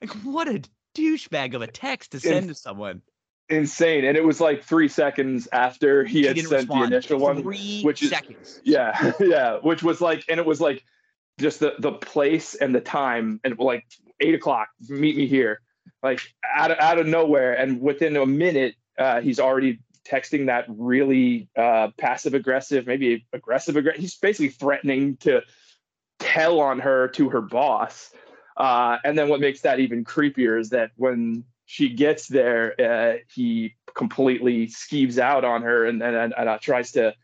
[0.00, 0.62] like what a
[0.96, 3.02] douchebag of a text to send to someone.
[3.48, 4.04] Insane.
[4.04, 6.82] And it was like three seconds after he She had sent respond.
[6.92, 7.42] the initial one.
[7.42, 8.60] Three which is- seconds.
[8.64, 9.58] Yeah, yeah.
[9.62, 10.84] Which was like, and it was like
[11.38, 13.84] just the the place and the time, and like
[14.20, 14.68] eight o'clock.
[14.88, 15.60] Meet me here,
[16.02, 16.20] like
[16.54, 21.48] out of out of nowhere, and within a minute, uh, he's already texting that really
[21.56, 24.00] uh, passive aggressive, maybe aggressive aggressive.
[24.00, 25.42] He's basically threatening to
[26.18, 28.10] tell on her to her boss.
[28.56, 33.18] Uh, and then what makes that even creepier is that when she gets there, uh,
[33.32, 37.14] he completely skeeves out on her and and, and uh, tries to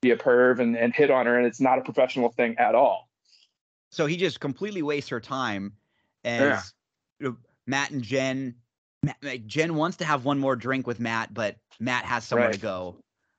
[0.00, 2.74] be a perv and, and hit on her, and it's not a professional thing at
[2.74, 3.08] all.
[3.90, 5.74] So he just completely wastes her time
[6.24, 6.72] as
[7.20, 7.30] Yeah.
[7.66, 8.54] Matt and Jen.
[9.02, 12.52] Matt, like, Jen wants to have one more drink with Matt, but Matt has somewhere
[12.52, 12.96] to go.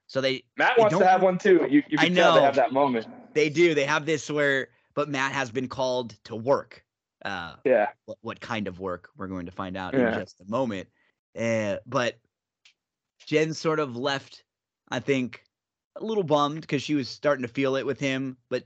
[0.08, 1.66] So they Matt They wants to have one too.
[1.70, 3.08] You, you I can tell they have that moment.
[3.34, 3.74] they do.
[3.74, 6.84] They have this where, but Matt has been called to work.
[7.24, 10.14] Uh, Yeah, what, what kind of work we're going to find out Yeah.
[10.14, 10.90] in just a moment.
[11.40, 12.20] Uh, but
[13.26, 14.44] Jen sort of left,
[14.90, 15.44] I think,
[15.96, 18.38] a little bummed because she was starting to feel it with him.
[18.50, 18.64] But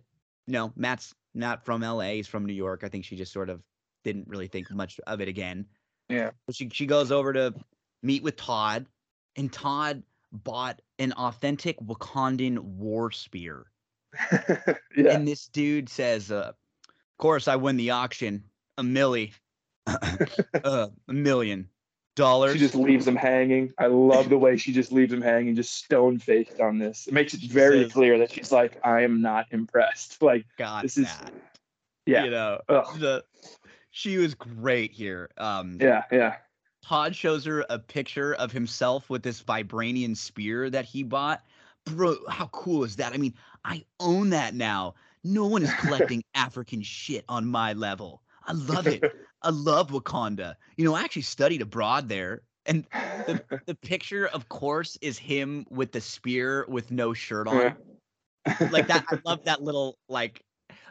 [0.48, 2.84] you know, Matt's not from LA; he's from New York.
[2.84, 3.62] I think she just sort of
[4.04, 5.66] didn't really think much of it again.
[6.10, 6.32] Yeah.
[6.52, 7.54] She she goes over to
[8.04, 8.86] meet with Todd,
[9.36, 13.66] and Todd bought an authentic Wakandan war spear.
[14.96, 15.12] yeah.
[15.12, 16.52] And this dude says, uh,
[16.88, 18.44] of course, I win the auction,
[18.78, 19.34] a milli,
[19.88, 21.70] uh, a million
[22.16, 22.54] dollars.
[22.54, 23.74] She just leaves him hanging.
[23.78, 27.08] I love the way she just leaves him hanging, just stone faced on this.
[27.08, 30.22] It makes it very says- clear that she's like, I am not impressed.
[30.22, 31.34] Like, God, this is- that.
[32.06, 33.00] yeah, You know, Ugh.
[33.00, 33.24] the,
[33.96, 35.30] she was great here.
[35.38, 36.36] Um, yeah, yeah.
[36.84, 41.42] Todd shows her a picture of himself with this vibranium spear that he bought.
[41.86, 43.14] Bro, how cool is that?
[43.14, 43.34] I mean,
[43.64, 44.96] I own that now.
[45.24, 48.22] No one is collecting African shit on my level.
[48.46, 49.02] I love it.
[49.42, 50.56] I love Wakanda.
[50.76, 52.42] You know, I actually studied abroad there.
[52.66, 52.86] And
[53.28, 57.56] the, the picture, of course, is him with the spear with no shirt on.
[57.56, 58.70] Yeah.
[58.72, 59.06] Like that.
[59.10, 60.44] I love that little, like,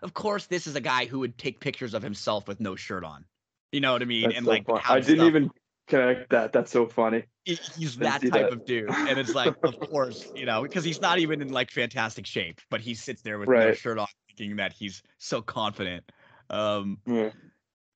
[0.04, 3.02] of course, this is a guy who would take pictures of himself with no shirt
[3.04, 3.24] on.
[3.72, 4.24] You know what I mean?
[4.24, 5.50] That's and so like, I didn't stuff- even
[5.88, 6.52] connect that.
[6.52, 7.24] That's so funny.
[7.44, 8.52] he's that type that.
[8.52, 8.90] of dude.
[8.90, 12.60] And it's like, of course, you know, because he's not even in like fantastic shape,
[12.70, 16.04] but he sits there with no shirt on, thinking that he's so confident.
[16.50, 17.30] Um, Yeah.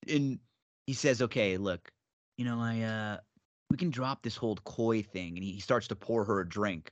[0.08, 0.38] and
[0.86, 1.90] he says, "Okay, look,
[2.38, 3.18] you know, I uh,
[3.70, 6.90] we can drop this whole coy thing." And he starts to pour her a drink.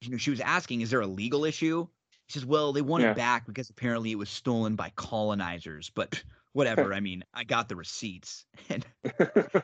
[0.00, 1.88] You know, she was asking, "Is there a legal issue?"
[2.28, 3.10] He says, "Well, they want Yeah.
[3.10, 6.94] it back because apparently it was stolen by colonizers, but whatever.
[6.94, 8.86] I mean, I got the receipts." And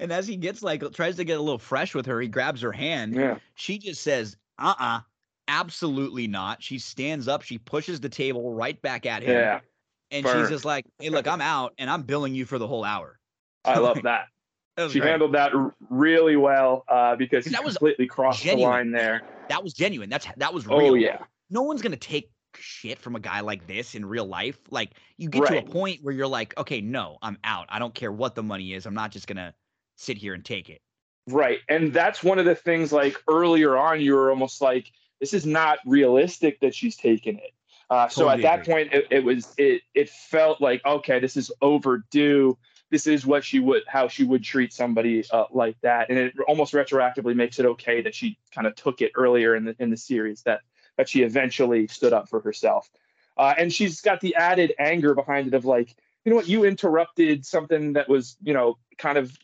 [0.00, 2.60] and as he gets like tries to get a little fresh with her, he grabs
[2.60, 3.14] her hand.
[3.14, 3.38] yeah.
[3.54, 5.00] She just says, "Uh, uh
[5.48, 9.60] absolutely not." She stands up, she pushes the table right back at him, Yeah.
[10.10, 10.40] and burn.
[10.42, 13.18] she's just like, "Hey, look, I'm out, and I'm billing you for the whole hour."
[13.64, 14.26] I love that.
[14.76, 15.10] That She great.
[15.10, 18.70] handled that r- really well uh, because he That was completely crossed genuine.
[18.70, 19.22] the line there.
[19.48, 20.10] that was genuine.
[20.10, 20.78] That's that was real.
[20.78, 21.18] Oh yeah.
[21.50, 24.58] No one's gonna take shit from a guy like this in real life.
[24.70, 27.66] Like you get to a point where you're like, okay, no, I'm out.
[27.68, 28.86] I don't care what the money is.
[28.86, 29.54] I'm not just gonna
[29.96, 30.80] sit here and take it.
[31.26, 31.60] Right.
[31.68, 35.46] And that's one of the things like earlier on, you were almost like, this is
[35.46, 37.52] not realistic that she's taking it.
[37.90, 38.74] Uh, so Totally at that agree.
[38.74, 42.56] point, it, it was it it felt like okay, this is overdue.
[42.90, 46.34] This is what she would how she would treat somebody uh, like that, and it
[46.48, 49.90] almost retroactively makes it okay that she kind of took it earlier in the in
[49.90, 50.60] the series that
[50.96, 52.90] that she eventually stood up for herself.
[53.36, 56.64] Uh, and she's got the added anger behind it of like, you know what, you
[56.64, 59.36] interrupted something that was you know kind of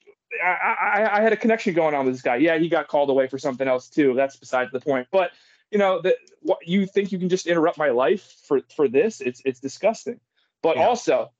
[0.43, 2.37] I, I, I had a connection going on with this guy.
[2.37, 4.15] Yeah, he got called away for something else too.
[4.15, 5.09] That's besides the point.
[5.11, 5.33] But
[5.71, 9.21] you know, that what you think you can just interrupt my life for for this?
[9.21, 10.21] It's it's disgusting.
[10.63, 10.87] But Yeah.
[10.87, 11.31] also,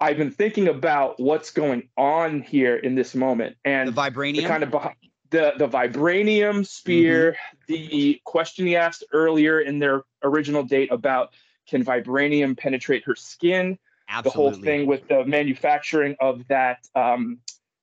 [0.00, 4.36] I've been thinking about what's going on here in this moment and The vibranium.
[4.36, 4.94] the kind of behi-
[5.32, 7.36] the the vibranium spear,
[7.66, 11.32] the question he asked earlier in their original date about
[11.66, 13.78] can vibranium penetrate her skin?
[14.08, 14.30] Absolutely.
[14.30, 17.38] the whole thing with the manufacturing of that um,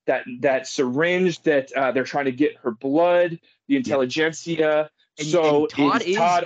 [0.06, 5.61] that that syringe that uh, they're trying to get her blood, the Intelligencia, And, so
[5.61, 6.45] and Todd is Todd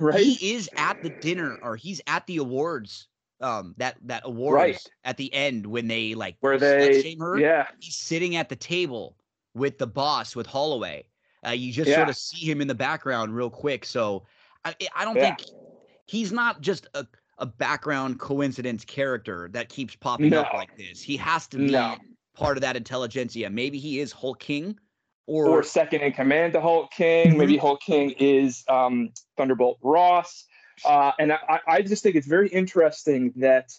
[0.00, 0.24] right?
[0.24, 3.08] He is at the dinner, or he's at the awards.
[3.38, 4.90] Um, that that awards Right.
[5.04, 7.38] at the end when they like Where they, shame her.
[7.38, 9.14] yeah, He's sitting at the table
[9.56, 11.04] with the boss with Holloway.
[11.46, 13.84] Uh, you just sort of see him in the background real quick.
[13.84, 14.24] So
[14.64, 15.34] I I don't Yeah.
[15.34, 15.44] think
[16.06, 17.06] he's not just a
[17.38, 21.02] a background coincidence character that keeps popping up like this.
[21.02, 21.96] He has to be No.
[22.34, 23.50] part of that Intelligencia.
[23.50, 24.78] Maybe he is Hulk King,
[25.26, 27.30] or, or second in command to Hulk King.
[27.30, 27.38] Mm-hmm.
[27.38, 30.44] Maybe Hulk King is um, Thunderbolt Ross.
[30.84, 33.70] Uh, and I, I just think it's very interesting that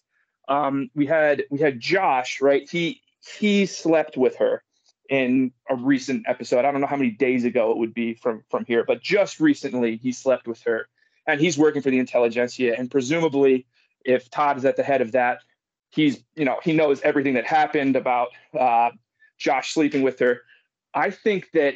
[0.47, 2.69] um, we had we had Josh, right?
[2.69, 3.01] He
[3.39, 4.63] he slept with her
[5.09, 6.65] in a recent episode.
[6.65, 9.39] I don't know how many days ago it would be from from here, but just
[9.39, 10.87] recently he slept with her,
[11.25, 12.77] and he's working for the Intelligencia.
[12.77, 13.65] And presumably,
[14.05, 15.39] if Todd is at the head of that,
[15.89, 18.91] he's you know he knows everything that happened about uh,
[19.37, 20.41] Josh sleeping with her.
[20.93, 21.75] I think that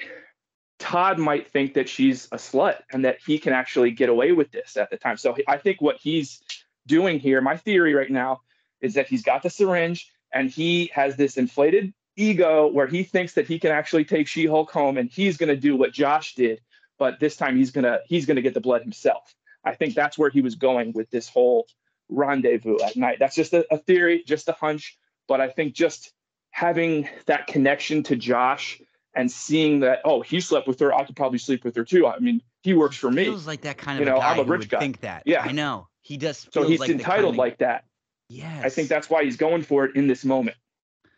[0.79, 4.51] Todd might think that she's a slut and that he can actually get away with
[4.51, 5.17] this at the time.
[5.17, 6.41] So I think what he's
[6.87, 8.41] doing here, my theory right now,
[8.81, 13.33] is that he's got the syringe and he has this inflated ego where he thinks
[13.33, 16.61] that he can actually take She-Hulk home and he's going to do what Josh did,
[16.99, 19.33] but this time he's going to he's going to get the blood himself.
[19.63, 21.67] I think that's where he was going with this whole
[22.09, 23.17] rendezvous at night.
[23.19, 26.11] That's just a, a theory, just a hunch, but I think just
[26.49, 28.81] having that connection to Josh
[29.15, 32.07] and seeing that oh he slept with her i could probably sleep with her too
[32.07, 34.31] i mean he works for me feels like that kind You of know, a guy
[34.33, 34.79] I'm a rich would guy.
[34.79, 35.23] think that.
[35.25, 35.41] Yeah.
[35.41, 36.37] I know he does.
[36.37, 37.83] so feels he's like the entitled kind of- like that
[38.29, 40.55] Yeah, i think that's why he's going for it in this moment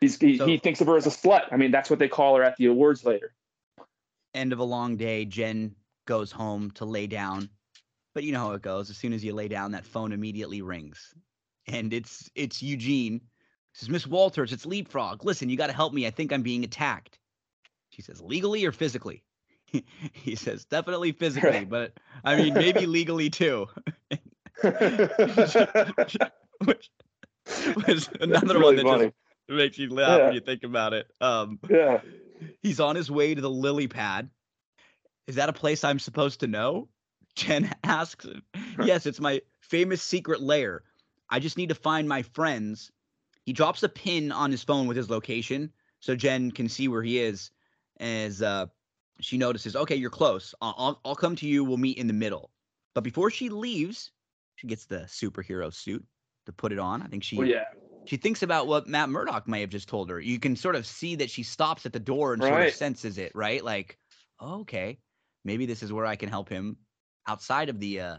[0.04, 2.08] he's he, So- he thinks of her as a slut i mean that's what they
[2.08, 3.34] call her at the awards later
[4.34, 5.26] end of a long day.
[5.26, 5.76] Jen
[6.06, 7.50] goes home to lay down,
[8.14, 8.90] but you know how it goes.
[8.90, 11.14] As soon as you lay down, that phone immediately rings,
[11.68, 13.22] and it's it's Eugene.
[13.72, 15.26] He says, Miss Walters, it's Leapfrog.
[15.26, 16.06] Listen, you got to help me.
[16.06, 17.18] I think I'm being attacked.
[17.90, 19.24] She says, legally or physically?
[20.14, 23.68] he says, definitely physically, but I mean, maybe legally too.
[24.62, 25.56] which
[27.88, 29.06] was another one that funny.
[29.06, 29.16] just
[29.50, 30.26] makes you laugh Yeah.
[30.26, 31.08] when you think about it.
[31.22, 32.00] Um, yeah
[32.62, 34.30] he's on his way to the lily pad.
[35.28, 36.90] Is that a place I'm supposed to know?
[37.36, 38.26] Jen asks.
[38.84, 40.84] yes, it's my famous secret lair.
[41.30, 42.92] I just need to find my friends.
[43.46, 47.04] He drops a pin on his phone with his location so Jen can see where
[47.04, 47.52] he is
[48.00, 48.68] as uh,
[49.20, 50.54] she notices, okay, you're close.
[50.62, 51.64] I'll, I'll, I'll come to you.
[51.64, 52.52] We'll meet in the middle.
[52.94, 54.12] But before she leaves,
[54.56, 56.06] she gets the superhero suit
[56.46, 57.02] to put it on.
[57.02, 57.64] I think she well, yeah
[58.06, 60.20] she thinks about what Matt Murdock may have just told her.
[60.20, 63.18] You can sort of see that she stops at the door and sort of senses
[63.18, 63.64] it, right?
[63.64, 63.98] Like,
[64.40, 65.00] oh, okay,
[65.46, 66.78] maybe this is where I can help him
[67.28, 68.18] outside of the uh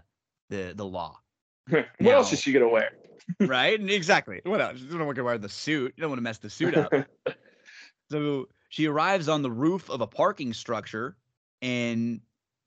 [0.50, 1.18] the the law,
[1.68, 2.90] what else Now- is she gonna wear
[3.40, 3.80] right?
[3.90, 4.40] Exactly.
[4.44, 4.78] What else?
[4.80, 5.94] You don't want to wear the suit.
[5.96, 6.92] You don't want to mess the suit up.
[8.10, 11.16] so she arrives on the roof of a parking structure,
[11.62, 12.20] and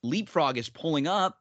[0.04, 1.38] Leapfrog is pulling up,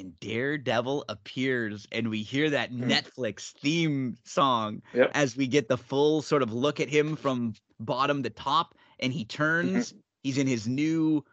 [0.00, 2.88] and Daredevil appears, and we hear that Mm.
[2.90, 5.10] Netflix theme song Yep.
[5.14, 9.12] as we get the full sort of look at him from bottom to top, and
[9.12, 9.94] he turns.
[10.22, 11.24] He's in his new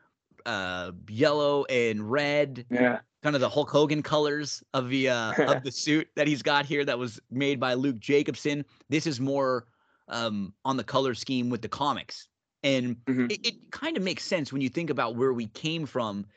[0.46, 5.64] uh yellow and red yeah kind of the Hulk Hogan colors of the uh, of
[5.64, 8.64] the suit that he's got here that was made by Luke Jacobson.
[8.90, 9.68] This is more
[10.08, 12.28] um, on the color scheme with the comics,
[12.64, 13.32] and Mhm.
[13.32, 16.28] it, it kind of makes sense when you think about where we came from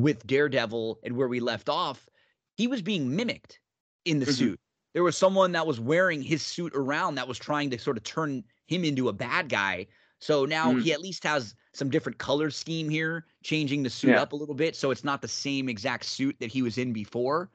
[0.00, 2.08] with Daredevil and where we left off.
[2.56, 3.60] He was being mimicked
[4.04, 4.34] in the Mhm.
[4.34, 4.60] suit.
[4.94, 8.02] There was someone that was wearing his suit around that was trying to sort of
[8.04, 9.86] turn him into a bad guy.
[10.20, 10.82] So now Mhm.
[10.82, 14.22] he at least has some different color scheme here, changing the suit Yeah.
[14.22, 16.92] up a little bit, so it's not the same exact suit that he was in
[16.92, 17.50] before.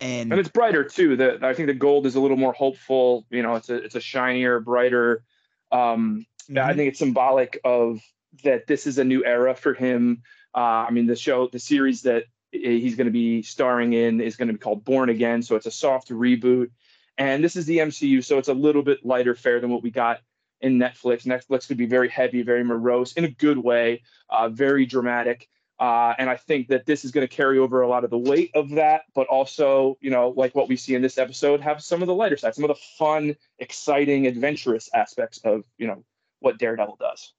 [0.00, 3.26] And, and it's brighter too the i think the gold is a little more hopeful
[3.30, 5.22] you know it's a it's a shinier brighter
[5.70, 8.00] um Yeah, I think it's symbolic of
[8.42, 10.22] that this is a new era for him.
[10.56, 14.36] Uh, I mean, the show, the series that he's going to be starring in is
[14.36, 15.42] going to be called Born Again.
[15.42, 16.70] So it's a soft reboot.
[17.18, 18.24] And this is the MCU.
[18.24, 20.20] So it's a little bit lighter fare than what we got
[20.60, 21.26] in Netflix.
[21.26, 25.48] Netflix could be very heavy, very morose in a good way, uh, very dramatic.
[25.78, 28.18] Uh, and I think that this is going to carry over a lot of the
[28.18, 31.82] weight of that, but also, you know, like what we see in this episode, have
[31.82, 36.02] some of the lighter side, some of the fun, exciting, adventurous aspects of, you know,
[36.40, 37.34] what Daredevil does.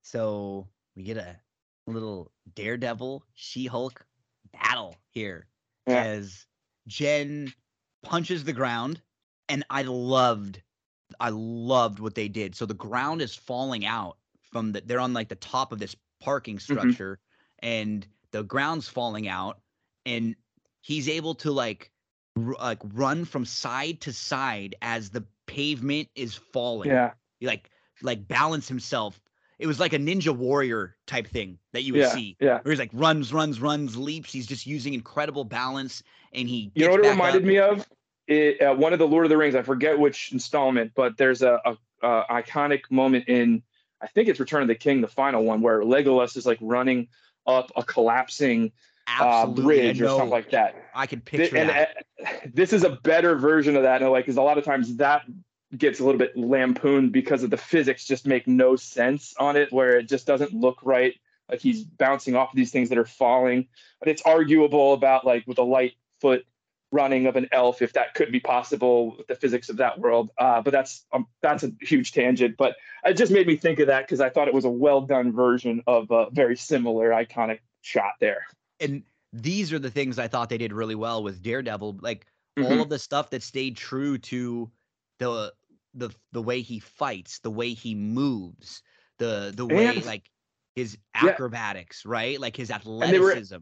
[0.00, 1.36] so we get a
[1.86, 4.04] little Daredevil She Hulk
[4.52, 5.46] battle here
[5.86, 6.02] Yeah.
[6.02, 6.46] as
[6.86, 7.52] Jen
[8.02, 9.00] punches the ground,
[9.48, 10.62] and I loved,
[11.20, 12.54] I loved what they did.
[12.54, 14.16] So the ground is falling out
[14.50, 14.80] from the.
[14.80, 16.78] They're on like the top of this parking mm-hmm.
[16.78, 17.18] structure,
[17.60, 19.60] and the ground's falling out,
[20.06, 20.34] and
[20.80, 21.90] he's able to like,
[22.36, 27.12] r- like run from side to side as the pavement is falling Yeah.
[27.40, 27.70] like
[28.02, 29.20] like balance himself
[29.62, 32.36] it was like a ninja warrior type thing that you would yeah, see.
[32.40, 32.58] Yeah.
[32.62, 34.32] Where he's like runs, runs, runs, leaps.
[34.32, 36.72] He's just using incredible balance, and he.
[36.74, 37.48] You know what it reminded up.
[37.48, 37.88] me of?
[38.26, 39.54] It, uh, one of the Lord of the Rings.
[39.54, 43.62] I forget which installment, but there's a, a, a iconic moment in
[44.02, 47.08] I think it's Return of the King, the final one, where Legolas is like running
[47.46, 48.72] up a collapsing
[49.06, 50.74] uh, bridge or something like that.
[50.94, 52.04] I can picture and that.
[52.24, 54.64] uh, this is a better version of that in a way because a lot of
[54.64, 55.22] times that
[55.76, 59.72] gets a little bit lampooned because of the physics just make no sense on it
[59.72, 61.14] where it just doesn't look right.
[61.48, 63.68] Like he's bouncing off of these things that are falling.
[63.98, 66.44] But it's arguable about like with a light foot
[66.90, 70.30] running of an elf if that could be possible with the physics of that world.
[70.38, 72.56] Uh, but that's um, that's a huge tangent.
[72.56, 75.00] But it just made me think of that because i thought it was a well
[75.00, 78.46] done version of a very similar iconic shot there.
[78.78, 79.02] And
[79.32, 81.98] these are the things I thought they did really well with Daredevil.
[82.00, 82.26] Like
[82.58, 82.70] Mhm.
[82.70, 84.70] all of the stuff that stayed true to
[85.18, 85.54] the
[85.94, 88.82] the the way he fights, the way he moves,
[89.18, 90.28] the the way And- like
[90.74, 91.28] his Yeah.
[91.30, 92.40] acrobatics, right?
[92.40, 93.58] Like his they were- athleticism.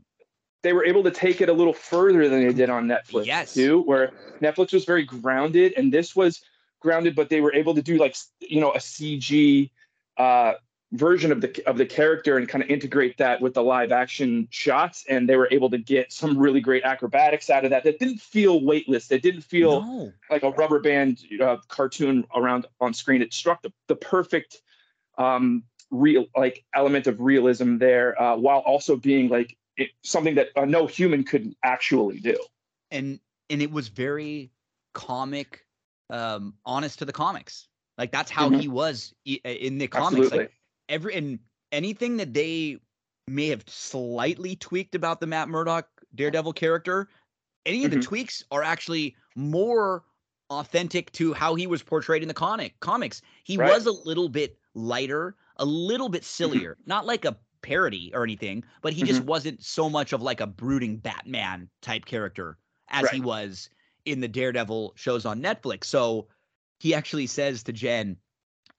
[0.62, 3.54] they were able to take it a little further than they did on Netflix Yes.
[3.54, 6.42] too, where Netflix was very grounded and this was
[6.80, 9.70] grounded, but they were able to do like you know a CG
[10.18, 10.54] uh,
[10.92, 14.48] version of the of the character and kind of integrate that with the live action
[14.50, 17.84] shots, and they were able to get some really great acrobatics out of that.
[17.84, 19.10] That didn't feel weightless.
[19.10, 20.12] It didn't feel no.
[20.30, 23.22] like a rubber band uh, cartoon around on screen.
[23.22, 24.62] It struck the, the perfect
[25.18, 30.48] um, real like element of realism there, uh, while also being like it, something that
[30.56, 32.36] uh, no human could actually do.
[32.90, 34.50] and and it was very
[34.92, 35.64] comic
[36.10, 38.60] um honest to the comics like that's how Mhm.
[38.60, 40.38] he was in the comics Absolutely.
[40.38, 40.59] like
[40.90, 41.38] every and
[41.72, 42.76] anything that they
[43.26, 47.08] may have slightly tweaked about the matt murdock daredevil character
[47.64, 48.02] any of the Mhm.
[48.02, 50.04] tweaks are actually more
[50.50, 53.72] authentic to how he was portrayed in the comic comics he Right.
[53.72, 58.64] was a little bit lighter a little bit sillier not like a parody or anything
[58.82, 63.20] but he just wasn't so much of like a brooding batman type character as he
[63.20, 63.70] was
[64.06, 65.84] in the Daredevil shows on Netflix.
[65.84, 66.26] So
[66.80, 68.16] he actually says to Jen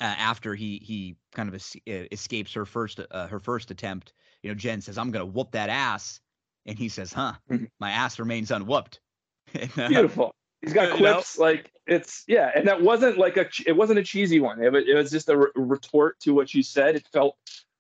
[0.02, 4.14] uh, after he he kind of es- escapes her first uh, her first attempt.
[4.44, 6.20] You know, Jen says, "I'm gonna whoop that ass,"
[6.66, 7.70] and he says, "Huh, Mhm.
[7.80, 9.00] my ass remains unwhooped."
[9.78, 10.34] Uh, Beautiful.
[10.62, 11.14] He's got You know?
[11.14, 14.64] quips like it's yeah, and that wasn't like a it wasn't a cheesy one.
[14.64, 16.96] It was, it was just a re- retort to what you said.
[16.96, 17.38] It felt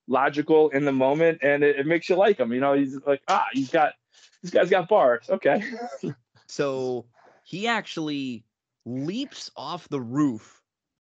[0.08, 2.52] logical in the moment, and it, it makes you like him.
[2.52, 3.94] You know, he's like ah, he's got
[4.42, 5.30] this guy's got bars.
[5.30, 5.64] Okay.
[6.48, 7.06] So
[7.44, 8.44] he actually
[8.86, 10.61] leaps off the roof,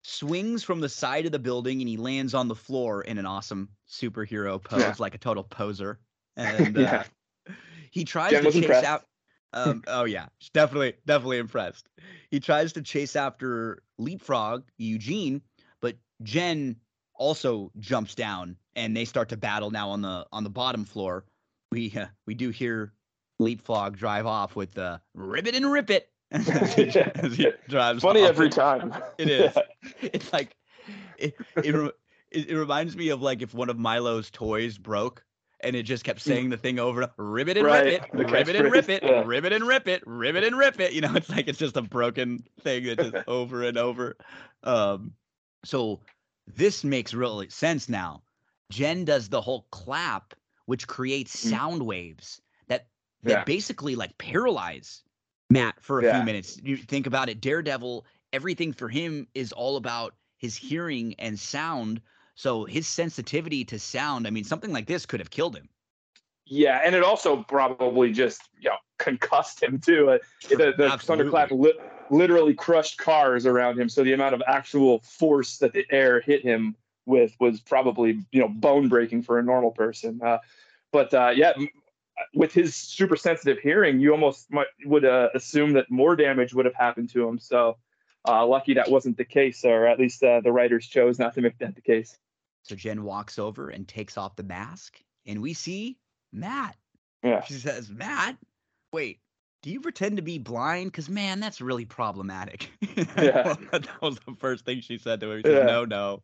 [0.08, 3.26] swings from the side of the building, and he lands on the floor in an
[3.26, 4.94] awesome superhero pose, Yeah.
[4.98, 5.98] like a total poser.
[6.36, 7.04] And Yeah.
[7.48, 7.52] uh,
[7.90, 8.86] he tries Jen to chase impressed.
[8.86, 9.04] out.
[9.52, 11.88] Um, oh yeah, definitely, definitely impressed.
[12.30, 15.42] He tries to chase after Leapfrog Eugene,
[15.80, 16.76] but Jen
[17.14, 21.24] also jumps down, and they start to battle now on the on the bottom floor.
[21.72, 22.92] We uh, we do hear
[23.40, 28.02] Leapfrog drive off with the ribbit and rip it as he, as he drives.
[28.02, 28.28] Funny off.
[28.30, 28.94] every time.
[29.18, 29.56] It is.
[30.02, 30.54] It's like
[31.18, 31.74] it it,
[32.30, 35.24] it it reminds me of like if one of Milo's toys broke
[35.60, 38.56] and it just kept saying the thing over ribbit and Right, rip it, the ribbit
[38.56, 39.22] and rip it, yeah.
[39.26, 40.92] ribbit and rip it, ribbit and rip it.
[40.92, 44.16] You know, it's like it's just a broken thing that just over and over.
[44.62, 45.14] Um,
[45.64, 46.00] so
[46.46, 48.22] this makes real sense now.
[48.70, 50.34] Jen does the whole clap,
[50.66, 51.50] which creates Mm.
[51.50, 52.86] sound waves that
[53.24, 53.44] that Yeah.
[53.44, 55.02] basically like paralyze
[55.50, 56.16] Matt for a Yeah.
[56.16, 56.60] few minutes.
[56.62, 62.00] You think about it, Daredevil, everything for him is all about his hearing and sound.
[62.34, 65.68] So his sensitivity to sound, I mean, something like this could have killed him.
[66.44, 70.10] Yeah, and it also probably just you know concussed him too.
[70.10, 70.18] Uh,
[70.48, 71.78] the the thunderclap li-
[72.10, 76.42] literally crushed cars around him, so the amount of actual force that the air hit
[76.42, 80.20] him with was probably you know bone breaking for a normal person.
[80.22, 80.38] Uh,
[80.90, 81.52] but uh, yeah,
[82.34, 86.64] with his super sensitive hearing, you almost might, would uh, assume that more damage would
[86.64, 87.38] have happened to him.
[87.38, 87.76] So
[88.26, 91.40] uh, lucky that wasn't the case, or at least uh, the writers chose not to
[91.40, 92.16] make that the case.
[92.62, 95.98] So Jen walks over and takes off the mask, and we see
[96.32, 96.76] Matt.
[97.22, 97.42] Yeah.
[97.42, 98.36] She says, Matt,
[98.92, 99.20] wait,
[99.62, 100.92] do you pretend to be blind?
[100.92, 102.70] Because, man, that's really problematic.
[103.16, 103.54] Yeah.
[103.70, 105.38] that was the first thing she said to him.
[105.38, 105.66] She said, Yeah.
[105.66, 106.22] No, no,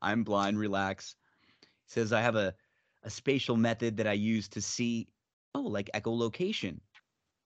[0.00, 0.58] I'm blind.
[0.58, 1.16] Relax.
[1.60, 2.54] He says, I have a,
[3.02, 5.08] a spatial method that I use to see,
[5.54, 6.78] oh, like echolocation.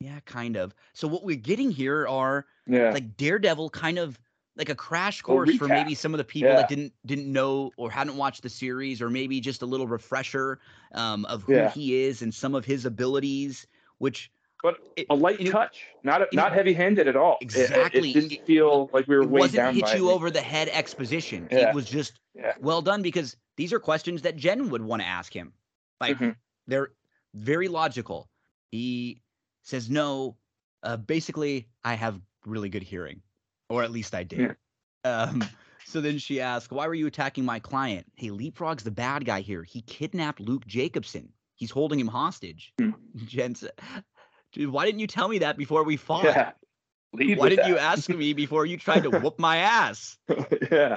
[0.00, 0.74] Yeah, kind of.
[0.94, 2.90] So, what we're getting here are Yeah.
[2.90, 4.18] like Daredevil kind of
[4.56, 6.56] like a crash course for maybe some of the people Yeah.
[6.56, 10.60] that didn't didn't know or hadn't watched the series or maybe just a little refresher
[10.92, 11.70] um, of who Yeah.
[11.70, 13.66] he is and some of his abilities
[13.98, 14.30] which
[14.62, 17.36] but It- a light it- touch, not a, not heavy handed at all.
[17.42, 18.10] It- it- Exactly.
[18.10, 20.12] It, didn't feel like we were It weighed wasn't down hit by you it.
[20.14, 21.46] over the head exposition.
[21.50, 21.68] Yeah.
[21.68, 22.18] It was just
[22.60, 25.52] well done because these are questions that Jen would want to ask him.
[26.00, 26.34] Like Mhm.
[26.66, 26.92] they're
[27.36, 28.28] very logical.
[28.70, 29.22] He
[29.62, 30.36] says no.
[30.82, 33.22] Uh, basically, I have really good hearing,
[33.68, 34.56] or at least I did.
[35.04, 35.44] Um,
[35.84, 39.40] so then she asks, "Why were you attacking my client?" Hey, Leapfrog's the bad guy
[39.40, 39.62] here.
[39.62, 41.32] He kidnapped Luke Jacobson.
[41.54, 42.72] He's holding him hostage.
[42.78, 42.90] Hmm.
[43.24, 43.54] Jen
[44.52, 46.24] "Dude, why didn't you tell me that before we fought?
[46.24, 46.52] Yeah.
[47.12, 50.18] Lead Why didn't you ask me before you tried to whoop my ass?"
[50.70, 50.96] yeah.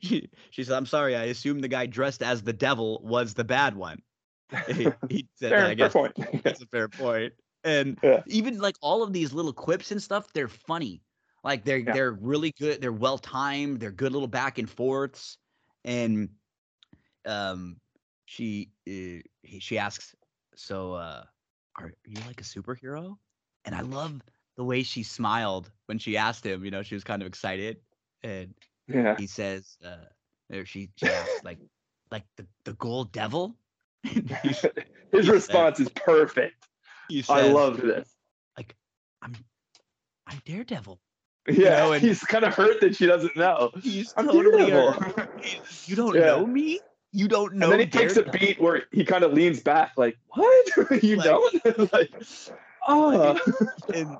[0.00, 1.16] she, she said, "I'm sorry.
[1.16, 4.02] I assumed the guy dressed as the devil was the bad one."
[4.68, 6.12] he, he said, Fair, "I fair guess point.
[6.44, 7.32] that's a fair point."
[7.64, 8.22] And Yeah.
[8.26, 11.02] even like all of these little quips and stuff, they're funny.
[11.42, 11.92] Like they're Yeah.
[11.92, 12.80] they're really good.
[12.80, 13.80] They're well timed.
[13.80, 15.38] They're good little back and forths.
[15.84, 16.30] And
[17.26, 17.80] um,
[18.26, 20.14] she uh, he, she asks,
[20.56, 21.24] "So, uh,
[21.76, 23.16] are you like a superhero?"
[23.64, 24.22] And I love
[24.56, 26.64] the way she smiled when she asked him.
[26.64, 27.78] You know, she was kind of excited,
[28.22, 28.54] and
[28.88, 29.16] yeah.
[29.16, 30.06] he says, uh,
[30.54, 31.58] or she, she asked, like,
[32.10, 33.56] like the, the gold devil?
[35.12, 36.54] His response is perfect.
[37.08, 38.08] he I love this.
[38.56, 38.74] like,
[39.22, 39.34] I'm,
[40.26, 41.00] I'm Daredevil.
[41.48, 43.70] Yeah, know, and- he's kind of hurt that she doesn't know.
[43.82, 44.92] He's I'm totally, uh,
[45.86, 46.20] you don't Yeah.
[46.26, 46.80] know me?
[47.12, 49.92] You don't know and then he takes a beat where he kind of leans back,
[49.96, 50.66] like, "What?
[51.02, 52.10] you Like- don't?" like,
[52.88, 53.38] oh,
[53.94, 54.16] and,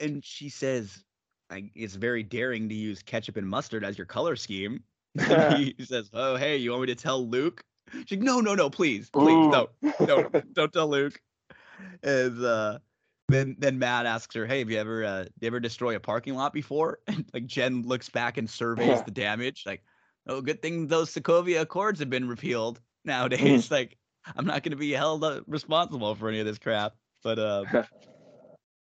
[0.00, 1.04] and she says,
[1.50, 4.82] I, it's very daring to use ketchup and mustard as your color scheme.
[5.18, 7.62] He says, oh, hey, you want me to tell Luke?
[7.92, 9.70] She's like, no, no, no, please, please, don't.
[10.00, 11.20] no, don't tell Luke.
[12.02, 12.78] And uh,
[13.28, 16.34] then then Matt asks her, "Hey, have you ever uh, you ever destroy a parking
[16.34, 19.64] lot before?" And like Jen looks back and surveys the damage.
[19.66, 19.82] Like,
[20.26, 23.70] oh, good thing those Sokovia Accords have been repealed nowadays.
[23.70, 23.96] like,
[24.36, 26.94] I'm not going to be held uh, responsible for any of this crap.
[27.22, 27.64] But uh,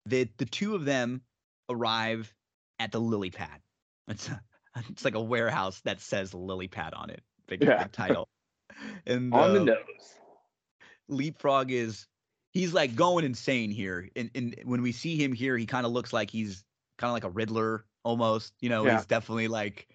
[0.06, 1.22] the the two of them
[1.70, 2.34] arrive
[2.80, 3.62] at the lily pad.
[4.08, 4.42] It's a,
[4.90, 7.22] it's like a warehouse that says lily pad on it.
[7.48, 7.84] Big, Yeah.
[7.84, 8.28] big title.
[9.06, 10.16] And on the uh, nose.
[11.08, 12.08] leapfrog is
[12.54, 15.92] he's like going insane here and, and when we see him here he kind of
[15.92, 16.64] looks like he's
[16.98, 18.94] kind of like a riddler almost you know Yeah.
[18.94, 19.88] he's definitely like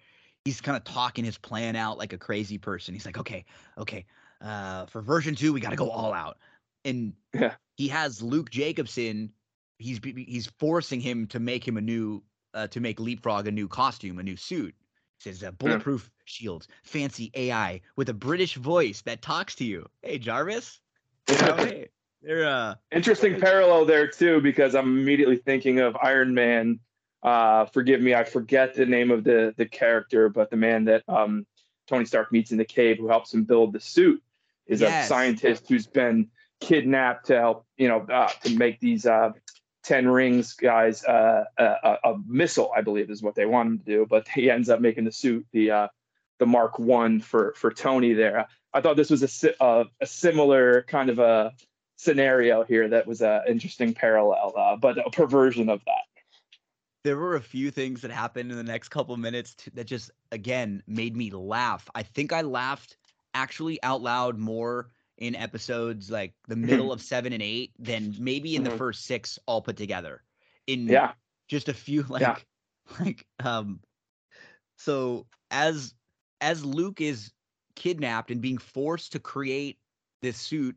[0.45, 3.45] he's kind of talking his plan out like a crazy person he's like okay
[3.77, 4.05] okay
[4.41, 6.37] uh for version two we got to go all out
[6.85, 7.55] and Yeah.
[7.77, 9.31] he has luke jacobson
[9.81, 12.21] He's he's forcing him to make him a new
[12.53, 14.75] uh, to make leapfrog a new costume a new suit
[15.19, 20.17] says a bulletproof shield, fancy ai with a british voice that talks to you hey
[20.17, 20.79] jarvis
[21.29, 21.89] you know, hey,
[22.21, 26.79] they're uh Interesting parallel there too, because I'm immediately thinking of Iron Man.
[27.21, 31.03] Uh, forgive me, I forget the name of the the character, but the man that
[31.07, 31.45] um,
[31.87, 34.23] Tony Stark meets in the cave, who helps him build the suit,
[34.65, 35.05] is Yes.
[35.05, 39.31] a scientist who's been kidnapped to help, you know, uh, to make these uh,
[39.83, 43.79] Ten Rings guys uh, a, a, a missile, I believe, is what they want him
[43.79, 44.05] to do.
[44.09, 45.87] But he ends up making the suit the uh,
[46.39, 48.47] the Mark One for for Tony there.
[48.73, 51.53] I thought this was a uh, a similar kind of a
[51.95, 56.03] scenario here that was an interesting parallel, uh, but a perversion of that.
[57.03, 60.11] there were a few things that happened in the next couple minutes t- that just
[60.31, 61.89] again made me laugh.
[61.95, 62.97] I think I laughed
[63.33, 68.55] actually out loud more in episodes like the middle of 7 and 8 than maybe
[68.55, 68.77] in the Mhm.
[68.77, 70.23] first 6 all put together.
[70.67, 71.13] In Yeah,
[71.47, 72.37] just a few like Yeah.
[72.99, 73.79] like um
[74.77, 75.93] so as
[76.41, 77.33] as Luke is
[77.75, 79.79] kidnapped and being forced to create
[80.21, 80.75] this suit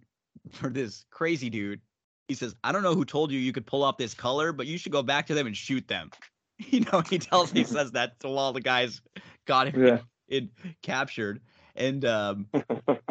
[0.51, 1.81] for this crazy dude
[2.29, 4.67] he says I don't know who told you you could pull off this color but
[4.67, 6.11] you should go back to them and shoot them
[6.59, 9.01] you know he tells he says that to all the guys
[9.47, 9.99] got him yeah,
[10.29, 10.51] in,
[10.83, 11.41] captured
[11.75, 12.47] and um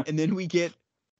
[0.05, 0.73] and then we get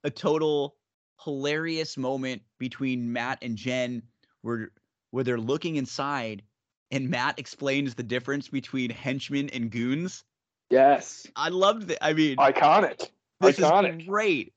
[0.03, 0.75] a total
[1.23, 4.03] hilarious moment between Matt and Jen
[4.41, 4.71] where
[5.11, 6.43] where they're looking inside
[6.89, 10.23] and Matt explains the difference between henchmen and goons.
[10.69, 11.97] yes, I loved it.
[12.01, 14.01] I mean, iconic, this iconic.
[14.01, 14.53] is great.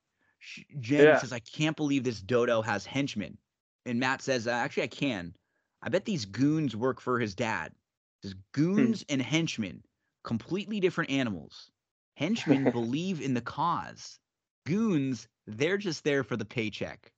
[0.81, 1.17] Jen Yeah.
[1.17, 3.39] says, "I can't believe this dodo has henchmen,"
[3.87, 5.35] and Matt says, uh, "Actually, I can.
[5.83, 7.73] I bet these goons work for his dad."
[8.23, 8.41] Says Hmm.
[8.53, 9.85] goons and henchmen,
[10.23, 11.71] completely different animals.
[12.17, 14.19] Henchmen believe in the cause.
[14.67, 17.13] Goons, they're just there for the paycheck.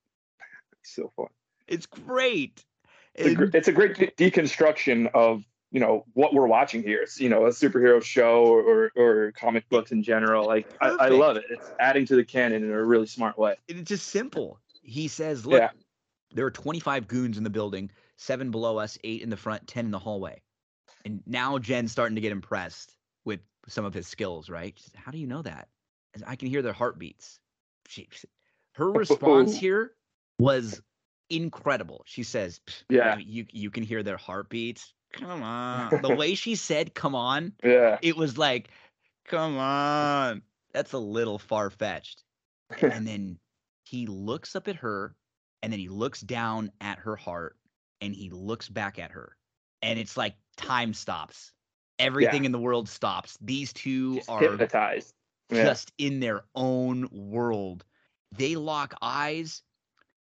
[0.83, 1.27] So fun.
[1.67, 2.65] It's great.
[3.15, 7.03] It's a, gr- it's a great de- deconstruction of you know what we're watching here.
[7.03, 10.47] It's you know a superhero show or or, comic books in general.
[10.47, 11.45] Like I, I love it.
[11.51, 13.57] It's adding to the canon in a really smart way.
[13.69, 14.61] it's just simple.
[14.83, 15.71] He says, "Look, Yeah.
[16.33, 19.87] there are 25 goons in the building, seven below us, eight in the front, 10
[19.87, 20.41] in the hallway."
[21.05, 24.79] And now Jen's starting to get impressed with some of his skills, right?
[24.79, 25.69] Says, How do you know that?
[26.27, 27.39] I can hear their heartbeats.
[27.89, 28.09] She,
[28.73, 28.93] her oh.
[28.93, 29.93] response here
[30.39, 30.81] was
[31.31, 32.03] incredible.
[32.07, 33.17] She says, Yeah.
[33.19, 34.93] you you can hear their heartbeats.
[35.13, 35.91] Come on.
[36.03, 37.99] The way she said come on, Yeah.
[38.03, 38.69] it was like,
[39.25, 40.43] come on.
[40.73, 42.23] That's a little far fetched.
[42.83, 43.39] And then
[43.85, 45.15] he looks up at her
[45.63, 47.57] and then he looks down at her heart
[48.01, 49.37] and he looks back at her.
[49.83, 51.53] And it's like time stops.
[51.99, 53.39] Everything in the world stops.
[53.41, 55.15] These two Just are hypnotized.
[55.51, 55.65] Yeah.
[55.65, 57.85] just in their own world.
[58.37, 59.63] They lock eyes.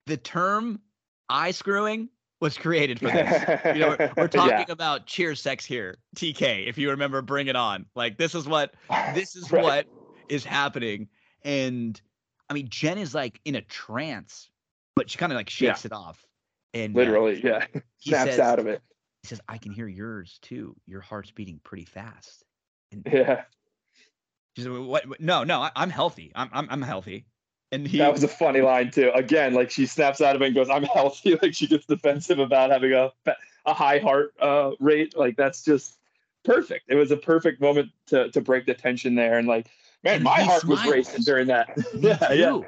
[0.05, 0.81] The term
[1.29, 2.09] eye screwing
[2.41, 3.43] was created for this.
[3.75, 4.71] You know, we're, we're talking Yeah.
[4.73, 6.67] about cheer sex here, TK.
[6.67, 7.85] If you remember, bring it on.
[7.95, 8.73] Like this is what
[9.15, 9.63] this is Right.
[9.63, 9.87] what
[10.29, 11.07] is happening.
[11.43, 11.99] And
[12.49, 14.49] I mean, Jen is like in a trance,
[14.95, 15.73] but she kind of like Yeah.
[15.73, 16.25] shakes it off.
[16.73, 17.65] And uh, Literally, yeah.
[17.97, 18.81] he Snaps says, out of it.
[19.23, 20.75] He says, "I can hear yours too.
[20.85, 22.45] Your heart's beating pretty fast."
[22.91, 23.43] And Yeah.
[24.55, 25.07] She said, "What?
[25.07, 26.31] what- No, no, I, I'm healthy.
[26.35, 27.25] I'm, I'm I'm healthy."
[27.71, 29.11] And he That was a funny line too.
[29.13, 32.39] Again, like she snaps out of it and goes, "I'm healthy." Like she gets defensive
[32.39, 33.11] about having a
[33.65, 35.15] a high heart uh, rate.
[35.17, 35.99] Like that's just
[36.43, 36.85] perfect.
[36.87, 39.37] It was a perfect moment to to break the tension there.
[39.37, 39.67] And like,
[40.03, 41.69] man, And my he heart was racing during that.
[41.93, 42.61] Yeah, yeah.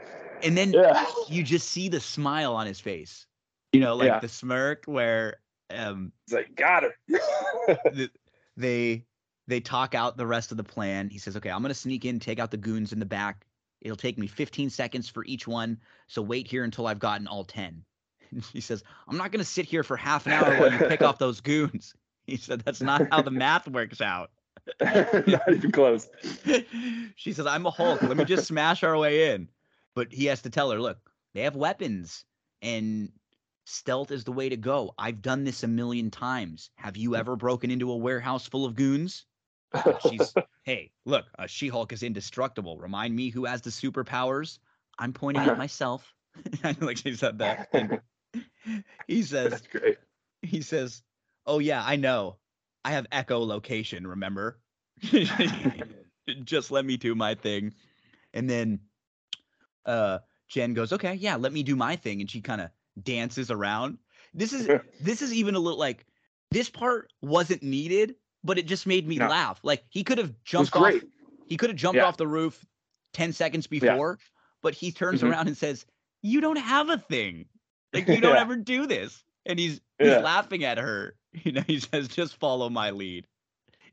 [0.44, 1.06] And then yeah.
[1.28, 3.26] you just see the smile on his face.
[3.74, 4.20] You know, like Yeah.
[4.20, 5.40] the smirk where
[5.74, 6.96] um It's like got her.
[7.94, 8.12] th-
[8.58, 9.06] they
[9.52, 11.10] they talk out the rest of the plan.
[11.10, 13.46] He says, "Okay, I'm going to sneak in, take out the goons in the back.
[13.82, 17.44] It'll take me 15 seconds for each one, so wait here until I've gotten all
[17.44, 17.84] 10."
[18.32, 20.80] And she says, "I'm not going to sit here for half an hour while you
[20.80, 24.30] pick off those goons." He said, "That's not how the math works out."
[24.80, 26.08] Not even close.
[27.16, 28.04] she says, I'm a Hulk.
[28.04, 29.50] Let me just smash our way in.
[29.96, 30.98] But he has to tell her, look,
[31.34, 32.24] they have weapons
[32.62, 33.12] and
[33.66, 34.94] stealth is the way to go.
[35.00, 36.70] I've done this a million times.
[36.76, 39.26] Have you ever broken into a warehouse full of goons?
[40.10, 40.34] She's,
[40.64, 42.78] hey, look, uh, She Hulk is indestructible.
[42.78, 44.60] Remind me who has the superpowers.
[45.00, 46.14] I'm pointing at myself.
[46.64, 47.70] I like she said that.
[48.64, 49.62] And he says,
[50.42, 51.02] he says,
[51.46, 52.38] "Oh yeah, I know.
[52.86, 54.08] I have echolocation.
[54.08, 54.60] Remember?
[56.44, 57.74] Just let me do my thing."
[58.34, 58.80] And then,
[59.86, 62.70] uh, Jen goes, "Okay, yeah, let me do my thing," and she kind of
[63.02, 63.98] dances around.
[64.34, 64.70] This is
[65.02, 66.06] this is even a little like
[66.52, 69.28] this part wasn't needed, but it just made me No.
[69.28, 69.60] laugh.
[69.64, 70.94] Like he could have jumped off.
[71.48, 72.06] He could have jumped Yeah.
[72.06, 72.66] off the roof
[73.14, 74.20] ten seconds before,
[74.62, 75.30] but he turns Mhm.
[75.32, 75.86] around and says,
[76.22, 77.46] "You don't have a thing.
[77.94, 78.42] Like you don't Yeah.
[78.42, 80.20] ever do this." And he's he's Yeah.
[80.20, 81.16] laughing at her.
[81.46, 83.26] You know, he says, "Just follow my lead."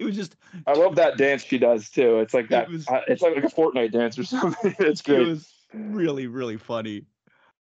[0.00, 0.34] It was just
[0.66, 2.18] I love that dance she does too.
[2.18, 2.68] It's like It that.
[2.68, 4.74] was- uh, it's like, like a Fortnite dance or something.
[4.80, 7.04] it's it was really really funny.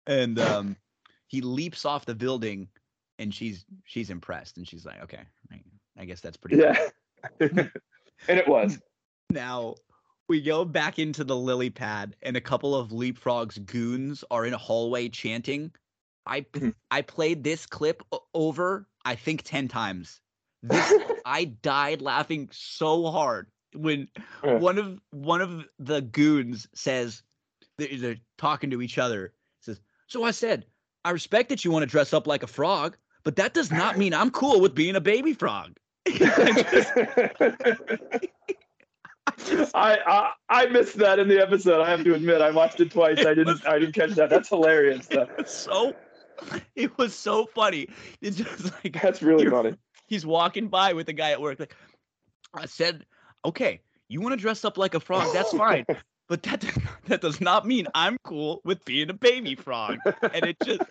[0.08, 0.75] And um,
[1.27, 2.67] he leaps off the building,
[3.19, 5.22] and she's she's impressed, and she's like, "Okay,
[6.00, 6.88] I, guess that's pretty." cool." Yeah.
[8.28, 8.80] and it was.
[9.30, 9.76] Now
[10.28, 14.53] we go back into the lily pad, and a couple of leapfrogs goons are in
[14.53, 15.72] a hallway chanting.
[16.26, 16.74] I Mhm.
[16.92, 18.03] I played this clip
[18.34, 20.22] over, I think ten times.
[20.64, 20.94] This
[21.26, 24.08] I died laughing so hard when
[24.42, 27.24] one of one of the goons says
[27.78, 29.34] they- they're talking to each other.
[29.61, 30.66] Says, "So I said,
[31.06, 33.98] I respect that you want to dress up like a frog, but that does not
[33.98, 35.78] mean I'm cool with being a baby frog."
[39.74, 41.82] I, I I missed that in the episode.
[41.82, 43.19] I have to admit, I watched it twice.
[43.26, 44.30] I didn't I didn't catch that.
[44.30, 45.08] That's hilarious.
[45.18, 45.94] It was so
[46.76, 47.88] it was so funny.
[48.22, 49.76] It's just like That's really funny.
[50.08, 51.60] he's walking by with a guy at work.
[51.60, 51.76] Like
[52.53, 53.06] I said,
[53.45, 55.86] okay, you want to dress up like a frog, that's fine.
[56.30, 59.98] But that does- that does not mean I'm cool with being a baby frog.
[60.06, 60.82] And it just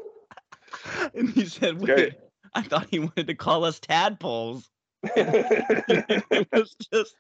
[1.15, 2.15] and he said, wait,
[2.55, 4.69] I thought he wanted to call us tadpoles.
[5.17, 7.15] it was just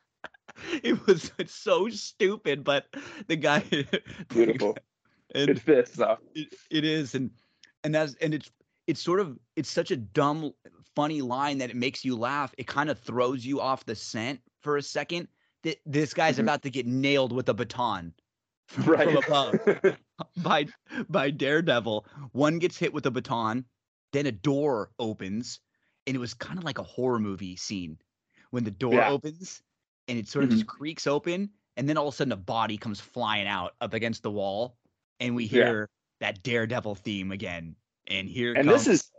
[0.82, 2.86] it was so stupid, but
[3.28, 3.60] the guy
[4.28, 4.76] Beautiful.
[5.34, 6.18] It fits though.
[6.34, 7.30] it, it is and
[7.84, 8.50] and that's and it's
[8.86, 10.52] it's sort of it's such a dumb
[10.96, 14.40] funny line that it makes you laugh it kind of throws you off the scent
[14.62, 15.28] for a second
[15.62, 16.40] that this guy's Mhm.
[16.42, 18.14] about to get nailed with a baton
[18.68, 19.06] from, Right.
[19.06, 19.60] from above
[20.38, 20.66] by
[21.08, 23.64] by daredevil one gets hit with a baton
[24.12, 25.60] then a door opens
[26.08, 27.98] and it was kind of like a horror movie scene
[28.50, 29.10] when the door Yeah.
[29.10, 29.62] opens
[30.08, 30.76] and it sort of just mm-hmm.
[30.78, 34.22] creaks open and then all of a sudden a body comes flying out up against
[34.22, 34.78] the wall
[35.20, 35.50] and we Yeah.
[35.64, 39.10] hear that daredevil theme again and here and comes this is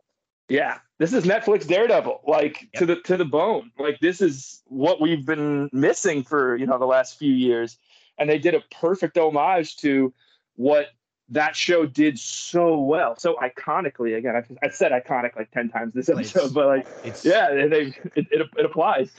[0.49, 4.99] yeah this is netflix daredevil like to the to the bone like this is what
[4.99, 7.77] we've been missing for you know the last few years
[8.17, 10.11] and they did a perfect homage to
[10.55, 10.87] what
[11.32, 15.93] that show did so well so iconically again i, I said iconic like 10 times
[15.93, 19.11] this But it's- episode but like it's yeah they, it, it, it applies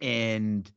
[0.00, 0.70] and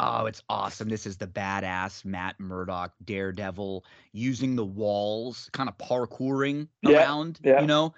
[0.00, 0.88] Oh, it's awesome.
[0.88, 7.38] This is the badass Matt Murdock Daredevil using the walls, kind of parkouring Yeah, around,
[7.44, 7.60] yeah.
[7.60, 7.94] you know?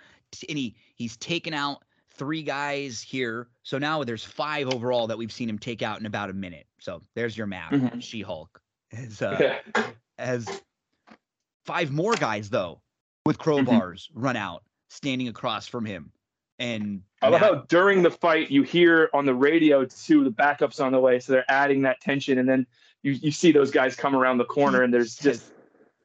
[0.47, 1.79] And he he's taken out
[2.11, 3.49] three guys here.
[3.63, 6.67] So now there's five overall that we've seen him take out in about a minute.
[6.81, 7.73] So there's your map.
[7.73, 8.03] Mhm.
[8.03, 8.61] She-Hulk
[8.93, 9.87] As, uh, Yeah.
[10.19, 10.47] has
[11.67, 12.81] five more guys though
[13.27, 16.13] with crowbars run out standing across from him.
[16.59, 20.31] And I love Matt- how during the fight you hear on the radio too the
[20.31, 22.67] backups on the way, so they're adding that tension, and then
[23.03, 25.53] you you see those guys come around the corner, and there's just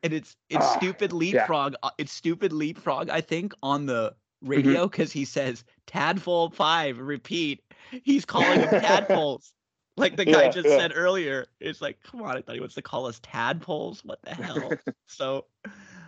[0.03, 1.75] and it's it's Ah, stupid leapfrog.
[1.83, 3.09] uh, It's stupid leapfrog.
[3.09, 6.97] I think on the radio because he says tadpole five.
[6.97, 7.61] Repeat.
[8.03, 9.53] He's calling them tadpoles.
[9.97, 10.77] Like the guy Yeah, just yeah.
[10.77, 11.45] said earlier.
[11.59, 14.03] It's like, come on, I thought he wants to call us tadpoles.
[14.05, 14.71] What the hell?
[15.07, 15.45] so,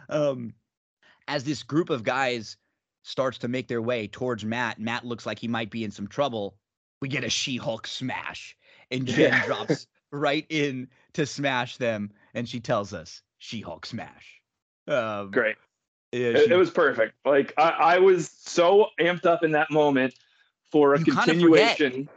[0.10, 0.54] um,
[1.28, 2.58] as this group of guys
[3.04, 6.08] starts to make their way towards Matt, Matt looks like he might be in some
[6.08, 6.56] trouble.
[7.02, 8.56] We get a She-Hulk smash,
[8.90, 9.46] and Jen Yeah.
[9.46, 14.42] drops right in to smash them, and she tells us She-Hulk smash.
[14.88, 15.58] Um, great.
[16.14, 17.16] yeah, It, she- it was perfect.
[17.26, 20.14] Like I, I was so amped up in that moment
[20.72, 22.08] for a continuation.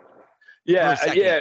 [0.67, 1.17] Yeah, a uh, second.
[1.17, 1.41] yeah,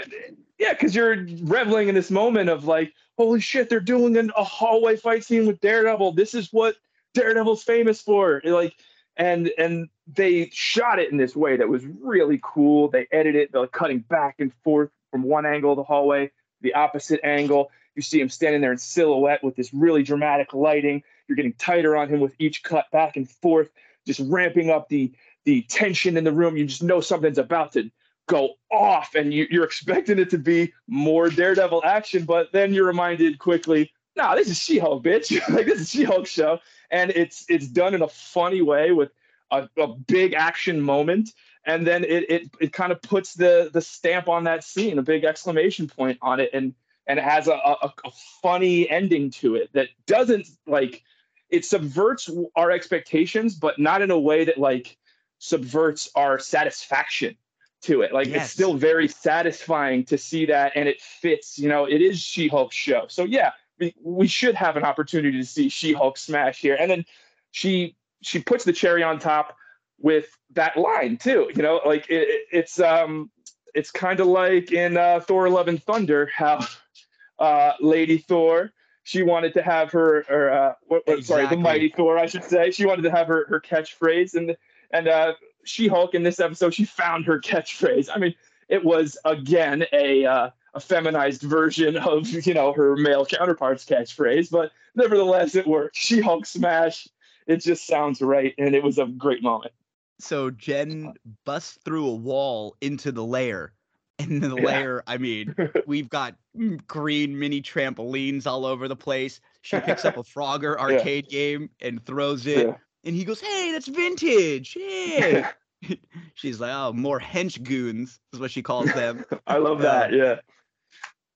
[0.60, 0.74] yeah.
[0.74, 4.96] Because you're reveling in this moment of like, holy shit, they're doing an, a hallway
[4.96, 6.14] fight scene with Daredevil.
[6.14, 6.76] This is what
[7.14, 8.42] Daredevil's famous for.
[8.44, 8.76] Like,
[9.18, 12.90] and and they shot it in this way that was really cool.
[12.90, 16.32] They edited it, they're cutting back and forth from one angle of the hallway,
[16.62, 17.72] the opposite angle.
[17.96, 21.02] You see him standing there in silhouette with this really dramatic lighting.
[21.28, 23.72] You're getting tighter on him with each cut back and forth,
[24.06, 25.12] just ramping up the
[25.46, 26.58] the tension in the room.
[26.58, 27.90] You just know something's about to
[28.28, 32.86] go off, and you, you're expecting it to be more Daredevil action, but then you're
[32.86, 35.32] reminded quickly, "Nah, this is She-Hulk, bitch.
[35.54, 36.60] like this is She-Hulk show."
[36.92, 39.12] And it's it's done in a funny way with
[39.52, 41.32] a, a big action moment,
[41.66, 45.04] and then it it, it kind of puts the the stamp on that scene, a
[45.04, 46.74] big exclamation point on it, and
[47.08, 51.04] and it has a, a, a funny ending to it that doesn't like
[51.50, 54.98] it subverts our expectations, but not in a way that like
[55.38, 57.36] subverts our satisfaction
[57.86, 58.14] to it.
[58.14, 58.44] Like Yes.
[58.46, 61.58] it's still very satisfying to see that, and it fits.
[61.60, 65.46] You know, it is She-Hulk show, so yeah, we, we should have an opportunity to
[65.46, 67.06] see She-Hulk smash here, and then
[67.52, 69.56] she she puts the cherry on top
[70.00, 71.50] with that line too.
[71.56, 73.30] You know, like it, it- it's um
[73.74, 76.66] it's kind of like in uh, Thor: Love and Thunder how
[77.40, 78.72] uh, Lady Thor
[79.04, 82.44] she wanted to have her or uh, what, what- sorry the mighty Thor I should
[82.44, 84.56] say she wanted to have her her catchphrase and
[84.92, 85.34] and uh,
[85.66, 88.10] She Hulk in this episode she found her catchphrase.
[88.14, 88.36] I mean
[88.70, 94.50] it was again a uh, a feminized version of you know her male counterpart's catchphrase,
[94.52, 95.96] but nevertheless it worked.
[95.96, 97.08] She Hulk smash.
[97.48, 99.72] It just sounds right, and it was a great moment.
[100.20, 101.14] so Jen
[101.44, 103.74] busts through a wall into the lair.
[104.18, 104.66] And in the Yeah.
[104.66, 105.54] lair, I mean,
[105.86, 109.42] we've got mm, green mini trampolines all over the place.
[109.62, 112.66] She picks up a Frogger arcade game and throws it.
[112.66, 112.78] Yeah.
[113.06, 114.74] And he goes, Hey, that's vintage.
[114.74, 115.46] Hey.
[116.34, 119.24] She's like, Oh, more hench goons is what she calls them.
[119.48, 120.12] I love that.
[120.12, 120.36] Um, yeah.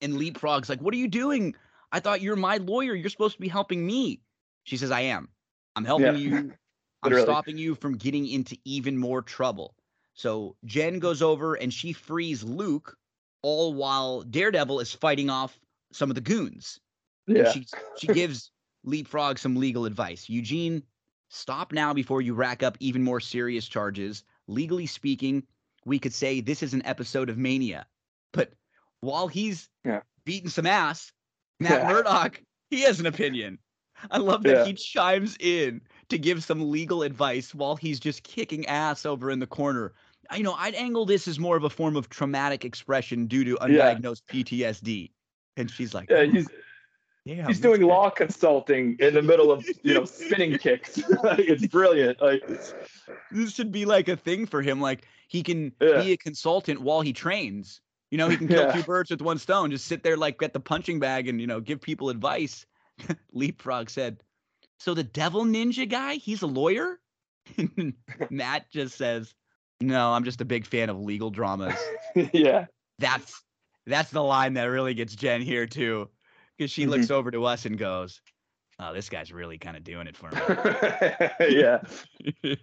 [0.01, 1.56] And Leapfrog's like, What are you doing?
[1.91, 2.93] I thought you're my lawyer.
[2.93, 4.22] You're supposed to be helping me.
[4.64, 5.30] She says, I am.
[5.75, 6.39] I'm helping Yeah.
[6.39, 6.53] you.
[7.01, 9.73] I'm stopping you from getting into even more trouble.
[10.14, 12.98] So Jen goes over and she frees Luke,
[13.41, 15.57] all while Daredevil is fighting off
[15.93, 16.80] some of the goons.
[17.25, 17.51] Yeah.
[17.51, 17.65] She
[17.98, 18.51] she gives
[18.83, 20.27] Leapfrog some legal advice.
[20.27, 20.83] Eugene,
[21.30, 24.24] stop now before you rack up even more serious charges.
[24.48, 25.43] Legally speaking,
[25.85, 27.85] we could say this is an episode of Mania.
[28.33, 28.53] But
[28.99, 30.01] while he's Yeah.
[30.25, 31.11] beating some ass,
[31.59, 31.88] Matt Yeah.
[31.88, 33.59] Murdock, he has an opinion.
[34.11, 34.66] I love that Yeah.
[34.66, 39.40] he chimes in to give some legal advice while he's just kicking ass over in
[39.40, 39.93] the corner.
[40.35, 43.56] You know, I'd angle this as more of a form of traumatic expression due to
[43.58, 45.11] undiagnosed PTSD.
[45.58, 46.48] And she's like, Yeah, "Oh, he's
[47.25, 50.98] yeah, he's doing law consulting in the middle of you know spinning kicks.
[51.23, 52.22] it's brilliant.
[52.22, 52.41] Like
[53.31, 54.81] this should be like a thing for him.
[54.81, 56.01] Like he can Yeah.
[56.01, 57.81] be a consultant while he trains.
[58.11, 58.72] You know, he can kill Yeah.
[58.72, 59.69] two birds with one stone.
[59.69, 62.65] Just sit there like at the punching bag and you know give people advice.
[63.33, 64.23] Leapfrog said,
[64.80, 66.99] "So the devil ninja guy, he's a lawyer."
[68.30, 69.33] Matt just says,
[69.81, 71.77] "No, I'm just a big fan of legal dramas."
[72.33, 72.65] yeah,
[72.98, 73.43] That's
[73.85, 76.09] that's the line that really gets Jen here too,
[76.59, 76.91] because she Mm-hmm.
[76.91, 78.21] looks over to us and goes,
[78.79, 80.41] "Oh, this guy's really kind of doing it for me."
[81.57, 81.79] yeah.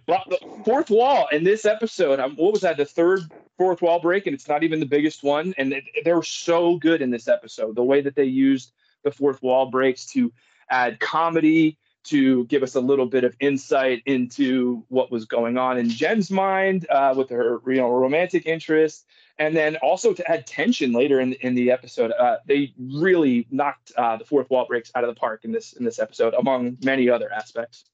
[0.07, 2.19] Well, the fourth wall in this episode.
[2.19, 2.77] Um, what was that?
[2.77, 3.21] The third
[3.57, 5.53] fourth wall break, and it's not even the biggest one.
[5.57, 7.75] And it, they were so good in this episode.
[7.75, 8.71] The way that they used
[9.03, 10.31] the fourth wall breaks to
[10.69, 11.77] add comedy
[12.07, 16.31] to give us a little bit of insight into what was going on in Jen's
[16.31, 19.05] mind uh, with her you know romantic interest,
[19.37, 22.11] and then also to add tension later in in the episode.
[22.11, 25.73] Uh, they really knocked uh, the fourth wall breaks out of the park in this
[25.73, 27.85] in this episode, among many other aspects.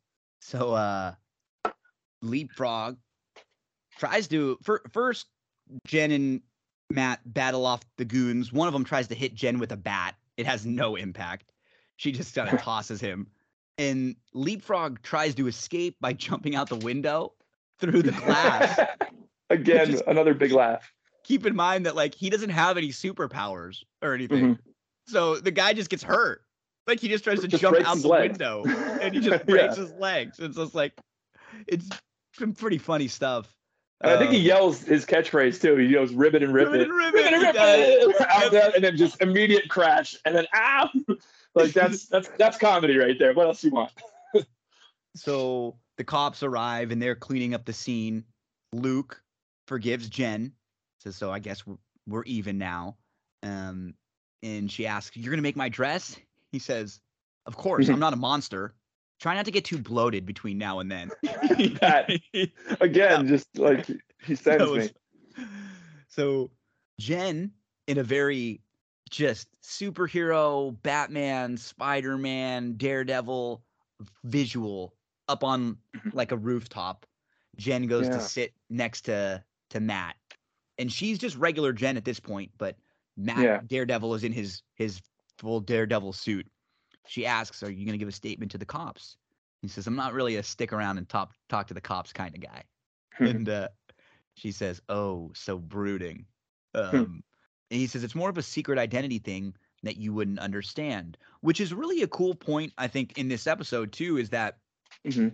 [0.42, 1.14] So uh,
[2.22, 2.98] leapfrog
[3.98, 5.27] tries to for, first
[5.85, 6.42] Jen and
[6.90, 8.51] Matt battle off the goons.
[8.51, 10.16] One of them tries to hit Jen with a bat.
[10.38, 11.51] It has no impact.
[11.98, 13.27] She just kind of tosses him.
[13.77, 17.34] And Leapfrog tries to escape by jumping out the window
[17.80, 18.80] through the glass.
[19.50, 20.92] Again, is, another big laugh.
[21.24, 24.56] Keep in mind that like he doesn't have any superpowers or anything.
[24.56, 24.69] Mm-hmm.
[25.08, 26.42] So the guy just gets hurt.
[26.88, 28.32] Like he just tries to just jump out the legs.
[28.32, 28.64] window
[29.02, 29.84] and he just breaks yeah.
[29.84, 30.40] his legs.
[30.40, 30.93] It's just like
[31.68, 31.88] it's
[32.38, 33.53] some pretty funny stuff.
[34.02, 35.77] And I think he um, yells his catchphrase too.
[35.77, 40.16] He yells "ribbon and rip it, ribbon and rip it," and then just immediate crash,
[40.26, 40.90] and then ow!
[41.56, 43.33] Like that's that's that's comedy right there.
[43.33, 43.91] What else do you want?
[45.15, 48.23] so the cops arrive and they're cleaning up the scene.
[48.72, 49.22] Luke
[49.67, 50.53] forgives Jen,
[50.99, 52.98] says, "So I guess we're, we're even now."
[53.43, 53.93] Um,
[54.41, 56.17] and she asks, "You're gonna make my dress?"
[56.51, 56.99] He says,
[57.45, 57.88] "Of course.
[57.90, 58.73] I'm not a monster.
[59.19, 61.11] Try not to get too bloated between now and then.
[61.23, 62.09] that,
[62.82, 63.30] again, yeah.
[63.30, 63.88] just like
[64.25, 64.91] he sends was,
[65.38, 65.45] me.
[66.09, 66.49] So
[66.99, 67.51] Jen,
[67.88, 68.62] in a very
[69.14, 73.64] just superhero, Batman, Spider Man, Daredevil
[74.24, 74.95] visual
[75.27, 76.09] up on mm-hmm.
[76.14, 77.06] like a rooftop,
[77.56, 78.14] Jen goes yeah.
[78.14, 80.16] to sit next to to Matt,
[80.80, 82.75] and she's just regular Jen at this point, but
[83.16, 83.61] Matt yeah.
[83.67, 85.00] Daredevil is in his his
[85.38, 86.48] full Daredevil suit,
[87.08, 89.17] she asks, "Are you going to give a statement to the cops?"
[89.61, 92.33] He says, "I'm not really a stick around and talk talk to the cops kind
[92.33, 92.64] of guy."
[93.19, 93.67] and uh,
[94.33, 96.25] she says, "Oh, so brooding."
[96.74, 96.95] Hmm.
[96.95, 97.24] Um,
[97.74, 101.60] and he says it's more of a secret identity thing that you wouldn't understand, which
[101.60, 102.72] is really a cool point.
[102.77, 104.60] I think in this episode too is that
[105.03, 105.30] mm-hmm.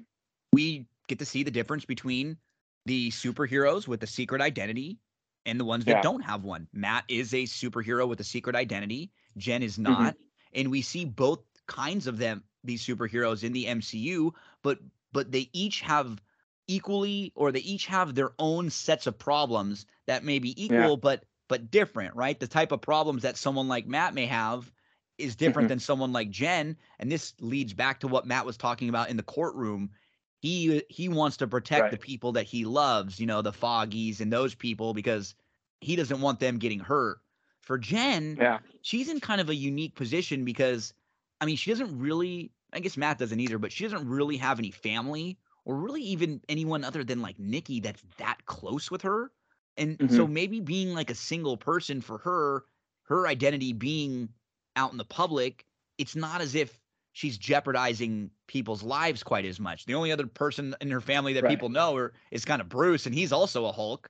[0.53, 2.37] we get to see the difference between
[2.85, 4.99] the superheroes with a secret identity
[5.45, 6.01] and the ones that yeah.
[6.01, 6.65] don't have one.
[6.71, 9.11] Matt is a superhero with a secret identity.
[9.35, 9.91] Jen is mm-hmm.
[9.91, 10.13] not.
[10.13, 10.59] Mm-hmm.
[10.61, 14.31] And we see both kinds of them these superheroes in the MCU,
[14.63, 14.79] but
[15.11, 16.21] but they each have
[16.67, 20.95] equally or they each have their own sets of problems that may be equal yeah.
[20.95, 22.39] but but different, right?
[22.39, 24.71] The type of problems that someone like Matt may have
[25.17, 25.71] is different mm-hmm.
[25.71, 29.17] than someone like Jen, and this leads back to what Matt was talking about in
[29.17, 29.89] the courtroom.
[30.37, 31.91] He he wants to protect right.
[31.91, 35.35] the people that he loves, you know, the Foggies and those people because
[35.81, 37.17] he doesn't want them getting hurt.
[37.59, 38.59] For Jen, yeah.
[38.81, 40.93] she's in kind of a unique position because
[41.41, 44.59] I mean, she doesn't really, I guess Matt doesn't either, but she doesn't really have
[44.59, 49.31] any family or really even anyone other than like Nikki that's that close with her.
[49.79, 50.15] And mm-hmm.
[50.15, 52.65] so maybe being like a single person for her,
[53.03, 54.29] her identity being
[54.75, 55.65] out in the public,
[55.97, 56.77] it's not as if
[57.13, 59.85] she's jeopardizing people's lives quite as much.
[59.85, 61.49] The only other person in her family that right.
[61.49, 64.09] people know are, is kind of Bruce, and he's also a Hulk.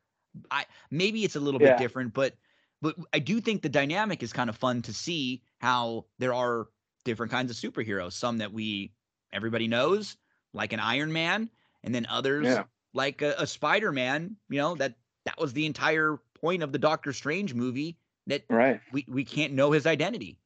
[0.51, 1.71] I maybe it's a little yeah.
[1.71, 2.35] bit different, but
[2.81, 6.67] but I do think the dynamic is kind of fun to see how there are
[7.03, 8.13] different kinds of superheroes.
[8.13, 8.91] Some that we
[9.33, 10.17] everybody knows,
[10.53, 11.49] like an Iron Man,
[11.83, 12.63] and then others yeah.
[12.93, 14.35] like a, a Spider Man.
[14.49, 17.97] You know that that was the entire point of the Doctor Strange movie.
[18.27, 18.79] That right.
[18.91, 20.37] we we can't know his identity.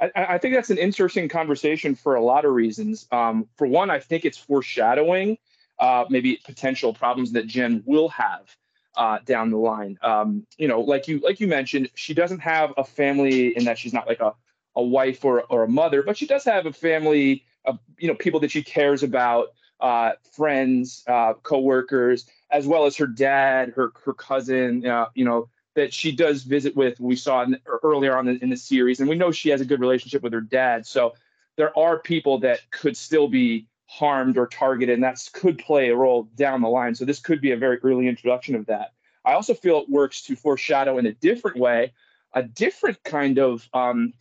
[0.00, 3.06] I, I think that's an interesting conversation for a lot of reasons.
[3.12, 5.38] Um, for one, I think it's foreshadowing
[5.78, 8.54] uh, maybe potential problems that Jen will have
[8.96, 9.98] uh, down the line.
[10.02, 13.78] Um, you know, like you like you mentioned, she doesn't have a family in that
[13.78, 14.34] she's not like a
[14.76, 18.14] a wife or, or a mother, but she does have a family of you know
[18.14, 19.48] people that she cares about,
[19.80, 25.48] uh, friends, uh, coworkers, as well as her dad, her her cousin, uh, you know
[25.74, 26.98] that she does visit with.
[27.00, 29.64] We saw in, earlier on in, in the series, and we know she has a
[29.64, 30.86] good relationship with her dad.
[30.86, 31.14] So
[31.56, 35.96] there are people that could still be harmed or targeted, and that could play a
[35.96, 36.94] role down the line.
[36.94, 38.92] So this could be a very early introduction of that.
[39.24, 41.92] I also feel it works to foreshadow in a different way,
[42.34, 44.14] a different kind of um,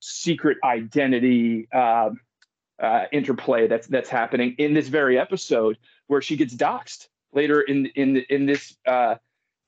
[0.00, 2.10] secret identity uh,
[2.78, 5.78] uh, interplay that's that's happening in this very episode
[6.08, 9.16] where she gets doxxed later in in in this uh,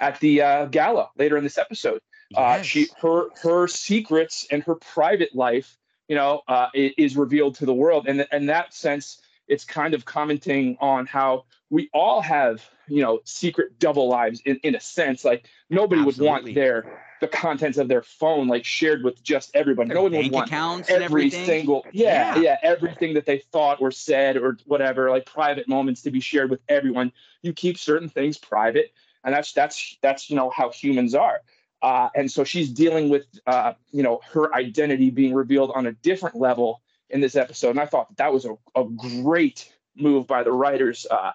[0.00, 2.00] at the uh, gala later in this episode.
[2.34, 5.76] Uh, she her her secrets and her private life,
[6.08, 10.04] you know, uh, is revealed to the world, and in that sense, it's kind of
[10.04, 15.24] commenting on how we all have you know secret double lives in, in a sense
[15.24, 16.24] like nobody Absolutely.
[16.24, 19.88] would want their the contents of their phone like shared with just everybody.
[19.88, 20.50] Their no one would want
[20.88, 25.68] every single yeah, yeah, yeah, everything that they thought or said or whatever, like private
[25.68, 27.12] moments to be shared with everyone.
[27.42, 28.92] You keep certain things private,
[29.24, 31.40] and that's that's that's you know how humans are.
[31.82, 35.92] Uh, and so she's dealing with uh, you know her identity being revealed on a
[35.92, 40.26] different level in this episode, and I thought that, that was a, a great move
[40.26, 41.32] by the writers uh,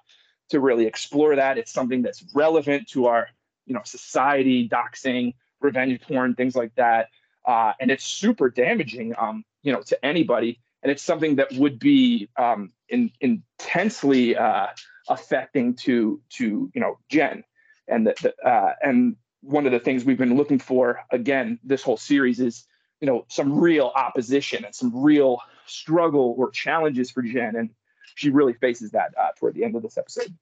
[0.49, 1.57] to really explore that.
[1.57, 3.29] It's something that's relevant to our
[3.65, 7.09] you know society, doxing, revenge porn, things like that,
[7.45, 10.59] uh, and it's super damaging, um, you know, to anybody.
[10.83, 14.67] And it's something that would be um, in, intensely uh,
[15.09, 17.43] affecting to to you know Jen,
[17.87, 21.81] and the, the uh, and one of the things we've been looking for again this
[21.83, 22.65] whole series is
[22.99, 27.69] you know some real opposition and some real struggle or challenges for Jen, and
[28.15, 30.35] she really faces that uh, toward the end of this episode.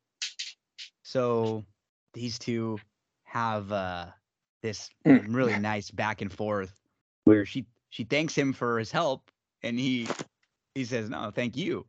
[1.03, 1.65] So
[2.13, 2.79] these two
[3.23, 4.07] have uh,
[4.61, 5.33] this Mm.
[5.33, 6.79] really nice back and forth
[7.23, 9.31] where she she thanks him for his help,
[9.63, 10.07] and he
[10.75, 11.85] he says no, thank you.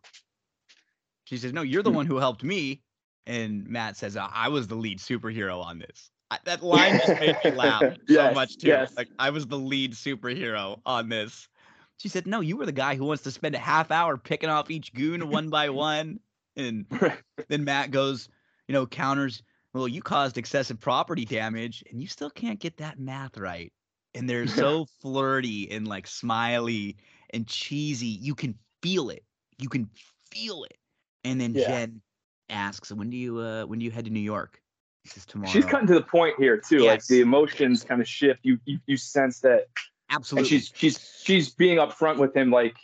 [1.25, 1.95] She says no, you're the Mm.
[1.97, 2.83] one who helped me,
[3.27, 6.11] and Matt says "Uh, I was the lead superhero on this.
[6.31, 8.69] I, that line just made me laugh so much too.
[8.69, 8.97] yes.
[8.97, 11.49] Like I was the lead superhero on this.
[11.99, 14.49] She said, "No, you were the guy who wants to spend a half hour picking
[14.49, 16.21] off each goon one by one."
[16.57, 16.87] And
[17.49, 18.29] then Matt goes,
[18.67, 19.43] you know, counters,
[19.75, 23.73] "Well, you caused excessive property damage, and you still can't get that math right."
[24.15, 26.97] And they're so flirty and like smiley
[27.31, 28.07] and cheesy.
[28.07, 29.25] You can feel it.
[29.59, 29.89] You can
[30.31, 30.77] feel it.
[31.25, 31.69] And then Yeah.
[31.69, 32.03] Jen
[32.49, 34.61] asks, "When do you uh when do you head to New York?"
[35.05, 36.81] He says, "Tomorrow." She's cutting to the point here too.
[36.81, 38.41] Like the emotions kind of shift.
[38.43, 39.69] You you, you sense that
[40.11, 40.41] Absolutely.
[40.41, 42.77] and she's she's she's being upfront with him like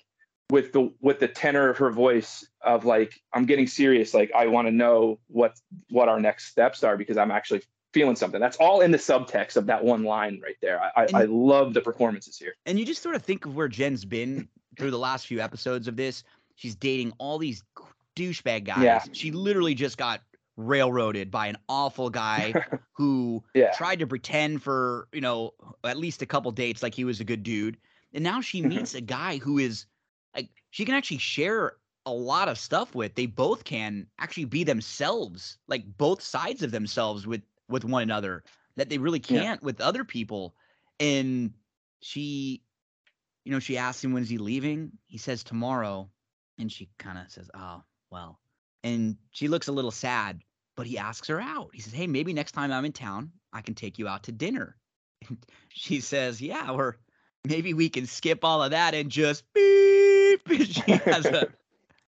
[0.51, 4.47] with the with the tenor of her voice of like i'm getting serious like i
[4.47, 5.59] want to know what
[5.91, 7.63] what our next steps are because i'm actually
[7.95, 11.07] feeling something that's all in the subtext of that one line right there i i,
[11.15, 14.49] I love the performances here And you just sort of think of where Jen's been
[14.77, 16.23] through the last few episodes of this.
[16.57, 17.63] She's dating all these
[18.15, 18.83] douchebag guys.
[18.85, 19.03] Yeah.
[19.13, 20.21] She literally just got
[20.59, 22.53] railroaded by an awful guy
[22.93, 23.71] who Yeah.
[23.73, 25.55] tried to pretend for, you know,
[25.85, 27.79] at least a couple dates like he was a good dude.
[28.13, 28.69] And now she Mhm.
[28.69, 29.87] meets a guy who is
[30.35, 33.15] like she can actually share a lot of stuff with.
[33.15, 38.45] They both can actually be themselves, like both sides of themselves with with one another
[38.77, 40.55] that they really can't with other people.
[41.01, 41.53] And
[42.01, 42.63] she
[43.47, 44.91] you know, she asks him when's he leaving.
[45.07, 46.11] He says tomorrow,
[46.59, 48.41] and she kind of says, "Oh, well."
[48.83, 50.41] And she looks a little sad,
[50.77, 51.71] but he asks her out.
[51.73, 54.33] He says, "Hey, maybe next time I'm in town, I can take you out to
[54.33, 54.77] dinner."
[55.29, 56.99] And she says, "Yeah, or
[57.45, 61.49] maybe we can skip all of that and just beep." she has a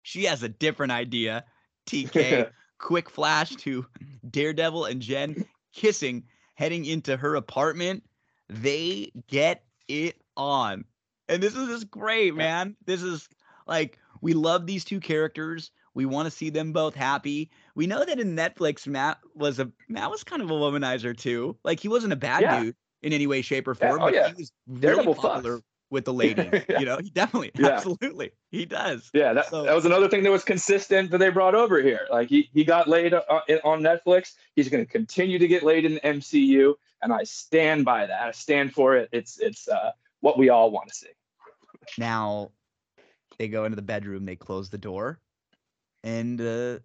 [0.02, 1.44] she has a different idea.
[1.86, 3.86] TK, quick flash to
[4.28, 6.24] Daredevil and Jen kissing,
[6.55, 8.05] heading into her apartment.
[8.48, 10.84] They get it on.
[11.28, 12.76] And this is just great, man.
[12.84, 13.28] This is
[13.66, 15.70] like we love these two characters.
[15.94, 17.50] We want to see them both happy.
[17.74, 21.56] We know that in Netflix, Matt was a Matt was kind of a womanizer too.
[21.64, 22.62] Like he wasn't a bad Yeah.
[22.62, 24.28] dude in any way, shape, or Yeah, form, oh, but yeah.
[24.28, 25.62] he was really Daredevil popular fucks.
[25.92, 26.46] With the ladies.
[26.68, 26.80] Yeah.
[26.80, 27.68] You know, he definitely, Yeah.
[27.68, 29.10] absolutely, he does.
[29.14, 32.06] yeah that, So- that was another thing that was consistent that they brought over here
[32.10, 33.22] like he, he got laid uh,
[33.64, 37.84] on netflix he's going to continue to get laid in the mcu and i stand
[37.84, 39.90] by that i stand for it it's it's uh,
[40.20, 41.08] what we all want to see
[41.98, 42.50] Now
[43.38, 45.18] they go into the bedroom, they close the door,
[46.04, 46.78] and uh,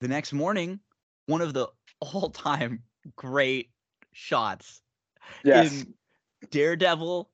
[0.00, 0.78] the next morning,
[1.26, 1.68] one of the
[2.00, 2.82] all-time
[3.16, 3.70] great
[4.12, 4.82] shots
[5.44, 5.94] yes in
[6.50, 7.30] Daredevil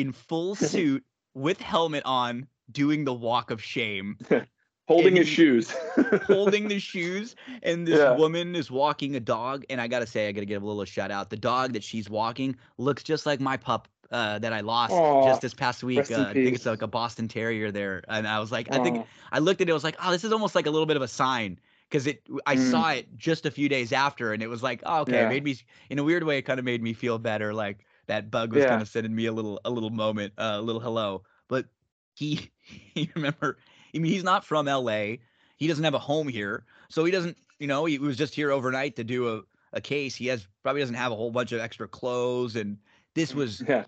[0.00, 1.04] in full suit
[1.34, 4.18] with helmet on, doing the walk of shame,
[4.88, 5.74] holding his shoes
[6.26, 8.16] holding the shoes, and this Yeah.
[8.16, 9.64] woman is walking a dog.
[9.70, 11.30] And I gotta say, I gotta give a little shout out.
[11.30, 15.20] The dog that she's walking looks just like my pup uh, that I lost Aw,
[15.22, 16.10] just this past week.
[16.10, 19.06] Uh, I think it's like a Boston Terrier there, and I was like, I think
[19.32, 20.96] I looked at it, I was like, oh, this is almost like a little bit
[20.96, 22.26] of a sign because it.
[22.46, 22.58] I Mm.
[22.58, 25.28] saw it just a few days after, and it was like, oh, okay, Yeah.
[25.28, 25.56] made me
[25.90, 26.38] in a weird way.
[26.38, 28.66] It kind of made me feel better, like that bug was Yeah.
[28.66, 31.24] kind of sending me a little a little moment, uh, a little hello.
[31.48, 31.68] But
[32.16, 32.50] he,
[32.94, 33.58] you remember,
[33.94, 35.20] I mean, he's not from L.A.
[35.56, 37.38] He doesn't have a home here, so he doesn't.
[37.60, 40.16] You know, he was just here overnight to do a a case.
[40.16, 42.78] He has probably doesn't have a whole bunch of extra clothes, and
[43.14, 43.84] this was yeah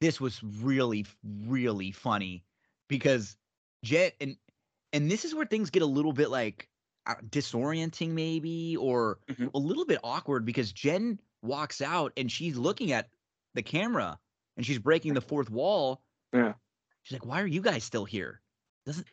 [0.00, 2.44] this was really really funny
[2.88, 3.36] because
[3.84, 4.36] Jet and
[4.92, 6.68] and this is where things get a little bit like
[7.06, 9.50] uh, disorienting maybe or Mhm.
[9.54, 13.10] a little bit awkward because Jen walks out and she's looking at
[13.54, 14.18] the camera
[14.56, 16.02] and she's breaking the fourth wall.
[16.32, 16.54] Yeah.
[17.02, 18.40] She's like, "Why are you guys still here?
[18.86, 19.06] Doesn't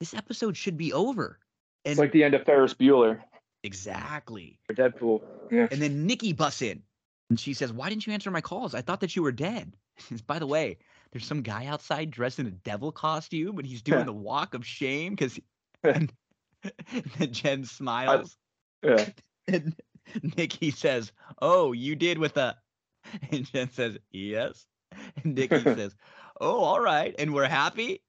[0.00, 1.38] this episode should be over?"
[1.84, 3.20] And it's like the end of ferris bueller
[3.62, 4.58] exactly.
[4.68, 6.82] or deadpool yeah And then Nikki busts in
[7.30, 8.74] and she says, Why didn't you answer my calls?
[8.74, 9.74] I thought that you were dead.
[10.26, 10.78] By the way,
[11.12, 14.66] there's some guy outside dressed in a devil costume and he's doing the walk of
[14.66, 15.38] shame because
[15.84, 16.12] and,
[17.18, 18.36] then Jen smiles
[18.82, 19.08] yeah
[19.46, 19.74] and
[20.36, 22.56] Nikki says, Oh, you did with a
[23.30, 24.66] and Jen says, Yes.
[25.22, 25.94] And Nikki says,
[26.40, 27.14] Oh, all right.
[27.18, 28.02] And we're happy.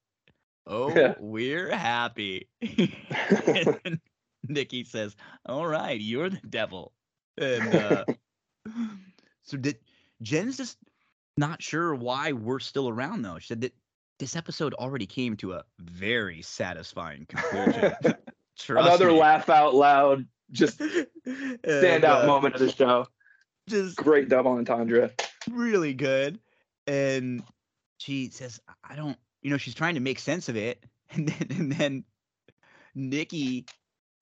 [0.65, 1.15] Oh, Yeah.
[1.19, 2.49] we're happy.
[2.61, 3.99] and
[4.47, 6.93] Nikki says, All right, you're the devil.
[7.37, 8.05] And uh,
[9.43, 9.77] so did
[10.21, 10.77] Jen's just
[11.37, 13.37] not sure why we're still around though.
[13.39, 13.73] She said that
[14.19, 17.93] this episode already came to a very satisfying conclusion.
[18.69, 19.19] Another me.
[19.19, 21.07] laugh out loud, just And,
[21.63, 23.05] standout uh, moment of the show.
[23.67, 25.11] Just Great double entendre.
[25.51, 26.39] really good.
[26.87, 27.43] And
[27.97, 30.83] she says, I don't, you know, she's trying to make sense of it.
[31.13, 32.03] And then, and then
[32.95, 33.65] Nikki,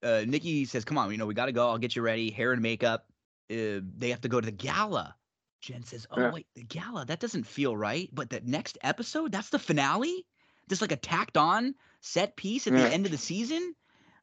[0.04, 1.68] uh, Nikki says, come on, you know, we got to go.
[1.70, 2.30] I'll get you ready.
[2.30, 3.06] Hair and makeup.
[3.52, 5.16] Uh, they have to go to the gala.
[5.62, 6.32] Jen says, oh, Yeah.
[6.32, 8.08] wait, the gala, that doesn't feel right.
[8.14, 10.26] But the next episode, that's the finale?
[10.70, 12.84] Just like a tacked on set piece at Yeah.
[12.88, 13.74] the end of the season?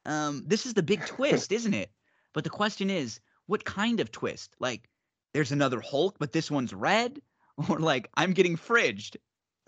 [0.07, 1.91] Um, this is the big twist, isn't it?
[2.33, 4.55] But the question is, what kind of twist?
[4.61, 4.89] Like,
[5.35, 7.21] there's another Hulk, but this one's red,
[7.69, 9.17] or like I'm getting fridged,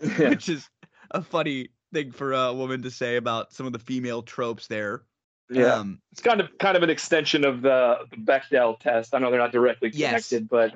[0.01, 0.29] Yeah.
[0.29, 0.69] which is
[1.11, 5.03] a funny thing for a woman to say about some of the female tropes there.
[5.49, 5.75] yeah.
[5.75, 9.13] Um, it's kind of kind of an extension of the, the Bechdel test.
[9.13, 10.29] I know they're not directly Yes.
[10.29, 10.73] connected, but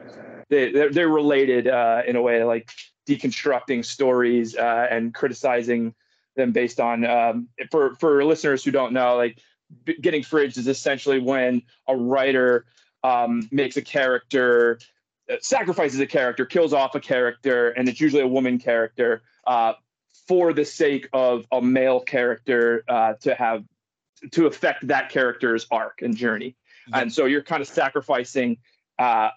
[0.50, 2.72] they they're, they're related uh, in a way, like
[3.08, 5.94] deconstructing stories uh, and criticizing
[6.36, 7.06] them based on.
[7.06, 9.40] Um, for for listeners who don't know, like
[9.84, 12.66] b- getting fridged is essentially when a writer
[13.04, 14.80] um, makes a character.
[15.30, 19.74] uh, Sacrifices a character, kills off a character, and it's usually a woman character uh,
[20.28, 23.64] for the sake of a male character uh, to have
[24.32, 26.56] to affect that character's arc and journey.
[26.94, 28.58] And so you're kind of sacrificing,
[28.98, 29.30] uh,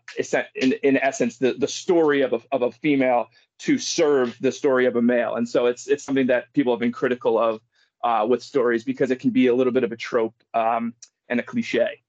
[0.55, 4.87] in, in essence, the, the story of a, of a female to serve the story
[4.87, 5.35] of a male.
[5.37, 7.61] And so it's it's something that people have been critical of
[8.03, 10.95] uh, with stories because it can be a little bit of a trope um,
[11.29, 12.01] and a cliche.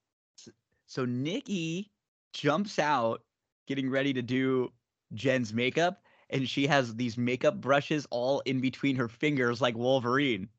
[0.93, 1.89] So Nikki
[2.33, 3.23] jumps out,
[3.67, 4.71] getting ready to do
[5.15, 10.49] Jen's makeup, and she has these makeup brushes all in between her fingers, like Wolverine.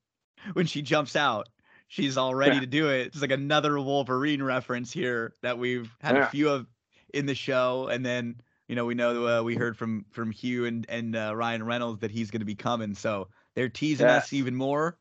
[0.55, 1.49] When she jumps out,
[1.87, 2.61] she's all ready Yeah.
[2.63, 3.07] to do it.
[3.07, 6.27] It's like another Wolverine reference here that we've had Yeah.
[6.27, 6.67] a few of
[7.13, 10.65] in the show, and then you know we know uh, we heard from from Hugh
[10.65, 14.33] and and uh, Ryan Reynolds that he's going to be coming, so they're teasing us
[14.33, 14.99] even more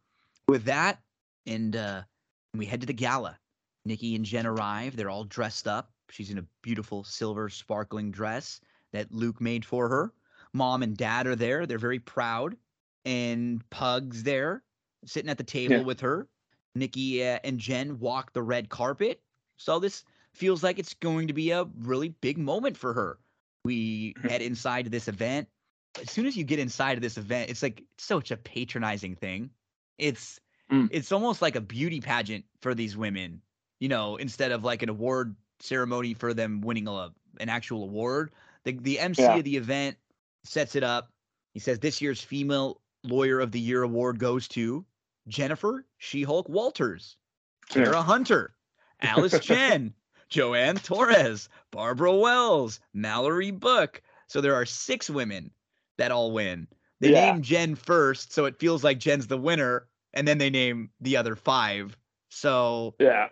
[0.47, 1.01] with that,
[1.47, 2.03] and uh,
[2.53, 3.39] we head to the gala.
[3.85, 4.95] Nikki and Jen arrive.
[4.95, 5.91] They're all dressed up.
[6.09, 8.59] She's in a beautiful silver sparkling dress
[8.91, 10.13] that Luke made for her.
[10.53, 11.65] Mom and dad are there.
[11.65, 12.55] They're very proud.
[13.05, 14.63] And Pug's there,
[15.05, 15.83] sitting at the table Yeah.
[15.83, 16.27] with her.
[16.75, 19.21] Nikki uh, and Jen walk the red carpet.
[19.57, 20.03] So this
[20.33, 23.19] feels like it's going to be a really big moment for her.
[23.65, 24.29] We Mhm.
[24.29, 25.47] head inside this event.
[26.01, 29.51] As soon as you get inside of this event, it's like such a patronizing thing.
[29.97, 30.39] It's
[30.71, 30.89] Mm.
[30.91, 33.41] it's almost like a beauty pageant for these women
[33.83, 38.31] you know, instead of like an award ceremony for them winning a an actual award.
[38.63, 39.35] The the MC Yeah.
[39.35, 39.97] of the event
[40.45, 41.11] sets it up.
[41.53, 44.85] He says this year's female lawyer of the year award goes to
[45.27, 47.17] Jennifer She-Hulk Walters,
[47.75, 47.83] Yeah.
[47.83, 48.55] Kara Hunter,
[49.01, 49.93] Alice Chen,
[50.29, 54.01] Joanne Torres, Barbara Wells, Mallory Book.
[54.27, 55.51] So there are six women
[55.97, 56.69] that all win.
[57.01, 57.33] They Yeah.
[57.33, 61.17] name Jen first, so it feels like Jen's the winner, and then they name the
[61.17, 61.97] other five.
[62.29, 63.27] So Yeah,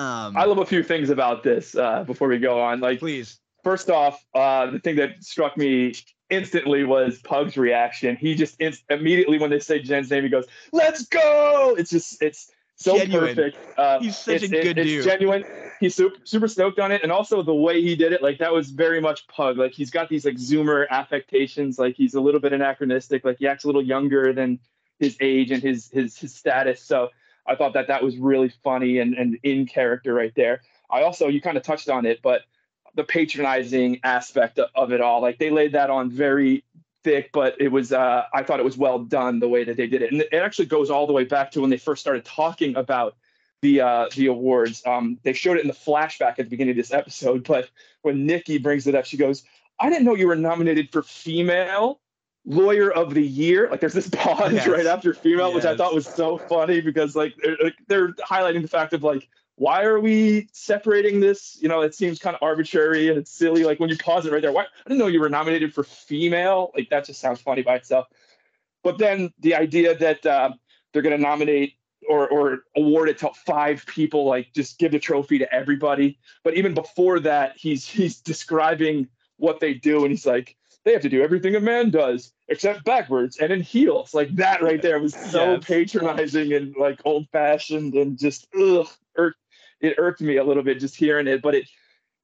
[0.00, 2.80] um I love a few things about this uh, before we go on.
[2.80, 3.38] Like, please.
[3.62, 5.94] first off, uh, the thing that struck me
[6.30, 8.16] instantly was Pug's reaction.
[8.16, 12.22] He just inst- immediately when they say Jen's name, he goes, "Let's go!" It's just
[12.22, 13.34] it's so Genuine.
[13.34, 13.56] perfect.
[13.78, 15.04] Uh, He's such it's, a good it's dude.
[15.04, 15.44] genuine.
[15.80, 18.52] He's super super stoked on it, and also the way he did it, like that
[18.52, 19.58] was very much Pug.
[19.58, 21.78] Like he's got these like Zoomer affectations.
[21.78, 23.24] Like he's a little bit anachronistic.
[23.24, 24.58] Like he acts a little younger than
[24.98, 26.80] his age and his his his status.
[26.82, 27.10] So
[27.46, 30.62] I thought that that was really funny and and in character right there.
[30.90, 32.42] I also you kind of touched on it, but
[32.94, 36.64] the patronizing aspect of, it all, like they laid that on very
[37.04, 39.86] thick, but it was uh, I thought it was well done the way that they
[39.86, 42.24] did it, and it actually goes all the way back to when they first started
[42.24, 43.16] talking about
[43.62, 44.82] the uh, the awards.
[44.86, 47.70] Um, they showed it in the flashback at the beginning of this episode, but
[48.02, 49.44] when Nikki brings it up, she goes,
[49.78, 52.00] "I didn't know you were nominated for female."
[52.46, 54.66] Lawyer of the year, like there's this pause Yes.
[54.66, 58.62] right after female, which I thought was so funny because like they're, like, they're highlighting
[58.62, 59.28] the fact of like
[59.60, 61.58] why are we separating this?
[61.60, 63.62] You know, it seems kind of arbitrary and it's silly.
[63.62, 65.84] Like when you pause it right there, why, I didn't know you were nominated for
[65.84, 66.70] female.
[66.74, 68.06] Like that just sounds funny by itself.
[68.82, 70.52] But then the idea that uh,
[70.92, 71.74] they're going to nominate
[72.08, 76.18] or, or award it to five people, like just give the trophy to everybody.
[76.42, 81.02] But even before that, he's he's describing what they do, and he's like, they have
[81.02, 84.14] to do everything a man does except backwards and in heels.
[84.14, 85.64] Like that right there was so Yes.
[85.66, 89.38] patronizing and like old fashioned and just ugh, irked,
[89.80, 91.68] it irked me a little bit just hearing it, but it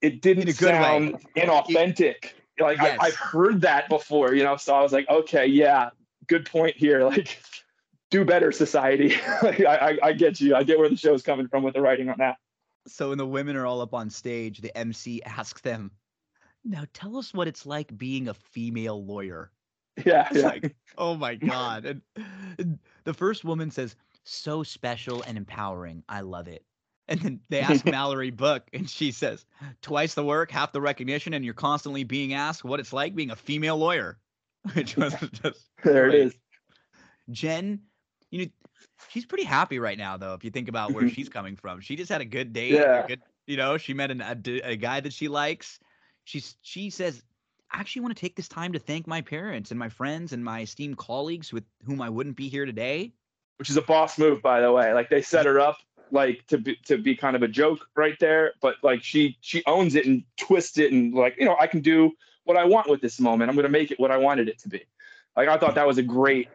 [0.03, 0.81] it didn't good way.
[0.81, 2.33] sound inauthentic.
[2.59, 2.99] Like Yes.
[3.01, 4.57] I, I've heard that before, you know.
[4.57, 5.91] So I was like, okay, yeah,
[6.27, 7.01] good point here.
[7.11, 7.39] Like
[8.11, 9.15] do better society.
[9.43, 10.55] I, I, I get you.
[10.55, 12.37] I get where the show's coming from with the writing on that.
[12.87, 15.91] So when the women are all up on stage, the MC asks them,
[16.67, 19.51] "Now tell us what it's like being a female lawyer."
[20.05, 20.43] Yeah, yeah.
[20.43, 21.85] like, oh my god!
[21.87, 22.03] And,
[22.59, 26.03] and the first woman says, "So special and empowering.
[26.09, 26.65] I love it."
[27.09, 29.47] And then they ask Mallory Book, and she says,
[29.81, 33.31] "Twice the work, half the recognition, and you're constantly being asked what it's like being
[33.31, 34.19] a female lawyer."
[34.75, 36.15] Which was just there great.
[36.21, 36.35] it is.
[37.31, 37.81] Jen,
[38.31, 38.51] you know,
[39.09, 40.35] she's pretty happy right now, though.
[40.35, 42.73] If you think about where she's coming from, she just had a good date.
[42.73, 43.07] a Yeah.
[43.07, 45.79] good, you know, she met an, a, a guy that she likes.
[46.27, 47.23] She's she says,
[47.71, 50.45] I actually want to take this time to thank my parents and my friends and
[50.45, 53.13] my esteemed colleagues with whom I wouldn't be here today.
[53.59, 54.93] Which is a boss move, by the way.
[54.93, 55.79] Like they set her up
[56.11, 59.63] like to be to be kind of a joke right there, but like she she
[59.67, 62.13] owns it and twists it and like you know I can do
[62.45, 63.49] what I want with this moment.
[63.49, 64.83] I'm gonna make it what I wanted it to be.
[65.37, 66.49] Like I thought that was a great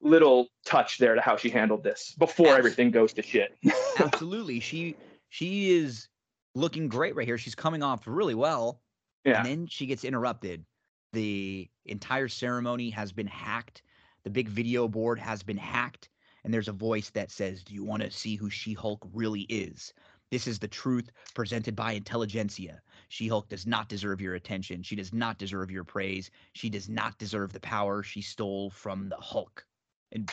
[0.00, 3.58] little touch there to how she handled this before everything goes to shit.
[3.98, 4.96] Absolutely, she
[5.28, 6.08] she is
[6.54, 7.36] looking great right here.
[7.36, 8.80] She's coming off really well.
[9.24, 9.38] Yeah.
[9.38, 10.64] And then she gets interrupted.
[11.12, 13.82] The entire ceremony has been hacked.
[14.24, 16.08] The big video board has been hacked.
[16.44, 19.42] And there's a voice that says, Do you want to see who She Hulk really
[19.42, 19.92] is?
[20.30, 22.80] This is the truth presented by Intelligencia.
[23.08, 24.82] She Hulk does not deserve your attention.
[24.82, 26.30] She does not deserve your praise.
[26.52, 29.64] She does not deserve the power she stole from the Hulk.
[30.12, 30.30] And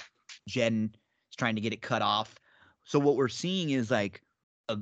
[0.47, 0.91] Jen
[1.29, 2.35] is trying to get it cut off.
[2.83, 4.21] So what we're seeing is like
[4.69, 4.77] a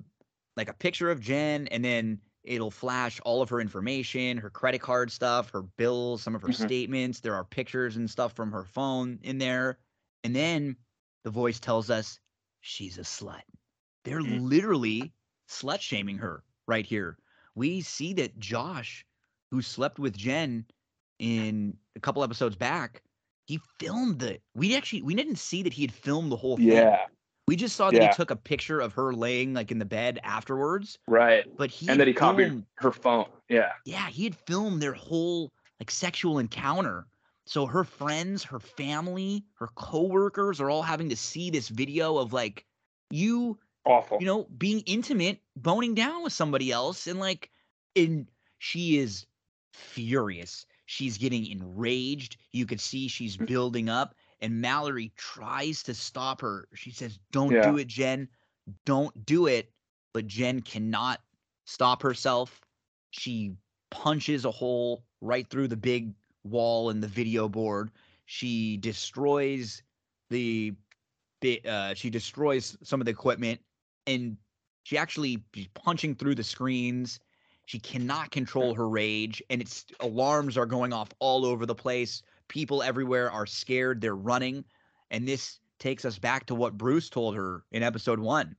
[0.58, 4.82] like a picture of Jen and then it'll flash all of her information, her credit
[4.82, 6.66] card stuff, her bills, some of her Mhm.
[6.66, 7.20] statements.
[7.20, 9.80] There are pictures and stuff from her phone in there.
[10.24, 10.78] And then
[11.24, 12.20] the voice tells us
[12.62, 13.44] she's a slut.
[14.04, 15.14] They're literally
[15.48, 17.18] slut shaming her right here.
[17.56, 19.06] We see that Josh,
[19.52, 20.66] who slept with Jen
[21.20, 23.04] in a couple episodes back,
[23.46, 24.42] he filmed it.
[24.56, 26.68] We actually we didn't see that he had filmed the whole thing.
[26.68, 27.08] Yeah.
[27.48, 28.08] We just saw that Yeah.
[28.12, 31.46] he took a picture of her laying like in the bed afterwards, Right.
[31.58, 33.26] but he And then he copied her phone.
[33.50, 33.74] Yeah.
[33.86, 37.08] yeah, he had filmed their whole like sexual encounter.
[37.46, 42.32] So her friends, her family, her coworkers are all having to see this video of
[42.32, 42.66] like
[43.10, 44.20] you, Awful.
[44.22, 47.52] you know, being intimate, boning down with somebody else, and like,
[47.98, 49.26] and she is
[49.74, 50.66] furious.
[50.86, 52.38] She's getting enraged.
[52.52, 53.48] You could see she's Mm.
[53.48, 56.68] building up, and Mallory tries to stop her.
[56.76, 57.72] She says, "Don't Yeah.
[57.72, 58.30] do it, Jen.
[58.86, 59.72] Don't do it."
[60.14, 61.24] But Jen cannot
[61.66, 62.62] stop herself.
[63.12, 63.56] She
[63.90, 66.14] punches a hole right through the big
[66.44, 67.90] wall in the video board.
[68.26, 69.82] She destroys
[70.30, 70.76] the
[71.66, 73.60] uh she destroys some of the equipment
[74.08, 74.38] and
[74.84, 77.20] she actually is punching through the screens.
[77.66, 82.22] She cannot control her rage and it's alarms are going off all over the place.
[82.54, 84.64] People everywhere are scared, they're running,
[85.10, 88.56] and this takes us back to what Bruce told her in episode 1.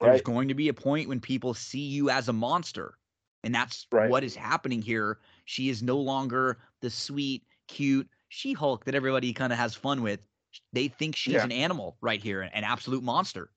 [0.00, 0.24] There's Right.
[0.24, 2.98] going to be a point when people see you as a monster.
[3.42, 4.08] And that's Right.
[4.08, 5.18] what is happening here.
[5.44, 10.02] She is no longer the sweet, cute She Hulk that everybody kind of has fun
[10.02, 10.24] with.
[10.72, 11.42] They think she's Yeah.
[11.44, 13.50] an animal right here, an absolute monster.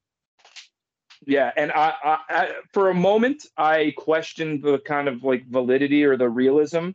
[1.27, 6.03] Yeah, and I, I, I, for a moment, I questioned the kind of like validity
[6.03, 6.89] or the realism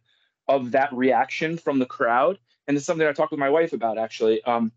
[0.49, 2.37] of that reaction from the crowd,
[2.71, 4.45] and it's something I talked with my wife about actually.
[4.45, 4.71] Um,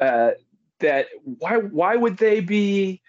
[0.00, 0.32] uh,
[0.80, 3.00] that why why would they be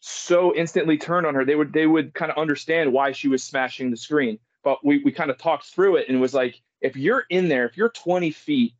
[0.00, 1.44] so instantly turned on her?
[1.44, 5.02] They would they would kind of understand why she was smashing the screen, but we
[5.04, 7.76] we kind of talked through it and it was like if you're in there, if
[7.76, 8.72] you're 20 feet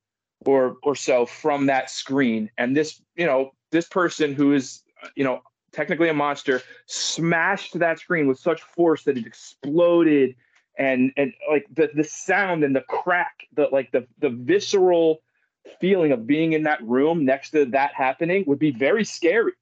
[0.47, 4.83] or or so from that screen, and this you know this person who is
[5.17, 10.35] you know technically a monster, smashed that screen with such force that it exploded
[10.77, 15.21] and and like the the sound and the crack, the like the the visceral
[15.81, 19.53] feeling of being in that room next to that happening would be very scary.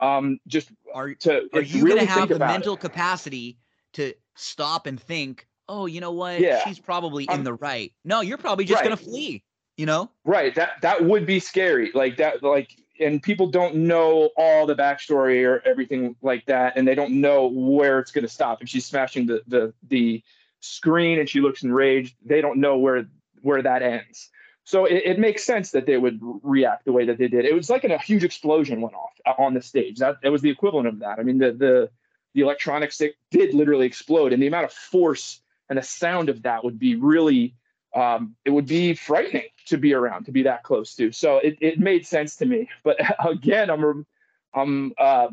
[0.00, 2.52] Um, just Are to are you really going to have the about it.
[2.54, 3.58] mental capacity
[3.92, 6.40] to stop and think, "Oh, you know what?
[6.40, 6.64] Yeah.
[6.64, 9.44] She's probably in Um, the right." No, you're probably just gonna flee,
[9.76, 10.10] you know?
[10.24, 10.54] Right.
[10.56, 11.92] That that would be scary.
[11.94, 12.42] Like that.
[12.42, 17.20] Like, and people don't know all the backstory or everything like that, and they don't
[17.20, 18.62] know where it's going to stop.
[18.62, 20.22] If she's smashing the the the
[20.62, 23.06] screen and she looks enraged, they don't know where
[23.42, 24.30] where that ends.
[24.64, 27.44] So it, it makes sense that they would react the way that they did.
[27.44, 29.98] It was like an, a huge explosion went off uh, on the stage.
[29.98, 31.18] That it was the equivalent of that.
[31.18, 31.90] I mean, the the
[32.34, 36.42] the electronics it did literally explode, and the amount of force and the sound of
[36.42, 37.54] that would be really
[37.94, 41.12] um, it would be frightening to be around, to be that close to.
[41.12, 42.68] So it, it made sense to me.
[42.84, 44.06] But again, I'm
[44.54, 45.28] I'm uh,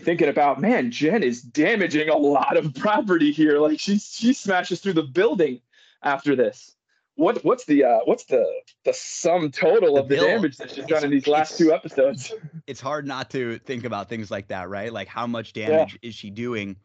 [0.00, 3.58] thinking about man, Jen is damaging a lot of property here.
[3.58, 5.60] Like she she smashes through the building
[6.02, 6.74] after this.
[7.14, 8.44] what what's the uh, what's the
[8.84, 10.26] the sum total The of the bill.
[10.26, 12.32] damage that she's done in these last two episodes?
[12.66, 14.92] it's hard not to think about things like that, right?
[14.92, 16.76] Like how much damage is she doing?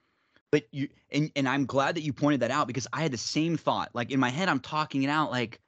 [0.52, 3.18] But you and and I'm glad that you pointed that out because I had the
[3.18, 3.90] same thought.
[3.94, 5.32] Like in my head, I'm talking it out.
[5.32, 5.60] Like,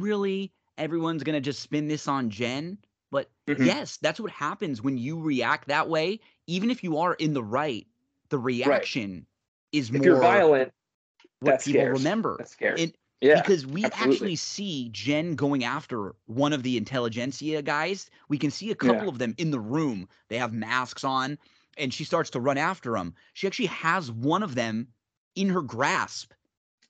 [0.00, 2.78] really, everyone's gonna just spin this on Jen?
[3.12, 3.66] But Mhm.
[3.66, 6.18] yes, that's what happens when you react that way.
[6.52, 7.86] Even if you are in the right,
[8.28, 9.26] the reaction
[9.72, 10.72] is If more you're violent,
[11.40, 11.98] what people scares.
[11.98, 12.36] remember.
[12.38, 12.80] that scares.
[12.80, 14.14] And yeah, because we absolutely.
[14.14, 18.10] actually see Jen going after one of the Intelligencia guys.
[18.28, 19.08] We can see a couple Yeah.
[19.08, 20.08] of them in the room.
[20.28, 21.38] They have masks on,
[21.78, 23.14] and she starts to run after them.
[23.32, 24.88] She actually has one of them
[25.34, 26.32] in her grasp.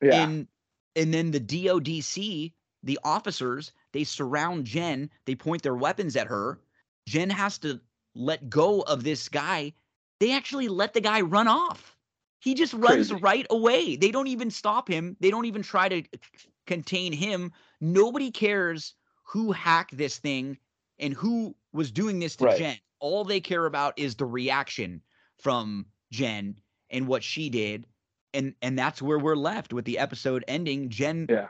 [0.01, 0.49] yeah, And
[0.97, 5.09] and then the DODC, the officers, they surround Jen.
[5.27, 6.59] They point their weapons at her.
[7.07, 7.81] Jen has to
[8.15, 9.73] let go of this guy.
[10.21, 11.97] They actually let the guy run off.
[12.41, 13.15] He just runs Crazy.
[13.23, 13.97] right away.
[13.97, 15.17] They don't even stop him.
[15.21, 16.03] They don't even try to
[16.67, 17.53] contain him.
[17.81, 20.59] Nobody cares who hacked this thing
[20.99, 22.59] and who was doing this to Right.
[22.59, 22.77] Jen.
[23.01, 25.01] All they care about is the reaction
[25.39, 26.57] from Jen
[26.91, 27.87] and what she did.
[28.35, 30.89] And and that's where we're left with the episode ending.
[30.89, 31.49] Jen Yeah.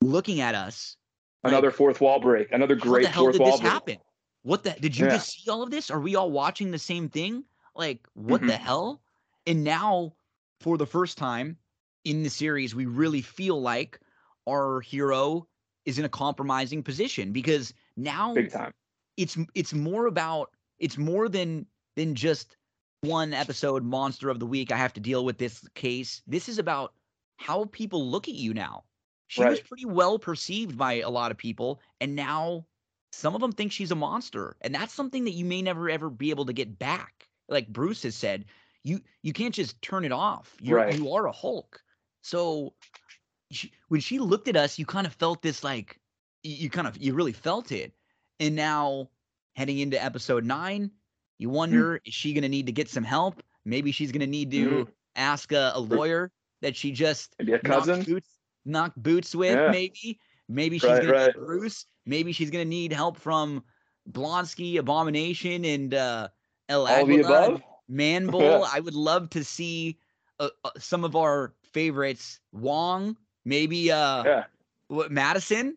[0.00, 0.96] looking at us.
[1.44, 3.72] like, another fourth wall break, another great fourth did wall this break.
[3.72, 3.96] happen?
[4.42, 5.08] What the did you Yeah.
[5.08, 5.90] just see all of this?
[5.90, 7.44] Are we all watching the same thing?
[7.74, 8.58] Like, what the Mhm.
[8.58, 9.02] hell?
[9.46, 10.16] And now,
[10.60, 11.58] for the first time
[12.04, 14.00] in the series, we really feel like
[14.48, 15.48] our hero
[15.84, 18.72] is in a compromising position because now Big time.
[19.16, 22.56] it's it's more about it's more than than just
[23.02, 26.58] one episode monster of the week i have to deal with this case this is
[26.58, 26.94] about
[27.36, 28.84] how people look at you now
[29.26, 32.66] she was pretty well perceived by a lot of people and now
[33.12, 36.10] some of them think she's a monster and that's something that you may never ever
[36.10, 38.44] be able to get back like bruce has said
[38.82, 40.94] you you can't just turn it off you're Right.
[40.96, 41.82] you are a hulk
[42.22, 42.74] so
[43.50, 46.00] she, when she looked at us you kind of felt this like
[46.42, 47.92] you, kind of you really felt it
[48.40, 49.08] and now
[49.54, 50.90] heading into episode nine,
[51.38, 51.52] you Mm.
[51.52, 53.42] wonder is she going to need to get some help?
[53.64, 54.88] Maybe she's going to need to Mhm.
[55.14, 56.32] ask a, a lawyer
[56.62, 58.30] that she just Maybe a knocked boots,
[58.64, 59.54] knocked boots with.
[59.54, 59.70] Yeah.
[59.70, 60.18] Maybe,
[60.48, 61.34] maybe she's Right, going to right.
[61.36, 61.86] need Bruce.
[62.06, 63.62] Maybe she's going to need help from
[64.10, 66.28] Blonsky, Abomination, and uh,
[66.68, 67.60] El All Aguila.
[67.88, 68.64] Man Bull.
[68.70, 69.98] I would love to see
[70.40, 72.40] uh, uh, some of our favorites.
[72.52, 74.44] Wong, maybe uh, Yeah.
[74.88, 75.72] what Madisynn,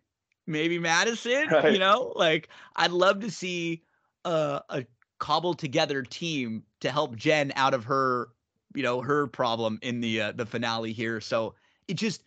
[0.46, 1.50] maybe Madisynn.
[1.52, 1.72] Right.
[1.72, 3.82] You know, like I'd love to see
[4.24, 4.84] uh, a
[5.18, 8.28] cobbled together team to help Jen out of her,
[8.74, 11.20] you know, her problem in the uh, the finale here.
[11.20, 11.54] So
[11.88, 12.24] it just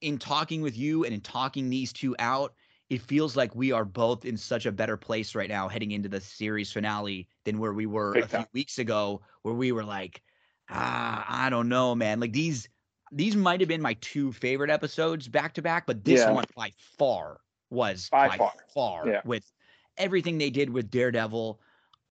[0.00, 2.54] in talking with you and in talking these two out,
[2.90, 6.08] it feels like we are both in such a better place right now heading into
[6.08, 10.22] the series finale than where we were a few weeks ago, where we were like,
[10.70, 12.20] ah, I don't know, man.
[12.20, 12.68] Like these
[13.10, 16.32] these might have been my two favorite episodes back to back, but this Yeah.
[16.32, 18.52] one by far was By by, far.
[18.74, 19.22] far, Yeah.
[19.24, 19.50] with
[19.96, 21.60] everything they did with Daredevil.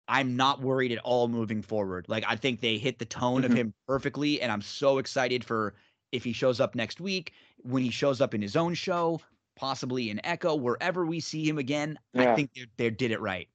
[0.07, 2.07] I'm not worried at all moving forward.
[2.09, 3.57] Like I think they hit the tone of Mhm.
[3.57, 5.75] him perfectly, and I'm so excited for
[6.11, 9.21] if he shows up next week, when he shows up in his own show,
[9.55, 11.97] possibly in Echo, wherever we see him again.
[12.13, 12.31] Yeah.
[12.31, 13.47] I think they they did it right.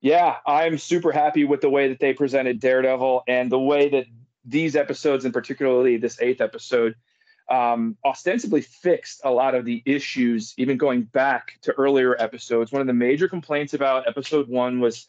[0.00, 4.04] Yeah, I'm super happy with the way that they presented Daredevil and the way that
[4.44, 6.94] these episodes, and particularly this eighth episode,
[7.48, 12.72] um, ostensibly fixed a lot of the issues, even going back to earlier episodes.
[12.72, 15.06] One of the major complaints about episode one was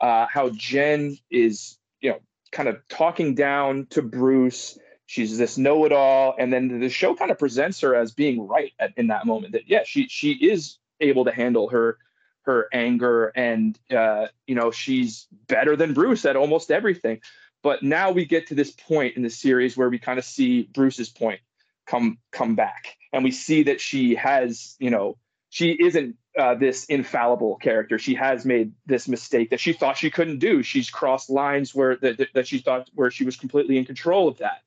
[0.00, 2.18] uh, how Jen is, you know,
[2.50, 4.78] kind of talking down to Bruce.
[5.14, 8.94] She's this know-it-all, and then the show kind of presents her as being right at,
[8.96, 9.52] in that moment.
[9.52, 11.98] That yeah, she she is able to handle her
[12.42, 17.20] her anger and uh, you know she's better than bruce at almost everything.
[17.62, 20.64] But now we get to this point in the series where we kind of see
[20.64, 21.38] bruce's point
[21.86, 22.96] come come back.
[23.12, 25.16] And we see that she has you know
[25.48, 28.00] she isn't uh, this infallible character.
[28.00, 30.64] She has made this mistake that she thought she couldn't do.
[30.64, 34.26] She's crossed lines where that, that- that she thought where she was completely in control
[34.26, 34.62] of that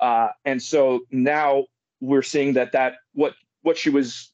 [0.00, 1.64] uh, and so now
[2.00, 4.32] we're seeing that that what what she was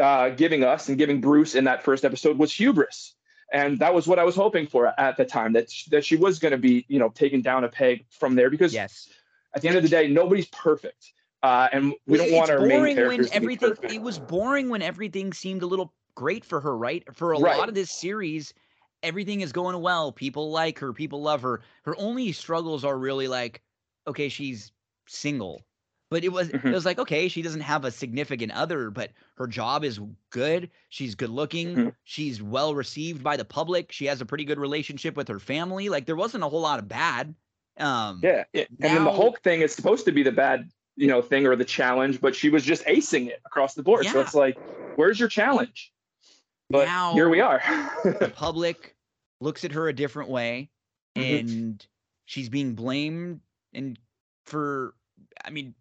[0.00, 3.14] uh, giving us and giving Bruce in that first episode was hubris.
[3.52, 6.16] And that was what I was hoping for at the time that she, that she
[6.16, 9.08] was going to be, you know, taken down a peg from there because Yes.
[9.54, 11.12] at the end of the day, nobody's perfect.
[11.42, 13.92] Uh, and we don't It's want our main characters when to be everything perfect.
[13.92, 17.04] it was boring when everything seemed a little great for her, right?
[17.14, 17.56] For a Right.
[17.56, 18.52] lot of this series,
[19.02, 20.10] everything is going well.
[20.12, 21.62] People like her, people love her.
[21.84, 23.62] Her only struggles are really like,
[24.08, 24.72] okay, she's
[25.08, 25.62] single.
[26.08, 26.66] But it was Mhm.
[26.66, 29.98] it was like, okay, she doesn't have a significant other, but her job is
[30.30, 30.70] good.
[30.88, 31.74] She's good looking.
[31.74, 31.94] Mhm.
[32.04, 33.90] She's well received by the public.
[33.90, 35.88] She has a pretty good relationship with her family.
[35.88, 37.34] Like there wasn't a whole lot of bad.
[37.78, 38.64] Um Yeah, yeah.
[38.68, 41.44] and then the now- Hulk thing is supposed to be the bad you know thing
[41.46, 44.04] or the challenge, but she was just acing it across the board.
[44.04, 44.12] Yeah.
[44.12, 44.56] So it's like,
[44.96, 45.92] where's your challenge?
[46.70, 47.60] But now, here we are.
[48.04, 48.96] the public
[49.40, 50.70] looks at her a different way,
[51.16, 51.48] mm-hmm.
[51.48, 51.86] and
[52.24, 53.40] she's being blamed
[53.74, 53.98] and
[54.46, 54.94] for
[55.44, 55.74] I mean,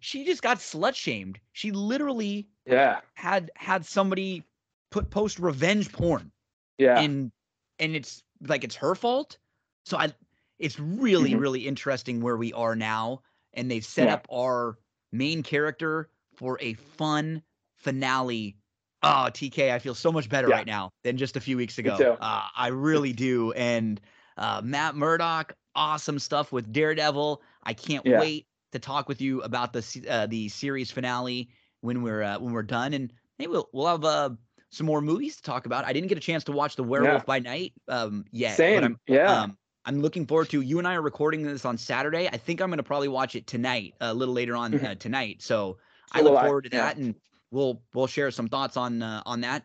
[0.00, 1.38] she just got slut shamed.
[1.52, 4.44] She literally yeah had had somebody
[4.90, 6.30] put post revenge porn.
[6.78, 6.98] Yeah.
[6.98, 7.30] And
[7.78, 9.38] and it's like it's her fault.
[9.84, 10.12] So I
[10.58, 11.40] it's really mm-hmm.
[11.40, 13.22] really interesting where we are now
[13.54, 14.14] and they've set yeah.
[14.14, 14.78] up our
[15.12, 17.42] main character for a fun
[17.76, 18.56] finale.
[19.02, 20.56] Oh, TK, I feel so much better yeah.
[20.56, 22.16] right now than just a few weeks ago.
[22.20, 23.52] Uh, I really do.
[23.52, 24.00] And
[24.36, 27.40] uh, Matt Murdock, awesome stuff with Daredevil.
[27.62, 28.20] I can't yeah.
[28.20, 32.52] wait to talk with you about the uh, the series finale when we're uh, when
[32.52, 34.30] we're done, and maybe we'll we'll have uh,
[34.70, 35.84] some more movies to talk about.
[35.84, 37.26] I didn't get a chance to watch The Werewolf yeah.
[37.26, 38.56] by Night um, yet.
[38.56, 39.42] Same, I'm, yeah.
[39.42, 40.60] Um, I'm looking forward to.
[40.60, 42.28] You and I are recording this on Saturday.
[42.28, 44.84] I think I'm going to probably watch it tonight, a little later on mm-hmm.
[44.84, 45.40] uh, tonight.
[45.40, 45.78] So,
[46.12, 47.04] so I look forward I, to that, yeah.
[47.04, 47.14] and
[47.50, 49.64] we'll we'll share some thoughts on uh, on that.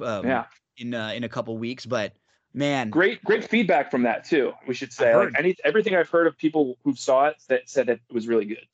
[0.00, 0.44] Um, yeah.
[0.76, 2.14] In uh, in a couple weeks, but
[2.54, 6.26] man great great feedback from that too we should say like any everything i've heard
[6.26, 8.66] of people who saw it that said it was really good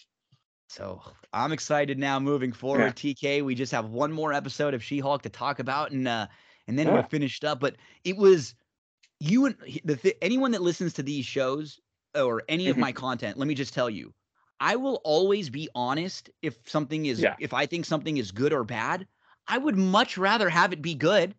[0.68, 1.02] so
[1.32, 3.14] i'm excited now moving forward yeah.
[3.14, 6.26] tk we just have one more episode of she-hulk to talk about and uh
[6.68, 6.94] and then yeah.
[6.94, 8.54] we're finished up but it was
[9.18, 11.80] you and the th- anyone that listens to these shows
[12.14, 12.82] or any of mm-hmm.
[12.82, 14.12] my content let me just tell you
[14.60, 17.34] i will always be honest if something is yeah.
[17.40, 19.06] if i think something is good or bad
[19.48, 21.34] i would much rather have it be good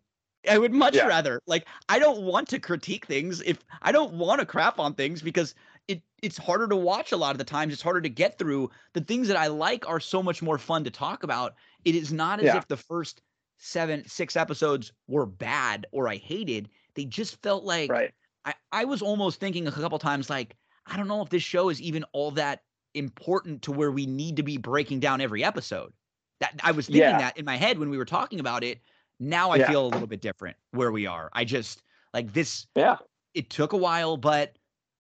[0.48, 1.06] I would much yeah.
[1.06, 4.94] rather like I don't want to critique things if I don't want to crap on
[4.94, 5.54] things because
[5.88, 7.72] it it's harder to watch a lot of the times.
[7.72, 8.70] It's harder to get through.
[8.92, 11.54] The things that I like are so much more fun to talk about.
[11.84, 12.56] It is not as yeah.
[12.56, 13.22] if the first
[13.58, 16.68] seven, six episodes were bad or I hated.
[16.94, 18.12] They just felt like right.
[18.44, 20.56] I, I was almost thinking a couple times like,
[20.86, 22.62] I don't know if this show is even all that
[22.94, 25.92] important to where we need to be breaking down every episode.
[26.40, 27.18] That I was thinking yeah.
[27.18, 28.80] that in my head when we were talking about it
[29.22, 29.70] now I yeah.
[29.70, 31.30] feel a little bit different where we are.
[31.32, 32.66] I just like this.
[32.74, 32.96] Yeah.
[33.34, 34.56] It took a while, but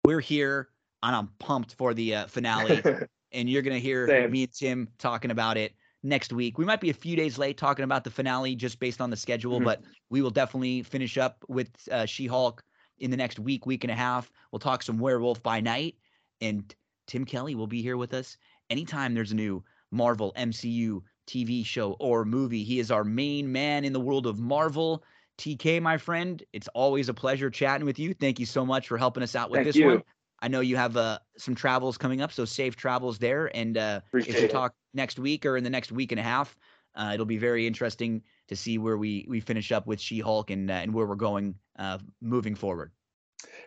[0.05, 0.69] we're here
[1.03, 2.81] and I'm pumped for the uh, finale.
[3.31, 4.31] and you're going to hear Same.
[4.31, 6.57] me and Tim talking about it next week.
[6.57, 9.17] We might be a few days late talking about the finale just based on the
[9.17, 9.65] schedule, mm-hmm.
[9.65, 12.63] but we will definitely finish up with uh, She Hulk
[12.99, 14.31] in the next week, week and a half.
[14.51, 15.95] We'll talk some Werewolf by Night.
[16.39, 16.73] And
[17.07, 18.37] Tim Kelly will be here with us
[18.69, 22.63] anytime there's a new Marvel MCU TV show or movie.
[22.63, 25.03] He is our main man in the world of Marvel.
[25.37, 28.13] TK, my friend, it's always a pleasure chatting with you.
[28.13, 29.87] Thank you so much for helping us out with Thank this you.
[29.87, 30.03] one.
[30.41, 33.55] I know you have uh, some travels coming up, so safe travels there.
[33.55, 36.55] And uh, if we talk next week or in the next week and a half,
[36.95, 40.69] uh, it'll be very interesting to see where we we finish up with She-Hulk and
[40.69, 42.91] uh, and where we're going uh, moving forward.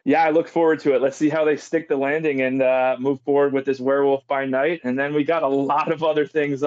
[0.05, 1.01] Yeah, I look forward to it.
[1.01, 4.45] Let's see how they stick the landing and uh, move forward with this Werewolf by
[4.45, 6.63] Night, and then we got a lot of other things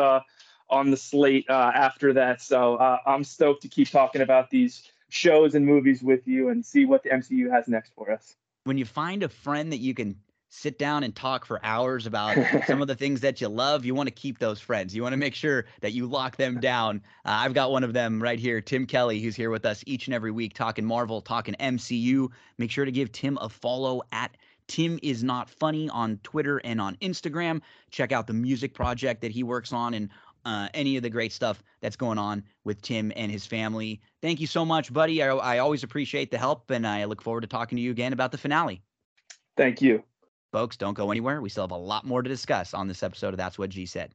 [0.70, 2.42] on the slate uh, after that.
[2.42, 6.66] So uh, I'm stoked to keep talking about these shows and movies with you and
[6.66, 8.36] see what the MCU has next for us.
[8.66, 10.18] When you find a friend that you can
[10.50, 12.38] sit down and talk for hours about
[12.68, 14.96] some of the things that you love, you want to keep those friends.
[14.96, 17.02] You want to make sure that you lock them down.
[17.26, 20.08] Uh, I've got one of them right here, Tim Kelly, who's here with us each
[20.08, 22.30] and every week talking Marvel, talking MCU.
[22.58, 24.36] Make sure to give Tim a follow at
[24.68, 27.62] Tim is not funny on Twitter and on Instagram.
[27.90, 30.10] Check out the music project that he works on and
[30.48, 34.00] uh, any of the great stuff that's going on with Tim and his family.
[34.22, 35.22] Thank you so much, buddy.
[35.22, 38.14] I, I always appreciate the help, and I look forward to talking to you again
[38.14, 38.82] about the finale.
[39.58, 40.04] Thank you.
[40.54, 41.42] Folks, don't go anywhere.
[41.42, 43.86] We still have a lot more to discuss on this episode of That's What G
[43.86, 44.14] Said.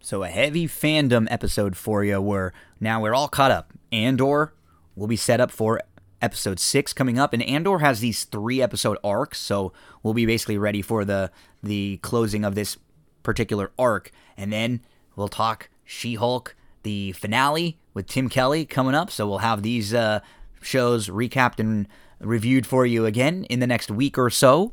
[0.00, 3.72] So, a heavy fandom episode for you where now we're all caught up.
[3.90, 4.52] Andor
[4.94, 5.80] will be set up for
[6.20, 10.58] episode six coming up, and Andor has these three episode arcs, so we'll be basically
[10.58, 11.30] ready for the
[11.62, 12.76] the closing of this
[13.22, 14.82] particular arc, and then
[15.16, 19.10] we'll talk she Hulk, the finale with Tim Kelly coming up.
[19.10, 20.20] So we'll have these uh,
[20.62, 21.88] shows recapped and
[22.20, 24.72] reviewed for you again in the next week or so.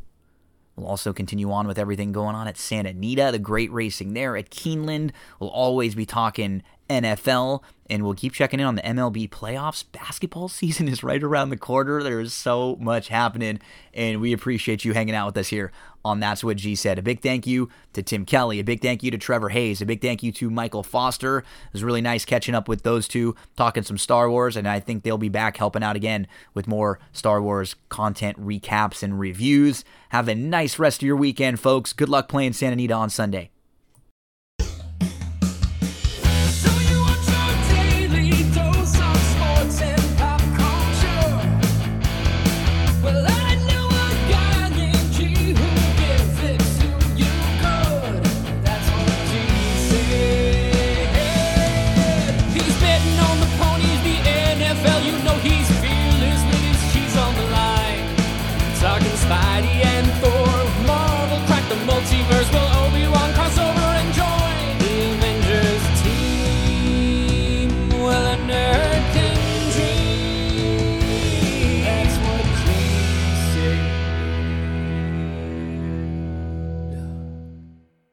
[0.76, 4.38] We'll also continue on with everything going on at Santa Anita, the great racing there
[4.38, 5.12] at Keeneland.
[5.40, 9.84] We'll always be talking NFL, and we'll keep checking in on the MLB playoffs.
[9.92, 12.04] Basketball season is right around the corner.
[12.04, 13.60] There's so much happening,
[13.94, 15.72] and we appreciate you hanging out with us here
[16.04, 16.98] on That's What G Said.
[16.98, 18.60] A big thank you to Tim Kelly.
[18.60, 19.82] A big thank you to Trevor Hayes.
[19.82, 21.40] A big thank you to Michael Foster.
[21.40, 24.80] It was really nice catching up with those two, talking some Star Wars, and I
[24.80, 29.84] think they'll be back helping out again with more Star Wars content recaps and reviews.
[30.10, 31.94] Have a nice rest of your weekend, folks.
[31.94, 33.50] Good luck playing Santa Anita on Sunday.